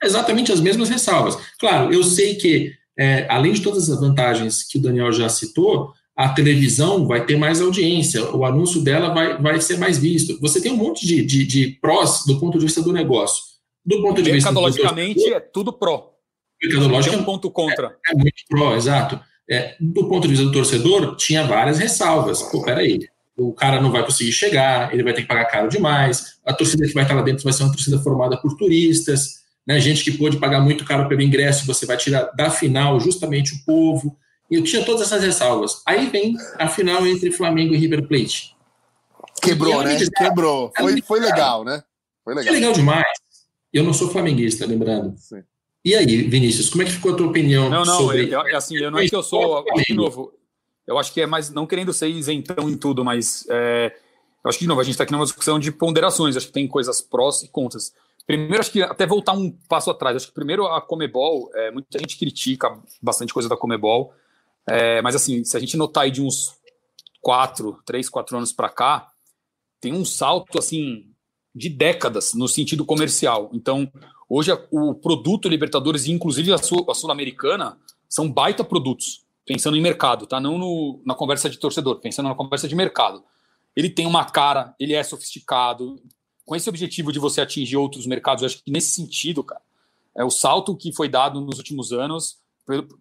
Exatamente 0.00 0.52
as 0.52 0.60
mesmas 0.60 0.88
ressalvas. 0.88 1.36
Claro, 1.58 1.92
eu 1.92 2.04
sei 2.04 2.36
que, 2.36 2.72
é, 2.96 3.26
além 3.28 3.52
de 3.52 3.62
todas 3.62 3.90
as 3.90 3.98
vantagens 3.98 4.62
que 4.62 4.78
o 4.78 4.82
Daniel 4.82 5.12
já 5.12 5.28
citou, 5.28 5.92
a 6.18 6.28
televisão 6.30 7.06
vai 7.06 7.24
ter 7.24 7.36
mais 7.36 7.60
audiência, 7.60 8.34
o 8.34 8.44
anúncio 8.44 8.82
dela 8.82 9.14
vai, 9.14 9.40
vai 9.40 9.60
ser 9.60 9.78
mais 9.78 9.96
visto. 9.98 10.36
Você 10.40 10.60
tem 10.60 10.72
um 10.72 10.76
monte 10.76 11.06
de, 11.06 11.24
de, 11.24 11.46
de 11.46 11.78
prós 11.80 12.24
do 12.26 12.40
ponto 12.40 12.58
de 12.58 12.64
vista 12.64 12.82
do 12.82 12.92
negócio. 12.92 13.40
Do 13.86 14.02
ponto 14.02 14.20
de 14.20 14.32
vista 14.32 14.50
Mercadologicamente, 14.50 15.32
é 15.32 15.38
tudo 15.38 15.72
pró. 15.72 16.14
Mercadologicamente, 16.60 17.16
é 17.16 17.22
um 17.22 17.24
ponto 17.24 17.48
contra. 17.52 17.96
É, 18.04 18.12
é 18.12 18.14
muito 18.16 18.42
pró, 18.48 18.74
exato. 18.74 19.20
É, 19.48 19.76
do 19.78 20.08
ponto 20.08 20.22
de 20.22 20.30
vista 20.30 20.44
do 20.44 20.50
torcedor, 20.50 21.14
tinha 21.14 21.46
várias 21.46 21.78
ressalvas. 21.78 22.42
Pô, 22.42 22.64
peraí, 22.64 22.98
o 23.36 23.52
cara 23.52 23.80
não 23.80 23.92
vai 23.92 24.04
conseguir 24.04 24.32
chegar, 24.32 24.92
ele 24.92 25.04
vai 25.04 25.12
ter 25.14 25.22
que 25.22 25.28
pagar 25.28 25.44
caro 25.44 25.68
demais, 25.68 26.40
a 26.44 26.52
torcida 26.52 26.84
que 26.84 26.94
vai 26.94 27.04
estar 27.04 27.14
lá 27.14 27.22
dentro 27.22 27.44
vai 27.44 27.52
ser 27.52 27.62
uma 27.62 27.70
torcida 27.70 27.96
formada 28.00 28.36
por 28.36 28.56
turistas, 28.56 29.44
né, 29.64 29.78
gente 29.78 30.02
que 30.02 30.18
pôde 30.18 30.38
pagar 30.38 30.60
muito 30.60 30.84
caro 30.84 31.08
pelo 31.08 31.22
ingresso, 31.22 31.64
você 31.64 31.86
vai 31.86 31.96
tirar 31.96 32.24
da 32.36 32.50
final 32.50 32.98
justamente 32.98 33.54
o 33.54 33.64
povo. 33.64 34.18
E 34.50 34.54
eu 34.56 34.64
tinha 34.64 34.84
todas 34.84 35.02
essas 35.02 35.22
ressalvas. 35.22 35.82
Aí 35.84 36.08
vem 36.08 36.36
a 36.58 36.68
final 36.68 37.06
entre 37.06 37.30
Flamengo 37.30 37.74
e 37.74 37.76
River 37.78 38.06
Plate. 38.08 38.56
Quebrou, 39.42 39.82
né? 39.82 39.98
Quebrou. 40.16 40.72
Foi, 40.76 41.02
foi 41.02 41.20
legal, 41.20 41.64
né? 41.64 41.82
Foi 42.24 42.34
legal. 42.34 42.52
Foi 42.52 42.60
legal 42.60 42.72
demais. 42.72 43.06
Eu 43.72 43.84
não 43.84 43.92
sou 43.92 44.08
flamenguista, 44.08 44.66
lembrando. 44.66 45.14
Sim. 45.18 45.42
E 45.84 45.94
aí, 45.94 46.22
Vinícius, 46.22 46.70
como 46.70 46.82
é 46.82 46.86
que 46.86 46.92
ficou 46.92 47.12
a 47.12 47.16
tua 47.16 47.26
opinião 47.26 47.68
não, 47.70 47.84
não, 47.84 47.98
sobre... 47.98 48.30
Eu, 48.30 48.56
assim, 48.56 48.76
eu 48.76 48.90
não 48.90 48.98
é 48.98 49.06
que 49.06 49.14
eu 49.14 49.22
sou... 49.22 49.64
De 49.86 49.94
novo, 49.94 50.32
eu 50.86 50.98
acho 50.98 51.12
que 51.12 51.20
é 51.20 51.26
mais... 51.26 51.50
Não 51.50 51.66
querendo 51.66 51.92
ser 51.92 52.08
isentão 52.08 52.68
em 52.68 52.76
tudo, 52.76 53.04
mas... 53.04 53.46
É, 53.48 53.94
eu 54.44 54.48
acho 54.48 54.58
que, 54.58 54.64
de 54.64 54.68
novo, 54.68 54.80
a 54.80 54.84
gente 54.84 54.94
está 54.94 55.04
aqui 55.04 55.12
numa 55.12 55.24
discussão 55.24 55.58
de 55.58 55.70
ponderações. 55.70 56.36
Acho 56.36 56.46
que 56.46 56.52
tem 56.52 56.66
coisas 56.66 57.00
prós 57.00 57.42
e 57.42 57.48
contras. 57.48 57.92
Primeiro, 58.26 58.60
acho 58.60 58.70
que 58.70 58.82
até 58.82 59.06
voltar 59.06 59.32
um 59.32 59.50
passo 59.68 59.90
atrás. 59.90 60.16
Acho 60.16 60.26
que 60.28 60.34
primeiro 60.34 60.66
a 60.66 60.80
Comebol, 60.80 61.50
é, 61.54 61.70
muita 61.70 61.98
gente 61.98 62.18
critica 62.18 62.78
bastante 63.00 63.32
coisa 63.32 63.48
da 63.48 63.56
Comebol, 63.56 64.12
é, 64.68 65.00
mas 65.02 65.14
assim, 65.14 65.44
se 65.44 65.56
a 65.56 65.60
gente 65.60 65.76
notar 65.76 66.04
aí 66.04 66.10
de 66.10 66.22
uns 66.22 66.54
quatro, 67.20 67.80
três, 67.84 68.08
quatro 68.08 68.36
anos 68.36 68.52
para 68.52 68.68
cá, 68.68 69.08
tem 69.80 69.92
um 69.92 70.04
salto 70.04 70.58
assim 70.58 71.04
de 71.54 71.68
décadas 71.68 72.34
no 72.34 72.46
sentido 72.46 72.84
comercial. 72.84 73.50
Então, 73.52 73.90
hoje 74.28 74.52
o 74.70 74.94
produto 74.94 75.48
Libertadores, 75.48 76.06
inclusive 76.06 76.52
a 76.52 76.58
Sul-Americana, 76.58 77.78
são 78.08 78.30
baita 78.30 78.62
produtos, 78.64 79.24
pensando 79.44 79.76
em 79.76 79.80
mercado, 79.80 80.26
tá? 80.26 80.40
Não 80.40 80.56
no, 80.58 81.02
na 81.04 81.14
conversa 81.14 81.50
de 81.50 81.58
torcedor, 81.58 82.00
pensando 82.00 82.28
na 82.28 82.34
conversa 82.34 82.68
de 82.68 82.74
mercado. 82.74 83.22
Ele 83.74 83.90
tem 83.90 84.06
uma 84.06 84.24
cara, 84.24 84.74
ele 84.78 84.94
é 84.94 85.02
sofisticado. 85.02 86.00
Com 86.44 86.56
esse 86.56 86.68
objetivo 86.68 87.12
de 87.12 87.18
você 87.18 87.40
atingir 87.40 87.76
outros 87.76 88.06
mercados, 88.06 88.42
eu 88.42 88.46
acho 88.46 88.62
que 88.62 88.70
nesse 88.70 88.92
sentido, 88.92 89.44
cara, 89.44 89.60
é 90.16 90.24
o 90.24 90.30
salto 90.30 90.76
que 90.76 90.92
foi 90.92 91.08
dado 91.08 91.40
nos 91.40 91.58
últimos 91.58 91.92
anos. 91.92 92.38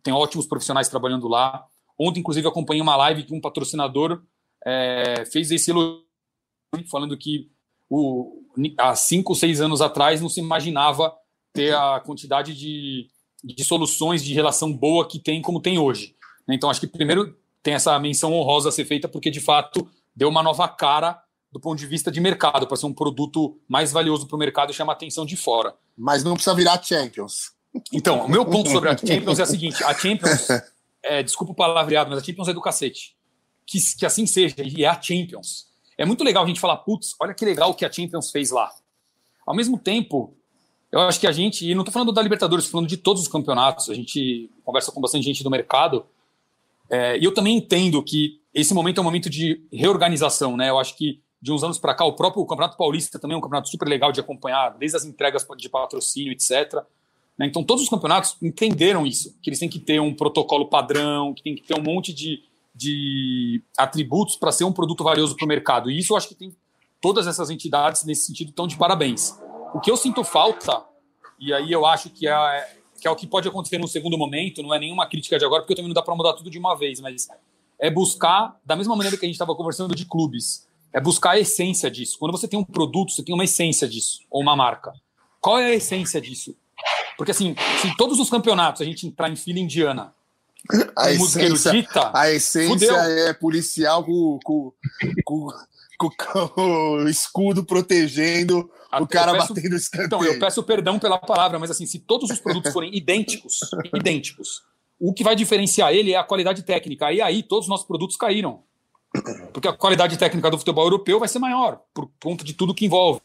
Tem 0.04 0.14
ótimos 0.14 0.48
profissionais 0.48 0.90
trabalhando 0.90 1.28
lá. 1.28 1.66
Ontem, 2.00 2.20
inclusive, 2.20 2.48
acompanhei 2.48 2.82
uma 2.82 2.96
live 2.96 3.24
que 3.24 3.34
um 3.34 3.42
patrocinador 3.42 4.22
é, 4.66 5.26
fez 5.32 5.52
esse 5.52 5.72
elogio, 5.72 6.04
falando 6.90 7.18
que 7.18 7.50
o, 7.90 8.44
há 8.78 8.96
cinco, 8.96 9.36
seis 9.36 9.62
anos 9.62 9.82
atrás 9.82 10.22
não 10.22 10.30
se 10.30 10.40
imaginava 10.40 11.14
ter 11.54 11.76
a 11.76 12.00
quantidade 12.00 12.54
de, 12.54 13.10
de 13.44 13.64
soluções 13.64 14.24
de 14.24 14.34
relação 14.34 14.72
boa 14.72 15.08
que 15.08 15.20
tem 15.20 15.42
como 15.42 15.62
tem 15.62 15.80
hoje. 15.80 16.16
Então, 16.50 16.70
acho 16.70 16.80
que 16.80 16.88
primeiro 16.88 17.36
tem 17.64 17.74
essa 17.74 17.98
menção 18.00 18.34
honrosa 18.34 18.70
a 18.70 18.72
ser 18.72 18.86
feita, 18.86 19.08
porque 19.08 19.30
de 19.30 19.40
fato 19.40 19.90
deu 20.16 20.30
uma 20.30 20.44
nova 20.44 20.68
cara 20.68 21.22
do 21.52 21.60
ponto 21.60 21.80
de 21.80 21.86
vista 21.86 22.12
de 22.12 22.20
mercado, 22.20 22.68
para 22.68 22.78
ser 22.78 22.86
um 22.86 22.94
produto 22.94 23.60
mais 23.68 23.92
valioso 23.92 24.28
para 24.28 24.36
o 24.36 24.40
mercado 24.40 24.72
e 24.72 24.74
chamar 24.74 24.94
atenção 24.94 25.26
de 25.26 25.38
fora. 25.38 25.74
Mas 25.98 26.24
não 26.24 26.34
precisa 26.34 26.56
virar 26.56 26.82
Champions. 26.84 27.52
Então, 27.94 28.26
o 28.26 28.30
meu 28.30 28.46
ponto 28.46 28.70
sobre 28.70 28.90
a 28.90 28.96
Champions 28.98 29.40
é 29.40 29.44
o 29.44 29.46
seguinte: 29.46 29.84
a 29.84 29.94
Champions, 29.94 30.48
é, 31.04 31.24
desculpa 31.24 31.54
o 31.54 31.56
palavreado, 31.56 32.10
mas 32.10 32.22
a 32.22 32.24
Champions 32.24 32.48
é 32.48 32.54
do 32.54 32.62
cacete. 32.62 33.16
Que, 33.66 33.80
que 33.98 34.06
assim 34.06 34.26
seja, 34.26 34.56
e 34.60 34.84
é 34.84 34.88
a 34.88 35.02
Champions. 35.02 35.68
É 35.98 36.06
muito 36.06 36.24
legal 36.24 36.44
a 36.44 36.48
gente 36.48 36.60
falar, 36.60 36.78
putz, 36.78 37.16
olha 37.20 37.34
que 37.34 37.44
legal 37.44 37.72
o 37.72 37.74
que 37.74 37.86
a 37.86 37.92
Champions 37.92 38.32
fez 38.32 38.52
lá. 38.52 38.72
Ao 39.46 39.56
mesmo 39.56 39.78
tempo, 39.78 40.34
eu 40.92 41.00
acho 41.02 41.20
que 41.20 41.28
a 41.28 41.32
gente, 41.32 41.70
e 41.70 41.74
não 41.74 41.82
estou 41.82 41.92
falando 41.92 42.12
da 42.12 42.22
Libertadores, 42.22 42.66
estou 42.66 42.80
falando 42.80 42.90
de 42.90 42.98
todos 42.98 43.22
os 43.22 43.28
campeonatos, 43.28 43.90
a 43.90 43.94
gente 43.94 44.50
conversa 44.64 44.92
com 44.92 45.02
bastante 45.02 45.26
gente 45.26 45.44
do 45.44 45.50
mercado, 45.50 46.06
é, 46.90 47.18
e 47.18 47.24
eu 47.24 47.34
também 47.34 47.58
entendo 47.58 48.02
que 48.02 48.40
esse 48.54 48.74
momento 48.74 49.00
é 49.00 49.02
um 49.02 49.04
momento 49.04 49.30
de 49.30 49.62
reorganização, 49.72 50.56
né? 50.56 50.70
Eu 50.70 50.80
acho 50.80 50.96
que 50.96 51.22
de 51.42 51.52
uns 51.52 51.64
anos 51.64 51.78
para 51.78 51.94
cá, 51.94 52.06
o 52.06 52.14
próprio 52.14 52.46
Campeonato 52.46 52.78
Paulista 52.78 53.20
também 53.20 53.36
é 53.36 53.38
um 53.38 53.42
campeonato 53.42 53.70
super 53.70 53.88
legal 53.88 54.12
de 54.12 54.20
acompanhar, 54.20 54.72
desde 54.78 54.98
as 54.98 55.06
entregas 55.06 55.46
de 55.58 55.70
patrocínio, 55.70 56.32
etc. 56.32 56.84
Né? 57.38 57.46
Então, 57.46 57.64
todos 57.64 57.84
os 57.84 57.90
campeonatos 57.90 58.36
entenderam 58.42 59.06
isso, 59.06 59.38
que 59.42 59.50
eles 59.50 59.60
têm 59.60 59.70
que 59.70 59.80
ter 59.80 60.00
um 60.00 60.14
protocolo 60.14 60.68
padrão, 60.68 61.34
que 61.34 61.44
tem 61.44 61.56
que 61.56 61.64
ter 61.64 61.78
um 61.80 61.84
monte 61.84 62.14
de 62.14 62.44
de 62.78 63.64
atributos 63.76 64.36
para 64.36 64.52
ser 64.52 64.64
um 64.64 64.72
produto 64.72 65.04
valioso 65.04 65.36
para 65.36 65.46
o 65.46 65.48
mercado. 65.48 65.90
E 65.90 65.98
isso 65.98 66.14
eu 66.14 66.18
acho 66.18 66.28
que 66.28 66.36
tem 66.36 66.56
todas 67.02 67.26
essas 67.26 67.50
entidades 67.50 68.04
nesse 68.06 68.28
sentido 68.28 68.50
estão 68.50 68.68
de 68.68 68.78
parabéns. 68.78 69.36
O 69.74 69.80
que 69.80 69.90
eu 69.90 69.98
sinto 69.98 70.24
falta, 70.24 70.84
e 71.40 71.52
aí 71.52 71.72
eu 71.72 71.88
acho 71.88 72.12
que 72.12 72.28
é, 72.28 72.78
que 73.02 73.08
é 73.08 73.12
o 73.12 73.16
que 73.16 73.26
pode 73.26 73.48
acontecer 73.48 73.80
no 73.80 73.88
segundo 73.88 74.16
momento, 74.16 74.62
não 74.62 74.74
é 74.74 74.80
nenhuma 74.80 75.08
crítica 75.08 75.40
de 75.40 75.46
agora, 75.46 75.64
porque 75.64 75.74
também 75.74 75.90
não 75.90 75.96
dá 75.96 76.04
para 76.04 76.16
mudar 76.16 76.34
tudo 76.34 76.52
de 76.52 76.60
uma 76.60 76.76
vez, 76.76 77.00
mas 77.00 77.28
é 77.80 77.90
buscar, 77.90 78.60
da 78.64 78.76
mesma 78.76 78.96
maneira 78.96 79.18
que 79.18 79.26
a 79.26 79.28
gente 79.28 79.36
estava 79.36 79.56
conversando 79.56 79.96
de 79.96 80.06
clubes, 80.06 80.68
é 80.94 81.02
buscar 81.02 81.32
a 81.32 81.40
essência 81.40 81.90
disso. 81.90 82.18
Quando 82.20 82.32
você 82.32 82.48
tem 82.48 82.60
um 82.60 82.64
produto, 82.64 83.12
você 83.12 83.24
tem 83.24 83.34
uma 83.34 83.44
essência 83.44 83.88
disso, 83.88 84.20
ou 84.30 84.42
uma 84.42 84.56
marca. 84.56 84.94
Qual 85.42 85.58
é 85.58 85.66
a 85.66 85.76
essência 85.76 86.22
disso? 86.22 86.56
Porque 87.18 87.32
assim, 87.32 87.56
se 87.82 87.96
todos 87.98 88.20
os 88.20 88.30
campeonatos 88.30 88.82
a 88.82 88.86
gente 88.86 89.08
entrar 89.08 89.30
em 89.30 89.36
fila 89.36 89.60
indiana 89.60 90.14
a 90.96 91.12
essência, 91.12 91.72
dita, 91.72 92.12
a 92.14 92.32
essência 92.32 92.92
é 92.92 93.34
policial 93.34 94.04
com, 94.04 94.40
com, 94.44 94.74
com, 95.26 95.50
com, 95.98 96.62
o 97.04 97.10
escudo 97.10 97.64
protegendo 97.64 98.70
a, 98.92 99.02
o 99.02 99.08
cara 99.08 99.34
peço, 99.34 99.54
batendo 99.54 99.74
o 99.74 99.78
escanteio. 99.78 100.06
Então, 100.06 100.24
eu 100.24 100.40
peço 100.40 100.64
perdão 100.64 101.00
pela 101.00 101.18
palavra, 101.18 101.60
mas 101.60 101.72
assim, 101.72 101.86
se 101.86 102.00
todos 102.00 102.30
os 102.30 102.40
produtos 102.40 102.72
forem 102.72 102.96
idênticos, 102.96 103.60
idênticos, 103.94 104.64
o 105.00 105.14
que 105.14 105.24
vai 105.24 105.36
diferenciar 105.36 105.94
ele 105.94 106.12
é 106.14 106.18
a 106.18 106.24
qualidade 106.24 106.64
técnica. 106.64 107.12
E 107.12 107.22
aí 107.22 107.44
todos 107.44 107.66
os 107.66 107.70
nossos 107.70 107.86
produtos 107.86 108.18
caíram. 108.18 108.64
Porque 109.54 109.68
a 109.68 109.74
qualidade 109.74 110.18
técnica 110.18 110.52
do 110.52 110.58
futebol 110.58 110.86
europeu 110.86 111.20
vai 111.20 111.28
ser 111.28 111.40
maior, 111.40 111.82
por 111.94 112.10
conta 112.22 112.44
de 112.44 112.54
tudo 112.54 112.74
que 112.74 112.86
envolve. 112.86 113.22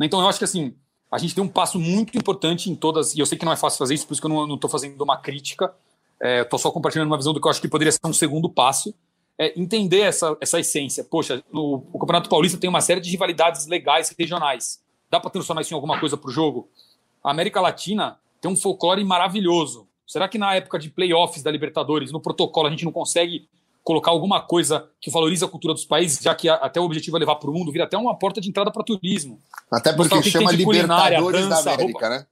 Então 0.00 0.20
eu 0.20 0.28
acho 0.28 0.38
que 0.38 0.44
assim, 0.44 0.74
a 1.16 1.18
gente 1.18 1.34
tem 1.34 1.42
um 1.42 1.48
passo 1.48 1.78
muito 1.80 2.16
importante 2.16 2.70
em 2.70 2.74
todas, 2.74 3.14
e 3.14 3.20
eu 3.20 3.26
sei 3.26 3.38
que 3.38 3.44
não 3.44 3.52
é 3.52 3.56
fácil 3.56 3.78
fazer 3.78 3.94
isso, 3.94 4.06
por 4.06 4.12
isso 4.12 4.20
que 4.20 4.26
eu 4.26 4.46
não 4.46 4.54
estou 4.54 4.68
fazendo 4.70 5.00
uma 5.02 5.16
crítica, 5.16 5.74
Estou 6.20 6.58
é, 6.58 6.60
só 6.60 6.70
compartilhando 6.70 7.08
uma 7.08 7.16
visão 7.16 7.32
do 7.32 7.40
que 7.40 7.46
eu 7.46 7.50
acho 7.50 7.60
que 7.60 7.68
poderia 7.68 7.92
ser 7.92 8.00
um 8.04 8.12
segundo 8.12 8.48
passo. 8.48 8.94
É 9.38 9.58
entender 9.58 10.00
essa, 10.00 10.36
essa 10.40 10.58
essência. 10.58 11.04
Poxa, 11.04 11.44
no, 11.52 11.84
o 11.92 11.98
Campeonato 11.98 12.28
Paulista 12.30 12.58
tem 12.58 12.70
uma 12.70 12.80
série 12.80 13.00
de 13.00 13.10
rivalidades 13.10 13.66
legais 13.66 14.14
regionais. 14.18 14.80
Dá 15.10 15.20
para 15.20 15.30
transformar 15.30 15.60
isso 15.60 15.74
em 15.74 15.76
alguma 15.76 16.00
coisa 16.00 16.16
para 16.16 16.28
o 16.28 16.32
jogo? 16.32 16.68
A 17.22 17.30
América 17.30 17.60
Latina 17.60 18.18
tem 18.40 18.50
um 18.50 18.56
folclore 18.56 19.04
maravilhoso. 19.04 19.86
Será 20.06 20.26
que 20.26 20.38
na 20.38 20.54
época 20.54 20.78
de 20.78 20.88
playoffs 20.88 21.42
da 21.42 21.50
Libertadores, 21.50 22.10
no 22.10 22.20
protocolo, 22.20 22.68
a 22.68 22.70
gente 22.70 22.84
não 22.84 22.92
consegue 22.92 23.46
colocar 23.86 24.10
alguma 24.10 24.40
coisa 24.40 24.90
que 25.00 25.12
valorize 25.12 25.44
a 25.44 25.48
cultura 25.48 25.72
dos 25.72 25.84
países, 25.84 26.18
já 26.20 26.34
que 26.34 26.48
até 26.48 26.80
o 26.80 26.84
objetivo 26.84 27.16
é 27.16 27.20
levar 27.20 27.36
para 27.36 27.48
o 27.48 27.52
mundo, 27.54 27.70
vira 27.70 27.84
até 27.84 27.96
uma 27.96 28.18
porta 28.18 28.40
de 28.40 28.48
entrada 28.48 28.72
para 28.72 28.82
turismo. 28.82 29.40
Até 29.70 29.92
porque 29.92 30.20
chama 30.24 30.50
Libertadores 30.50 31.48
dança, 31.48 31.62
da 31.62 31.74
América, 31.74 32.10
né? 32.10 32.26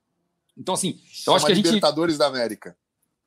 Então, 0.58 0.74
assim, 0.74 0.98
eu 1.24 1.32
acho 1.32 1.46
que 1.46 1.52
a 1.52 1.54
gente. 1.54 1.66
Libertadores 1.66 2.18
da 2.18 2.26
América 2.26 2.76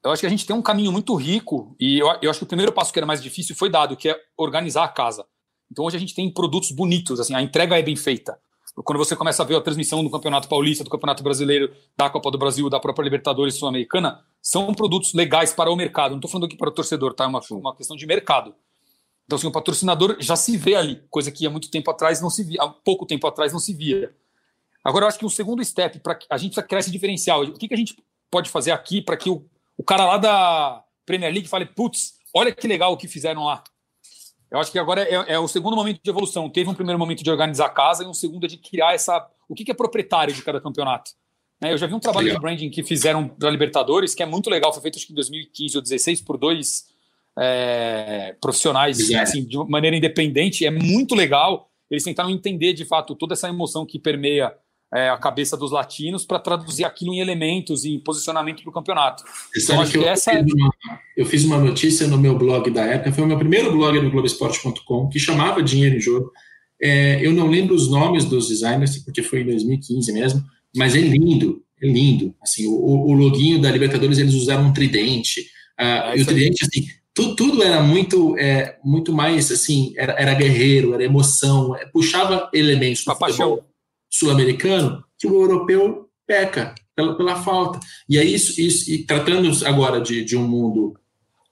eu 0.03 0.11
acho 0.11 0.21
que 0.21 0.25
a 0.25 0.29
gente 0.29 0.45
tem 0.45 0.55
um 0.55 0.61
caminho 0.61 0.91
muito 0.91 1.13
rico 1.15 1.75
e 1.79 1.99
eu, 1.99 2.07
eu, 2.21 2.29
acho 2.29 2.39
que 2.39 2.45
o 2.45 2.47
primeiro 2.47 2.71
passo 2.71 2.93
que 2.93 2.99
era 2.99 3.05
mais 3.05 3.21
difícil 3.21 3.55
foi 3.55 3.69
dado, 3.69 3.97
que 3.97 4.09
é 4.09 4.17
organizar 4.37 4.83
a 4.83 4.87
casa. 4.87 5.25
Então 5.69 5.83
hoje 5.83 5.97
a 5.97 5.99
gente 5.99 6.15
tem 6.15 6.31
produtos 6.31 6.71
bonitos, 6.71 7.19
assim, 7.19 7.35
a 7.35 7.41
entrega 7.41 7.77
é 7.77 7.81
bem 7.81 7.95
feita. 7.95 8.39
Quando 8.83 8.97
você 8.97 9.15
começa 9.15 9.41
a 9.41 9.45
ver 9.45 9.55
a 9.55 9.61
transmissão 9.61 10.03
do 10.03 10.09
Campeonato 10.09 10.47
Paulista, 10.47 10.83
do 10.83 10.89
Campeonato 10.89 11.23
Brasileiro, 11.23 11.73
da 11.95 12.09
Copa 12.09 12.29
do 12.29 12.37
Brasil, 12.37 12.69
da 12.69 12.79
própria 12.79 13.03
Libertadores 13.03 13.55
Sul-Americana, 13.55 14.23
são 14.41 14.73
produtos 14.73 15.13
legais 15.13 15.53
para 15.53 15.71
o 15.71 15.75
mercado. 15.75 16.11
Não 16.11 16.17
estou 16.17 16.29
falando 16.29 16.45
aqui 16.45 16.55
para 16.55 16.69
o 16.69 16.71
torcedor, 16.71 17.13
tá? 17.13 17.23
É 17.23 17.27
uma, 17.27 17.41
uma 17.51 17.75
questão 17.75 17.95
de 17.95 18.05
mercado. 18.05 18.53
Então, 19.25 19.37
assim, 19.37 19.47
o 19.47 19.51
patrocinador 19.51 20.17
já 20.19 20.35
se 20.35 20.55
vê 20.55 20.75
ali, 20.75 21.03
coisa 21.09 21.31
que 21.31 21.45
há 21.45 21.49
muito 21.49 21.69
tempo 21.69 21.89
atrás 21.91 22.21
não 22.21 22.29
se 22.29 22.43
via, 22.43 22.61
há 22.61 22.69
pouco 22.69 23.05
tempo 23.05 23.27
atrás 23.27 23.51
não 23.51 23.59
se 23.59 23.73
via. 23.73 24.15
Agora, 24.83 25.05
eu 25.05 25.09
acho 25.09 25.19
que 25.19 25.25
um 25.25 25.29
segundo 25.29 25.63
step, 25.65 25.99
para 25.99 26.17
a 26.29 26.37
gente 26.37 26.51
precisa 26.51 26.65
criar 26.65 26.79
esse 26.79 26.91
diferencial. 26.91 27.43
O 27.43 27.53
que, 27.53 27.67
que 27.67 27.73
a 27.73 27.77
gente 27.77 27.97
pode 28.31 28.49
fazer 28.49 28.71
aqui 28.71 29.01
para 29.01 29.17
que 29.17 29.29
o 29.29 29.45
o 29.77 29.83
cara 29.83 30.05
lá 30.05 30.17
da 30.17 30.83
Premier 31.05 31.31
League 31.31 31.47
fale, 31.47 31.65
putz, 31.65 32.15
olha 32.33 32.51
que 32.51 32.67
legal 32.67 32.91
o 32.91 32.97
que 32.97 33.07
fizeram 33.07 33.45
lá. 33.45 33.63
Eu 34.49 34.59
acho 34.59 34.71
que 34.71 34.79
agora 34.79 35.01
é, 35.03 35.33
é, 35.33 35.39
o 35.39 35.47
segundo 35.47 35.75
momento 35.75 35.99
de 36.01 36.09
evolução. 36.09 36.49
Teve 36.49 36.69
um 36.69 36.73
primeiro 36.73 36.97
momento 36.97 37.23
de 37.23 37.29
organizar 37.29 37.65
a 37.65 37.69
casa 37.69 38.03
e 38.03 38.07
um 38.07 38.13
segundo 38.13 38.45
é 38.45 38.49
de 38.49 38.57
criar 38.57 38.93
essa. 38.93 39.27
O 39.47 39.53
que, 39.53 39.65
que 39.65 39.71
é 39.71 39.73
proprietário 39.73 40.33
de 40.33 40.41
cada 40.41 40.61
campeonato? 40.61 41.11
Né, 41.59 41.73
eu 41.73 41.77
já 41.77 41.87
vi 41.87 41.93
um 41.93 41.99
trabalho 41.99 42.25
legal. 42.25 42.39
de 42.39 42.41
branding 42.41 42.69
que 42.69 42.83
fizeram 42.83 43.27
para 43.27 43.49
Libertadores, 43.49 44.13
que 44.13 44.23
é 44.23 44.25
muito 44.25 44.49
legal. 44.49 44.71
Foi 44.71 44.81
feito 44.81 44.97
acho 44.97 45.07
que 45.07 45.11
em 45.11 45.15
2015 45.15 45.77
ou 45.77 45.81
2016 45.81 46.21
por 46.21 46.37
dois 46.37 46.87
é, 47.37 48.35
profissionais 48.39 49.13
assim, 49.15 49.45
de 49.45 49.57
maneira 49.69 49.95
independente. 49.95 50.65
É 50.65 50.71
muito 50.71 51.13
legal. 51.13 51.69
Eles 51.89 52.03
tentaram 52.03 52.29
entender 52.29 52.73
de 52.73 52.85
fato 52.85 53.15
toda 53.15 53.33
essa 53.33 53.49
emoção 53.49 53.85
que 53.85 53.99
permeia 53.99 54.53
é, 54.93 55.09
a 55.09 55.17
cabeça 55.17 55.57
dos 55.57 55.71
latinos 55.71 56.25
para 56.25 56.39
traduzir 56.39 56.85
aquilo 56.85 57.13
em 57.13 57.19
elementos 57.19 57.83
e 57.83 57.99
posicionamento 57.99 58.61
para 58.61 58.69
o 58.69 58.73
campeonato. 58.73 59.23
Então, 59.55 59.81
acho 59.81 59.91
que, 59.91 59.97
eu, 59.97 60.07
essa... 60.07 60.31
fiz 60.31 60.53
uma, 60.53 60.73
eu 61.17 61.25
fiz 61.25 61.43
uma 61.43 61.57
notícia 61.57 62.07
no 62.07 62.17
meu 62.17 62.37
blog 62.37 62.69
da 62.71 62.85
época, 62.85 63.11
foi 63.11 63.23
o 63.23 63.27
meu 63.27 63.37
primeiro 63.37 63.71
blog 63.71 63.99
no 63.99 64.09
Globesport.com, 64.09 65.09
que 65.09 65.19
chamava 65.19 65.61
Dinheiro 65.61 65.97
em 65.97 66.01
Jogo. 66.01 66.31
É, 66.81 67.25
eu 67.25 67.33
não 67.33 67.47
lembro 67.47 67.75
os 67.75 67.89
nomes 67.89 68.23
dos 68.25 68.47
designers, 68.47 68.97
porque 68.99 69.21
foi 69.21 69.41
em 69.41 69.45
2015 69.45 70.11
mesmo, 70.13 70.43
mas 70.75 70.95
é 70.95 70.99
lindo, 70.99 71.61
é 71.81 71.87
lindo. 71.87 72.33
Assim, 72.41 72.67
o, 72.67 73.07
o 73.09 73.13
loginho 73.13 73.59
da 73.61 73.71
Libertadores, 73.71 74.17
eles 74.17 74.35
usaram 74.35 74.67
um 74.67 74.73
tridente. 74.73 75.41
Uh, 75.79 76.17
e 76.17 76.21
o 76.21 76.25
tridente, 76.25 76.63
assim, 76.63 76.87
tudo, 77.13 77.35
tudo 77.35 77.63
era 77.63 77.81
muito, 77.81 78.37
é, 78.37 78.77
muito 78.83 79.11
mais 79.11 79.51
assim, 79.51 79.93
era, 79.97 80.13
era 80.13 80.33
guerreiro, 80.35 80.93
era 80.93 81.03
emoção, 81.03 81.75
é, 81.75 81.85
puxava 81.85 82.49
elementos 82.53 83.03
do 83.03 83.15
futebol 83.15 83.65
sul-americano 84.09 85.03
que 85.17 85.27
o 85.27 85.41
europeu 85.41 86.09
peca 86.25 86.75
pela, 86.95 87.15
pela 87.15 87.35
falta. 87.35 87.79
E 88.09 88.17
aí, 88.19 88.33
isso, 88.33 88.59
isso, 88.59 88.91
e 88.91 89.05
tratando 89.05 89.49
agora 89.65 90.01
de, 90.01 90.23
de 90.23 90.35
um 90.35 90.47
mundo 90.47 90.93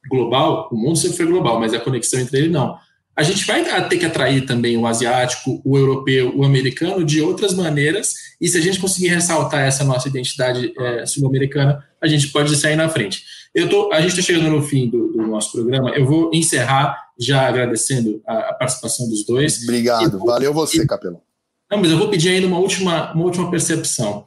global, 0.09 0.69
o 0.71 0.77
mundo 0.77 0.97
sempre 0.97 1.17
foi 1.17 1.25
global, 1.25 1.59
mas 1.59 1.73
a 1.73 1.79
conexão 1.79 2.19
entre 2.19 2.37
ele 2.37 2.49
não. 2.49 2.77
A 3.15 3.23
gente 3.23 3.45
vai 3.45 3.63
ter 3.87 3.97
que 3.97 4.05
atrair 4.05 4.45
também 4.45 4.75
o 4.75 4.85
asiático, 4.85 5.61
o 5.63 5.77
europeu, 5.77 6.33
o 6.35 6.43
americano 6.43 7.03
de 7.05 7.21
outras 7.21 7.53
maneiras, 7.53 8.13
e 8.41 8.47
se 8.47 8.57
a 8.57 8.61
gente 8.61 8.77
conseguir 8.77 9.07
ressaltar 9.07 9.61
essa 9.61 9.85
nossa 9.85 10.09
identidade 10.09 10.73
é, 10.77 11.05
sul-americana, 11.05 11.81
a 12.01 12.07
gente 12.07 12.27
pode 12.27 12.53
sair 12.57 12.75
na 12.75 12.89
frente. 12.89 13.23
Eu 13.53 13.69
tô, 13.69 13.89
a 13.93 14.01
gente 14.01 14.09
está 14.09 14.21
chegando 14.21 14.49
no 14.49 14.61
fim 14.61 14.89
do, 14.89 15.13
do, 15.13 15.25
nosso 15.27 15.53
programa, 15.53 15.91
eu 15.91 16.05
vou 16.05 16.29
encerrar 16.33 16.93
já 17.17 17.47
agradecendo 17.47 18.21
a, 18.27 18.49
a 18.49 18.53
participação 18.53 19.07
dos 19.07 19.25
dois. 19.25 19.63
Obrigado, 19.63 20.17
vou, 20.17 20.27
valeu 20.27 20.53
você, 20.53 20.85
Capelão. 20.85 21.21
Não, 21.69 21.79
mas 21.79 21.91
eu 21.91 21.97
vou 21.97 22.09
pedir 22.09 22.29
ainda 22.29 22.47
uma 22.47 22.59
última, 22.59 23.11
uma 23.13 23.25
última 23.25 23.49
percepção, 23.49 24.25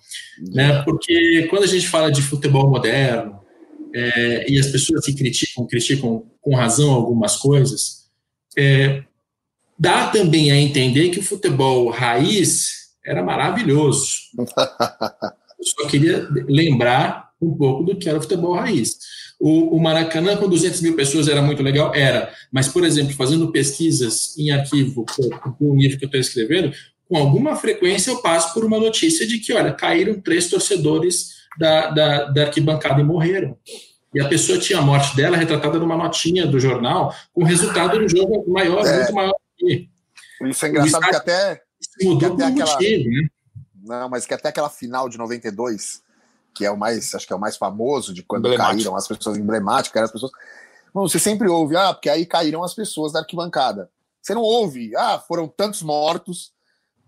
né? 0.53 0.83
Porque 0.83 1.47
quando 1.49 1.65
a 1.65 1.69
gente 1.69 1.89
fala 1.89 2.11
de 2.11 2.21
futebol 2.21 2.69
moderno 2.69 3.41
é, 3.95 4.51
e 4.51 4.59
as 4.59 4.67
pessoas 4.67 5.05
se 5.05 5.15
criticam, 5.15 5.67
criticam 5.67 6.27
com 6.41 6.57
razão 6.57 6.91
algumas 6.91 7.37
coisas, 7.37 8.09
é, 8.57 9.05
dá 9.79 10.09
também 10.09 10.51
a 10.51 10.57
entender 10.57 11.11
que 11.11 11.21
o 11.21 11.23
futebol 11.23 11.89
raiz 11.91 12.89
era 13.07 13.23
maravilhoso. 13.23 14.13
Eu 15.59 15.65
só 15.65 15.89
queria 15.89 16.29
lembrar 16.49 17.31
um 17.41 17.57
pouco 17.57 17.85
do 17.85 17.97
que 17.97 18.09
era 18.09 18.19
o 18.19 18.23
futebol 18.23 18.55
raiz. 18.55 18.97
O, 19.41 19.77
o, 19.77 19.81
Maracanã, 19.81 20.37
com 20.37 20.49
200 20.49 20.81
mil 20.81 20.97
pessoas, 20.97 21.29
era 21.29 21.41
muito 21.41 21.63
legal? 21.63 21.95
Era. 21.95 22.33
Mas, 22.51 22.69
por 22.69 22.85
exemplo, 22.85 23.15
fazendo 23.15 23.53
pesquisas 23.53 24.37
em 24.37 24.51
arquivo, 24.51 25.05
com 25.57 25.71
o 25.71 25.77
livro 25.77 25.99
que 25.99 26.05
eu 26.05 26.09
estou 26.09 26.21
escrevendo, 26.21 26.73
com 27.09 27.17
alguma 27.17 27.57
frequência 27.57 28.11
eu 28.11 28.21
passo 28.21 28.53
por 28.53 28.65
uma 28.65 28.79
notícia 28.79 29.27
de 29.27 29.39
que, 29.39 29.53
olha, 29.53 29.73
caíram 29.73 30.21
três 30.21 30.49
torcedores 30.49 31.39
da, 31.59 31.91
da, 31.91 32.25
da 32.25 32.43
arquibancada 32.43 33.01
e 33.01 33.05
morreram. 33.05 33.57
E 34.15 34.21
a 34.21 34.29
pessoa 34.29 34.59
tinha 34.59 34.79
a 34.79 34.83
morte 34.83 35.17
dela 35.17 35.37
retratada 35.37 35.79
numa 35.79 35.97
notinha 35.97 36.47
do 36.47 36.61
jornal, 36.61 37.15
com 37.33 37.43
o 37.43 37.47
resultado 37.47 37.99
do 37.99 38.09
jogo 38.09 38.51
maior, 38.51 38.87
é. 38.87 38.97
muito 38.97 39.15
maior 39.15 39.35
que. 39.57 39.89
Isso 40.45 40.67
é 40.67 40.69
engraçado 40.69 41.09
que 41.09 41.17
até. 41.17 41.63
Mudou 42.03 42.37
que 42.37 42.43
até 42.43 42.53
aquela, 42.53 42.73
motivo, 42.73 43.11
né? 43.11 43.29
Não, 43.83 44.09
mas 44.09 44.27
que 44.27 44.35
até 44.35 44.49
aquela 44.49 44.71
final 44.71 45.09
de 45.09 45.19
92, 45.19 46.03
que 46.55 46.65
é 46.65 46.71
o 46.71 46.77
mais, 46.77 47.15
acho 47.15 47.27
que 47.27 47.33
é 47.33 47.37
o 47.37 47.41
mais 47.41 47.57
famoso 47.57 48.13
de 48.13 48.23
quando 48.23 48.55
caíram 48.57 48.97
as 48.97 49.07
pessoas 49.07 49.37
emblemáticas, 49.37 50.03
as 50.03 50.13
pessoas. 50.13 50.33
Não, 50.95 51.03
você 51.03 51.19
sempre 51.19 51.49
ouve, 51.49 51.77
ah, 51.77 51.93
porque 51.93 52.09
aí 52.09 52.27
caíram 52.27 52.63
as 52.63 52.75
pessoas 52.75 53.13
da 53.13 53.21
arquibancada. 53.21 53.91
Você 54.21 54.35
não 54.35 54.43
ouve, 54.43 54.95
ah, 54.97 55.19
foram 55.19 55.49
tantos 55.49 55.83
mortos, 55.83 56.53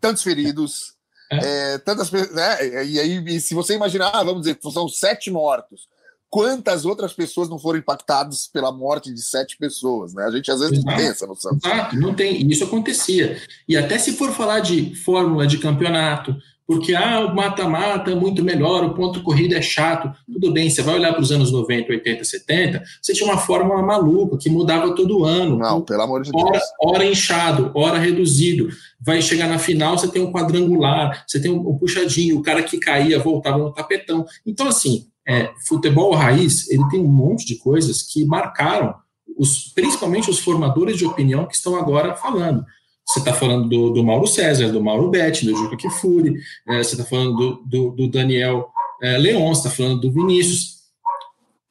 tantos 0.00 0.22
feridos, 0.22 0.94
é. 1.30 1.74
É, 1.74 1.78
tantas 1.78 2.10
né? 2.10 2.84
E 2.86 2.98
aí, 2.98 3.24
e 3.26 3.40
se 3.40 3.54
você 3.54 3.74
imaginar, 3.74 4.10
ah, 4.12 4.24
vamos 4.24 4.42
dizer, 4.42 4.58
são 4.72 4.88
sete 4.88 5.30
mortos. 5.30 5.88
Quantas 6.28 6.84
outras 6.84 7.12
pessoas 7.12 7.48
não 7.48 7.58
foram 7.58 7.80
impactadas 7.80 8.46
pela 8.46 8.70
morte 8.70 9.12
de 9.12 9.20
sete 9.20 9.56
pessoas? 9.56 10.14
Né? 10.14 10.24
A 10.24 10.30
gente 10.30 10.50
às 10.50 10.60
vezes 10.60 10.78
Exato. 10.78 10.90
não 10.90 10.96
pensa 10.96 11.26
no 11.26 11.34
Santos. 11.34 11.64
Exato, 11.64 11.96
não 11.96 12.14
tem. 12.14 12.48
Isso 12.48 12.64
acontecia. 12.64 13.40
E 13.68 13.76
até 13.76 13.98
se 13.98 14.12
for 14.12 14.32
falar 14.32 14.60
de 14.60 14.94
fórmula 14.94 15.44
de 15.46 15.58
campeonato, 15.58 16.36
porque 16.70 16.94
ah, 16.94 17.26
o 17.26 17.34
mata-mata 17.34 18.12
é 18.12 18.14
muito 18.14 18.44
melhor, 18.44 18.84
o 18.84 18.94
ponto 18.94 19.24
corrida 19.24 19.56
é 19.56 19.60
chato. 19.60 20.08
Tudo 20.32 20.52
bem, 20.52 20.70
você 20.70 20.82
vai 20.82 20.94
olhar 20.94 21.12
para 21.12 21.20
os 21.20 21.32
anos 21.32 21.50
90, 21.50 21.90
80, 21.90 22.22
70, 22.22 22.84
você 23.02 23.12
tinha 23.12 23.28
uma 23.28 23.38
fórmula 23.38 23.82
maluca 23.82 24.38
que 24.38 24.48
mudava 24.48 24.94
todo 24.94 25.24
ano. 25.24 25.58
Não, 25.58 25.82
pelo 25.82 26.02
amor 26.02 26.22
de 26.22 26.30
hora, 26.32 26.52
Deus. 26.52 26.62
Hora 26.80 27.04
inchado, 27.04 27.72
hora 27.74 27.98
reduzido. 27.98 28.68
Vai 29.00 29.20
chegar 29.20 29.48
na 29.48 29.58
final, 29.58 29.98
você 29.98 30.06
tem 30.06 30.22
um 30.22 30.30
quadrangular, 30.30 31.24
você 31.26 31.40
tem 31.40 31.50
um, 31.50 31.70
um 31.70 31.76
puxadinho, 31.76 32.38
o 32.38 32.42
cara 32.42 32.62
que 32.62 32.78
caía 32.78 33.18
voltava 33.18 33.58
no 33.58 33.72
tapetão. 33.72 34.24
Então, 34.46 34.68
assim, 34.68 35.08
é, 35.26 35.50
futebol 35.66 36.14
raiz, 36.14 36.70
ele 36.70 36.88
tem 36.88 37.00
um 37.00 37.10
monte 37.10 37.44
de 37.46 37.56
coisas 37.56 38.00
que 38.00 38.24
marcaram, 38.24 38.94
os, 39.36 39.72
principalmente 39.74 40.30
os 40.30 40.38
formadores 40.38 40.96
de 40.96 41.04
opinião 41.04 41.46
que 41.46 41.56
estão 41.56 41.74
agora 41.74 42.14
falando. 42.14 42.64
Você 43.10 43.18
está 43.18 43.32
falando 43.32 43.68
do, 43.68 43.90
do, 43.90 44.04
Mauro 44.04 44.26
César, 44.26 44.68
do 44.68 44.80
Mauro 44.80 45.10
Betti, 45.10 45.44
do 45.44 45.56
Juca 45.56 45.76
Kifuri, 45.76 46.36
é, 46.68 46.82
você 46.82 46.94
está 46.94 47.04
falando 47.04 47.34
do, 47.34 47.62
do, 47.64 47.90
do 47.90 48.08
Daniel 48.08 48.68
é, 49.02 49.18
Leon, 49.18 49.48
você 49.48 49.66
está 49.66 49.70
falando 49.70 50.00
do 50.00 50.12
Vinícius. 50.12 50.80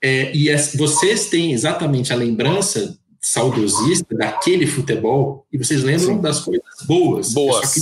É, 0.04 0.36
e 0.36 0.50
as, 0.50 0.76
vocês 0.76 1.30
têm 1.30 1.54
exatamente 1.54 2.12
a 2.12 2.16
lembrança 2.16 2.98
saudosista 3.22 4.16
daquele 4.16 4.68
futebol 4.68 5.46
e 5.52 5.58
vocês 5.58 5.82
lembram 5.82 6.16
Sim. 6.16 6.22
das 6.22 6.42
coisas 6.42 6.64
boas. 6.86 7.34
Boas. 7.34 7.74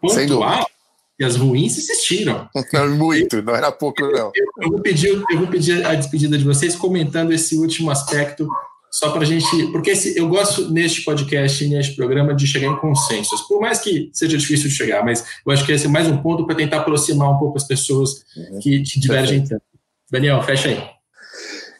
pontuar 0.00 0.66
e 1.18 1.24
as 1.24 1.36
ruins 1.36 1.78
existiram. 1.78 2.48
Muito, 2.96 3.42
não 3.42 3.54
era 3.54 3.72
pouco, 3.72 4.02
não. 4.02 4.30
Eu, 4.34 4.46
eu, 4.60 4.70
vou 4.70 4.80
pedir, 4.80 5.08
eu 5.30 5.38
vou 5.38 5.48
pedir 5.48 5.84
a 5.84 5.94
despedida 5.94 6.38
de 6.38 6.44
vocês 6.44 6.76
comentando 6.76 7.32
esse 7.32 7.56
último 7.56 7.90
aspecto 7.90 8.48
só 8.90 9.10
para 9.10 9.22
a 9.22 9.24
gente. 9.24 9.46
Porque 9.72 9.90
esse, 9.90 10.16
eu 10.16 10.28
gosto 10.28 10.70
neste 10.70 11.02
podcast 11.02 11.64
e 11.64 11.68
neste 11.68 11.94
programa 11.94 12.34
de 12.34 12.46
chegar 12.46 12.68
em 12.68 12.76
consensos, 12.76 13.42
por 13.42 13.60
mais 13.60 13.80
que 13.80 14.10
seja 14.12 14.36
difícil 14.36 14.68
de 14.68 14.74
chegar, 14.74 15.04
mas 15.04 15.24
eu 15.44 15.52
acho 15.52 15.64
que 15.64 15.72
esse 15.72 15.86
é 15.86 15.88
mais 15.88 16.06
um 16.06 16.18
ponto 16.18 16.46
para 16.46 16.56
tentar 16.56 16.78
aproximar 16.78 17.30
um 17.30 17.38
pouco 17.38 17.56
as 17.56 17.64
pessoas 17.64 18.24
uhum. 18.36 18.58
que, 18.60 18.82
que 18.82 19.00
divergem 19.00 19.44
tanto. 19.44 19.62
Daniel, 20.10 20.42
fecha 20.42 20.68
aí. 20.68 20.98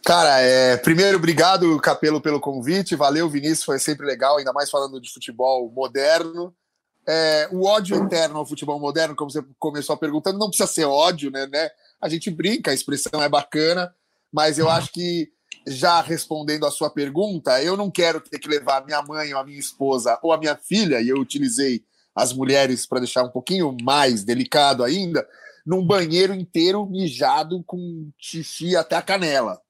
Cara, 0.04 0.40
é, 0.40 0.76
primeiro, 0.76 1.18
obrigado, 1.18 1.78
Capelo, 1.80 2.20
pelo 2.20 2.40
convite. 2.40 2.96
Valeu, 2.96 3.28
Vinícius, 3.28 3.64
foi 3.64 3.78
sempre 3.78 4.06
legal, 4.06 4.38
ainda 4.38 4.52
mais 4.52 4.70
falando 4.70 5.00
de 5.00 5.12
futebol 5.12 5.70
moderno. 5.70 6.54
É, 7.06 7.48
o 7.50 7.64
ódio 7.64 7.96
eterno 8.04 8.38
ao 8.38 8.46
futebol 8.46 8.78
moderno, 8.78 9.16
como 9.16 9.30
você 9.30 9.42
começou 9.58 9.96
perguntando, 9.96 10.38
não 10.38 10.48
precisa 10.48 10.66
ser 10.66 10.84
ódio, 10.84 11.30
né, 11.30 11.46
né? 11.46 11.70
A 12.00 12.08
gente 12.08 12.30
brinca, 12.30 12.70
a 12.70 12.74
expressão 12.74 13.22
é 13.22 13.28
bacana, 13.28 13.94
mas 14.32 14.58
eu 14.58 14.68
acho 14.68 14.92
que 14.92 15.30
já 15.70 16.00
respondendo 16.00 16.66
a 16.66 16.70
sua 16.70 16.90
pergunta, 16.90 17.62
eu 17.62 17.76
não 17.76 17.90
quero 17.90 18.20
ter 18.20 18.38
que 18.38 18.48
levar 18.48 18.84
minha 18.84 19.02
mãe 19.02 19.32
ou 19.32 19.40
a 19.40 19.44
minha 19.44 19.58
esposa 19.58 20.18
ou 20.22 20.32
a 20.32 20.38
minha 20.38 20.56
filha, 20.56 21.00
e 21.00 21.08
eu 21.08 21.16
utilizei 21.16 21.84
as 22.14 22.32
mulheres 22.32 22.86
para 22.86 23.00
deixar 23.00 23.22
um 23.22 23.30
pouquinho 23.30 23.76
mais 23.82 24.24
delicado 24.24 24.82
ainda, 24.82 25.26
num 25.64 25.86
banheiro 25.86 26.34
inteiro 26.34 26.86
mijado 26.86 27.62
com 27.64 28.10
xixi 28.18 28.74
até 28.74 28.96
a 28.96 29.02
canela. 29.02 29.60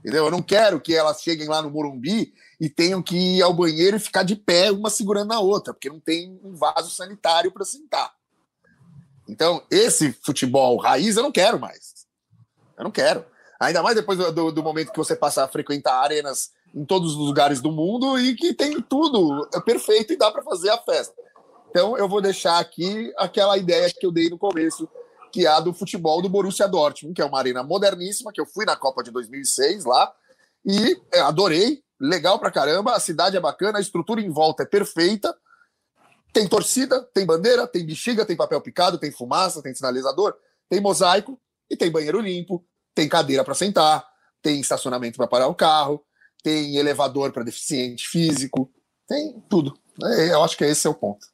Entendeu? 0.00 0.24
Eu 0.24 0.30
não 0.30 0.42
quero 0.42 0.80
que 0.80 0.94
elas 0.94 1.22
cheguem 1.22 1.46
lá 1.46 1.62
no 1.62 1.70
Morumbi 1.70 2.32
e 2.60 2.68
tenham 2.68 3.02
que 3.02 3.16
ir 3.16 3.42
ao 3.42 3.54
banheiro 3.54 3.96
e 3.96 4.00
ficar 4.00 4.22
de 4.22 4.34
pé, 4.34 4.70
uma 4.70 4.90
segurando 4.90 5.28
na 5.28 5.40
outra, 5.40 5.72
porque 5.72 5.88
não 5.88 6.00
tem 6.00 6.38
um 6.42 6.54
vaso 6.54 6.90
sanitário 6.90 7.52
para 7.52 7.64
sentar. 7.64 8.12
Então, 9.28 9.62
esse 9.70 10.12
futebol 10.12 10.76
raiz 10.78 11.16
eu 11.16 11.22
não 11.22 11.30
quero 11.30 11.60
mais. 11.60 12.06
Eu 12.76 12.84
não 12.84 12.90
quero. 12.90 13.24
Ainda 13.60 13.82
mais 13.82 13.94
depois 13.94 14.18
do, 14.18 14.50
do, 14.50 14.62
momento 14.62 14.90
que 14.90 14.96
você 14.96 15.14
passa 15.14 15.44
a 15.44 15.48
frequentar 15.48 16.02
arenas 16.02 16.50
em 16.74 16.82
todos 16.82 17.12
os 17.12 17.18
lugares 17.18 17.60
do 17.60 17.70
mundo 17.70 18.18
e 18.18 18.34
que 18.34 18.54
tem 18.54 18.80
tudo 18.80 19.46
é 19.54 19.60
perfeito 19.60 20.14
e 20.14 20.16
dá 20.16 20.30
para 20.30 20.42
fazer 20.42 20.70
a 20.70 20.78
festa. 20.78 21.14
Então 21.68 21.96
eu 21.98 22.08
vou 22.08 22.22
deixar 22.22 22.58
aqui 22.58 23.12
aquela 23.18 23.58
ideia 23.58 23.92
que 23.92 24.06
eu 24.06 24.10
dei 24.10 24.30
no 24.30 24.38
começo, 24.38 24.88
que 25.30 25.46
é 25.46 25.50
a 25.50 25.60
do 25.60 25.74
futebol 25.74 26.22
do 26.22 26.28
Borussia 26.28 26.66
Dortmund, 26.66 27.14
que 27.14 27.20
é 27.20 27.24
uma 27.24 27.38
arena 27.38 27.62
moderníssima, 27.62 28.32
que 28.32 28.40
eu 28.40 28.46
fui 28.46 28.64
na 28.64 28.76
Copa 28.76 29.02
de 29.02 29.10
2006 29.10 29.84
lá 29.84 30.10
e 30.64 30.98
é, 31.12 31.20
adorei, 31.20 31.82
legal 32.00 32.38
pra 32.38 32.50
caramba, 32.50 32.94
a 32.94 33.00
cidade 33.00 33.36
é 33.36 33.40
bacana, 33.40 33.78
a 33.78 33.82
estrutura 33.82 34.22
em 34.22 34.30
volta 34.30 34.62
é 34.62 34.66
perfeita. 34.66 35.36
Tem 36.32 36.48
torcida, 36.48 37.02
tem 37.12 37.26
bandeira, 37.26 37.66
tem 37.66 37.84
bexiga, 37.84 38.24
tem 38.24 38.36
papel 38.36 38.60
picado, 38.60 38.98
tem 38.98 39.10
fumaça, 39.10 39.62
tem 39.62 39.74
sinalizador, 39.74 40.34
tem 40.68 40.80
mosaico 40.80 41.38
e 41.68 41.76
tem 41.76 41.90
banheiro 41.90 42.20
limpo, 42.20 42.64
tem 42.94 43.08
cadeira 43.08 43.44
para 43.44 43.54
sentar, 43.54 44.04
tem 44.42 44.60
estacionamento 44.60 45.16
para 45.16 45.26
parar 45.26 45.48
o 45.48 45.54
carro, 45.54 46.02
tem 46.42 46.76
elevador 46.76 47.32
para 47.32 47.44
deficiente 47.44 48.08
físico, 48.08 48.70
tem 49.08 49.42
tudo. 49.48 49.76
É, 50.02 50.32
eu 50.32 50.42
acho 50.42 50.56
que 50.56 50.64
esse 50.64 50.86
é 50.86 50.90
o 50.90 50.94
ponto. 50.94 51.26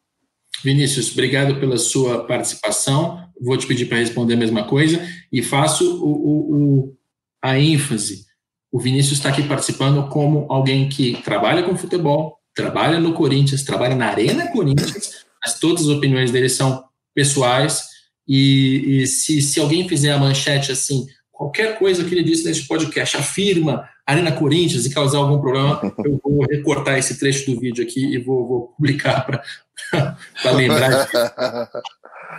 Vinícius, 0.64 1.12
obrigado 1.12 1.60
pela 1.60 1.78
sua 1.78 2.26
participação. 2.26 3.28
Vou 3.40 3.56
te 3.56 3.66
pedir 3.66 3.86
para 3.86 3.98
responder 3.98 4.34
a 4.34 4.38
mesma 4.38 4.64
coisa 4.64 5.00
e 5.30 5.42
faço 5.42 6.02
o, 6.02 6.08
o, 6.08 6.54
o, 6.54 6.96
a 7.42 7.58
ênfase. 7.58 8.24
O 8.72 8.80
Vinícius 8.80 9.18
está 9.18 9.28
aqui 9.28 9.42
participando 9.42 10.08
como 10.08 10.46
alguém 10.50 10.88
que 10.88 11.22
trabalha 11.22 11.62
com 11.62 11.76
futebol, 11.76 12.38
trabalha 12.54 12.98
no 12.98 13.12
Corinthians, 13.12 13.62
trabalha 13.62 13.94
na 13.94 14.08
Arena 14.08 14.50
Corinthians, 14.50 15.24
mas 15.44 15.58
todas 15.58 15.82
as 15.82 15.88
opiniões 15.88 16.30
dele 16.30 16.48
são 16.48 16.84
pessoais. 17.14 17.84
E, 18.26 19.02
e 19.02 19.06
se, 19.06 19.40
se 19.40 19.60
alguém 19.60 19.88
fizer 19.88 20.12
a 20.12 20.18
manchete 20.18 20.72
assim, 20.72 21.06
qualquer 21.36 21.78
coisa 21.78 22.02
que 22.02 22.14
ele 22.14 22.24
disse 22.24 22.46
nesse 22.46 22.66
podcast 22.66 23.18
afirma 23.18 23.88
Arena 24.06 24.32
Corinthians 24.32 24.86
e 24.86 24.94
causar 24.94 25.18
algum 25.18 25.38
problema, 25.38 25.80
eu 26.02 26.18
vou 26.22 26.46
recortar 26.48 26.98
esse 26.98 27.18
trecho 27.18 27.50
do 27.50 27.60
vídeo 27.60 27.84
aqui 27.84 28.14
e 28.14 28.18
vou, 28.18 28.48
vou 28.48 28.68
publicar 28.68 29.26
para 29.26 30.50
lembrar. 30.50 31.08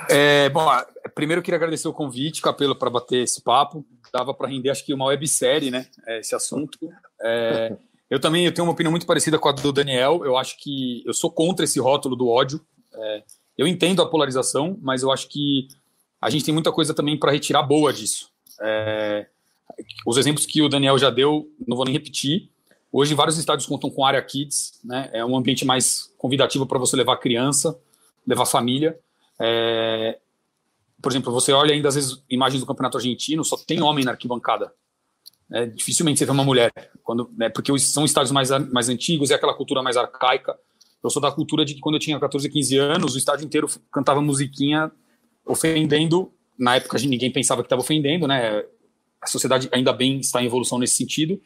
É, 0.10 0.48
bom, 0.50 0.70
primeiro 1.16 1.40
eu 1.40 1.44
queria 1.44 1.58
agradecer 1.58 1.88
o 1.88 1.94
convite, 1.94 2.42
Capelo, 2.42 2.76
para 2.76 2.90
bater 2.90 3.24
esse 3.24 3.42
papo. 3.42 3.86
Dava 4.14 4.34
para 4.34 4.48
render, 4.48 4.70
acho 4.70 4.86
que 4.86 4.94
uma 4.94 5.06
websérie, 5.06 5.72
né? 5.72 5.88
Esse 6.08 6.36
assunto. 6.36 6.78
É, 7.22 7.76
Eu 8.10 8.20
também 8.20 8.46
eu 8.46 8.54
tenho 8.54 8.66
uma 8.66 8.74
opinião 8.74 8.92
muito 8.92 9.08
parecida 9.08 9.40
com 9.40 9.50
a 9.50 9.52
do 9.52 9.74
Daniel. 9.74 10.24
Eu 10.24 10.38
acho 10.38 10.58
que 10.60 11.04
eu 11.06 11.14
sou 11.14 11.32
contra 11.32 11.66
esse 11.66 11.80
rótulo 11.80 12.16
do 12.16 12.28
ódio. 12.28 12.62
É, 12.94 13.24
eu 13.58 13.68
entendo 13.68 14.02
a 14.02 14.10
polarização, 14.10 14.78
mas 14.82 15.02
eu 15.02 15.12
acho 15.12 15.28
que 15.30 15.68
a 16.22 16.30
gente 16.30 16.46
tem 16.46 16.54
muita 16.54 16.72
coisa 16.72 16.94
também 16.94 17.18
para 17.18 17.32
retirar 17.32 17.64
boa 17.64 17.92
disso. 17.92 18.30
É, 18.62 19.28
os 20.06 20.18
exemplos 20.18 20.46
que 20.46 20.62
o 20.62 20.70
Daniel 20.70 20.98
já 20.98 21.10
deu, 21.10 21.50
não 21.68 21.76
vou 21.76 21.86
nem 21.86 21.94
repetir. 21.94 22.50
Hoje, 22.92 23.14
vários 23.14 23.38
estádios 23.38 23.68
contam 23.68 23.90
com 23.90 24.06
área 24.06 24.22
kids, 24.22 24.80
né? 24.84 25.10
É 25.14 25.24
um 25.24 25.36
ambiente 25.36 25.66
mais 25.66 26.14
convidativo 26.18 26.66
para 26.66 26.80
você 26.80 26.96
levar 26.96 27.18
criança, 27.18 27.78
levar 28.26 28.46
família. 28.46 28.98
É, 29.40 30.18
por 31.02 31.12
exemplo, 31.12 31.32
você 31.32 31.52
olha 31.52 31.74
ainda 31.74 31.90
às 31.90 31.96
vezes 31.96 32.24
imagens 32.30 32.62
do 32.62 32.66
campeonato 32.66 32.98
argentino, 32.98 33.44
só 33.44 33.56
tem 33.58 33.82
homem 33.82 34.04
na 34.04 34.12
arquibancada. 34.12 34.74
É, 35.52 35.66
dificilmente 35.66 36.20
você 36.20 36.26
vê 36.26 36.32
uma 36.32 36.44
mulher, 36.44 36.72
quando, 37.04 37.30
né, 37.38 37.50
porque 37.50 37.78
são 37.80 38.04
estádios 38.04 38.32
mais, 38.32 38.50
mais 38.72 38.90
antigos, 38.90 39.32
é 39.32 39.36
aquela 39.36 39.54
cultura 39.54 39.82
mais 39.82 39.96
arcaica. 39.96 40.58
Eu 41.04 41.10
sou 41.10 41.22
da 41.22 41.32
cultura 41.32 41.64
de 41.64 41.76
que 41.76 41.80
quando 41.80 41.96
eu 41.96 42.00
tinha 42.00 42.20
14, 42.20 42.50
15 42.50 42.78
anos, 42.78 43.16
o 43.16 43.18
estádio 43.18 43.46
inteiro 43.46 43.70
cantava 43.92 44.22
musiquinha 44.22 44.92
ofendendo. 45.46 46.34
Na 46.58 46.76
época 46.76 46.98
ninguém 47.00 47.32
pensava 47.32 47.62
que 47.62 47.68
estava 47.68 47.82
ofendendo, 47.82 48.28
né? 48.28 48.64
A 49.22 49.28
sociedade 49.28 49.70
ainda 49.72 49.92
bem 49.94 50.20
está 50.20 50.42
em 50.42 50.46
evolução 50.46 50.78
nesse 50.78 50.96
sentido, 50.96 51.42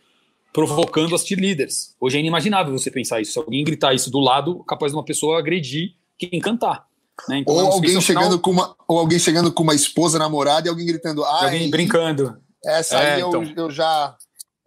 provocando 0.53 1.16
as 1.16 1.26
cheerleaders. 1.26 1.95
Hoje 1.99 2.18
é 2.18 2.20
inimaginável 2.20 2.78
você 2.78 2.91
pensar 2.91 3.22
isso. 3.22 3.34
Se 3.34 3.39
alguém 3.39 3.64
gritar 3.64 3.93
isso 3.93 4.12
do 4.12 4.20
lado, 4.20 4.64
capaz 4.64 4.91
de 4.91 4.97
uma 4.97 5.05
pessoa 5.05 5.39
agredir 5.39 5.95
quem 6.18 6.39
cantar. 6.39 6.88
Né? 7.28 7.39
Então, 7.39 7.53
ou, 7.53 7.72
alguém 7.72 7.99
chegando 8.01 8.24
final... 8.24 8.39
com 8.39 8.51
uma, 8.51 8.76
ou 8.88 8.99
alguém 8.99 9.20
chegando 9.20 9.51
com 9.51 9.64
uma 9.64 9.76
esposa 9.76 10.18
namorada 10.20 10.68
e 10.68 10.70
alguém 10.70 10.86
gritando. 10.86 11.24
Ah, 11.24 11.45
alguém 11.45 11.70
brincando. 11.70 12.38
Essa 12.64 12.99
é, 12.99 13.14
aí 13.16 13.22
eu, 13.22 13.30
então, 13.30 13.43
eu 13.55 13.70
já. 13.72 14.16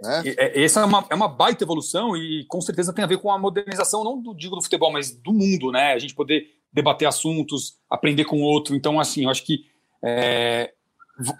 Né? 0.02 0.22
É, 0.36 0.62
essa 0.64 0.80
é 0.80 0.84
uma, 0.84 1.06
é 1.10 1.14
uma 1.14 1.28
baita 1.28 1.64
evolução 1.64 2.16
e 2.16 2.44
com 2.48 2.60
certeza 2.60 2.92
tem 2.92 3.04
a 3.04 3.08
ver 3.08 3.18
com 3.18 3.30
a 3.30 3.38
modernização, 3.38 4.02
não 4.02 4.20
do, 4.20 4.34
digo 4.34 4.56
do 4.56 4.62
futebol, 4.62 4.92
mas 4.92 5.10
do 5.10 5.32
mundo, 5.32 5.70
né? 5.70 5.92
A 5.92 5.98
gente 5.98 6.14
poder 6.14 6.46
debater 6.72 7.06
assuntos, 7.06 7.76
aprender 7.88 8.24
com 8.24 8.40
o 8.40 8.44
outro. 8.44 8.74
Então, 8.74 8.98
assim, 8.98 9.24
eu 9.24 9.30
acho 9.30 9.44
que 9.44 9.64
é, 10.04 10.72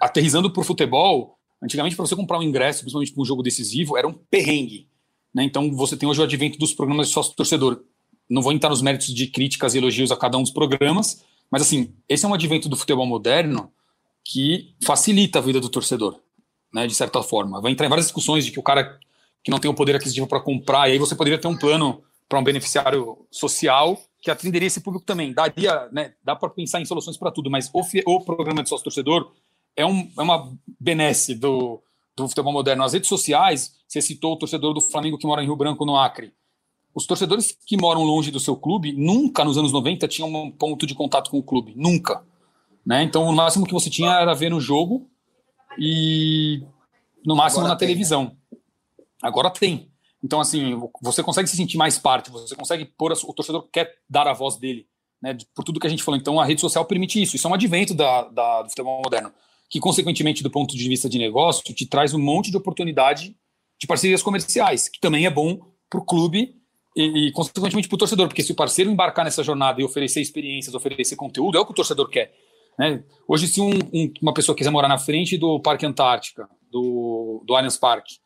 aterrizando 0.01 0.49
para 0.51 0.61
o 0.61 0.63
futebol, 0.63 1.37
antigamente 1.61 1.95
para 1.95 2.05
você 2.05 2.15
comprar 2.15 2.39
um 2.39 2.43
ingresso, 2.43 2.79
principalmente 2.79 3.13
para 3.13 3.21
um 3.21 3.25
jogo 3.25 3.43
decisivo, 3.43 3.97
era 3.97 4.07
um 4.07 4.13
perrengue. 4.13 4.87
Né? 5.33 5.43
Então, 5.43 5.71
você 5.75 5.95
tem 5.95 6.07
hoje 6.07 6.21
o 6.21 6.23
advento 6.23 6.57
dos 6.57 6.73
programas 6.73 7.07
de 7.07 7.13
sócio-torcedor. 7.13 7.83
Não 8.29 8.41
vou 8.41 8.51
entrar 8.51 8.69
nos 8.69 8.81
méritos 8.81 9.13
de 9.13 9.27
críticas 9.27 9.75
e 9.75 9.77
elogios 9.77 10.11
a 10.11 10.17
cada 10.17 10.37
um 10.37 10.41
dos 10.41 10.51
programas, 10.51 11.23
mas, 11.51 11.61
assim, 11.61 11.93
esse 12.09 12.25
é 12.25 12.27
um 12.27 12.33
advento 12.33 12.67
do 12.67 12.75
futebol 12.75 13.05
moderno 13.05 13.71
que 14.23 14.73
facilita 14.83 15.37
a 15.37 15.41
vida 15.41 15.59
do 15.59 15.69
torcedor 15.69 16.19
né, 16.75 16.85
de 16.85 16.93
certa 16.93 17.23
forma. 17.23 17.61
Vai 17.61 17.71
entrar 17.71 17.85
em 17.85 17.89
várias 17.89 18.07
discussões 18.07 18.43
de 18.43 18.51
que 18.51 18.59
o 18.59 18.63
cara 18.63 18.99
que 19.41 19.49
não 19.49 19.59
tem 19.59 19.71
o 19.71 19.73
poder 19.73 19.95
aquisitivo 19.95 20.27
para 20.27 20.41
comprar, 20.41 20.89
e 20.89 20.93
aí 20.93 20.97
você 20.97 21.15
poderia 21.15 21.39
ter 21.39 21.47
um 21.47 21.57
plano 21.57 22.03
para 22.27 22.37
um 22.37 22.43
beneficiário 22.43 23.25
social 23.31 23.97
que 24.25 24.31
atenderia 24.31 24.65
esse 24.65 24.81
público 24.81 25.05
também. 25.05 25.31
Daria, 25.31 25.87
né, 25.91 26.15
dá 26.23 26.35
para 26.35 26.49
pensar 26.49 26.81
em 26.81 26.85
soluções 26.85 27.15
para 27.15 27.29
tudo, 27.29 27.47
mas 27.47 27.69
o, 27.71 27.81
o 28.07 28.21
programa 28.25 28.63
de 28.63 28.69
sócio-torcedor 28.69 29.31
é, 29.75 29.85
um, 29.85 30.11
é 30.17 30.21
uma 30.23 30.51
benesse 30.79 31.35
do, 31.35 31.79
do 32.17 32.27
futebol 32.27 32.51
moderno. 32.51 32.83
As 32.83 32.93
redes 32.93 33.07
sociais, 33.07 33.75
você 33.87 34.01
citou 34.01 34.33
o 34.33 34.35
torcedor 34.35 34.73
do 34.73 34.81
Flamengo 34.81 35.19
que 35.19 35.27
mora 35.27 35.43
em 35.43 35.45
Rio 35.45 35.55
Branco, 35.55 35.85
no 35.85 35.95
Acre. 35.95 36.33
Os 36.91 37.05
torcedores 37.05 37.55
que 37.67 37.77
moram 37.77 38.01
longe 38.01 38.31
do 38.31 38.39
seu 38.39 38.55
clube 38.57 38.93
nunca, 38.93 39.45
nos 39.45 39.59
anos 39.59 39.71
90, 39.71 40.07
tinham 40.07 40.33
um 40.33 40.49
ponto 40.49 40.87
de 40.87 40.95
contato 40.95 41.29
com 41.29 41.37
o 41.37 41.43
clube. 41.43 41.73
Nunca. 41.75 42.25
Né? 42.83 43.03
Então, 43.03 43.25
o 43.25 43.31
máximo 43.31 43.67
que 43.67 43.73
você 43.73 43.91
tinha 43.91 44.11
era 44.11 44.33
ver 44.33 44.49
no 44.49 44.59
jogo 44.59 45.07
e 45.77 46.63
no 47.23 47.35
máximo 47.35 47.59
Agora 47.59 47.73
na 47.75 47.77
tem. 47.77 47.87
televisão. 47.87 48.35
Agora 49.21 49.51
tem. 49.51 49.87
Então, 50.25 50.41
assim, 50.41 50.75
você 51.03 51.21
consegue 51.21 51.47
se 51.47 51.55
sentir 51.55 51.77
mais 51.77 51.99
parte, 51.99 52.31
você 52.31 52.55
consegue 52.55 52.83
pôr, 52.83 53.11
a, 53.11 53.15
o 53.15 53.31
torcedor 53.31 53.69
quer 53.71 53.93
dar 54.09 54.27
a 54.27 54.33
voz 54.33 54.57
dele, 54.57 54.87
né, 55.21 55.37
por 55.53 55.63
tudo 55.63 55.79
que 55.79 55.85
a 55.85 55.89
gente 55.89 56.01
falou. 56.01 56.19
Então, 56.19 56.39
a 56.39 56.45
rede 56.45 56.59
social 56.59 56.83
permite 56.83 57.21
isso. 57.21 57.35
Isso 57.35 57.45
é 57.45 57.49
um 57.51 57.53
advento 57.53 57.93
da, 57.93 58.23
da, 58.23 58.63
do 58.63 58.69
futebol 58.69 59.03
moderno, 59.03 59.31
que, 59.69 59.79
consequentemente, 59.79 60.41
do 60.41 60.49
ponto 60.49 60.75
de 60.75 60.89
vista 60.89 61.07
de 61.07 61.19
negócio, 61.19 61.63
te 61.63 61.85
traz 61.85 62.15
um 62.15 62.19
monte 62.19 62.49
de 62.49 62.57
oportunidade 62.57 63.37
de 63.79 63.85
parcerias 63.85 64.23
comerciais, 64.23 64.89
que 64.89 64.99
também 64.99 65.27
é 65.27 65.29
bom 65.29 65.59
para 65.87 65.99
o 65.99 66.03
clube 66.03 66.55
e, 66.97 67.27
e, 67.27 67.31
consequentemente, 67.31 67.87
para 67.87 67.95
o 67.95 67.99
torcedor, 67.99 68.27
porque 68.27 68.41
se 68.41 68.51
o 68.51 68.55
parceiro 68.55 68.89
embarcar 68.89 69.25
nessa 69.25 69.43
jornada 69.43 69.79
e 69.79 69.83
oferecer 69.83 70.21
experiências, 70.21 70.73
oferecer 70.73 71.15
conteúdo, 71.15 71.55
é 71.55 71.61
o 71.61 71.65
que 71.67 71.71
o 71.71 71.75
torcedor 71.75 72.09
quer. 72.09 72.33
Né? 72.79 73.03
Hoje, 73.27 73.47
se 73.47 73.61
um, 73.61 73.69
um, 73.93 74.11
uma 74.23 74.33
pessoa 74.33 74.55
quiser 74.55 74.71
morar 74.71 74.87
na 74.87 74.97
frente 74.97 75.37
do 75.37 75.59
Parque 75.59 75.85
Antártica, 75.85 76.49
do, 76.71 77.43
do 77.45 77.55
Allianz 77.55 77.77
Parque, 77.77 78.24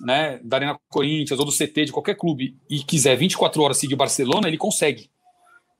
né, 0.00 0.40
da 0.42 0.56
Arena 0.56 0.80
Corinthians 0.88 1.38
ou 1.38 1.44
do 1.44 1.52
CT 1.52 1.86
de 1.86 1.92
qualquer 1.92 2.16
clube 2.16 2.56
e 2.68 2.82
quiser 2.82 3.16
24 3.16 3.62
horas 3.62 3.76
seguir 3.76 3.94
o 3.94 3.98
Barcelona, 3.98 4.48
ele 4.48 4.56
consegue, 4.56 5.10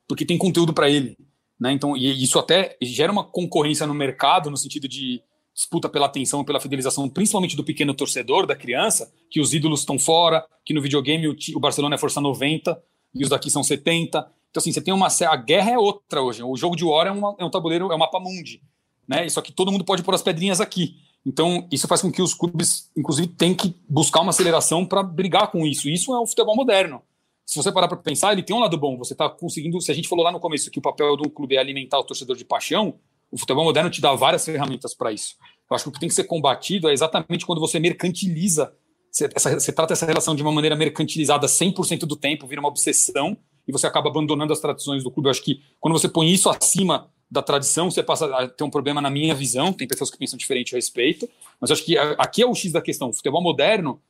porque 0.07 0.25
tem 0.25 0.37
conteúdo 0.37 0.73
para 0.73 0.89
ele. 0.89 1.17
Né? 1.59 1.71
Então, 1.71 1.95
e 1.95 2.23
isso 2.23 2.39
até 2.39 2.77
gera 2.81 3.11
uma 3.11 3.23
concorrência 3.23 3.85
no 3.85 3.93
mercado, 3.93 4.49
no 4.49 4.57
sentido 4.57 4.87
de 4.87 5.21
disputa 5.53 5.89
pela 5.89 6.05
atenção, 6.05 6.43
pela 6.43 6.59
fidelização, 6.59 7.09
principalmente 7.09 7.55
do 7.55 7.63
pequeno 7.63 7.93
torcedor, 7.93 8.45
da 8.45 8.55
criança, 8.55 9.11
que 9.29 9.39
os 9.39 9.53
ídolos 9.53 9.81
estão 9.81 9.99
fora, 9.99 10.45
que 10.65 10.73
no 10.73 10.81
videogame 10.81 11.27
o, 11.27 11.35
o 11.55 11.59
Barcelona 11.59 11.95
é 11.95 11.97
força 11.97 12.21
90 12.21 12.81
e 13.13 13.23
os 13.23 13.29
daqui 13.29 13.49
são 13.49 13.63
70. 13.63 14.19
Então, 14.49 14.59
assim, 14.59 14.71
você 14.71 14.81
tem 14.81 14.93
uma. 14.93 15.07
A 15.07 15.35
guerra 15.35 15.71
é 15.71 15.77
outra 15.77 16.21
hoje. 16.21 16.43
O 16.43 16.55
jogo 16.55 16.75
de 16.75 16.83
War 16.83 17.07
é, 17.07 17.11
uma, 17.11 17.35
é 17.37 17.45
um 17.45 17.49
tabuleiro, 17.49 17.91
é 17.91 17.95
um 17.95 17.99
mapa 17.99 18.19
mundi. 18.19 18.61
Né? 19.07 19.27
Só 19.29 19.41
que 19.41 19.51
todo 19.51 19.71
mundo 19.71 19.83
pode 19.83 20.03
pôr 20.03 20.13
as 20.13 20.21
pedrinhas 20.21 20.61
aqui. 20.61 20.95
Então, 21.25 21.67
isso 21.71 21.87
faz 21.87 22.01
com 22.01 22.11
que 22.11 22.21
os 22.21 22.33
clubes, 22.33 22.89
inclusive, 22.97 23.27
tenham 23.27 23.53
que 23.53 23.75
buscar 23.87 24.21
uma 24.21 24.31
aceleração 24.31 24.85
para 24.85 25.03
brigar 25.03 25.51
com 25.51 25.65
isso. 25.65 25.87
Isso 25.87 26.13
é 26.13 26.19
o 26.19 26.25
futebol 26.25 26.55
moderno. 26.55 27.01
Se 27.45 27.57
você 27.57 27.71
parar 27.71 27.87
para 27.87 27.97
pensar, 27.97 28.31
ele 28.33 28.43
tem 28.43 28.55
um 28.55 28.59
lado 28.59 28.77
bom. 28.77 28.97
Você 28.97 29.13
está 29.13 29.29
conseguindo. 29.29 29.79
Se 29.81 29.91
a 29.91 29.95
gente 29.95 30.07
falou 30.07 30.25
lá 30.25 30.31
no 30.31 30.39
começo 30.39 30.71
que 30.71 30.79
o 30.79 30.81
papel 30.81 31.15
do 31.15 31.29
clube 31.29 31.55
é 31.55 31.59
alimentar 31.59 31.99
o 31.99 32.03
torcedor 32.03 32.35
de 32.35 32.45
paixão, 32.45 32.95
o 33.31 33.37
futebol 33.37 33.63
moderno 33.63 33.89
te 33.89 34.01
dá 34.01 34.13
várias 34.13 34.43
ferramentas 34.43 34.93
para 34.93 35.11
isso. 35.11 35.35
Eu 35.69 35.75
acho 35.75 35.85
que 35.85 35.89
o 35.89 35.91
que 35.93 35.99
tem 35.99 36.09
que 36.09 36.15
ser 36.15 36.25
combatido 36.25 36.89
é 36.89 36.93
exatamente 36.93 37.45
quando 37.45 37.59
você 37.59 37.79
mercantiliza, 37.79 38.73
você, 39.09 39.29
essa, 39.33 39.53
você 39.59 39.71
trata 39.71 39.93
essa 39.93 40.05
relação 40.05 40.35
de 40.35 40.41
uma 40.41 40.51
maneira 40.51 40.75
mercantilizada 40.75 41.47
100% 41.47 41.99
do 41.99 42.15
tempo, 42.15 42.47
vira 42.47 42.59
uma 42.59 42.69
obsessão 42.69 43.37
e 43.67 43.71
você 43.71 43.87
acaba 43.87 44.09
abandonando 44.09 44.51
as 44.51 44.59
tradições 44.59 45.03
do 45.03 45.11
clube. 45.11 45.27
Eu 45.27 45.31
acho 45.31 45.43
que 45.43 45.61
quando 45.79 45.97
você 45.97 46.09
põe 46.09 46.31
isso 46.31 46.49
acima 46.49 47.09
da 47.31 47.41
tradição, 47.41 47.89
você 47.89 48.03
passa 48.03 48.25
a 48.35 48.47
ter 48.49 48.65
um 48.65 48.69
problema 48.69 48.99
na 48.99 49.09
minha 49.09 49.33
visão. 49.33 49.71
Tem 49.71 49.87
pessoas 49.87 50.11
que 50.11 50.17
pensam 50.17 50.37
diferente 50.37 50.75
a 50.75 50.77
respeito, 50.77 51.29
mas 51.61 51.71
acho 51.71 51.85
que 51.85 51.97
aqui 51.97 52.41
é 52.41 52.45
o 52.45 52.53
X 52.53 52.73
da 52.73 52.81
questão. 52.81 53.09
O 53.09 53.13
futebol 53.13 53.41
moderno, 53.41 54.01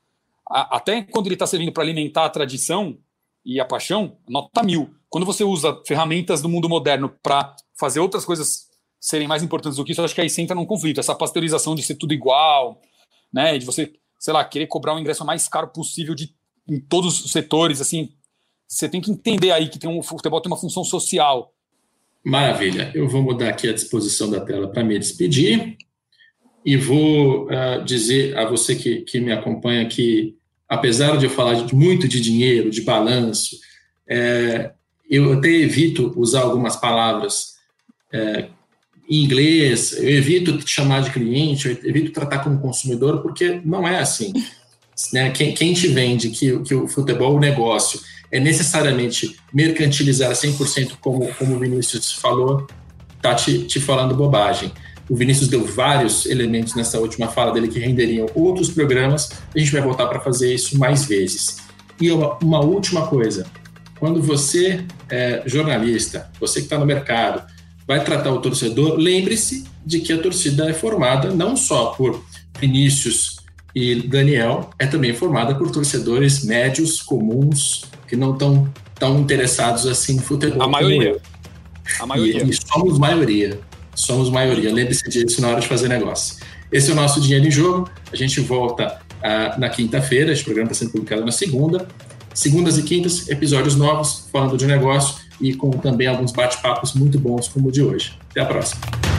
até 0.49 1.03
quando 1.03 1.27
ele 1.27 1.35
está 1.35 1.45
servindo 1.45 1.71
para 1.71 1.83
alimentar 1.83 2.25
a 2.25 2.29
tradição 2.29 2.97
e 3.45 3.59
a 3.59 3.65
paixão, 3.65 4.17
nota 4.27 4.63
mil. 4.63 4.95
Quando 5.07 5.25
você 5.25 5.43
usa 5.43 5.79
ferramentas 5.85 6.41
do 6.41 6.49
mundo 6.49 6.67
moderno 6.67 7.09
para 7.21 7.55
fazer 7.79 7.99
outras 7.99 8.25
coisas 8.25 8.69
serem 8.99 9.27
mais 9.27 9.43
importantes 9.43 9.77
do 9.77 9.85
que 9.85 9.91
isso, 9.91 10.01
acho 10.01 10.15
que 10.15 10.21
aí 10.21 10.29
você 10.29 10.41
entra 10.41 10.55
num 10.55 10.65
conflito. 10.65 10.99
Essa 10.99 11.13
pasteurização 11.13 11.75
de 11.75 11.83
ser 11.83 11.95
tudo 11.95 12.13
igual, 12.13 12.81
né? 13.31 13.55
De 13.57 13.65
você, 13.65 13.93
sei 14.19 14.33
lá, 14.33 14.43
querer 14.43 14.65
cobrar 14.65 14.95
o 14.95 14.99
ingresso 14.99 15.23
mais 15.23 15.47
caro 15.47 15.67
possível 15.67 16.15
de, 16.15 16.33
em 16.67 16.79
todos 16.79 17.23
os 17.23 17.31
setores, 17.31 17.81
assim, 17.81 18.13
você 18.67 18.89
tem 18.89 19.01
que 19.01 19.11
entender 19.11 19.51
aí 19.51 19.69
que 19.69 19.77
tem 19.77 19.89
um, 19.89 19.99
o 19.99 20.03
futebol 20.03 20.41
tem 20.41 20.51
uma 20.51 20.57
função 20.57 20.83
social. 20.83 21.53
Maravilha. 22.23 22.91
Eu 22.93 23.07
vou 23.07 23.23
mudar 23.23 23.49
aqui 23.49 23.67
a 23.67 23.73
disposição 23.73 24.29
da 24.29 24.39
tela 24.41 24.67
para 24.67 24.83
me 24.83 24.97
despedir 24.97 25.75
e 26.63 26.77
vou 26.77 27.47
uh, 27.47 27.83
dizer 27.83 28.37
a 28.37 28.45
você 28.45 28.75
que, 28.75 29.01
que 29.01 29.19
me 29.19 29.31
acompanha 29.31 29.87
que, 29.87 30.35
apesar 30.69 31.17
de 31.17 31.25
eu 31.25 31.29
falar 31.31 31.55
de, 31.55 31.73
muito 31.73 32.07
de 32.07 32.21
dinheiro, 32.21 32.69
de 32.69 32.81
balanço, 32.81 33.57
é, 34.07 34.71
eu 35.09 35.33
até 35.33 35.49
evito 35.49 36.13
usar 36.15 36.41
algumas 36.41 36.75
palavras 36.75 37.55
é, 38.13 38.49
em 39.09 39.23
inglês, 39.23 39.93
eu 39.93 40.09
evito 40.09 40.57
chamar 40.67 41.01
de 41.01 41.11
cliente, 41.11 41.67
eu 41.67 41.89
evito 41.89 42.11
tratar 42.11 42.39
como 42.39 42.61
consumidor, 42.61 43.21
porque 43.21 43.59
não 43.65 43.87
é 43.87 43.99
assim. 43.99 44.31
Né? 45.11 45.31
Quem, 45.31 45.53
quem 45.53 45.73
te 45.73 45.87
vende 45.87 46.29
que, 46.29 46.59
que 46.59 46.75
o 46.75 46.87
futebol 46.87 47.33
é 47.33 47.37
um 47.37 47.39
negócio 47.39 47.99
é 48.31 48.39
necessariamente 48.39 49.35
mercantilizar 49.53 50.31
100%, 50.31 50.93
como, 51.01 51.33
como 51.35 51.55
o 51.55 51.59
Vinícius 51.59 52.13
falou, 52.13 52.65
está 53.17 53.35
te, 53.35 53.65
te 53.65 53.79
falando 53.79 54.15
bobagem. 54.15 54.71
O 55.09 55.15
Vinícius 55.15 55.49
deu 55.49 55.65
vários 55.65 56.25
elementos 56.25 56.73
nessa 56.73 56.97
última 56.99 57.27
fala 57.27 57.51
dele 57.51 57.67
que 57.67 57.79
renderiam 57.79 58.27
outros 58.33 58.69
programas. 58.69 59.31
A 59.53 59.59
gente 59.59 59.71
vai 59.71 59.81
voltar 59.81 60.07
para 60.07 60.21
fazer 60.21 60.53
isso 60.53 60.79
mais 60.79 61.03
vezes. 61.05 61.57
E 61.99 62.09
uma, 62.09 62.37
uma 62.41 62.61
última 62.61 63.05
coisa: 63.07 63.45
quando 63.99 64.21
você 64.21 64.85
é 65.09 65.43
jornalista, 65.45 66.31
você 66.39 66.59
que 66.59 66.65
está 66.67 66.79
no 66.79 66.85
mercado, 66.85 67.45
vai 67.85 68.03
tratar 68.03 68.31
o 68.31 68.39
torcedor, 68.39 68.95
lembre-se 68.95 69.65
de 69.85 69.99
que 69.99 70.13
a 70.13 70.17
torcida 70.17 70.69
é 70.69 70.73
formada 70.73 71.31
não 71.31 71.57
só 71.57 71.87
por 71.87 72.23
Vinícius 72.59 73.37
e 73.75 73.95
Daniel, 74.07 74.69
é 74.79 74.85
também 74.85 75.13
formada 75.13 75.55
por 75.55 75.71
torcedores 75.71 76.43
médios, 76.45 77.01
comuns, 77.01 77.83
que 78.11 78.17
não 78.17 78.33
estão 78.33 78.69
tão 78.99 79.19
interessados 79.21 79.87
assim 79.87 80.17
em 80.17 80.19
futebol. 80.19 80.61
A 80.61 80.67
maioria. 80.67 81.17
A 81.97 82.05
maioria. 82.05 82.43
E, 82.43 82.49
e 82.49 82.53
somos 82.53 82.99
maioria. 82.99 83.57
Somos 83.95 84.29
maioria. 84.29 84.71
Lembre-se 84.71 85.09
disso 85.09 85.41
na 85.41 85.47
hora 85.47 85.61
de 85.61 85.67
fazer 85.67 85.87
negócio. 85.87 86.35
Esse 86.69 86.89
é 86.89 86.93
o 86.93 86.95
nosso 86.95 87.21
Dinheiro 87.21 87.47
em 87.47 87.51
Jogo. 87.51 87.89
A 88.11 88.15
gente 88.17 88.41
volta 88.41 88.99
uh, 89.19 89.57
na 89.57 89.69
quinta-feira. 89.69 90.33
Esse 90.33 90.43
programa 90.43 90.69
está 90.69 90.83
sendo 90.83 90.91
publicado 90.91 91.23
na 91.23 91.31
segunda. 91.31 91.87
Segundas 92.33 92.77
e 92.77 92.83
quintas, 92.83 93.29
episódios 93.29 93.77
novos 93.77 94.27
falando 94.29 94.57
de 94.57 94.65
negócio 94.65 95.21
e 95.39 95.53
com 95.53 95.71
também 95.71 96.07
alguns 96.07 96.33
bate-papos 96.33 96.93
muito 96.93 97.17
bons 97.17 97.47
como 97.47 97.69
o 97.69 97.71
de 97.71 97.81
hoje. 97.81 98.17
Até 98.29 98.41
a 98.41 98.45
próxima. 98.45 99.10